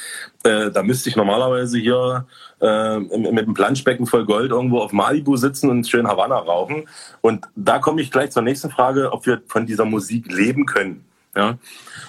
Äh, 0.45 0.71
da 0.71 0.83
müsste 0.83 1.09
ich 1.09 1.17
normalerweise 1.17 1.79
hier 1.79 2.27
äh, 2.61 2.99
mit 2.99 3.27
einem 3.27 3.55
Planschbecken 3.55 4.07
voll 4.07 4.27
Gold 4.27 4.51
irgendwo 4.51 4.81
auf 4.81 4.93
Malibu 4.93 5.39
sitzen 5.39 5.71
und 5.71 5.89
schön 5.89 6.07
Havanna 6.07 6.37
rauchen. 6.37 6.87
Und 7.23 7.49
da 7.57 7.79
komme 7.79 8.03
ich 8.03 8.11
gleich 8.11 8.33
zur 8.33 8.43
nächsten 8.43 8.69
Frage, 8.69 9.13
ob 9.13 9.25
wir 9.25 9.41
von 9.47 9.65
dieser 9.65 9.87
Musik 9.87 10.31
leben 10.31 10.67
können. 10.67 11.07
Ja? 11.35 11.57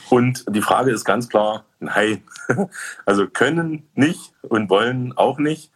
Und 0.09 0.43
die 0.53 0.61
Frage 0.61 0.91
ist 0.91 1.05
ganz 1.05 1.29
klar, 1.29 1.63
nein. 1.79 2.21
Also 3.05 3.27
können 3.27 3.87
nicht 3.95 4.33
und 4.41 4.69
wollen 4.69 5.13
auch 5.15 5.39
nicht. 5.39 5.71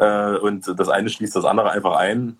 Äh, 0.00 0.38
und 0.38 0.66
das 0.78 0.88
eine 0.88 1.10
schließt 1.10 1.36
das 1.36 1.44
andere 1.44 1.70
einfach 1.70 1.96
ein. 1.96 2.38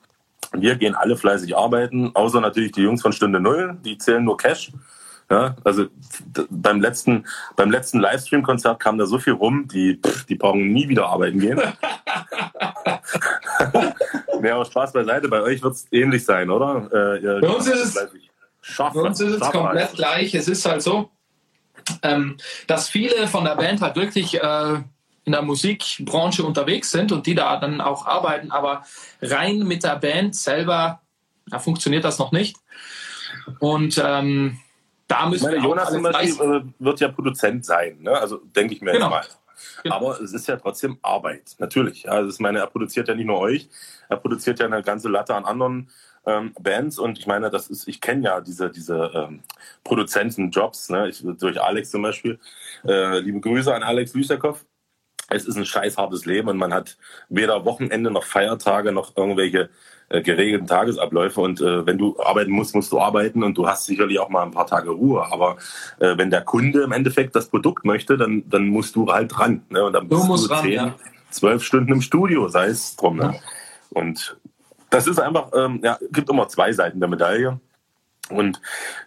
Wir 0.53 0.77
gehen 0.77 0.95
alle 0.95 1.17
fleißig 1.17 1.57
arbeiten, 1.57 2.11
außer 2.15 2.41
natürlich 2.41 2.73
die 2.73 2.83
Jungs 2.83 3.03
von 3.03 3.13
Stunde 3.13 3.39
Null, 3.39 3.77
die 3.85 3.99
zählen 3.99 4.25
nur 4.25 4.37
Cash. 4.37 4.73
Ja, 5.31 5.55
also 5.63 5.87
beim 6.51 6.81
letzten, 6.81 7.25
beim 7.55 7.71
letzten 7.71 8.01
Livestream-Konzert 8.01 8.81
kam 8.81 8.99
da 8.99 9.07
so 9.07 9.21
viel 9.21 9.35
rum, 9.35 9.69
die, 9.69 10.01
die 10.29 10.35
brauchen 10.35 10.73
nie 10.73 10.89
wieder 10.89 11.07
arbeiten 11.07 11.39
gehen. 11.39 11.57
ja, 14.43 14.55
aber 14.55 14.65
Spaß 14.65 14.93
beiseite, 14.93 15.29
bei 15.29 15.41
euch 15.41 15.63
wird 15.63 15.75
es 15.75 15.87
ähnlich 15.93 16.25
sein, 16.25 16.51
oder? 16.51 16.89
Äh, 17.17 17.41
bei 17.41 17.49
uns 17.49 17.69
ist 17.69 17.97
es, 17.97 18.09
Schaff, 18.61 18.93
bei 18.93 19.03
uns 19.03 19.21
ist 19.21 19.41
es 19.41 19.51
komplett 19.51 19.93
gleich. 19.93 20.35
Es 20.35 20.49
ist 20.49 20.65
halt 20.67 20.83
so, 20.83 21.11
ähm, 22.03 22.37
dass 22.67 22.89
viele 22.89 23.29
von 23.29 23.45
der 23.45 23.55
Band 23.55 23.83
halt 23.83 23.95
wirklich 23.95 24.35
äh, 24.43 24.79
in 25.31 25.33
der 25.33 25.43
Musikbranche 25.43 26.43
unterwegs 26.45 26.91
sind 26.91 27.13
und 27.13 27.27
die 27.27 27.37
da 27.37 27.57
dann 27.59 27.81
auch 27.81 28.07
arbeiten, 28.07 28.51
aber 28.51 28.83
rein 29.23 29.61
mit 29.61 29.85
der 29.85 29.97
Band 29.97 30.35
selber 30.35 31.01
da 31.51 31.59
funktioniert 31.59 32.05
das 32.05 32.19
noch 32.19 32.33
nicht. 32.33 32.57
Und 33.59 34.01
ähm, 34.03 34.59
da 35.09 35.29
müssen 35.29 35.45
meine, 35.45 35.57
wir 35.57 35.65
Jonas 35.65 35.91
zum 35.91 36.03
Beispiel 36.03 36.53
äh, 36.53 36.63
wird 36.79 37.01
ja 37.01 37.09
Produzent 37.09 37.65
sein, 37.65 37.99
ne? 38.01 38.13
also 38.13 38.39
denke 38.57 38.75
ich 38.75 38.81
mir 38.81 38.93
genau. 38.93 39.11
mal. 39.11 39.25
Genau. 39.83 39.97
Aber 39.97 40.21
es 40.21 40.33
ist 40.33 40.49
ja 40.49 40.57
trotzdem 40.57 40.99
Arbeit, 41.03 41.57
natürlich. 41.59 42.05
Ja, 42.05 42.13
also 42.13 42.31
ich 42.31 42.41
meine, 42.41 42.61
er 42.61 42.67
produziert 42.67 43.09
ja 43.09 43.15
nicht 43.15 43.27
nur 43.27 43.39
euch, 43.39 43.69
er 44.09 44.17
produziert 44.17 44.59
ja 44.59 44.67
eine 44.67 44.83
ganze 44.83 45.09
Latte 45.09 45.35
an 45.35 45.45
anderen 45.45 45.91
ähm, 46.27 46.55
Bands 46.61 46.99
und 46.99 47.19
ich 47.19 47.27
meine, 47.27 47.51
das 47.51 47.69
ist, 47.69 47.89
ich 47.89 48.01
kenne 48.01 48.25
ja 48.25 48.41
diese, 48.41 48.71
diese 48.71 49.11
ähm, 49.15 49.43
Produzentenjobs, 49.85 50.91
ne? 50.91 51.09
ich, 51.09 51.23
durch 51.39 51.61
Alex 51.61 51.91
zum 51.91 52.03
Beispiel. 52.03 52.39
Äh, 52.87 53.21
liebe 53.21 53.41
Grüße 53.41 53.75
an 53.75 53.83
Alex 53.83 54.15
Lüsterkow 54.15 54.65
es 55.31 55.47
ist 55.47 55.57
ein 55.57 55.65
scheißhartes 55.65 56.27
Leben 56.27 56.49
und 56.49 56.59
man 56.59 56.75
hat 56.75 56.97
weder 57.29 57.65
Wochenende 57.65 58.11
noch 58.11 58.25
Feiertage 58.25 58.93
noch 58.93 59.17
irgendwelche 59.17 59.71
äh, 60.09 60.23
geregelten 60.23 60.67
Tagesabläufe. 60.67 61.41
Und 61.41 61.61
äh, 61.61 61.87
wenn 61.87 61.97
du 61.97 62.19
arbeiten 62.21 62.51
musst, 62.51 62.75
musst 62.75 62.91
du 62.93 63.01
arbeiten 63.01 63.43
und 63.43 63.57
du 63.57 63.69
hast 63.69 63.87
sicherlich 63.87 64.19
auch 64.19 64.29
mal 64.29 64.43
ein 64.43 64.51
paar 64.51 64.67
Tage 64.67 64.91
Ruhe. 64.91 65.25
Aber 65.31 65.57
äh, 66.01 66.19
wenn 66.19 66.31
der 66.31 66.43
Kunde 66.43 66.83
im 66.83 66.93
Endeffekt 66.93 67.37
das 67.37 67.49
Produkt 67.49 67.85
möchte, 67.85 68.17
dann, 68.17 68.43
dann 68.49 68.67
musst 68.67 68.97
du 68.97 69.11
halt 69.11 69.37
dran. 69.37 69.63
Ne? 69.71 69.85
Und 69.85 69.93
dann 69.93 70.09
bist 70.09 70.23
du, 70.23 70.37
du 70.37 70.53
ran, 70.53 70.65
zehn, 70.65 70.73
ja. 70.73 70.95
zwölf 71.31 71.63
Stunden 71.63 71.93
im 71.93 72.03
Studio, 72.03 72.49
sei 72.49 72.67
es 72.67 72.97
drum. 72.97 73.19
Ne? 73.19 73.35
Und 73.91 74.37
das 74.91 75.07
ist 75.07 75.21
einfach, 75.21 75.51
ähm, 75.55 75.81
ja, 75.83 75.97
gibt 76.11 76.29
immer 76.29 76.49
zwei 76.49 76.73
Seiten 76.73 76.99
der 76.99 77.09
Medaille. 77.09 77.61
Und 78.31 78.61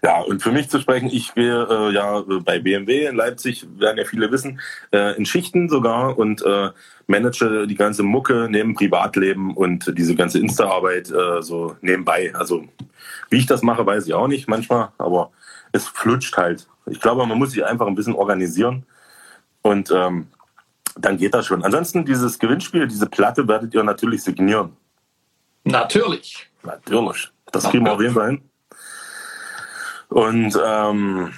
ja, 0.03 0.19
und 0.21 0.41
für 0.41 0.51
mich 0.51 0.69
zu 0.69 0.79
sprechen, 0.79 1.09
ich 1.11 1.33
gehe 1.33 1.67
äh, 1.69 1.93
ja 1.93 2.23
bei 2.43 2.59
BMW 2.59 3.07
in 3.07 3.15
Leipzig, 3.15 3.65
werden 3.77 3.97
ja 3.97 4.05
viele 4.05 4.31
wissen, 4.31 4.59
äh, 4.91 5.15
in 5.17 5.25
Schichten 5.25 5.69
sogar 5.69 6.17
und 6.17 6.43
äh, 6.45 6.69
manage 7.07 7.67
die 7.67 7.75
ganze 7.75 8.03
Mucke 8.03 8.47
neben 8.49 8.75
Privatleben 8.75 9.55
und 9.55 9.97
diese 9.97 10.15
ganze 10.15 10.39
Insta-Arbeit 10.39 11.11
äh, 11.11 11.41
so 11.41 11.75
nebenbei. 11.81 12.33
Also 12.35 12.65
wie 13.29 13.37
ich 13.37 13.45
das 13.45 13.61
mache, 13.61 13.85
weiß 13.85 14.07
ich 14.07 14.13
auch 14.13 14.27
nicht 14.27 14.47
manchmal, 14.47 14.89
aber 14.97 15.31
es 15.71 15.87
flutscht 15.87 16.37
halt. 16.37 16.67
Ich 16.85 16.99
glaube, 16.99 17.25
man 17.25 17.37
muss 17.37 17.51
sich 17.51 17.65
einfach 17.65 17.87
ein 17.87 17.95
bisschen 17.95 18.15
organisieren 18.15 18.85
und 19.61 19.91
ähm, 19.91 20.27
dann 20.95 21.17
geht 21.17 21.33
das 21.33 21.45
schon. 21.45 21.63
Ansonsten 21.63 22.05
dieses 22.05 22.37
Gewinnspiel, 22.37 22.87
diese 22.87 23.07
Platte 23.07 23.47
werdet 23.47 23.73
ihr 23.73 23.83
natürlich 23.83 24.23
signieren. 24.23 24.75
Natürlich. 25.63 26.49
Natürlich. 26.63 27.31
Das 27.51 27.69
kriegen 27.69 27.85
wir 27.85 27.93
auf 27.93 28.01
jeden 28.01 28.13
Fall 28.13 28.31
hin. 28.31 28.49
Und 30.13 30.55
ähm, 30.63 31.33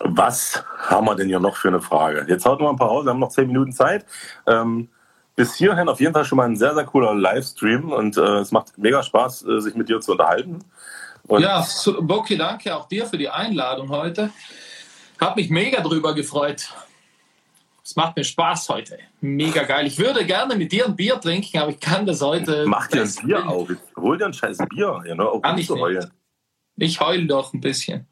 was 0.00 0.64
haben 0.78 1.06
wir 1.06 1.14
denn 1.14 1.28
hier 1.28 1.40
noch 1.40 1.56
für 1.56 1.68
eine 1.68 1.82
Frage? 1.82 2.24
Jetzt 2.26 2.46
haut 2.46 2.58
noch 2.58 2.70
ein 2.70 2.76
paar 2.76 2.88
raus, 2.88 3.04
wir 3.04 3.10
haben 3.10 3.20
noch 3.20 3.28
zehn 3.28 3.48
Minuten 3.48 3.72
Zeit. 3.72 4.06
Ähm, 4.46 4.88
bis 5.34 5.54
hierhin 5.56 5.86
auf 5.90 6.00
jeden 6.00 6.14
Fall 6.14 6.24
schon 6.24 6.36
mal 6.36 6.48
ein 6.48 6.56
sehr, 6.56 6.74
sehr 6.74 6.84
cooler 6.84 7.14
Livestream 7.14 7.92
und 7.92 8.16
äh, 8.16 8.38
es 8.38 8.50
macht 8.50 8.78
mega 8.78 9.02
Spaß, 9.02 9.46
äh, 9.46 9.60
sich 9.60 9.74
mit 9.74 9.90
dir 9.90 10.00
zu 10.00 10.12
unterhalten. 10.12 10.60
Und 11.26 11.42
ja, 11.42 11.66
Boki, 12.00 12.38
danke 12.38 12.74
auch 12.74 12.88
dir 12.88 13.04
für 13.04 13.18
die 13.18 13.28
Einladung 13.28 13.90
heute. 13.90 14.30
Hab 15.20 15.36
mich 15.36 15.50
mega 15.50 15.82
drüber 15.82 16.14
gefreut. 16.14 16.72
Es 17.84 17.94
macht 17.94 18.16
mir 18.16 18.24
Spaß 18.24 18.70
heute. 18.70 18.98
Mega 19.20 19.64
geil. 19.64 19.86
Ich 19.86 19.98
würde 19.98 20.24
gerne 20.24 20.56
mit 20.56 20.72
dir 20.72 20.86
ein 20.86 20.96
Bier 20.96 21.20
trinken, 21.20 21.58
aber 21.58 21.72
ich 21.72 21.80
kann 21.80 22.06
das 22.06 22.22
heute. 22.22 22.64
Mach 22.66 22.86
dir 22.86 23.02
ein 23.02 23.14
Bier 23.22 23.46
auf. 23.46 23.68
Hol 23.96 24.16
dir 24.16 24.26
ein 24.26 24.32
scheiß 24.32 24.58
Bier. 24.70 25.02
Ja, 25.04 25.14
ne? 25.14 25.28
Auch 25.28 25.42
kann 25.42 25.58
ich 25.58 25.68
nicht. 25.68 26.08
Ich 26.76 27.00
heule 27.00 27.26
doch 27.26 27.52
ein 27.52 27.60
bisschen. 27.60 28.06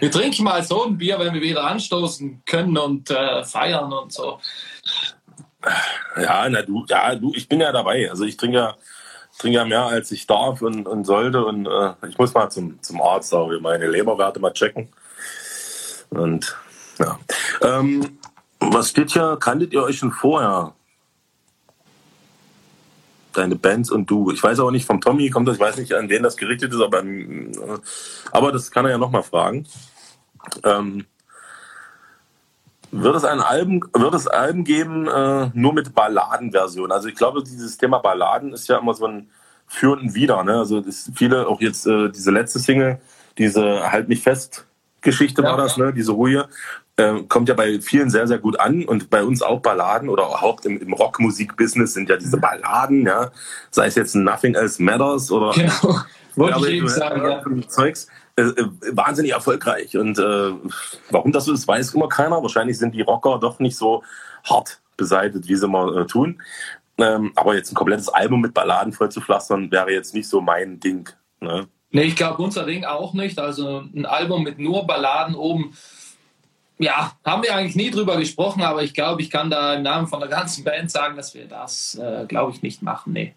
wir 0.00 0.10
trinken 0.10 0.44
mal 0.44 0.62
so 0.62 0.84
ein 0.84 0.98
Bier, 0.98 1.18
wenn 1.18 1.32
wir 1.34 1.40
wieder 1.40 1.64
anstoßen 1.64 2.42
können 2.44 2.76
und 2.76 3.10
äh, 3.10 3.44
feiern 3.44 3.92
und 3.92 4.12
so. 4.12 4.40
Ja, 6.16 6.48
na 6.48 6.62
du, 6.62 6.84
ja, 6.88 7.14
du, 7.14 7.32
ich 7.34 7.48
bin 7.48 7.60
ja 7.60 7.72
dabei. 7.72 8.10
Also 8.10 8.24
ich 8.24 8.36
trinke 8.36 8.58
ja, 8.58 8.76
trinke 9.38 9.56
ja 9.56 9.64
mehr 9.64 9.84
als 9.84 10.12
ich 10.12 10.26
darf 10.26 10.60
und, 10.60 10.86
und 10.86 11.04
sollte 11.04 11.44
und 11.44 11.66
äh, 11.66 11.94
ich 12.08 12.18
muss 12.18 12.34
mal 12.34 12.50
zum, 12.50 12.82
zum 12.82 13.00
Arzt 13.00 13.32
auch 13.32 13.50
meine 13.60 13.88
Leberwerte 13.88 14.40
mal 14.40 14.52
checken. 14.52 14.88
Und 16.10 16.54
ja. 16.98 17.18
Ähm, 17.62 18.18
was 18.60 18.90
steht 18.90 19.12
hier? 19.12 19.36
Kanntet 19.40 19.72
ihr 19.72 19.82
euch 19.82 19.98
schon 19.98 20.12
vorher? 20.12 20.74
Deine 23.36 23.56
Bands 23.56 23.90
und 23.90 24.10
du. 24.10 24.30
Ich 24.30 24.42
weiß 24.42 24.60
auch 24.60 24.70
nicht, 24.70 24.86
vom 24.86 25.00
Tommy 25.00 25.30
kommt 25.30 25.48
das, 25.48 25.56
ich 25.56 25.60
weiß 25.60 25.76
nicht, 25.76 25.92
an 25.94 26.08
wen 26.08 26.22
das 26.22 26.36
gerichtet 26.36 26.72
ist, 26.72 26.80
aber, 26.80 27.02
aber 28.30 28.52
das 28.52 28.70
kann 28.70 28.84
er 28.84 28.92
ja 28.92 28.98
nochmal 28.98 29.22
fragen. 29.22 29.66
Ähm, 30.62 31.04
wird 32.90 33.16
es 33.16 33.24
ein 33.24 33.40
Album, 33.40 33.88
wird 33.92 34.14
es 34.14 34.28
Alben 34.28 34.64
geben, 34.64 35.08
äh, 35.08 35.50
nur 35.52 35.72
mit 35.72 35.94
Balladenversion? 35.94 36.92
Also 36.92 37.08
ich 37.08 37.16
glaube, 37.16 37.42
dieses 37.42 37.76
Thema 37.76 37.98
Balladen 37.98 38.52
ist 38.52 38.68
ja 38.68 38.78
immer 38.78 38.94
so 38.94 39.06
ein 39.06 39.30
führenden 39.66 40.14
Wider. 40.14 40.44
Ne? 40.44 40.58
Also 40.58 40.84
viele, 41.14 41.48
auch 41.48 41.60
jetzt 41.60 41.86
äh, 41.86 42.10
diese 42.10 42.30
letzte 42.30 42.60
Single, 42.60 43.00
diese 43.36 43.90
Halt 43.90 44.08
mich 44.08 44.22
fest 44.22 44.66
Geschichte 45.00 45.42
ja, 45.42 45.50
war 45.50 45.56
das, 45.56 45.76
ne? 45.76 45.92
diese 45.92 46.12
Ruhe, 46.12 46.48
äh, 46.96 47.22
kommt 47.28 47.48
ja 47.48 47.54
bei 47.54 47.80
vielen 47.80 48.10
sehr, 48.10 48.26
sehr 48.26 48.38
gut 48.38 48.58
an 48.60 48.84
und 48.84 49.10
bei 49.10 49.24
uns 49.24 49.42
auch 49.42 49.60
Balladen 49.60 50.08
oder 50.08 50.24
auch 50.24 50.64
im, 50.64 50.80
im 50.80 50.92
Rockmusik-Business 50.92 51.94
sind 51.94 52.08
ja 52.08 52.16
diese 52.16 52.36
Balladen, 52.36 53.06
ja, 53.06 53.30
sei 53.70 53.86
es 53.86 53.94
jetzt 53.94 54.14
Nothing 54.14 54.54
Else 54.54 54.82
Matters 54.82 55.30
oder 55.30 55.52
genau. 55.52 56.00
Wollte 56.36 56.68
ich 56.68 56.74
eben 56.74 56.88
sagen, 56.88 57.22
ja. 57.22 57.68
Zeugs, 57.68 58.08
äh, 58.36 58.42
äh, 58.42 58.68
wahnsinnig 58.90 59.32
erfolgreich 59.32 59.96
und 59.96 60.18
äh, 60.18 60.50
warum 61.10 61.30
das 61.30 61.44
so 61.44 61.52
ist, 61.52 61.68
weiß 61.68 61.94
immer 61.94 62.08
keiner. 62.08 62.42
Wahrscheinlich 62.42 62.78
sind 62.78 62.92
die 62.92 63.02
Rocker 63.02 63.38
doch 63.38 63.60
nicht 63.60 63.76
so 63.76 64.02
hart 64.42 64.80
beseitigt, 64.96 65.48
wie 65.48 65.54
sie 65.54 65.68
mal 65.68 65.96
äh, 65.96 66.06
tun. 66.06 66.42
Ähm, 66.98 67.32
aber 67.36 67.54
jetzt 67.54 67.70
ein 67.70 67.76
komplettes 67.76 68.08
Album 68.08 68.40
mit 68.40 68.54
Balladen 68.54 68.92
voll 68.92 69.10
zu 69.10 69.20
pflastern, 69.20 69.70
wäre 69.70 69.92
jetzt 69.92 70.14
nicht 70.14 70.28
so 70.28 70.40
mein 70.40 70.80
Ding. 70.80 71.08
Ne? 71.40 71.68
Nee, 71.90 72.02
ich 72.02 72.16
glaube 72.16 72.42
unser 72.42 72.64
Ding 72.64 72.84
auch 72.84 73.14
nicht. 73.14 73.38
Also 73.38 73.84
ein 73.94 74.06
Album 74.06 74.42
mit 74.42 74.58
nur 74.58 74.86
Balladen 74.86 75.36
oben 75.36 75.76
ja, 76.78 77.12
haben 77.24 77.42
wir 77.42 77.54
eigentlich 77.54 77.76
nie 77.76 77.90
drüber 77.90 78.16
gesprochen, 78.16 78.62
aber 78.62 78.82
ich 78.82 78.94
glaube, 78.94 79.22
ich 79.22 79.30
kann 79.30 79.50
da 79.50 79.74
im 79.74 79.82
Namen 79.82 80.06
von 80.06 80.20
der 80.20 80.28
ganzen 80.28 80.64
Band 80.64 80.90
sagen, 80.90 81.16
dass 81.16 81.34
wir 81.34 81.46
das, 81.46 81.94
äh, 81.96 82.26
glaube 82.26 82.52
ich, 82.52 82.62
nicht 82.62 82.82
machen. 82.82 83.12
Nee. 83.12 83.34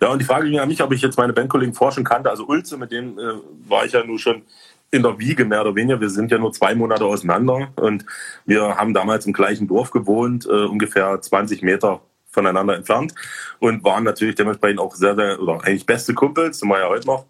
Ja, 0.00 0.08
und 0.08 0.18
die 0.18 0.24
Frage 0.24 0.50
ging 0.50 0.58
an 0.58 0.68
mich, 0.68 0.82
ob 0.82 0.92
ich 0.92 1.02
jetzt 1.02 1.18
meine 1.18 1.32
Bandkollegen 1.32 1.74
forschen 1.74 2.04
kannte. 2.04 2.30
Also 2.30 2.46
Ulze, 2.46 2.76
mit 2.78 2.90
dem 2.90 3.18
äh, 3.18 3.34
war 3.68 3.84
ich 3.84 3.92
ja 3.92 4.04
nur 4.04 4.18
schon 4.18 4.42
in 4.90 5.02
der 5.02 5.18
Wiege 5.18 5.44
mehr 5.44 5.62
oder 5.62 5.74
weniger. 5.74 6.00
Wir 6.00 6.10
sind 6.10 6.30
ja 6.30 6.38
nur 6.38 6.52
zwei 6.52 6.74
Monate 6.74 7.04
auseinander 7.04 7.68
und 7.76 8.04
wir 8.44 8.76
haben 8.76 8.92
damals 8.94 9.26
im 9.26 9.32
gleichen 9.32 9.68
Dorf 9.68 9.90
gewohnt, 9.90 10.46
äh, 10.46 10.64
ungefähr 10.64 11.20
20 11.20 11.62
Meter 11.62 12.00
voneinander 12.30 12.74
entfernt 12.74 13.14
und 13.58 13.84
waren 13.84 14.04
natürlich 14.04 14.34
dementsprechend 14.34 14.80
auch 14.80 14.94
sehr, 14.94 15.14
sehr, 15.14 15.40
oder 15.40 15.64
eigentlich 15.64 15.86
beste 15.86 16.14
Kumpels, 16.14 16.58
sind 16.58 16.68
wir 16.68 16.80
ja 16.80 16.88
heute 16.88 17.06
noch 17.06 17.26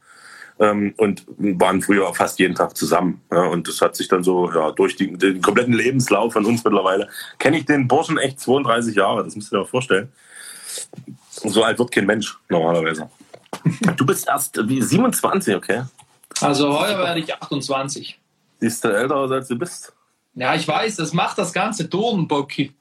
ähm, 0.63 0.95
und 0.97 1.25
waren 1.37 1.83
früher 1.83 2.15
fast 2.15 2.39
jeden 2.39 2.55
Tag 2.55 2.77
zusammen. 2.77 3.21
Ja, 3.31 3.47
und 3.47 3.67
das 3.67 3.81
hat 3.81 3.97
sich 3.97 4.07
dann 4.07 4.23
so 4.23 4.51
ja, 4.51 4.71
durch 4.71 4.95
die, 4.95 5.13
den 5.13 5.43
kompletten 5.43 5.75
Lebenslauf 5.75 6.33
von 6.33 6.47
uns 6.47 6.63
mittlerweile, 6.63 7.09
kenne 7.39 7.59
ich 7.59 7.67
den 7.67 7.89
Burschen 7.89 8.17
echt 8.17 8.39
32 8.41 8.95
Jahre, 8.95 9.25
das 9.25 9.35
müsst 9.35 9.53
ihr 9.53 9.61
euch 9.61 9.69
vorstellen. 9.69 10.13
So 11.27 11.65
alt 11.65 11.79
wird 11.79 11.91
kein 11.91 12.07
Mensch 12.07 12.39
normalerweise. 12.49 13.11
Du 13.97 14.07
bist 14.07 14.27
erst 14.27 14.59
wie 14.67 14.81
27, 14.81 15.55
okay? 15.55 15.83
Also 16.41 16.77
heuer 16.77 16.99
werde 16.99 17.21
ich 17.21 17.33
28. 17.33 18.19
Siehst 18.61 18.83
du 18.83 18.89
älter 18.89 19.17
aus, 19.17 19.31
als 19.31 19.49
du 19.49 19.57
bist? 19.57 19.93
Ja, 20.35 20.55
ich 20.55 20.67
weiß, 20.67 20.97
das 20.97 21.13
macht 21.13 21.37
das 21.39 21.53
ganze 21.53 21.89
Turnbocki. 21.89 22.73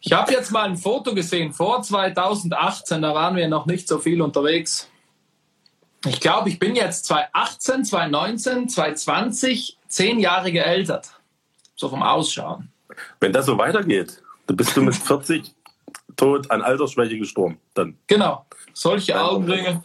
Ich 0.00 0.12
habe 0.12 0.32
jetzt 0.32 0.50
mal 0.50 0.68
ein 0.68 0.76
Foto 0.76 1.14
gesehen 1.14 1.52
vor 1.52 1.80
2018, 1.80 3.00
da 3.00 3.14
waren 3.14 3.36
wir 3.36 3.48
noch 3.48 3.66
nicht 3.66 3.86
so 3.86 3.98
viel 3.98 4.20
unterwegs. 4.20 4.90
Ich 6.08 6.20
glaube, 6.20 6.48
ich 6.48 6.58
bin 6.58 6.76
jetzt 6.76 7.06
2018, 7.06 7.84
2019, 7.84 8.68
2020, 8.68 9.78
zehn 9.88 10.20
Jahre 10.20 10.52
geältert. 10.52 11.10
So 11.74 11.88
vom 11.88 12.02
Ausschauen. 12.02 12.70
Wenn 13.20 13.32
das 13.32 13.46
so 13.46 13.58
weitergeht, 13.58 14.22
dann 14.46 14.56
bist 14.56 14.76
du 14.76 14.82
mit 14.82 14.94
40 14.94 15.52
tot 16.16 16.50
an 16.50 16.62
Altersschwäche 16.62 17.18
gestorben. 17.18 17.58
Dann. 17.74 17.98
Genau. 18.06 18.46
Solche 18.72 19.20
Augenringe. 19.20 19.82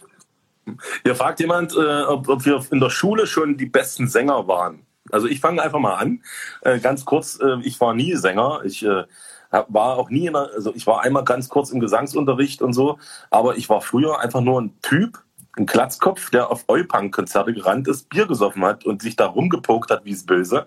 Hier 1.02 1.16
fragt 1.16 1.40
jemand, 1.40 1.74
äh, 1.74 2.02
ob, 2.02 2.28
ob, 2.28 2.44
wir 2.44 2.64
in 2.70 2.78
der 2.78 2.90
Schule 2.90 3.26
schon 3.26 3.56
die 3.56 3.66
besten 3.66 4.06
Sänger 4.06 4.46
waren. 4.46 4.86
Also 5.10 5.26
ich 5.26 5.40
fange 5.40 5.60
einfach 5.60 5.80
mal 5.80 5.96
an. 5.96 6.22
Äh, 6.60 6.78
ganz 6.78 7.04
kurz, 7.04 7.38
äh, 7.40 7.58
ich 7.62 7.80
war 7.80 7.94
nie 7.94 8.14
Sänger. 8.14 8.60
Ich 8.64 8.84
äh, 8.84 9.04
war 9.50 9.98
auch 9.98 10.08
nie 10.08 10.26
in 10.26 10.32
der, 10.32 10.50
also 10.54 10.72
ich 10.74 10.86
war 10.86 11.02
einmal 11.02 11.24
ganz 11.24 11.48
kurz 11.48 11.70
im 11.70 11.80
Gesangsunterricht 11.80 12.62
und 12.62 12.72
so, 12.72 12.98
aber 13.30 13.56
ich 13.56 13.68
war 13.68 13.82
früher 13.82 14.20
einfach 14.20 14.40
nur 14.40 14.60
ein 14.60 14.80
Typ, 14.80 15.22
ein 15.56 15.66
Klatzkopf, 15.66 16.30
der 16.30 16.50
auf 16.50 16.64
Eupunk-Konzerte 16.68 17.52
gerannt 17.52 17.88
ist, 17.88 18.08
Bier 18.08 18.26
gesoffen 18.26 18.64
hat 18.64 18.84
und 18.84 19.02
sich 19.02 19.16
da 19.16 19.26
rumgepokt 19.26 19.90
hat 19.90 20.04
wie 20.04 20.12
es 20.12 20.24
böse. 20.24 20.66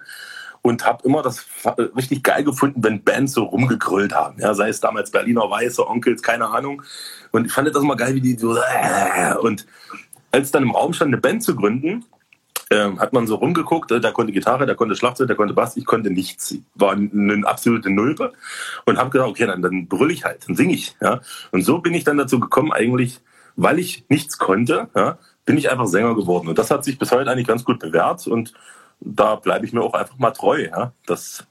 Und 0.61 0.83
habe 0.83 1.03
immer 1.03 1.21
das 1.21 1.45
richtig 1.95 2.23
geil 2.23 2.43
gefunden, 2.43 2.83
wenn 2.83 3.03
Bands 3.03 3.33
so 3.33 3.43
rumgegrölt 3.43 4.13
haben. 4.15 4.39
Ja, 4.39 4.55
sei 4.55 4.69
es 4.69 4.79
damals 4.79 5.11
Berliner 5.11 5.47
Weiße, 5.47 5.87
Onkels, 5.87 6.23
keine 6.23 6.47
Ahnung. 6.47 6.81
Und 7.31 7.45
ich 7.45 7.51
fand 7.51 7.67
das 7.67 7.83
immer 7.83 7.95
geil, 7.95 8.15
wie 8.15 8.21
die 8.21 8.35
so. 8.35 8.57
Äh, 8.57 9.35
und 9.41 9.67
als 10.31 10.49
dann 10.49 10.63
im 10.63 10.71
Raum 10.71 10.93
stand, 10.93 11.09
eine 11.09 11.21
Band 11.21 11.43
zu 11.43 11.55
gründen, 11.55 12.03
äh, 12.71 12.97
hat 12.97 13.13
man 13.13 13.27
so 13.27 13.35
rumgeguckt, 13.35 13.91
äh, 13.91 13.99
da 13.99 14.11
konnte 14.11 14.33
Gitarre, 14.33 14.65
da 14.65 14.73
konnte 14.73 14.95
Schlagzeug, 14.95 15.27
da 15.27 15.35
konnte 15.35 15.53
Bass, 15.53 15.77
ich 15.77 15.85
konnte 15.85 16.09
nichts. 16.09 16.55
War 16.73 16.93
eine 16.93 17.43
absolute 17.45 17.91
Nulpe 17.91 18.33
und 18.85 18.97
habe 18.97 19.11
gedacht, 19.11 19.29
okay, 19.29 19.45
dann, 19.45 19.61
dann 19.61 19.87
brüll 19.87 20.09
ich 20.09 20.25
halt, 20.25 20.47
dann 20.47 20.55
singe 20.55 20.73
ich. 20.73 20.95
Ja? 20.99 21.21
Und 21.51 21.61
so 21.61 21.77
bin 21.77 21.93
ich 21.93 22.05
dann 22.05 22.17
dazu 22.17 22.39
gekommen, 22.39 22.71
eigentlich 22.71 23.21
weil 23.55 23.79
ich 23.79 24.05
nichts 24.09 24.37
konnte, 24.37 24.89
ja, 24.95 25.17
bin 25.45 25.57
ich 25.57 25.69
einfach 25.69 25.87
Sänger 25.87 26.15
geworden. 26.15 26.47
Und 26.47 26.57
das 26.57 26.71
hat 26.71 26.83
sich 26.83 26.97
bis 26.97 27.11
heute 27.11 27.31
eigentlich 27.31 27.47
ganz 27.47 27.63
gut 27.63 27.79
bewährt 27.79 28.25
und 28.27 28.53
da 28.99 29.35
bleibe 29.35 29.65
ich 29.65 29.73
mir 29.73 29.81
auch 29.81 29.93
einfach 29.93 30.17
mal 30.17 30.31
treu. 30.31 30.67
Ja. 30.69 30.93
Das, 31.05 31.45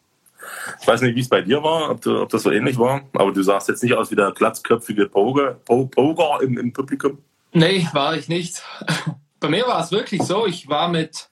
ich 0.81 0.87
weiß 0.87 1.03
nicht, 1.03 1.15
wie 1.15 1.21
es 1.21 1.29
bei 1.29 1.43
dir 1.43 1.63
war, 1.63 1.91
ob, 1.91 2.01
du, 2.01 2.21
ob, 2.21 2.29
das 2.31 2.43
so 2.43 2.51
ähnlich 2.51 2.79
war, 2.79 3.03
aber 3.15 3.33
du 3.33 3.43
sahst 3.43 3.69
jetzt 3.69 3.83
nicht 3.83 3.95
aus 3.95 4.11
wie 4.11 4.17
der 4.17 4.33
glatzköpfige 4.33 5.09
Poger, 5.09 5.55
Poger 5.65 6.39
im, 6.43 6.59
im 6.59 6.73
Publikum. 6.73 7.19
Nee, 7.53 7.87
war 7.93 8.17
ich 8.17 8.29
nicht. 8.29 8.63
Bei 9.41 9.49
mir 9.49 9.67
war 9.67 9.81
es 9.83 9.93
wirklich 9.93 10.23
so, 10.23 10.47
ich 10.47 10.69
war 10.69 10.89
mit, 10.89 11.29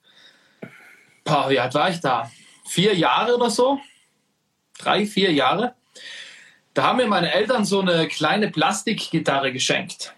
boah, 1.23 1.49
wie 1.49 1.59
alt 1.59 1.73
war 1.73 1.89
ich 1.89 1.99
da? 1.99 2.31
Vier 2.65 2.95
Jahre 2.95 3.35
oder 3.35 3.49
so? 3.49 3.79
Drei, 4.77 5.05
vier 5.05 5.31
Jahre. 5.31 5.73
Da 6.73 6.83
haben 6.83 6.97
mir 6.97 7.07
meine 7.07 7.31
Eltern 7.33 7.65
so 7.65 7.81
eine 7.81 8.07
kleine 8.07 8.49
Plastikgitarre 8.49 9.51
geschenkt. 9.51 10.15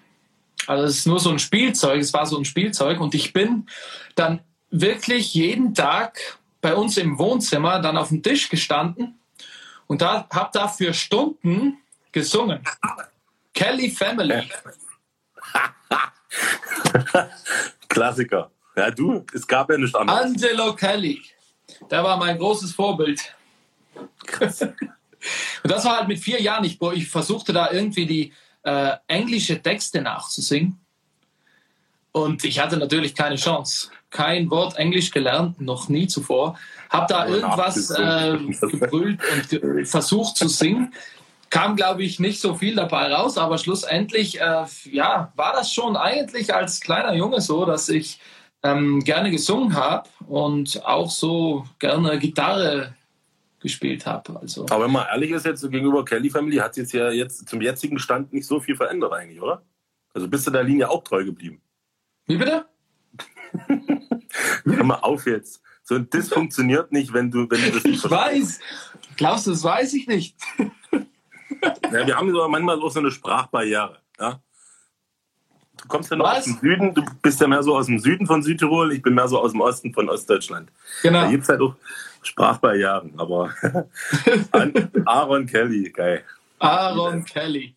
Also 0.67 0.85
es 0.85 0.99
ist 0.99 1.07
nur 1.07 1.19
so 1.19 1.29
ein 1.29 1.39
Spielzeug, 1.39 1.99
es 1.99 2.13
war 2.13 2.25
so 2.25 2.37
ein 2.37 2.45
Spielzeug 2.45 2.99
und 2.99 3.13
ich 3.13 3.33
bin 3.33 3.67
dann 4.15 4.41
wirklich 4.69 5.33
jeden 5.33 5.73
Tag 5.73 6.37
bei 6.61 6.75
uns 6.75 6.97
im 6.97 7.17
Wohnzimmer 7.17 7.79
dann 7.79 7.97
auf 7.97 8.09
dem 8.09 8.23
Tisch 8.23 8.49
gestanden 8.49 9.19
und 9.87 10.01
da 10.01 10.27
habe 10.31 10.49
da 10.53 10.67
für 10.67 10.93
Stunden 10.93 11.77
gesungen. 12.11 12.61
Kelly 13.53 13.91
Family. 13.91 14.49
Klassiker. 17.87 18.51
Ja, 18.75 18.91
du, 18.91 19.25
es 19.33 19.47
gab 19.47 19.69
ja 19.69 19.77
nichts 19.77 19.95
anderes. 19.95 20.21
Angelo 20.21 20.75
Kelly. 20.75 21.21
Der 21.89 22.03
war 22.03 22.17
mein 22.17 22.37
großes 22.37 22.73
Vorbild. 22.73 23.33
Und 25.63 25.71
das 25.71 25.85
war 25.85 25.97
halt 25.97 26.07
mit 26.07 26.19
vier 26.19 26.41
Jahren. 26.41 26.63
Ich, 26.65 26.79
ich 26.93 27.07
versuchte 27.07 27.53
da 27.53 27.71
irgendwie 27.71 28.05
die 28.05 28.33
äh, 28.65 28.97
englische 29.07 29.61
Texte 29.61 30.01
nachzusingen. 30.01 30.79
Und 32.11 32.43
ich 32.43 32.59
hatte 32.59 32.77
natürlich 32.77 33.13
keine 33.13 33.35
Chance. 33.35 33.89
Kein 34.09 34.49
Wort 34.49 34.77
Englisch 34.77 35.11
gelernt, 35.11 35.59
noch 35.59 35.89
nie 35.89 36.07
zuvor. 36.07 36.57
Hab 36.89 37.07
da 37.07 37.27
irgendwas 37.27 37.91
äh, 37.91 38.37
gebrüllt 38.61 39.19
und 39.33 39.49
ge 39.49 39.85
versucht 39.85 40.37
zu 40.37 40.47
singen. 40.47 40.93
Kam, 41.49 41.75
glaube 41.75 42.03
ich, 42.03 42.19
nicht 42.19 42.39
so 42.39 42.55
viel 42.55 42.75
dabei 42.75 43.13
raus, 43.13 43.37
aber 43.37 43.57
schlussendlich 43.57 44.39
äh, 44.39 44.65
ja, 44.91 45.31
war 45.35 45.53
das 45.53 45.71
schon 45.71 45.95
eigentlich 45.95 46.53
als 46.53 46.79
kleiner 46.79 47.13
Junge 47.13 47.41
so, 47.41 47.65
dass 47.65 47.89
ich 47.89 48.19
ähm, 48.63 49.03
gerne 49.03 49.29
gesungen 49.29 49.75
habe 49.75 50.09
und 50.27 50.83
auch 50.85 51.11
so 51.11 51.65
gerne 51.79 52.17
Gitarre 52.17 52.95
gespielt 53.65 54.05
habe. 54.05 54.39
Also. 54.39 54.65
Aber 54.69 54.85
wenn 54.85 54.91
man 54.91 55.07
ehrlich 55.07 55.31
ist, 55.31 55.45
jetzt 55.45 55.61
gegenüber 55.63 56.05
Kelly 56.05 56.29
Family 56.29 56.57
hat 56.57 56.77
jetzt 56.77 56.93
ja 56.93 57.09
jetzt 57.11 57.49
zum 57.49 57.61
jetzigen 57.61 57.97
Stand 57.99 58.31
nicht 58.31 58.45
so 58.45 58.59
viel 58.59 58.75
verändert 58.75 59.11
eigentlich, 59.11 59.41
oder? 59.41 59.63
Also 60.13 60.27
bist 60.27 60.45
du 60.47 60.51
der 60.51 60.63
Linie 60.63 60.89
auch 60.89 61.03
treu 61.03 61.25
geblieben? 61.25 61.61
Wie 62.27 62.37
bitte? 62.37 62.65
Hör 64.65 64.83
mal 64.83 64.95
auf 64.95 65.25
jetzt. 65.25 65.61
So 65.83 65.95
ein 65.95 66.09
Diss 66.09 66.29
funktioniert 66.29 66.91
nicht, 66.91 67.11
wenn 67.13 67.31
du, 67.31 67.49
wenn 67.49 67.61
du 67.61 67.71
das 67.71 67.83
nicht 67.83 68.05
Ich 68.05 68.11
weiß. 68.11 68.59
Glaubst 69.17 69.47
du, 69.47 69.51
das 69.51 69.63
weiß 69.63 69.93
ich 69.93 70.07
nicht. 70.07 70.37
ja, 71.91 72.07
wir 72.07 72.15
haben 72.15 72.31
so 72.31 72.47
manchmal 72.47 72.79
auch 72.79 72.91
so 72.91 72.99
eine 72.99 73.11
Sprachbarriere. 73.11 73.99
Ja? 74.19 74.41
Du 75.81 75.87
kommst 75.87 76.09
ja 76.11 76.17
noch 76.17 76.25
Was? 76.25 76.39
aus 76.39 76.45
dem 76.45 76.59
Süden, 76.59 76.93
du 76.93 77.03
bist 77.21 77.41
ja 77.41 77.47
mehr 77.47 77.63
so 77.63 77.75
aus 77.75 77.87
dem 77.87 77.99
Süden 77.99 78.25
von 78.25 78.41
Südtirol, 78.41 78.93
ich 78.93 79.01
bin 79.01 79.13
mehr 79.13 79.27
so 79.27 79.39
aus 79.39 79.51
dem 79.51 79.61
Osten 79.61 79.93
von 79.93 80.09
Ostdeutschland. 80.09 80.71
Genau. 81.01 81.21
Da 81.21 81.29
gibt 81.29 81.43
es 81.43 81.49
halt 81.49 81.61
auch 81.61 81.75
Sprachbarrieren, 82.27 83.13
aber 83.17 83.53
Aaron 85.05 85.45
Kelly, 85.45 85.89
geil. 85.89 86.23
Aaron 86.59 87.23
Kelly. 87.23 87.75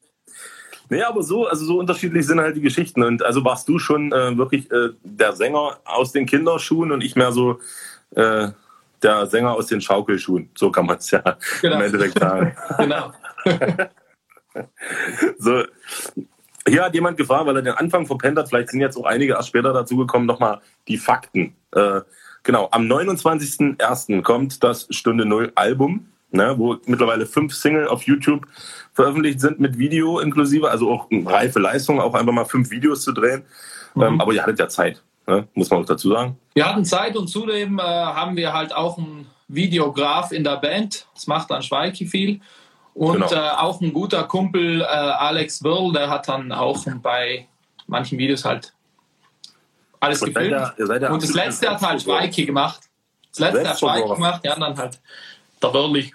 Nee, 0.90 1.03
aber 1.03 1.22
so, 1.22 1.46
also 1.46 1.64
so 1.66 1.78
unterschiedlich 1.78 2.26
sind 2.26 2.40
halt 2.40 2.57
die 2.57 2.62
Geschichten. 2.62 3.03
Und 3.03 3.22
also 3.22 3.44
warst 3.44 3.68
du 3.68 3.78
schon 3.78 4.12
äh, 4.12 4.36
wirklich 4.38 4.70
äh, 4.70 4.90
der 5.03 5.34
Sänger 5.34 5.78
aus 5.84 6.12
den 6.12 6.24
Kinderschuhen 6.26 6.92
und 6.92 7.03
ich 7.03 7.14
mehr 7.14 7.32
so 7.32 7.61
äh, 8.14 8.49
der 9.03 9.26
Sänger 9.26 9.53
aus 9.53 9.66
den 9.66 9.80
Schaukelschuhen. 9.80 10.51
So 10.57 10.70
kann 10.70 10.86
man 10.86 10.96
es 10.96 11.11
ja 11.11 11.22
genau. 11.61 11.76
im 11.76 11.82
Endeffekt 11.82 12.18
sagen. 12.18 12.57
genau. 12.78 13.12
so, 15.38 15.64
hier 16.66 16.84
hat 16.84 16.94
jemand 16.94 17.16
gefragt, 17.16 17.46
weil 17.46 17.57
er 17.57 17.62
den 17.62 17.74
Anfang 17.74 18.07
verpennt 18.07 18.38
hat, 18.38 18.49
vielleicht 18.49 18.70
sind 18.70 18.80
jetzt 18.80 18.96
auch 18.96 19.05
einige 19.05 19.34
erst 19.34 19.49
später 19.49 19.72
dazugekommen, 19.72 20.26
nochmal 20.26 20.61
die 20.86 20.99
Fakten. 20.99 21.55
Genau, 22.49 22.66
am 22.70 22.90
29.01. 22.90 24.22
kommt 24.22 24.64
das 24.64 24.86
Stunde 24.88 25.26
Null 25.26 25.53
Album, 25.55 26.07
ne, 26.30 26.55
wo 26.57 26.78
mittlerweile 26.86 27.26
fünf 27.26 27.55
Single 27.55 27.88
auf 27.88 28.05
YouTube 28.05 28.46
veröffentlicht 28.94 29.38
sind 29.40 29.61
mit 29.61 29.76
Video 29.76 30.18
inklusive, 30.18 30.70
also 30.70 30.90
auch 30.90 31.09
reife 31.11 31.59
Leistung, 31.59 32.01
auch 32.01 32.14
einfach 32.14 32.32
mal 32.32 32.46
fünf 32.46 32.70
Videos 32.70 33.03
zu 33.03 33.12
drehen. 33.12 33.44
Mhm. 33.94 34.03
Ähm, 34.03 34.20
aber 34.22 34.32
ihr 34.32 34.40
hattet 34.40 34.59
ja 34.59 34.66
Zeit, 34.66 35.03
ne, 35.26 35.46
muss 35.53 35.68
man 35.68 35.82
auch 35.82 35.84
dazu 35.84 36.09
sagen. 36.09 36.38
Wir 36.55 36.66
hatten 36.66 36.86
Zeit 36.86 37.18
und 37.18 37.28
zudem 37.28 37.78
äh, 37.78 37.82
haben 37.82 38.34
wir 38.34 38.55
halt 38.55 38.74
auch 38.74 38.96
einen 38.96 39.26
Videograf 39.49 40.32
in 40.32 40.42
der 40.42 40.57
Band. 40.57 41.07
Das 41.12 41.26
macht 41.26 41.51
dann 41.51 41.62
Schweiki 41.62 42.07
viel. 42.07 42.40
Und 42.94 43.28
genau. 43.28 43.30
äh, 43.30 43.51
auch 43.59 43.82
ein 43.82 43.92
guter 43.92 44.24
Kumpel, 44.24 44.80
äh, 44.80 44.84
Alex 44.86 45.62
Wirl, 45.62 45.92
der 45.92 46.09
hat 46.09 46.28
dann 46.28 46.51
auch 46.53 46.82
bei 47.03 47.46
manchen 47.86 48.16
Videos 48.16 48.46
halt 48.46 48.72
alles 50.01 50.22
und 50.22 50.34
gefilmt. 50.34 50.59
Seid 50.59 50.78
ihr, 50.78 50.86
seid 50.86 51.03
ihr 51.03 51.11
und 51.11 51.22
das 51.22 51.34
letzte 51.34 51.70
hat 51.70 51.80
halt 51.80 52.03
Schweiki 52.03 52.46
gemacht. 52.46 52.80
Das 53.30 53.40
letzte 53.40 53.68
hat 53.68 53.78
Schweiki 53.78 54.09
gemacht, 54.09 54.40
ja, 54.44 54.59
dann 54.59 54.76
halt 54.76 55.01
der 55.62 55.72
Wirli. 55.72 56.14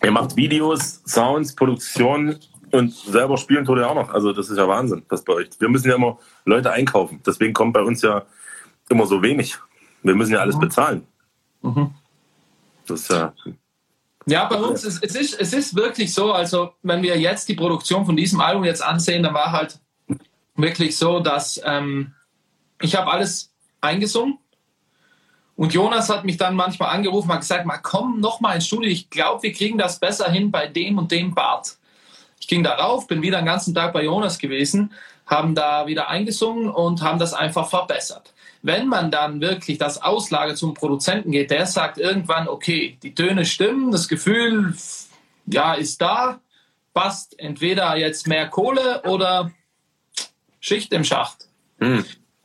Er 0.00 0.10
macht 0.10 0.36
Videos, 0.36 1.02
Sounds, 1.06 1.54
Produktion 1.54 2.38
und 2.72 2.92
selber 2.92 3.36
spielen 3.36 3.64
tut 3.64 3.78
er 3.78 3.90
auch 3.90 3.94
noch. 3.94 4.10
Also 4.10 4.32
das 4.32 4.48
ist 4.48 4.58
ja 4.58 4.66
Wahnsinn, 4.66 5.04
das 5.08 5.22
bei 5.22 5.34
euch. 5.34 5.48
Wir 5.58 5.68
müssen 5.68 5.88
ja 5.88 5.94
immer 5.94 6.18
Leute 6.44 6.72
einkaufen. 6.72 7.20
Deswegen 7.24 7.52
kommt 7.52 7.74
bei 7.74 7.82
uns 7.82 8.02
ja 8.02 8.24
immer 8.88 9.06
so 9.06 9.22
wenig. 9.22 9.58
Wir 10.02 10.14
müssen 10.14 10.32
ja 10.32 10.40
alles 10.40 10.56
mhm. 10.56 10.60
bezahlen. 10.60 11.06
Mhm. 11.62 11.94
Das 12.86 13.06
ja 13.08 13.32
ja, 14.26 14.44
bei 14.46 14.56
uns 14.56 14.84
ist 14.84 15.02
es 15.02 15.14
ist 15.14 15.40
es 15.40 15.52
ist 15.52 15.74
wirklich 15.74 16.14
so, 16.14 16.32
also 16.32 16.74
wenn 16.82 17.02
wir 17.02 17.18
jetzt 17.18 17.48
die 17.48 17.54
Produktion 17.54 18.06
von 18.06 18.16
diesem 18.16 18.40
Album 18.40 18.64
jetzt 18.64 18.82
ansehen, 18.82 19.22
dann 19.22 19.34
war 19.34 19.52
halt 19.52 19.78
wirklich 20.54 20.96
so, 20.96 21.20
dass 21.20 21.60
ähm, 21.64 22.14
ich 22.82 22.94
habe 22.94 23.10
alles 23.10 23.52
eingesungen 23.80 24.38
und 25.56 25.72
Jonas 25.72 26.08
hat 26.08 26.24
mich 26.24 26.36
dann 26.36 26.56
manchmal 26.56 26.90
angerufen 26.90 27.30
und 27.30 27.38
gesagt, 27.38 27.66
mal 27.66 27.78
komm 27.78 28.20
noch 28.20 28.40
mal 28.40 28.54
ins 28.54 28.66
Studio, 28.66 28.90
ich 28.90 29.10
glaube, 29.10 29.42
wir 29.44 29.52
kriegen 29.52 29.78
das 29.78 29.98
besser 29.98 30.30
hin 30.30 30.50
bei 30.50 30.66
dem 30.66 30.98
und 30.98 31.10
dem 31.10 31.34
Bart. 31.34 31.76
Ich 32.40 32.48
ging 32.48 32.64
darauf, 32.64 33.06
bin 33.06 33.22
wieder 33.22 33.38
den 33.38 33.46
ganzen 33.46 33.74
Tag 33.74 33.92
bei 33.92 34.04
Jonas 34.04 34.38
gewesen, 34.38 34.92
haben 35.26 35.54
da 35.54 35.86
wieder 35.86 36.08
eingesungen 36.08 36.68
und 36.68 37.02
haben 37.02 37.18
das 37.18 37.34
einfach 37.34 37.68
verbessert. 37.68 38.34
Wenn 38.62 38.88
man 38.88 39.10
dann 39.10 39.40
wirklich 39.40 39.78
das 39.78 40.02
Auslage 40.02 40.54
zum 40.54 40.74
Produzenten 40.74 41.30
geht, 41.30 41.50
der 41.50 41.66
sagt 41.66 41.98
irgendwann, 41.98 42.48
okay, 42.48 42.98
die 43.02 43.14
Töne 43.14 43.44
stimmen, 43.44 43.92
das 43.92 44.08
Gefühl, 44.08 44.74
ja, 45.46 45.74
ist 45.74 46.00
da, 46.00 46.40
passt 46.94 47.38
entweder 47.38 47.96
jetzt 47.96 48.26
mehr 48.26 48.48
Kohle 48.48 49.02
oder 49.04 49.50
Schicht 50.60 50.92
im 50.92 51.04
Schacht. 51.04 51.48
Mhm. 51.78 52.04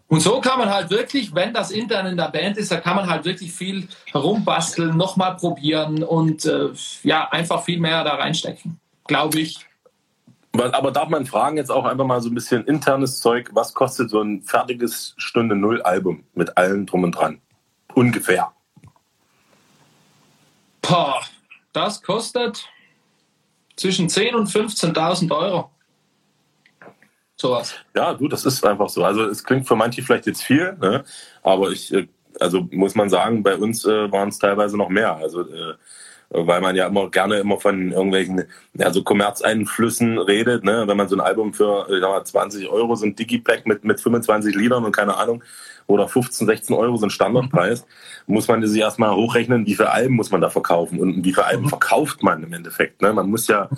Und 0.10 0.22
so 0.22 0.40
kann 0.40 0.58
man 0.58 0.70
halt 0.70 0.90
wirklich, 0.90 1.36
wenn 1.36 1.54
das 1.54 1.70
intern 1.70 2.08
in 2.08 2.16
der 2.16 2.30
Band 2.30 2.58
ist, 2.58 2.72
da 2.72 2.80
kann 2.80 2.96
man 2.96 3.10
halt 3.10 3.26
wirklich 3.26 3.52
viel 3.52 3.90
herumbasteln, 4.12 4.96
nochmal 4.96 5.36
probieren 5.36 6.02
und 6.02 6.46
äh, 6.46 6.70
ja, 7.04 7.28
einfach 7.30 7.64
viel 7.64 7.80
mehr 7.80 8.04
da 8.06 8.16
reinstecken, 8.16 8.80
glaube 9.06 9.42
ich. 9.42 9.66
Aber 10.54 10.92
darf 10.92 11.10
man 11.10 11.26
fragen, 11.26 11.58
jetzt 11.58 11.70
auch 11.70 11.86
einfach 11.86 12.06
mal 12.06 12.22
so 12.22 12.30
ein 12.30 12.36
bisschen 12.36 12.64
internes 12.66 13.20
Zeug, 13.20 13.50
was 13.54 13.74
kostet 13.74 14.10
so 14.10 14.22
ein 14.22 14.42
fertiges 14.44 15.14
Stunde 15.18 15.56
Null 15.56 15.82
Album 15.82 16.24
mit 16.34 16.58
allem 16.58 16.86
drum 16.86 17.04
und 17.04 17.12
dran? 17.12 17.42
Ungefähr. 17.94 18.52
Boah, 20.82 21.22
das 21.74 22.02
kostet 22.02 22.66
zwischen 23.76 24.08
10.000 24.08 24.36
und 24.36 24.50
15.000 24.50 25.32
Euro. 25.32 25.70
Sowas. 27.40 27.76
Ja, 27.96 28.14
du, 28.14 28.28
das 28.28 28.46
ist 28.46 28.66
einfach 28.66 28.90
so. 28.90 29.04
Also 29.04 29.24
es 29.26 29.44
klingt 29.44 29.68
für 29.68 29.76
manche 29.76 30.02
vielleicht 30.02 30.26
jetzt 30.26 30.44
viel, 30.44 30.76
ne? 30.82 31.04
aber 31.44 31.70
ich, 31.70 31.94
äh, 31.94 32.08
also 32.40 32.68
muss 32.72 32.96
man 32.96 33.10
sagen, 33.10 33.44
bei 33.44 33.56
uns 33.56 33.86
äh, 33.86 34.12
waren 34.12 34.30
es 34.30 34.40
teilweise 34.40 34.76
noch 34.76 34.90
mehr. 34.90 35.16
Also 35.16 35.42
äh, 35.42 35.76
weil 36.30 36.62
man 36.62 36.76
ja 36.76 36.88
immer 36.88 37.10
gerne 37.10 37.38
immer 37.38 37.58
von 37.58 37.92
irgendwelchen 37.92 38.44
ja, 38.74 38.92
so 38.92 39.04
Kommerzeinflüssen 39.04 40.18
redet. 40.18 40.64
Ne? 40.64 40.84
Wenn 40.86 40.98
man 40.98 41.08
so 41.08 41.16
ein 41.16 41.22
Album 41.22 41.54
für 41.54 41.88
ich 41.90 42.02
sag 42.02 42.10
mal, 42.10 42.24
20 42.24 42.70
Euro, 42.70 42.96
so 42.96 43.06
ein 43.06 43.16
Digipack 43.16 43.66
mit, 43.66 43.84
mit 43.84 44.02
25 44.02 44.56
Liedern 44.56 44.84
und 44.84 44.96
keine 44.96 45.16
Ahnung, 45.16 45.44
oder 45.86 46.08
15, 46.08 46.48
16 46.48 46.76
Euro 46.76 46.98
so 46.98 47.06
ein 47.06 47.12
Standardpreis, 47.12 47.86
muss 48.26 48.48
man 48.50 48.66
sich 48.66 48.82
erstmal 48.82 49.16
hochrechnen, 49.16 49.66
wie 49.66 49.76
viele 49.76 49.92
Alben 49.92 50.16
muss 50.16 50.32
man 50.32 50.42
da 50.42 50.50
verkaufen 50.50 51.00
und 51.00 51.24
wie 51.24 51.34
viele 51.34 51.46
Alben 51.46 51.64
mhm. 51.64 51.70
verkauft 51.70 52.24
man 52.24 52.44
im 52.44 52.52
Endeffekt. 52.52 53.02
Ne? 53.02 53.14
Man 53.14 53.30
muss 53.30 53.48
ja 53.48 53.70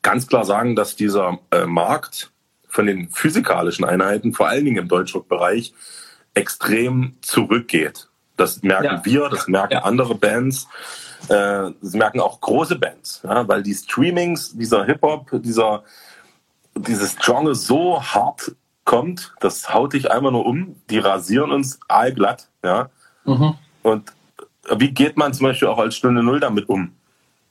ganz 0.00 0.26
klar 0.26 0.46
sagen, 0.46 0.74
dass 0.76 0.96
dieser 0.96 1.38
äh, 1.50 1.66
Markt 1.66 2.30
von 2.70 2.86
den 2.86 3.10
physikalischen 3.10 3.84
Einheiten, 3.84 4.32
vor 4.32 4.48
allen 4.48 4.64
Dingen 4.64 4.78
im 4.78 4.88
Deutschrock-Bereich, 4.88 5.74
extrem 6.34 7.16
zurückgeht. 7.20 8.08
Das 8.36 8.62
merken 8.62 8.84
ja. 8.84 9.04
wir, 9.04 9.28
das 9.28 9.48
merken 9.48 9.74
ja. 9.74 9.82
andere 9.82 10.14
Bands. 10.14 10.66
Äh, 11.28 11.72
das 11.82 11.92
merken 11.92 12.20
auch 12.20 12.40
große 12.40 12.76
Bands, 12.76 13.20
ja, 13.24 13.46
weil 13.46 13.62
die 13.62 13.74
Streamings, 13.74 14.56
dieser 14.56 14.84
Hip-Hop, 14.84 15.30
dieser, 15.42 15.82
dieses 16.74 17.16
Genre 17.16 17.54
so 17.54 18.02
hart 18.02 18.52
kommt, 18.84 19.34
das 19.40 19.72
haut 19.72 19.92
dich 19.92 20.10
einfach 20.10 20.30
nur 20.30 20.46
um. 20.46 20.76
Die 20.88 20.98
rasieren 20.98 21.52
uns 21.52 21.78
allglatt. 21.88 22.48
Ja? 22.64 22.88
Mhm. 23.24 23.54
Und 23.82 24.12
wie 24.76 24.90
geht 24.90 25.16
man 25.16 25.34
zum 25.34 25.46
Beispiel 25.46 25.68
auch 25.68 25.78
als 25.78 25.96
Stunde 25.96 26.22
Null 26.22 26.40
damit 26.40 26.68
um? 26.68 26.92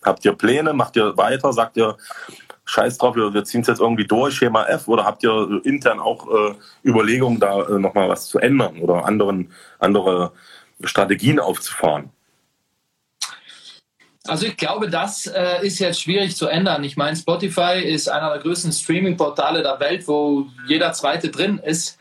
Habt 0.03 0.26
ihr 0.26 0.34
Pläne? 0.34 0.74
Macht 0.74 0.95
ihr 0.95 1.15
weiter? 1.17 1.53
Sagt 1.53 1.78
ihr, 1.78 1.97
scheiß 2.70 2.97
drauf, 2.97 3.15
wir, 3.15 3.34
wir 3.34 3.43
ziehen 3.43 3.61
es 3.61 3.67
jetzt 3.67 3.82
irgendwie 3.82 4.05
durch, 4.05 4.36
Schema 4.36 4.65
F? 4.65 4.88
Oder 4.88 5.05
habt 5.05 5.24
ihr 5.24 5.61
intern 5.63 5.99
auch 5.99 6.28
äh, 6.28 6.55
Überlegungen, 6.88 7.39
da 7.39 7.63
äh, 7.63 7.80
nochmal 7.80 8.09
was 8.09 8.28
zu 8.28 8.39
ändern 8.39 8.80
oder 8.80 9.05
anderen, 9.05 9.51
andere 9.80 10.32
Strategien 10.84 11.39
aufzufahren? 11.39 12.11
Also 14.28 14.45
ich 14.45 14.57
glaube, 14.57 14.89
das 14.89 15.26
äh, 15.26 15.65
ist 15.65 15.80
jetzt 15.80 16.01
schwierig 16.01 16.36
zu 16.36 16.47
ändern. 16.47 16.84
Ich 16.84 16.95
meine, 16.95 17.15
Spotify 17.15 17.82
ist 17.84 18.09
einer 18.09 18.30
der 18.30 18.39
größten 18.39 18.72
Streaming-Portale 18.72 19.63
der 19.63 19.80
Welt, 19.80 20.07
wo 20.07 20.45
jeder 20.67 20.93
zweite 20.93 21.30
drin 21.30 21.57
ist, 21.57 21.97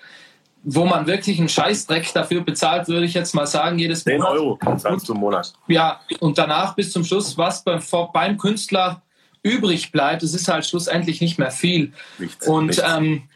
wo 0.63 0.85
man 0.85 1.07
wirklich 1.07 1.39
einen 1.39 1.49
Scheißdreck 1.49 2.13
dafür 2.13 2.43
bezahlt, 2.43 2.89
würde 2.89 3.07
ich 3.07 3.15
jetzt 3.15 3.35
mal 3.35 3.47
sagen, 3.47 3.79
jedes 3.79 4.05
10 4.05 4.19
Monat. 4.19 4.33
10 4.33 4.39
Euro 4.39 4.59
zahlst 4.77 5.09
du 5.09 5.15
im 5.15 5.21
Monat. 5.21 5.55
Ja, 5.69 6.01
und 6.21 6.37
danach 6.37 6.75
bis 6.75 6.93
zum 6.93 7.05
Schluss, 7.05 7.39
was 7.39 7.65
beim, 7.65 7.81
beim 8.13 8.37
Künstler 8.37 9.01
übrig 9.43 9.93
bleibt, 9.93 10.23
es 10.23 10.35
ist 10.35 10.49
halt 10.49 10.67
schlussendlich 10.67 11.21
nicht 11.21 11.39
mehr 11.39 11.51
viel. 11.51 11.93
Nichts, 12.19 12.47
und 12.47 12.67
nichts. 12.67 12.83
Ähm, 12.85 13.29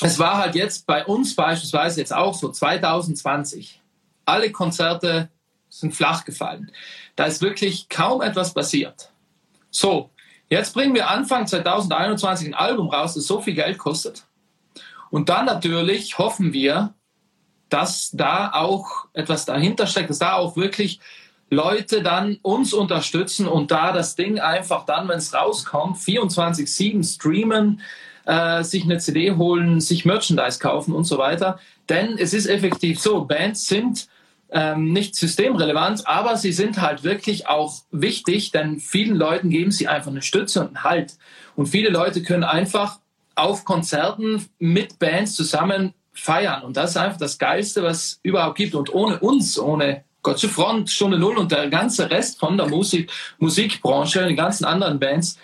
es 0.00 0.18
war 0.18 0.38
halt 0.38 0.54
jetzt 0.54 0.86
bei 0.86 1.04
uns 1.04 1.34
beispielsweise 1.34 2.00
jetzt 2.00 2.12
auch 2.12 2.34
so 2.34 2.50
2020. 2.50 3.80
Alle 4.24 4.50
Konzerte 4.50 5.30
sind 5.68 5.94
flach 5.94 6.24
gefallen. 6.24 6.72
Da 7.16 7.24
ist 7.24 7.42
wirklich 7.42 7.88
kaum 7.88 8.22
etwas 8.22 8.54
passiert. 8.54 9.10
So, 9.70 10.10
jetzt 10.48 10.74
bringen 10.74 10.94
wir 10.94 11.10
Anfang 11.10 11.46
2021 11.46 12.48
ein 12.48 12.54
Album 12.54 12.88
raus, 12.88 13.14
das 13.14 13.26
so 13.26 13.40
viel 13.40 13.54
Geld 13.54 13.78
kostet. 13.78 14.24
Und 15.10 15.28
dann 15.28 15.46
natürlich 15.46 16.18
hoffen 16.18 16.52
wir, 16.52 16.94
dass 17.68 18.10
da 18.12 18.52
auch 18.52 19.06
etwas 19.12 19.44
dahinter 19.44 19.86
steckt, 19.86 20.10
dass 20.10 20.18
da 20.18 20.34
auch 20.34 20.56
wirklich 20.56 21.00
Leute 21.54 22.02
dann 22.02 22.38
uns 22.42 22.72
unterstützen 22.72 23.46
und 23.46 23.70
da 23.70 23.92
das 23.92 24.16
Ding 24.16 24.38
einfach 24.38 24.84
dann, 24.84 25.08
wenn 25.08 25.18
es 25.18 25.32
rauskommt, 25.32 25.96
24-7 25.96 27.02
streamen, 27.04 27.80
äh, 28.26 28.62
sich 28.62 28.84
eine 28.84 28.98
CD 28.98 29.32
holen, 29.32 29.80
sich 29.80 30.04
Merchandise 30.04 30.58
kaufen 30.58 30.94
und 30.94 31.04
so 31.04 31.18
weiter. 31.18 31.58
Denn 31.88 32.18
es 32.18 32.34
ist 32.34 32.46
effektiv 32.46 33.00
so, 33.00 33.24
Bands 33.24 33.66
sind 33.66 34.08
ähm, 34.50 34.92
nicht 34.92 35.14
systemrelevant, 35.14 36.06
aber 36.06 36.36
sie 36.36 36.52
sind 36.52 36.80
halt 36.80 37.02
wirklich 37.02 37.48
auch 37.48 37.74
wichtig, 37.90 38.52
denn 38.52 38.78
vielen 38.78 39.16
Leuten 39.16 39.50
geben 39.50 39.70
sie 39.70 39.88
einfach 39.88 40.10
eine 40.10 40.22
Stütze 40.22 40.60
und 40.60 40.68
einen 40.68 40.84
Halt. 40.84 41.14
Und 41.56 41.66
viele 41.66 41.90
Leute 41.90 42.22
können 42.22 42.44
einfach 42.44 42.98
auf 43.34 43.64
Konzerten 43.64 44.46
mit 44.58 44.98
Bands 44.98 45.34
zusammen 45.34 45.92
feiern. 46.12 46.62
Und 46.62 46.76
das 46.76 46.90
ist 46.90 46.96
einfach 46.96 47.18
das 47.18 47.38
Geilste, 47.38 47.82
was 47.82 48.20
überhaupt 48.22 48.56
gibt. 48.56 48.74
Und 48.74 48.94
ohne 48.94 49.18
uns, 49.18 49.58
ohne 49.58 50.04
Gott 50.24 50.38
zu 50.38 50.48
Front, 50.48 50.90
Stunde 50.90 51.18
Null 51.18 51.36
und 51.36 51.52
der 51.52 51.68
ganze 51.68 52.10
Rest 52.10 52.40
von 52.40 52.56
der 52.56 52.66
Musik, 52.66 53.12
Musikbranche, 53.38 54.26
die 54.26 54.34
ganzen 54.34 54.64
anderen 54.64 54.98
Bands, 54.98 55.38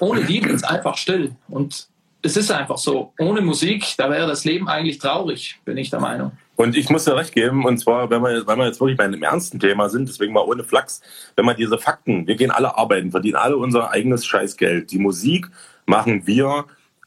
ohne 0.00 0.24
die 0.24 0.42
es 0.42 0.64
einfach 0.64 0.96
still. 0.96 1.36
Und 1.48 1.86
es 2.22 2.36
ist 2.36 2.50
einfach 2.50 2.78
so. 2.78 3.12
Ohne 3.18 3.42
Musik, 3.42 3.94
da 3.98 4.10
wäre 4.10 4.26
das 4.26 4.44
Leben 4.44 4.68
eigentlich 4.68 4.98
traurig, 4.98 5.60
bin 5.64 5.76
ich 5.76 5.90
der 5.90 6.00
Meinung. 6.00 6.32
Und 6.56 6.76
ich 6.76 6.88
muss 6.88 7.04
dir 7.04 7.14
recht 7.14 7.34
geben, 7.34 7.64
und 7.66 7.78
zwar, 7.78 8.08
wenn 8.08 8.22
wir, 8.22 8.46
wenn 8.46 8.58
wir 8.58 8.66
jetzt 8.66 8.80
wirklich 8.80 8.96
bei 8.96 9.04
einem 9.04 9.22
ernsten 9.22 9.60
Thema 9.60 9.88
sind, 9.90 10.08
deswegen 10.08 10.32
mal 10.32 10.44
ohne 10.44 10.64
Flachs, 10.64 11.02
wenn 11.36 11.44
man 11.44 11.56
diese 11.56 11.76
Fakten, 11.76 12.26
wir 12.26 12.36
gehen 12.36 12.50
alle 12.50 12.76
arbeiten, 12.76 13.10
verdienen 13.10 13.36
alle 13.36 13.56
unser 13.56 13.90
eigenes 13.90 14.24
Scheißgeld. 14.24 14.90
Die 14.92 14.98
Musik 14.98 15.48
machen 15.84 16.26
wir 16.26 16.66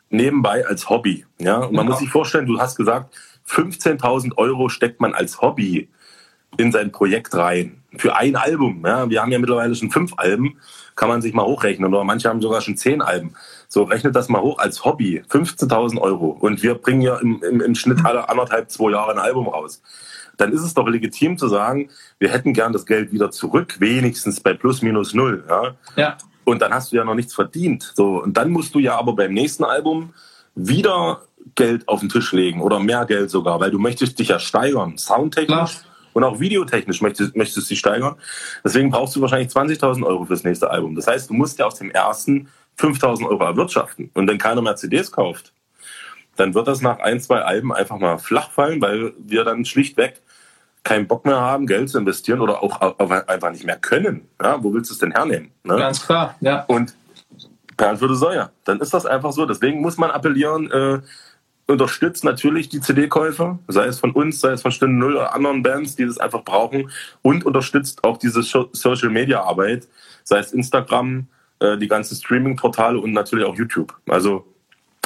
nebenbei 0.10 0.66
als 0.66 0.90
Hobby. 0.90 1.26
Ja? 1.40 1.58
Und 1.58 1.74
man 1.74 1.86
genau. 1.86 1.92
muss 1.92 2.00
sich 2.00 2.10
vorstellen, 2.10 2.46
du 2.46 2.60
hast 2.60 2.76
gesagt, 2.76 3.16
15.000 3.48 4.38
Euro 4.38 4.70
steckt 4.70 5.02
man 5.02 5.14
als 5.14 5.42
Hobby 5.42 5.90
in 6.58 6.72
sein 6.72 6.92
Projekt 6.92 7.34
rein. 7.36 7.82
Für 7.98 8.16
ein 8.16 8.36
Album. 8.36 8.84
Ja? 8.86 9.10
Wir 9.10 9.22
haben 9.22 9.32
ja 9.32 9.40
mittlerweile 9.40 9.76
schon 9.76 9.92
fünf 9.92 10.14
Alben, 10.18 10.58
kann 10.96 11.10
man 11.10 11.22
sich 11.22 11.34
mal 11.34 11.46
hochrechnen. 11.46 11.94
Oder 11.94 12.04
manche 12.04 12.30
haben 12.30 12.42
sogar 12.42 12.62
schon 12.62 12.78
zehn 12.78 13.02
Alben. 13.02 13.36
So, 13.68 13.84
rechnet 13.84 14.16
das 14.16 14.30
mal 14.30 14.42
hoch 14.42 14.60
als 14.60 14.84
Hobby. 14.86 15.22
15.000 15.30 16.00
Euro. 16.00 16.28
Und 16.28 16.64
wir 16.64 16.76
bringen 16.76 17.02
ja 17.02 17.18
im, 17.18 17.42
im, 17.44 17.62
im 17.62 17.76
Schnitt 17.76 18.06
alle 18.06 18.30
anderthalb, 18.30 18.70
zwei 18.70 18.92
Jahre 18.92 19.12
ein 19.12 19.20
Album 19.20 19.48
raus. 19.48 19.82
Dann 20.38 20.52
ist 20.52 20.62
es 20.62 20.74
doch 20.74 20.88
legitim 20.88 21.38
zu 21.38 21.48
sagen, 21.48 21.90
wir 22.20 22.30
hätten 22.30 22.54
gern 22.54 22.74
das 22.74 22.86
Geld 22.86 23.12
wieder 23.12 23.32
zurück, 23.32 23.78
wenigstens 23.80 24.42
bei 24.42 24.54
plus 24.54 24.82
minus 24.82 25.14
null. 25.14 25.44
Ja. 25.48 25.76
ja. 25.96 26.18
Und 26.44 26.62
dann 26.62 26.74
hast 26.74 26.92
du 26.92 26.98
ja 26.98 27.04
noch 27.04 27.16
nichts 27.16 27.34
verdient. 27.34 27.94
So, 27.96 28.22
und 28.22 28.36
dann 28.36 28.52
musst 28.52 28.76
du 28.76 28.80
ja 28.80 28.98
aber 28.98 29.14
beim 29.14 29.34
nächsten 29.34 29.64
Album 29.64 30.14
wieder 30.54 31.22
Geld 31.56 31.88
auf 31.88 32.00
den 32.00 32.10
Tisch 32.10 32.32
legen 32.32 32.62
oder 32.62 32.80
mehr 32.80 33.06
Geld 33.06 33.30
sogar, 33.30 33.60
weil 33.60 33.72
du 33.72 33.80
möchtest 33.80 34.20
dich 34.20 34.30
ja 34.30 34.40
steigern, 34.40 34.98
soundtechnisch 34.98 35.80
Klar. 35.80 35.95
Und 36.16 36.24
auch 36.24 36.40
videotechnisch 36.40 37.02
möchtest, 37.02 37.36
möchtest 37.36 37.68
du 37.68 37.70
dich 37.70 37.80
steigern. 37.80 38.16
Deswegen 38.64 38.90
brauchst 38.90 39.16
du 39.16 39.22
wahrscheinlich 39.22 39.50
20.000 39.50 40.06
Euro 40.06 40.24
fürs 40.24 40.46
nächste 40.46 40.72
Album. 40.72 40.96
Das 40.96 41.08
heißt, 41.08 41.30
du 41.30 41.34
musst 41.34 41.60
ja 41.60 41.66
aus 41.66 41.76
dem 41.76 41.92
ersten 41.92 42.48
5.000 42.80 43.28
Euro 43.28 43.44
erwirtschaften 43.44 44.10
und 44.14 44.28
wenn 44.28 44.38
keiner 44.38 44.62
mehr 44.62 44.78
CDs 44.78 45.12
kauft, 45.12 45.52
dann 46.38 46.54
wird 46.54 46.68
das 46.68 46.82
nach 46.82 47.00
ein, 47.00 47.20
zwei 47.20 47.42
Alben 47.42 47.74
einfach 47.74 48.00
mal 48.00 48.18
flach 48.18 48.50
fallen, 48.50 48.82
weil 48.82 49.14
wir 49.18 49.44
dann 49.44 49.66
schlichtweg 49.66 50.22
keinen 50.84 51.08
Bock 51.08 51.26
mehr 51.26 51.40
haben, 51.40 51.68
Geld 51.68 51.90
zu 51.90 51.98
investieren 51.98 52.40
oder 52.40 52.64
auch 52.64 52.80
einfach 52.80 53.52
nicht 53.52 53.66
mehr 53.66 53.78
können. 53.78 54.28
Ja, 54.42 54.64
wo 54.64 54.74
willst 54.74 54.90
du 54.92 54.94
es 54.94 55.00
denn 55.00 55.12
hernehmen? 55.12 55.52
Ne? 55.64 55.76
Ganz 55.78 56.06
klar, 56.06 56.36
ja. 56.40 56.64
Und 56.68 56.96
Perlen 57.76 57.98
für 57.98 58.08
die 58.08 58.16
Säue. 58.16 58.52
Dann 58.64 58.80
ist 58.80 58.94
das 58.94 59.06
einfach 59.06 59.34
so. 59.34 59.46
Deswegen 59.46 59.82
muss 59.82 59.98
man 59.98 60.12
appellieren, 60.12 60.72
äh, 60.72 61.00
unterstützt 61.68 62.24
natürlich 62.24 62.70
die 62.70 62.80
CD-Käufer, 62.80 63.60
sei 63.68 63.86
es 63.86 64.00
von 64.00 64.12
uns, 64.12 64.40
sei 64.40 64.52
es 64.52 64.62
von 64.62 64.72
Stunde 64.72 64.96
Null 64.96 65.16
oder 65.16 65.34
anderen 65.34 65.64
Bands, 65.64 65.96
die 65.96 66.06
das 66.06 66.18
einfach 66.18 66.44
brauchen 66.44 66.92
und 67.22 67.46
unterstützt 67.46 68.04
auch 68.04 68.18
diese 68.18 68.44
Social-Media-Arbeit, 68.44 69.88
sei 70.24 70.40
es 70.40 70.54
Instagram, 70.54 71.28
äh, 71.60 71.78
die 71.78 71.88
ganzen 71.88 72.16
Streaming-Portale 72.16 73.00
und 73.00 73.14
natürlich 73.14 73.46
auch 73.46 73.56
YouTube. 73.56 73.96
Also 74.08 74.46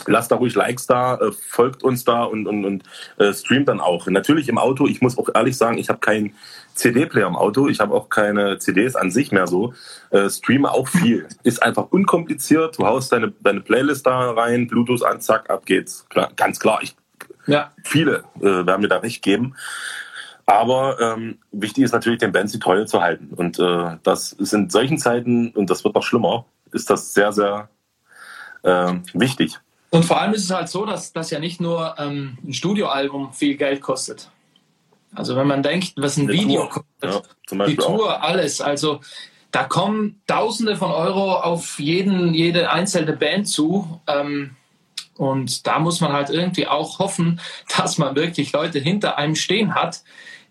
lasst 0.08 0.32
da 0.32 0.36
ruhig 0.36 0.56
Likes 0.56 0.88
da, 0.88 1.16
äh, 1.16 1.32
folgt 1.32 1.84
uns 1.84 2.04
da 2.04 2.24
und, 2.24 2.48
und, 2.48 2.66
und 2.66 2.84
äh, 3.18 3.34
streamt 3.34 3.68
dann 3.68 3.80
auch. 3.80 4.08
Natürlich 4.08 4.50
im 4.50 4.58
Auto, 4.58 4.88
ich 4.88 5.02
muss 5.02 5.18
auch 5.18 5.30
ehrlich 5.34 5.58
sagen, 5.58 5.78
ich 5.78 5.90
habe 5.90 6.00
keinen 6.00 6.34
CD-Player 6.76 7.28
im 7.28 7.36
Auto, 7.36 7.68
ich 7.68 7.80
habe 7.80 7.94
auch 7.94 8.10
keine 8.10 8.58
CDs 8.60 8.96
an 8.96 9.12
sich 9.12 9.32
mehr 9.32 9.48
so. 9.48 9.74
Äh, 10.12 10.30
streame 10.30 10.72
auch 10.72 10.88
viel. 10.88 11.28
Ist 11.44 11.62
einfach 11.62 11.88
unkompliziert, 11.92 12.78
du 12.78 12.86
haust 12.86 13.12
deine, 13.12 13.34
deine 13.42 13.62
Playlist 13.62 14.06
da 14.06 14.32
rein, 14.32 14.68
Bluetooth 14.68 15.04
an, 15.04 15.22
zack, 15.22 15.50
ab 15.50 15.66
geht's. 15.66 16.06
Klar, 16.10 16.32
ganz 16.36 16.60
klar, 16.60 16.80
ich, 16.82 16.96
ja. 17.48 17.72
viele 17.84 18.24
äh, 18.40 18.66
werden 18.66 18.82
mir 18.82 18.88
da 18.88 18.98
recht 18.98 19.22
geben. 19.22 19.56
Aber 20.46 21.00
ähm, 21.00 21.38
wichtig 21.52 21.84
ist 21.84 21.92
natürlich, 21.92 22.20
den 22.20 22.32
Bands 22.32 22.52
die 22.52 22.60
Treue 22.60 22.88
zu 22.88 23.02
halten. 23.02 23.36
Und 23.36 23.60
äh, 23.60 23.98
das 24.02 24.34
ist 24.34 24.52
in 24.52 24.70
solchen 24.72 24.98
Zeiten, 24.98 25.50
und 25.52 25.70
das 25.70 25.84
wird 25.84 25.94
noch 25.94 26.02
schlimmer, 26.02 26.46
ist 26.72 26.90
das 26.90 27.14
sehr, 27.14 27.32
sehr 27.32 27.70
äh, 28.64 28.94
wichtig. 29.14 29.60
Und 29.92 30.06
vor 30.06 30.22
allem 30.22 30.34
ist 30.34 30.44
es 30.44 30.52
halt 30.52 30.70
so, 30.70 30.86
dass 30.86 31.14
das 31.14 31.32
ja 31.32 31.40
nicht 31.40 31.60
nur 31.60 31.96
ähm, 31.98 32.38
ein 32.46 32.54
Studioalbum 32.54 33.34
viel 33.34 33.56
Geld 33.56 33.82
kostet. 33.82 34.30
Also 35.16 35.36
wenn 35.36 35.48
man 35.48 35.64
denkt, 35.64 35.94
was 35.98 36.18
ein 36.18 36.30
Eine 36.30 36.34
Video 36.34 36.62
Tour. 36.62 36.70
kostet, 37.02 37.26
ja, 37.52 37.66
die 37.66 37.76
Tour, 37.76 38.18
auch. 38.18 38.22
alles. 38.22 38.62
Also 38.62 39.02
da 39.52 39.64
kommen 39.64 40.22
Tausende 40.28 40.76
von 40.76 40.92
Euro 40.92 41.34
auf 41.34 41.80
jeden, 41.80 42.34
jede 42.34 42.72
einzelne 42.72 43.14
Band 43.14 43.48
zu. 43.48 44.00
Ähm, 44.06 44.56
und 45.18 45.66
da 45.66 45.80
muss 45.80 46.02
man 46.02 46.14
halt 46.14 46.30
irgendwie 46.30 46.68
auch 46.68 47.00
hoffen, 47.00 47.42
dass 47.78 47.98
man 47.98 48.16
wirklich 48.16 48.52
Leute 48.52 48.80
hinter 48.80 49.18
einem 49.18 49.36
stehen 49.36 49.74
hat, 49.74 50.04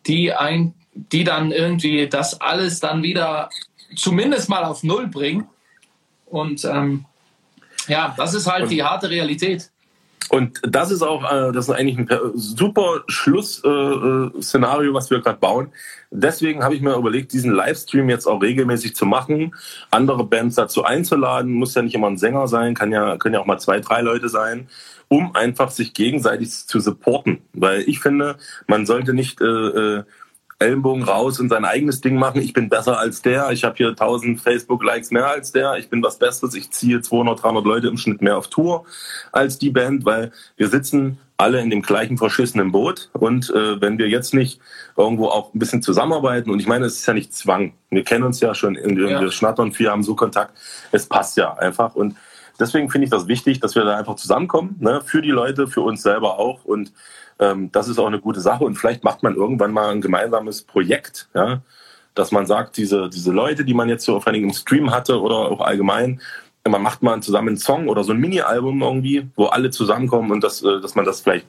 die 0.06 0.32
ein, 0.32 0.74
die 0.92 1.22
dann 1.22 1.52
irgendwie 1.52 2.08
das 2.08 2.40
alles 2.40 2.80
dann 2.80 3.04
wieder 3.04 3.50
zumindest 3.94 4.48
mal 4.48 4.64
auf 4.64 4.82
Null 4.82 5.06
bringen. 5.06 5.48
Und 6.26 6.64
ähm, 6.64 7.06
ja, 7.86 8.14
das 8.16 8.34
ist 8.34 8.46
halt 8.46 8.64
und, 8.64 8.70
die 8.70 8.82
harte 8.82 9.08
Realität. 9.08 9.70
Und 10.30 10.60
das 10.62 10.90
ist 10.90 11.02
auch, 11.02 11.24
äh, 11.24 11.52
das 11.52 11.68
ist 11.68 11.74
eigentlich 11.74 11.98
ein 11.98 12.08
super 12.34 13.02
Schlussszenario, 13.06 14.90
äh, 14.90 14.94
was 14.94 15.10
wir 15.10 15.20
gerade 15.20 15.38
bauen. 15.38 15.72
Deswegen 16.10 16.62
habe 16.62 16.74
ich 16.74 16.82
mir 16.82 16.96
überlegt, 16.96 17.32
diesen 17.32 17.52
Livestream 17.52 18.10
jetzt 18.10 18.26
auch 18.26 18.42
regelmäßig 18.42 18.94
zu 18.94 19.06
machen, 19.06 19.54
andere 19.90 20.24
Bands 20.24 20.56
dazu 20.56 20.84
einzuladen. 20.84 21.52
Muss 21.52 21.74
ja 21.74 21.82
nicht 21.82 21.94
immer 21.94 22.08
ein 22.08 22.18
Sänger 22.18 22.46
sein, 22.46 22.74
kann 22.74 22.92
ja, 22.92 23.16
können 23.16 23.34
ja 23.34 23.40
auch 23.40 23.46
mal 23.46 23.58
zwei, 23.58 23.80
drei 23.80 24.02
Leute 24.02 24.28
sein, 24.28 24.68
um 25.08 25.34
einfach 25.34 25.70
sich 25.70 25.94
gegenseitig 25.94 26.50
zu 26.66 26.80
supporten. 26.80 27.40
Weil 27.54 27.82
ich 27.82 28.00
finde, 28.00 28.36
man 28.66 28.84
sollte 28.84 29.14
nicht 29.14 29.40
äh, 29.40 29.44
äh 29.44 30.04
Ellenbogen 30.60 31.04
raus 31.04 31.38
und 31.38 31.50
sein 31.50 31.64
eigenes 31.64 32.00
Ding 32.00 32.16
machen. 32.16 32.42
Ich 32.42 32.52
bin 32.52 32.68
besser 32.68 32.98
als 32.98 33.22
der. 33.22 33.50
Ich 33.52 33.62
habe 33.62 33.76
hier 33.76 33.90
1000 33.90 34.40
Facebook-Likes 34.40 35.12
mehr 35.12 35.28
als 35.28 35.52
der. 35.52 35.76
Ich 35.76 35.88
bin 35.88 36.02
was 36.02 36.18
Besseres. 36.18 36.54
Ich 36.54 36.70
ziehe 36.72 37.00
200, 37.00 37.42
300 37.42 37.64
Leute 37.64 37.88
im 37.88 37.96
Schnitt 37.96 38.22
mehr 38.22 38.36
auf 38.36 38.48
Tour 38.48 38.84
als 39.30 39.58
die 39.58 39.70
Band, 39.70 40.04
weil 40.04 40.32
wir 40.56 40.68
sitzen 40.68 41.18
alle 41.36 41.60
in 41.60 41.70
dem 41.70 41.82
gleichen 41.82 42.18
verschissenen 42.18 42.72
Boot. 42.72 43.08
Und 43.12 43.50
äh, 43.50 43.80
wenn 43.80 43.98
wir 43.98 44.08
jetzt 44.08 44.34
nicht 44.34 44.60
irgendwo 44.96 45.28
auch 45.28 45.54
ein 45.54 45.60
bisschen 45.60 45.82
zusammenarbeiten, 45.82 46.50
und 46.50 46.58
ich 46.58 46.66
meine, 46.66 46.86
es 46.86 46.96
ist 46.96 47.06
ja 47.06 47.14
nicht 47.14 47.32
Zwang. 47.32 47.74
Wir 47.90 48.02
kennen 48.02 48.24
uns 48.24 48.40
ja 48.40 48.52
schon, 48.54 48.74
in, 48.74 48.98
ja. 48.98 49.20
wir 49.20 49.30
schnattern 49.30 49.70
viel, 49.70 49.88
haben 49.88 50.02
so 50.02 50.16
Kontakt. 50.16 50.58
Es 50.90 51.06
passt 51.06 51.36
ja 51.36 51.54
einfach. 51.54 51.94
Und 51.94 52.16
deswegen 52.58 52.90
finde 52.90 53.04
ich 53.04 53.10
das 53.12 53.28
wichtig, 53.28 53.60
dass 53.60 53.76
wir 53.76 53.84
da 53.84 53.96
einfach 53.96 54.16
zusammenkommen, 54.16 54.76
ne? 54.80 55.02
für 55.06 55.22
die 55.22 55.30
Leute, 55.30 55.68
für 55.68 55.82
uns 55.82 56.02
selber 56.02 56.40
auch. 56.40 56.64
Und 56.64 56.92
ähm, 57.38 57.70
das 57.72 57.88
ist 57.88 57.98
auch 57.98 58.06
eine 58.06 58.20
gute 58.20 58.40
Sache 58.40 58.64
und 58.64 58.74
vielleicht 58.74 59.04
macht 59.04 59.22
man 59.22 59.34
irgendwann 59.34 59.72
mal 59.72 59.90
ein 59.90 60.00
gemeinsames 60.00 60.62
Projekt, 60.62 61.28
ja, 61.34 61.60
dass 62.14 62.32
man 62.32 62.46
sagt, 62.46 62.76
diese, 62.76 63.08
diese 63.08 63.32
Leute, 63.32 63.64
die 63.64 63.74
man 63.74 63.88
jetzt 63.88 64.04
so 64.04 64.20
vor 64.20 64.32
allem 64.32 64.44
im 64.44 64.52
Stream 64.52 64.90
hatte 64.90 65.20
oder 65.20 65.36
auch 65.36 65.60
allgemein, 65.60 66.20
man 66.66 66.82
macht 66.82 67.02
mal 67.02 67.20
zusammen 67.22 67.48
einen 67.48 67.56
Song 67.56 67.88
oder 67.88 68.04
so 68.04 68.12
ein 68.12 68.18
Mini-Album 68.18 68.82
irgendwie, 68.82 69.28
wo 69.36 69.46
alle 69.46 69.70
zusammenkommen 69.70 70.30
und 70.30 70.42
das, 70.42 70.62
äh, 70.62 70.80
dass 70.80 70.94
man 70.94 71.04
das 71.04 71.20
vielleicht 71.20 71.46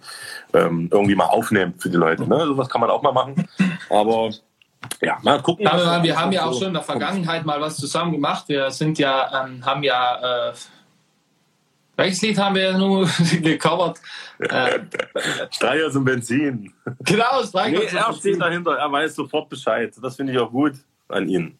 ähm, 0.54 0.90
irgendwie 0.92 1.16
mal 1.16 1.26
aufnimmt 1.26 1.82
für 1.82 1.90
die 1.90 1.98
Leute. 1.98 2.28
Ne? 2.28 2.46
Sowas 2.46 2.70
kann 2.70 2.82
man 2.82 2.90
auch 2.90 3.02
mal 3.02 3.12
machen. 3.12 3.48
Aber 3.90 4.30
ja, 5.02 5.18
mal 5.24 5.42
gucken. 5.42 5.68
Aber 5.68 6.04
wir 6.04 6.18
haben 6.18 6.32
ja 6.32 6.46
auch 6.46 6.58
schon 6.58 6.70
in 6.70 6.74
der 6.74 6.84
Vergangenheit 6.84 7.46
mal 7.46 7.60
was 7.60 7.78
zusammen 7.78 8.12
gemacht. 8.12 8.46
Wir 8.48 8.72
sind 8.72 8.98
ja, 8.98 9.46
ähm, 9.46 9.66
haben 9.66 9.84
ja 9.84 10.50
äh, 10.50 10.54
welches 12.00 12.22
Lied 12.22 12.38
haben 12.38 12.56
wir 12.56 12.78
nun 12.78 13.10
gecovert? 13.42 14.00
Äh, 14.40 14.80
und 15.94 16.06
Benzin. 16.06 16.74
Genau, 17.02 17.44
Streichers 17.44 17.92
nee, 17.94 17.98
Er 17.98 18.14
steht 18.14 18.42
dahinter, 18.42 18.78
er 18.78 18.92
weiß 18.92 19.16
sofort 19.16 19.50
Bescheid. 19.50 19.94
Das 20.02 20.16
finde 20.16 20.34
ich 20.34 20.40
auch 20.40 20.52
gut 20.52 20.74
an 21.08 21.28
ihn. 21.28 21.58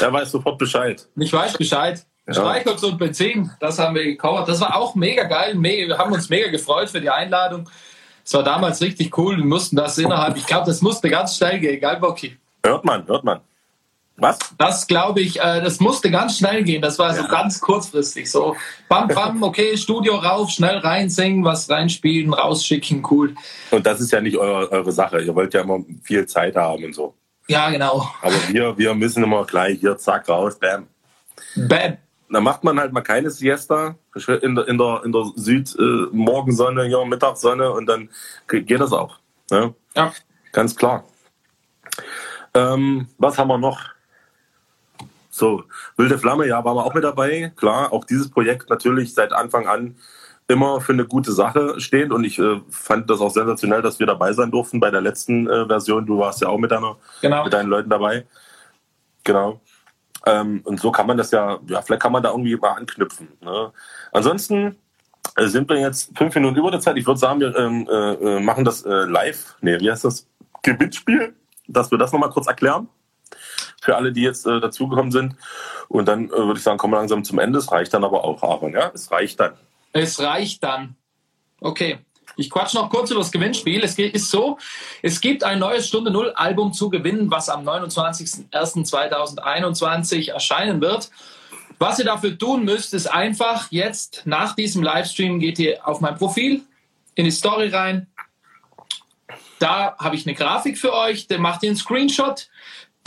Er 0.00 0.12
weiß 0.12 0.30
sofort 0.30 0.58
Bescheid. 0.58 1.06
Ich 1.16 1.32
weiß 1.32 1.56
Bescheid. 1.56 2.04
Streichholz 2.30 2.82
und 2.82 2.98
Benzin, 2.98 3.50
das 3.58 3.78
haben 3.78 3.94
wir 3.94 4.04
gekauft. 4.04 4.48
Das 4.48 4.60
war 4.60 4.76
auch 4.76 4.94
mega 4.94 5.24
geil. 5.24 5.54
Wir 5.58 5.96
haben 5.96 6.12
uns 6.12 6.28
mega 6.28 6.50
gefreut 6.50 6.90
für 6.90 7.00
die 7.00 7.08
Einladung. 7.08 7.68
Es 8.24 8.34
war 8.34 8.42
damals 8.42 8.82
richtig 8.82 9.16
cool. 9.16 9.38
Wir 9.38 9.44
mussten 9.44 9.76
das 9.76 9.96
innerhalb, 9.96 10.36
ich 10.36 10.44
glaube, 10.46 10.66
das 10.66 10.82
musste 10.82 11.08
ganz 11.08 11.36
schnell 11.36 11.58
gehen, 11.58 11.80
geil, 11.80 11.96
Bocky? 11.98 12.36
Hört 12.62 12.84
man, 12.84 13.06
hört 13.06 13.24
man. 13.24 13.40
Was? 14.20 14.36
Das 14.58 14.86
glaube 14.88 15.20
ich, 15.20 15.38
äh, 15.38 15.62
das 15.62 15.78
musste 15.78 16.10
ganz 16.10 16.38
schnell 16.38 16.64
gehen. 16.64 16.82
Das 16.82 16.98
war 16.98 17.14
so 17.14 17.26
ganz 17.28 17.60
kurzfristig. 17.60 18.28
So, 18.28 18.56
bam, 18.88 19.06
bam, 19.06 19.42
okay, 19.44 19.76
Studio 19.76 20.16
rauf, 20.16 20.50
schnell 20.50 20.78
reinsingen, 20.78 21.44
was 21.44 21.70
reinspielen, 21.70 22.34
rausschicken, 22.34 23.06
cool. 23.10 23.36
Und 23.70 23.86
das 23.86 24.00
ist 24.00 24.10
ja 24.10 24.20
nicht 24.20 24.36
eure, 24.36 24.72
eure 24.72 24.90
Sache. 24.90 25.20
Ihr 25.20 25.34
wollt 25.36 25.54
ja 25.54 25.60
immer 25.60 25.84
viel 26.02 26.26
Zeit 26.26 26.56
haben 26.56 26.84
und 26.84 26.94
so. 26.94 27.14
Ja, 27.46 27.70
genau. 27.70 28.10
Aber 28.20 28.34
wir, 28.48 28.76
wir 28.76 28.94
müssen 28.94 29.22
immer 29.22 29.44
gleich 29.44 29.78
hier, 29.78 29.96
zack, 29.96 30.28
raus, 30.28 30.58
bam. 30.58 30.88
Bam. 31.54 31.96
Da 32.30 32.40
macht 32.40 32.64
man 32.64 32.78
halt 32.78 32.92
mal 32.92 33.02
keine 33.02 33.30
Siesta 33.30 33.94
in 34.42 34.56
der, 34.56 34.66
in 34.66 34.78
der, 34.78 35.02
in 35.04 35.12
der 35.12 35.26
Südmorgensonne, 35.36 36.82
äh, 36.82 36.88
hier 36.88 37.04
Mittagssonne 37.06 37.70
und 37.70 37.86
dann 37.86 38.10
geht 38.48 38.80
das 38.80 38.92
auch. 38.92 39.20
Ne? 39.50 39.74
Ja. 39.94 40.12
Ganz 40.52 40.74
klar. 40.74 41.04
Ähm, 42.52 43.06
was 43.16 43.38
haben 43.38 43.48
wir 43.48 43.58
noch? 43.58 43.80
So, 45.38 45.62
Wilde 45.96 46.18
Flamme, 46.18 46.46
ja, 46.48 46.64
waren 46.64 46.76
wir 46.76 46.84
auch 46.84 46.94
mit 46.94 47.04
dabei. 47.04 47.52
Klar, 47.56 47.92
auch 47.92 48.04
dieses 48.04 48.28
Projekt 48.28 48.68
natürlich 48.70 49.14
seit 49.14 49.32
Anfang 49.32 49.68
an 49.68 49.94
immer 50.48 50.80
für 50.80 50.92
eine 50.92 51.04
gute 51.04 51.30
Sache 51.30 51.78
stehend 51.78 52.10
und 52.10 52.24
ich 52.24 52.38
äh, 52.38 52.60
fand 52.70 53.08
das 53.08 53.20
auch 53.20 53.30
sensationell, 53.30 53.82
dass 53.82 54.00
wir 54.00 54.06
dabei 54.06 54.32
sein 54.32 54.50
durften 54.50 54.80
bei 54.80 54.90
der 54.90 55.02
letzten 55.02 55.46
äh, 55.48 55.66
Version. 55.66 56.06
Du 56.06 56.18
warst 56.18 56.40
ja 56.40 56.48
auch 56.48 56.58
mit, 56.58 56.70
deiner, 56.70 56.96
Genau. 57.20 57.44
mit 57.44 57.52
deinen 57.52 57.68
Leuten 57.68 57.90
dabei. 57.90 58.26
Genau. 59.24 59.60
Ähm, 60.26 60.62
und 60.64 60.80
so 60.80 60.90
kann 60.90 61.06
man 61.06 61.18
das 61.18 61.30
ja, 61.30 61.58
ja, 61.68 61.82
vielleicht 61.82 62.02
kann 62.02 62.12
man 62.12 62.22
da 62.22 62.30
irgendwie 62.30 62.56
mal 62.56 62.72
anknüpfen. 62.72 63.28
Ne? 63.42 63.70
Ansonsten 64.10 64.76
äh, 65.36 65.46
sind 65.46 65.68
wir 65.68 65.76
jetzt 65.78 66.16
fünf 66.16 66.34
Minuten 66.34 66.56
über 66.56 66.70
der 66.70 66.80
Zeit. 66.80 66.96
Ich 66.96 67.06
würde 67.06 67.20
sagen, 67.20 67.40
wir 67.40 67.54
ähm, 67.56 67.86
äh, 67.88 68.14
äh, 68.14 68.40
machen 68.40 68.64
das 68.64 68.84
äh, 68.84 69.04
live. 69.04 69.54
Nee, 69.60 69.78
wie 69.78 69.90
heißt 69.90 70.04
das? 70.04 70.26
Gewinnspiel, 70.62 71.36
dass 71.68 71.90
wir 71.90 71.98
das 71.98 72.10
nochmal 72.12 72.30
kurz 72.30 72.46
erklären. 72.48 72.88
Für 73.80 73.96
alle, 73.96 74.12
die 74.12 74.22
jetzt 74.22 74.46
äh, 74.46 74.60
dazugekommen 74.60 75.12
sind. 75.12 75.36
Und 75.88 76.06
dann 76.06 76.26
äh, 76.26 76.32
würde 76.32 76.58
ich 76.58 76.62
sagen, 76.62 76.78
kommen 76.78 76.94
wir 76.94 76.98
langsam 76.98 77.24
zum 77.24 77.38
Ende. 77.38 77.58
Es 77.58 77.70
reicht 77.70 77.92
dann 77.94 78.04
aber 78.04 78.24
auch, 78.24 78.42
Aaron. 78.42 78.72
Ja, 78.72 78.90
es 78.94 79.10
reicht 79.10 79.40
dann. 79.40 79.52
Es 79.92 80.20
reicht 80.20 80.62
dann. 80.64 80.96
Okay. 81.60 81.98
Ich 82.36 82.50
quatsch 82.50 82.74
noch 82.74 82.90
kurz 82.90 83.10
über 83.10 83.20
das 83.20 83.32
Gewinnspiel. 83.32 83.82
Es 83.82 83.98
ist 83.98 84.30
so, 84.30 84.58
es 85.02 85.20
gibt 85.20 85.42
ein 85.42 85.58
neues 85.58 85.88
Stunde 85.88 86.12
Null 86.12 86.30
Album 86.36 86.72
zu 86.72 86.88
gewinnen, 86.88 87.32
was 87.32 87.48
am 87.48 87.68
29.01.2021 87.68 90.30
erscheinen 90.30 90.80
wird. 90.80 91.10
Was 91.80 91.98
ihr 91.98 92.04
dafür 92.04 92.38
tun 92.38 92.64
müsst, 92.64 92.94
ist 92.94 93.06
einfach 93.06 93.66
jetzt 93.70 94.22
nach 94.24 94.54
diesem 94.54 94.84
Livestream 94.84 95.40
geht 95.40 95.58
ihr 95.58 95.86
auf 95.86 96.00
mein 96.00 96.16
Profil, 96.16 96.62
in 97.14 97.24
die 97.24 97.32
Story 97.32 97.68
rein. 97.68 98.06
Da 99.58 99.96
habe 99.98 100.14
ich 100.14 100.26
eine 100.26 100.36
Grafik 100.36 100.78
für 100.78 100.92
euch. 100.92 101.26
Dann 101.26 101.40
macht 101.40 101.62
ihr 101.62 101.70
einen 101.70 101.76
Screenshot, 101.76 102.48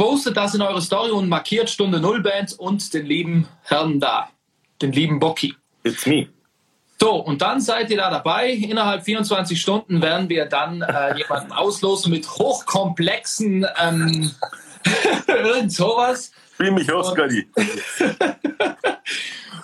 postet 0.01 0.35
das 0.35 0.55
in 0.55 0.63
eure 0.63 0.81
Story 0.81 1.11
und 1.11 1.29
markiert 1.29 1.69
Stunde 1.69 1.99
Null 1.99 2.23
Band 2.23 2.57
und 2.57 2.91
den 2.91 3.05
lieben 3.05 3.47
Herrn 3.61 3.99
da, 3.99 4.29
den 4.81 4.91
lieben 4.91 5.19
Bocky. 5.19 5.53
It's 5.83 6.07
me. 6.07 6.27
So, 6.99 7.17
und 7.17 7.43
dann 7.43 7.61
seid 7.61 7.91
ihr 7.91 7.97
da 7.97 8.09
dabei. 8.09 8.49
Innerhalb 8.49 9.03
24 9.03 9.61
Stunden 9.61 10.01
werden 10.01 10.27
wir 10.27 10.47
dann 10.47 10.81
äh, 10.81 11.15
jemanden 11.19 11.51
auslosen 11.51 12.11
mit 12.11 12.27
hochkomplexen 12.27 13.67
ähm, 13.79 14.31
irgend 15.27 15.71
sowas. 15.71 16.31
Spiel 16.55 16.71
mich 16.71 16.91
aus, 16.91 17.11
Scotty. 17.11 17.47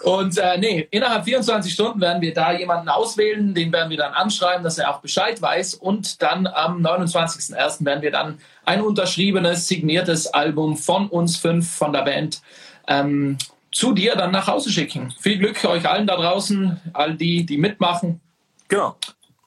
Und 0.03 0.37
äh, 0.37 0.57
nee, 0.57 0.87
innerhalb 0.91 1.25
24 1.25 1.73
Stunden 1.73 1.99
werden 1.99 2.21
wir 2.21 2.33
da 2.33 2.53
jemanden 2.53 2.87
auswählen, 2.87 3.53
den 3.53 3.73
werden 3.73 3.89
wir 3.89 3.97
dann 3.97 4.13
anschreiben, 4.13 4.63
dass 4.63 4.77
er 4.77 4.89
auch 4.89 5.01
Bescheid 5.01 5.41
weiß. 5.41 5.73
Und 5.73 6.21
dann 6.21 6.47
am 6.47 6.85
29.01. 6.85 7.83
werden 7.83 8.01
wir 8.01 8.11
dann 8.11 8.37
ein 8.67 8.81
unterschriebenes, 8.81 9.67
signiertes 9.67 10.27
Album 10.27 10.77
von 10.77 11.07
uns 11.07 11.37
fünf, 11.37 11.69
von 11.69 11.93
der 11.93 12.03
Band, 12.03 12.41
ähm, 12.87 13.37
zu 13.71 13.93
dir 13.93 14.15
dann 14.15 14.31
nach 14.31 14.47
Hause 14.47 14.69
schicken. 14.71 15.13
Viel 15.19 15.37
Glück 15.39 15.63
euch 15.65 15.87
allen 15.87 16.07
da 16.07 16.15
draußen, 16.15 16.79
all 16.93 17.15
die, 17.15 17.45
die 17.45 17.57
mitmachen. 17.57 18.19
Genau. 18.67 18.95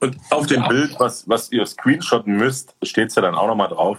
Und 0.02 0.16
auf 0.30 0.46
dem 0.46 0.62
Ja. 0.62 0.68
Bild, 0.68 0.96
was, 0.98 1.28
was 1.28 1.52
ihr 1.52 1.66
screenshotten 1.66 2.34
müsst, 2.38 2.74
steht 2.82 3.08
es 3.08 3.16
ja 3.16 3.20
dann 3.22 3.34
auch 3.34 3.46
nochmal 3.46 3.68
drauf. 3.68 3.98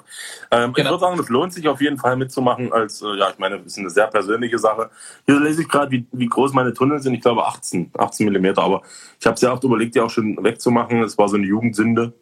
Ähm, 0.50 0.72
Ich 0.72 0.78
Genau. 0.78 0.90
würde 0.92 1.00
sagen, 1.02 1.18
das 1.18 1.30
lohnt 1.30 1.54
sich 1.54 1.68
auf 1.68 1.80
jeden 1.80 2.00
Fall 2.00 2.16
mitzumachen, 2.18 2.74
als, 2.74 3.04
äh, 3.04 3.16
ja, 3.20 3.30
ich 3.30 3.38
meine, 3.38 3.58
das 3.60 3.68
ist 3.68 3.78
eine 3.78 3.92
sehr 3.92 4.08
persönliche 4.08 4.58
Sache. 4.58 4.90
Hier 5.28 5.40
lese 5.40 5.62
ich 5.62 5.70
gerade, 5.70 5.92
wie, 5.92 6.08
wie 6.12 6.26
groß 6.26 6.54
meine 6.54 6.74
Tunnel 6.74 7.00
sind. 7.00 7.14
Ich 7.14 7.22
glaube 7.22 7.46
18, 7.46 7.92
18 7.96 8.26
Millimeter, 8.26 8.64
aber 8.64 8.82
ich 9.20 9.28
habe 9.28 9.38
sehr 9.38 9.54
oft 9.54 9.64
überlegt, 9.64 9.94
die 9.94 10.02
auch 10.02 10.10
schon 10.10 10.44
wegzumachen. 10.44 11.04
Es 11.04 11.16
war 11.20 11.30
so 11.30 11.36
eine 11.36 11.46
Jugendsünde. 11.46 12.14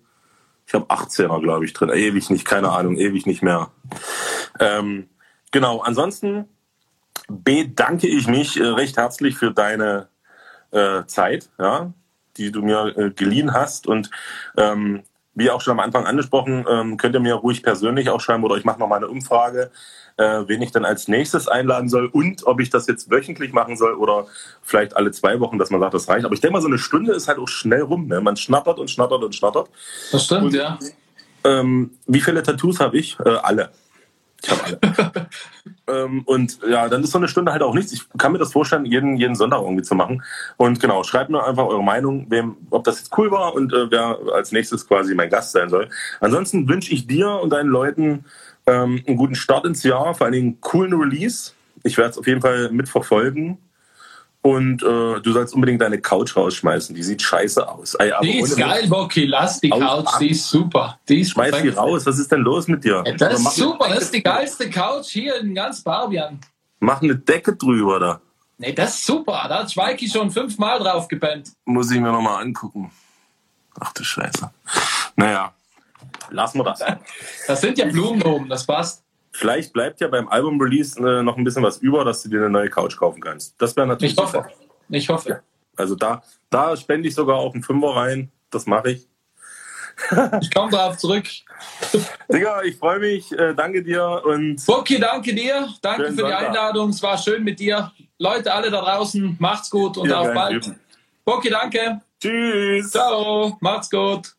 Ich 0.69 0.75
habe 0.75 0.85
18er, 0.85 1.41
glaube 1.41 1.65
ich, 1.65 1.73
drin. 1.73 1.89
Ewig 1.89 2.29
nicht, 2.29 2.45
keine 2.45 2.69
Ahnung, 2.69 2.95
ewig 2.95 3.25
nicht 3.25 3.41
mehr. 3.41 3.71
Ähm, 4.59 5.09
genau, 5.51 5.79
ansonsten 5.79 6.47
bedanke 7.27 8.05
ich 8.05 8.27
mich 8.27 8.59
äh, 8.59 8.65
recht 8.65 8.95
herzlich 8.95 9.35
für 9.35 9.51
deine 9.51 10.09
äh, 10.69 11.05
Zeit, 11.07 11.49
ja, 11.57 11.91
die 12.37 12.51
du 12.51 12.61
mir 12.61 12.95
äh, 12.95 13.09
geliehen 13.09 13.51
hast. 13.51 13.87
Und 13.87 14.11
ähm, 14.57 15.01
wie 15.33 15.49
auch 15.49 15.61
schon 15.61 15.71
am 15.71 15.79
Anfang 15.79 16.05
angesprochen, 16.05 16.63
ähm, 16.69 16.97
könnt 16.97 17.15
ihr 17.15 17.19
mir 17.19 17.33
ruhig 17.33 17.63
persönlich 17.63 18.11
auch 18.11 18.21
schreiben 18.21 18.43
oder 18.43 18.55
ich 18.55 18.63
mache 18.63 18.79
noch 18.79 18.87
mal 18.87 18.97
eine 18.97 19.07
Umfrage, 19.07 19.71
äh, 20.19 20.47
wen 20.47 20.61
ich 20.61 20.71
dann 20.71 20.83
als 20.83 21.07
nächstes 21.07 21.47
einladen 21.47 21.87
soll 21.87 22.07
und 22.07 22.45
ob 22.45 22.59
ich 22.59 22.69
das 22.69 22.87
jetzt 22.87 23.09
wöchentlich 23.09 23.53
machen 23.53 23.77
soll 23.77 23.93
oder 23.93 24.27
vielleicht 24.61 24.95
alle 24.97 25.11
zwei 25.11 25.39
Wochen, 25.39 25.57
dass 25.57 25.69
man 25.69 25.79
sagt, 25.79 25.93
das 25.93 26.09
reicht. 26.09 26.25
Aber 26.25 26.33
ich 26.33 26.41
denke 26.41 26.53
mal, 26.53 26.61
so 26.61 26.67
eine 26.67 26.77
Stunde 26.77 27.13
ist 27.13 27.29
halt 27.29 27.39
auch 27.39 27.47
schnell 27.47 27.81
rum. 27.83 28.07
Ne? 28.07 28.19
Man 28.19 28.35
schnattert 28.35 28.79
und 28.79 28.91
schnattert 28.91 29.23
und 29.23 29.33
schnattert. 29.33 29.69
Das 30.11 30.25
stimmt, 30.25 30.43
Und- 30.43 30.53
ja. 30.53 30.77
Ähm, 31.45 31.91
wie 32.05 32.19
viele 32.19 32.43
Tattoos 32.43 32.81
habe 32.81 32.97
ich? 32.97 33.17
Äh, 33.21 33.29
alle. 33.29 33.69
Ich 34.43 34.49
habe 34.51 34.61
alle. 34.65 35.29
ähm, 35.87 36.23
und 36.25 36.59
ja, 36.69 36.89
dann 36.89 37.01
ist 37.01 37.11
so 37.11 37.17
eine 37.17 37.29
Stunde 37.29 37.53
halt 37.53 37.61
auch 37.61 37.73
nichts. 37.73 37.93
Ich 37.93 38.01
kann 38.17 38.33
mir 38.33 38.39
das 38.39 38.51
vorstellen, 38.51 38.83
jeden, 38.83 39.15
jeden 39.15 39.35
Sonntag 39.35 39.61
irgendwie 39.61 39.83
zu 39.83 39.95
machen. 39.95 40.21
Und 40.57 40.81
genau, 40.81 41.03
schreibt 41.03 41.29
mir 41.29 41.41
einfach 41.45 41.65
eure 41.65 41.83
Meinung, 41.83 42.25
wem, 42.29 42.57
ob 42.71 42.83
das 42.83 42.99
jetzt 42.99 43.17
cool 43.17 43.31
war 43.31 43.53
und 43.55 43.71
äh, 43.71 43.89
wer 43.89 44.19
als 44.33 44.51
nächstes 44.51 44.85
quasi 44.85 45.15
mein 45.15 45.29
Gast 45.29 45.53
sein 45.53 45.69
soll. 45.69 45.87
Ansonsten 46.19 46.67
wünsche 46.67 46.93
ich 46.93 47.07
dir 47.07 47.29
und 47.41 47.51
deinen 47.51 47.69
Leuten 47.69 48.25
ähm, 48.69 49.03
einen 49.07 49.17
guten 49.17 49.35
Start 49.35 49.65
ins 49.65 49.83
Jahr, 49.83 50.13
vor 50.13 50.25
allen 50.25 50.33
Dingen 50.33 50.47
einen 50.47 50.61
coolen 50.61 50.93
Release. 50.93 51.51
Ich 51.83 51.97
werde 51.97 52.11
es 52.11 52.17
auf 52.17 52.27
jeden 52.27 52.41
Fall 52.41 52.69
mitverfolgen. 52.71 53.57
Und 54.41 54.81
äh, 54.83 55.19
du 55.19 55.33
sollst 55.33 55.53
unbedingt 55.53 55.81
deine 55.81 55.99
Couch 55.99 56.35
rausschmeißen. 56.37 56.95
Die 56.95 57.03
sieht 57.03 57.21
scheiße 57.21 57.67
aus. 57.67 57.95
Ey, 57.95 58.13
Die 58.21 58.39
ist 58.39 58.55
geil, 58.57 58.87
Bocky. 58.87 59.25
Lass 59.25 59.59
die 59.59 59.69
Couch, 59.69 60.07
die 60.21 60.29
ist 60.31 60.47
super. 60.47 60.97
Die 61.09 61.19
ist 61.21 61.31
Schmeiß 61.31 61.47
die 61.47 61.51
perfekt. 61.63 61.77
raus. 61.77 62.05
Was 62.05 62.19
ist 62.19 62.31
denn 62.31 62.39
los 62.41 62.67
mit 62.69 62.85
dir? 62.85 63.03
Ja, 63.05 63.13
Das 63.17 63.41
Mach 63.41 63.51
ist 63.51 63.57
super, 63.57 63.89
das 63.89 64.03
ist 64.03 64.13
die 64.13 64.23
geilste 64.23 64.69
Couch 64.69 65.07
hier 65.09 65.35
in 65.41 65.53
ganz 65.53 65.81
Barbian. 65.81 66.39
Mach 66.79 67.01
eine 67.01 67.17
Decke 67.17 67.53
drüber 67.53 67.99
da. 67.99 68.21
Nee, 68.57 68.71
das 68.71 68.95
ist 68.95 69.05
super. 69.05 69.45
Da 69.49 69.59
hat 69.59 69.71
Schweiki 69.73 70.07
schon 70.07 70.31
fünfmal 70.31 70.79
drauf 70.79 71.09
gepennt. 71.09 71.51
Muss 71.65 71.91
ich 71.91 71.99
mir 71.99 72.11
nochmal 72.11 72.41
angucken. 72.41 72.91
Ach 73.77 73.91
du 73.93 74.03
Scheiße. 74.05 74.49
Naja, 75.17 75.53
lassen 76.31 76.59
wir 76.59 76.63
das. 76.63 76.83
Das 77.47 77.61
sind 77.61 77.77
ja 77.77 77.85
Blumen 77.85 78.21
oben, 78.23 78.49
das 78.49 78.65
passt. 78.65 79.03
Vielleicht 79.31 79.73
bleibt 79.73 80.01
ja 80.01 80.07
beim 80.07 80.27
Album-Release 80.27 80.99
äh, 80.99 81.23
noch 81.23 81.37
ein 81.37 81.43
bisschen 81.43 81.63
was 81.63 81.77
über, 81.77 82.03
dass 82.03 82.23
du 82.23 82.29
dir 82.29 82.39
eine 82.39 82.49
neue 82.49 82.69
Couch 82.69 82.97
kaufen 82.97 83.21
kannst. 83.21 83.55
Das 83.61 83.75
wäre 83.75 83.87
natürlich 83.87 84.13
Ich 84.13 84.19
hoffe. 84.19 84.37
super. 84.37 84.49
Ich 84.89 85.09
hoffe. 85.09 85.41
Also 85.75 85.95
da, 85.95 86.23
da 86.49 86.75
spende 86.75 87.07
ich 87.07 87.15
sogar 87.15 87.37
auch 87.37 87.53
einen 87.53 87.63
Fünfer 87.63 87.95
rein. 87.95 88.31
Das 88.49 88.65
mache 88.65 88.91
ich. 88.91 89.07
Ich 90.41 90.49
komme 90.53 90.71
darauf 90.71 90.97
zurück. 90.97 91.25
Digga, 92.31 92.63
ich 92.63 92.77
freue 92.77 92.99
mich. 92.99 93.31
Äh, 93.33 93.53
danke 93.53 93.83
dir 93.83 94.21
und 94.25 94.65
Bocky, 94.65 94.97
danke 94.97 95.35
dir. 95.35 95.67
Danke 95.81 96.05
für 96.05 96.11
die 96.11 96.17
Sonntag. 96.19 96.47
Einladung. 96.47 96.89
Es 96.89 97.03
war 97.03 97.17
schön 97.17 97.43
mit 97.43 97.59
dir. 97.59 97.91
Leute, 98.17 98.53
alle 98.53 98.71
da 98.71 98.79
draußen, 98.81 99.35
macht's 99.39 99.69
gut 99.69 99.97
und 99.97 100.07
ihr 100.07 100.17
auf 100.17 100.33
bald. 100.33 100.73
Bocky, 101.25 101.49
danke. 101.49 101.99
Tschüss. 102.21 102.91
Ciao. 102.91 103.57
Macht's 103.59 103.89
gut. 103.89 104.38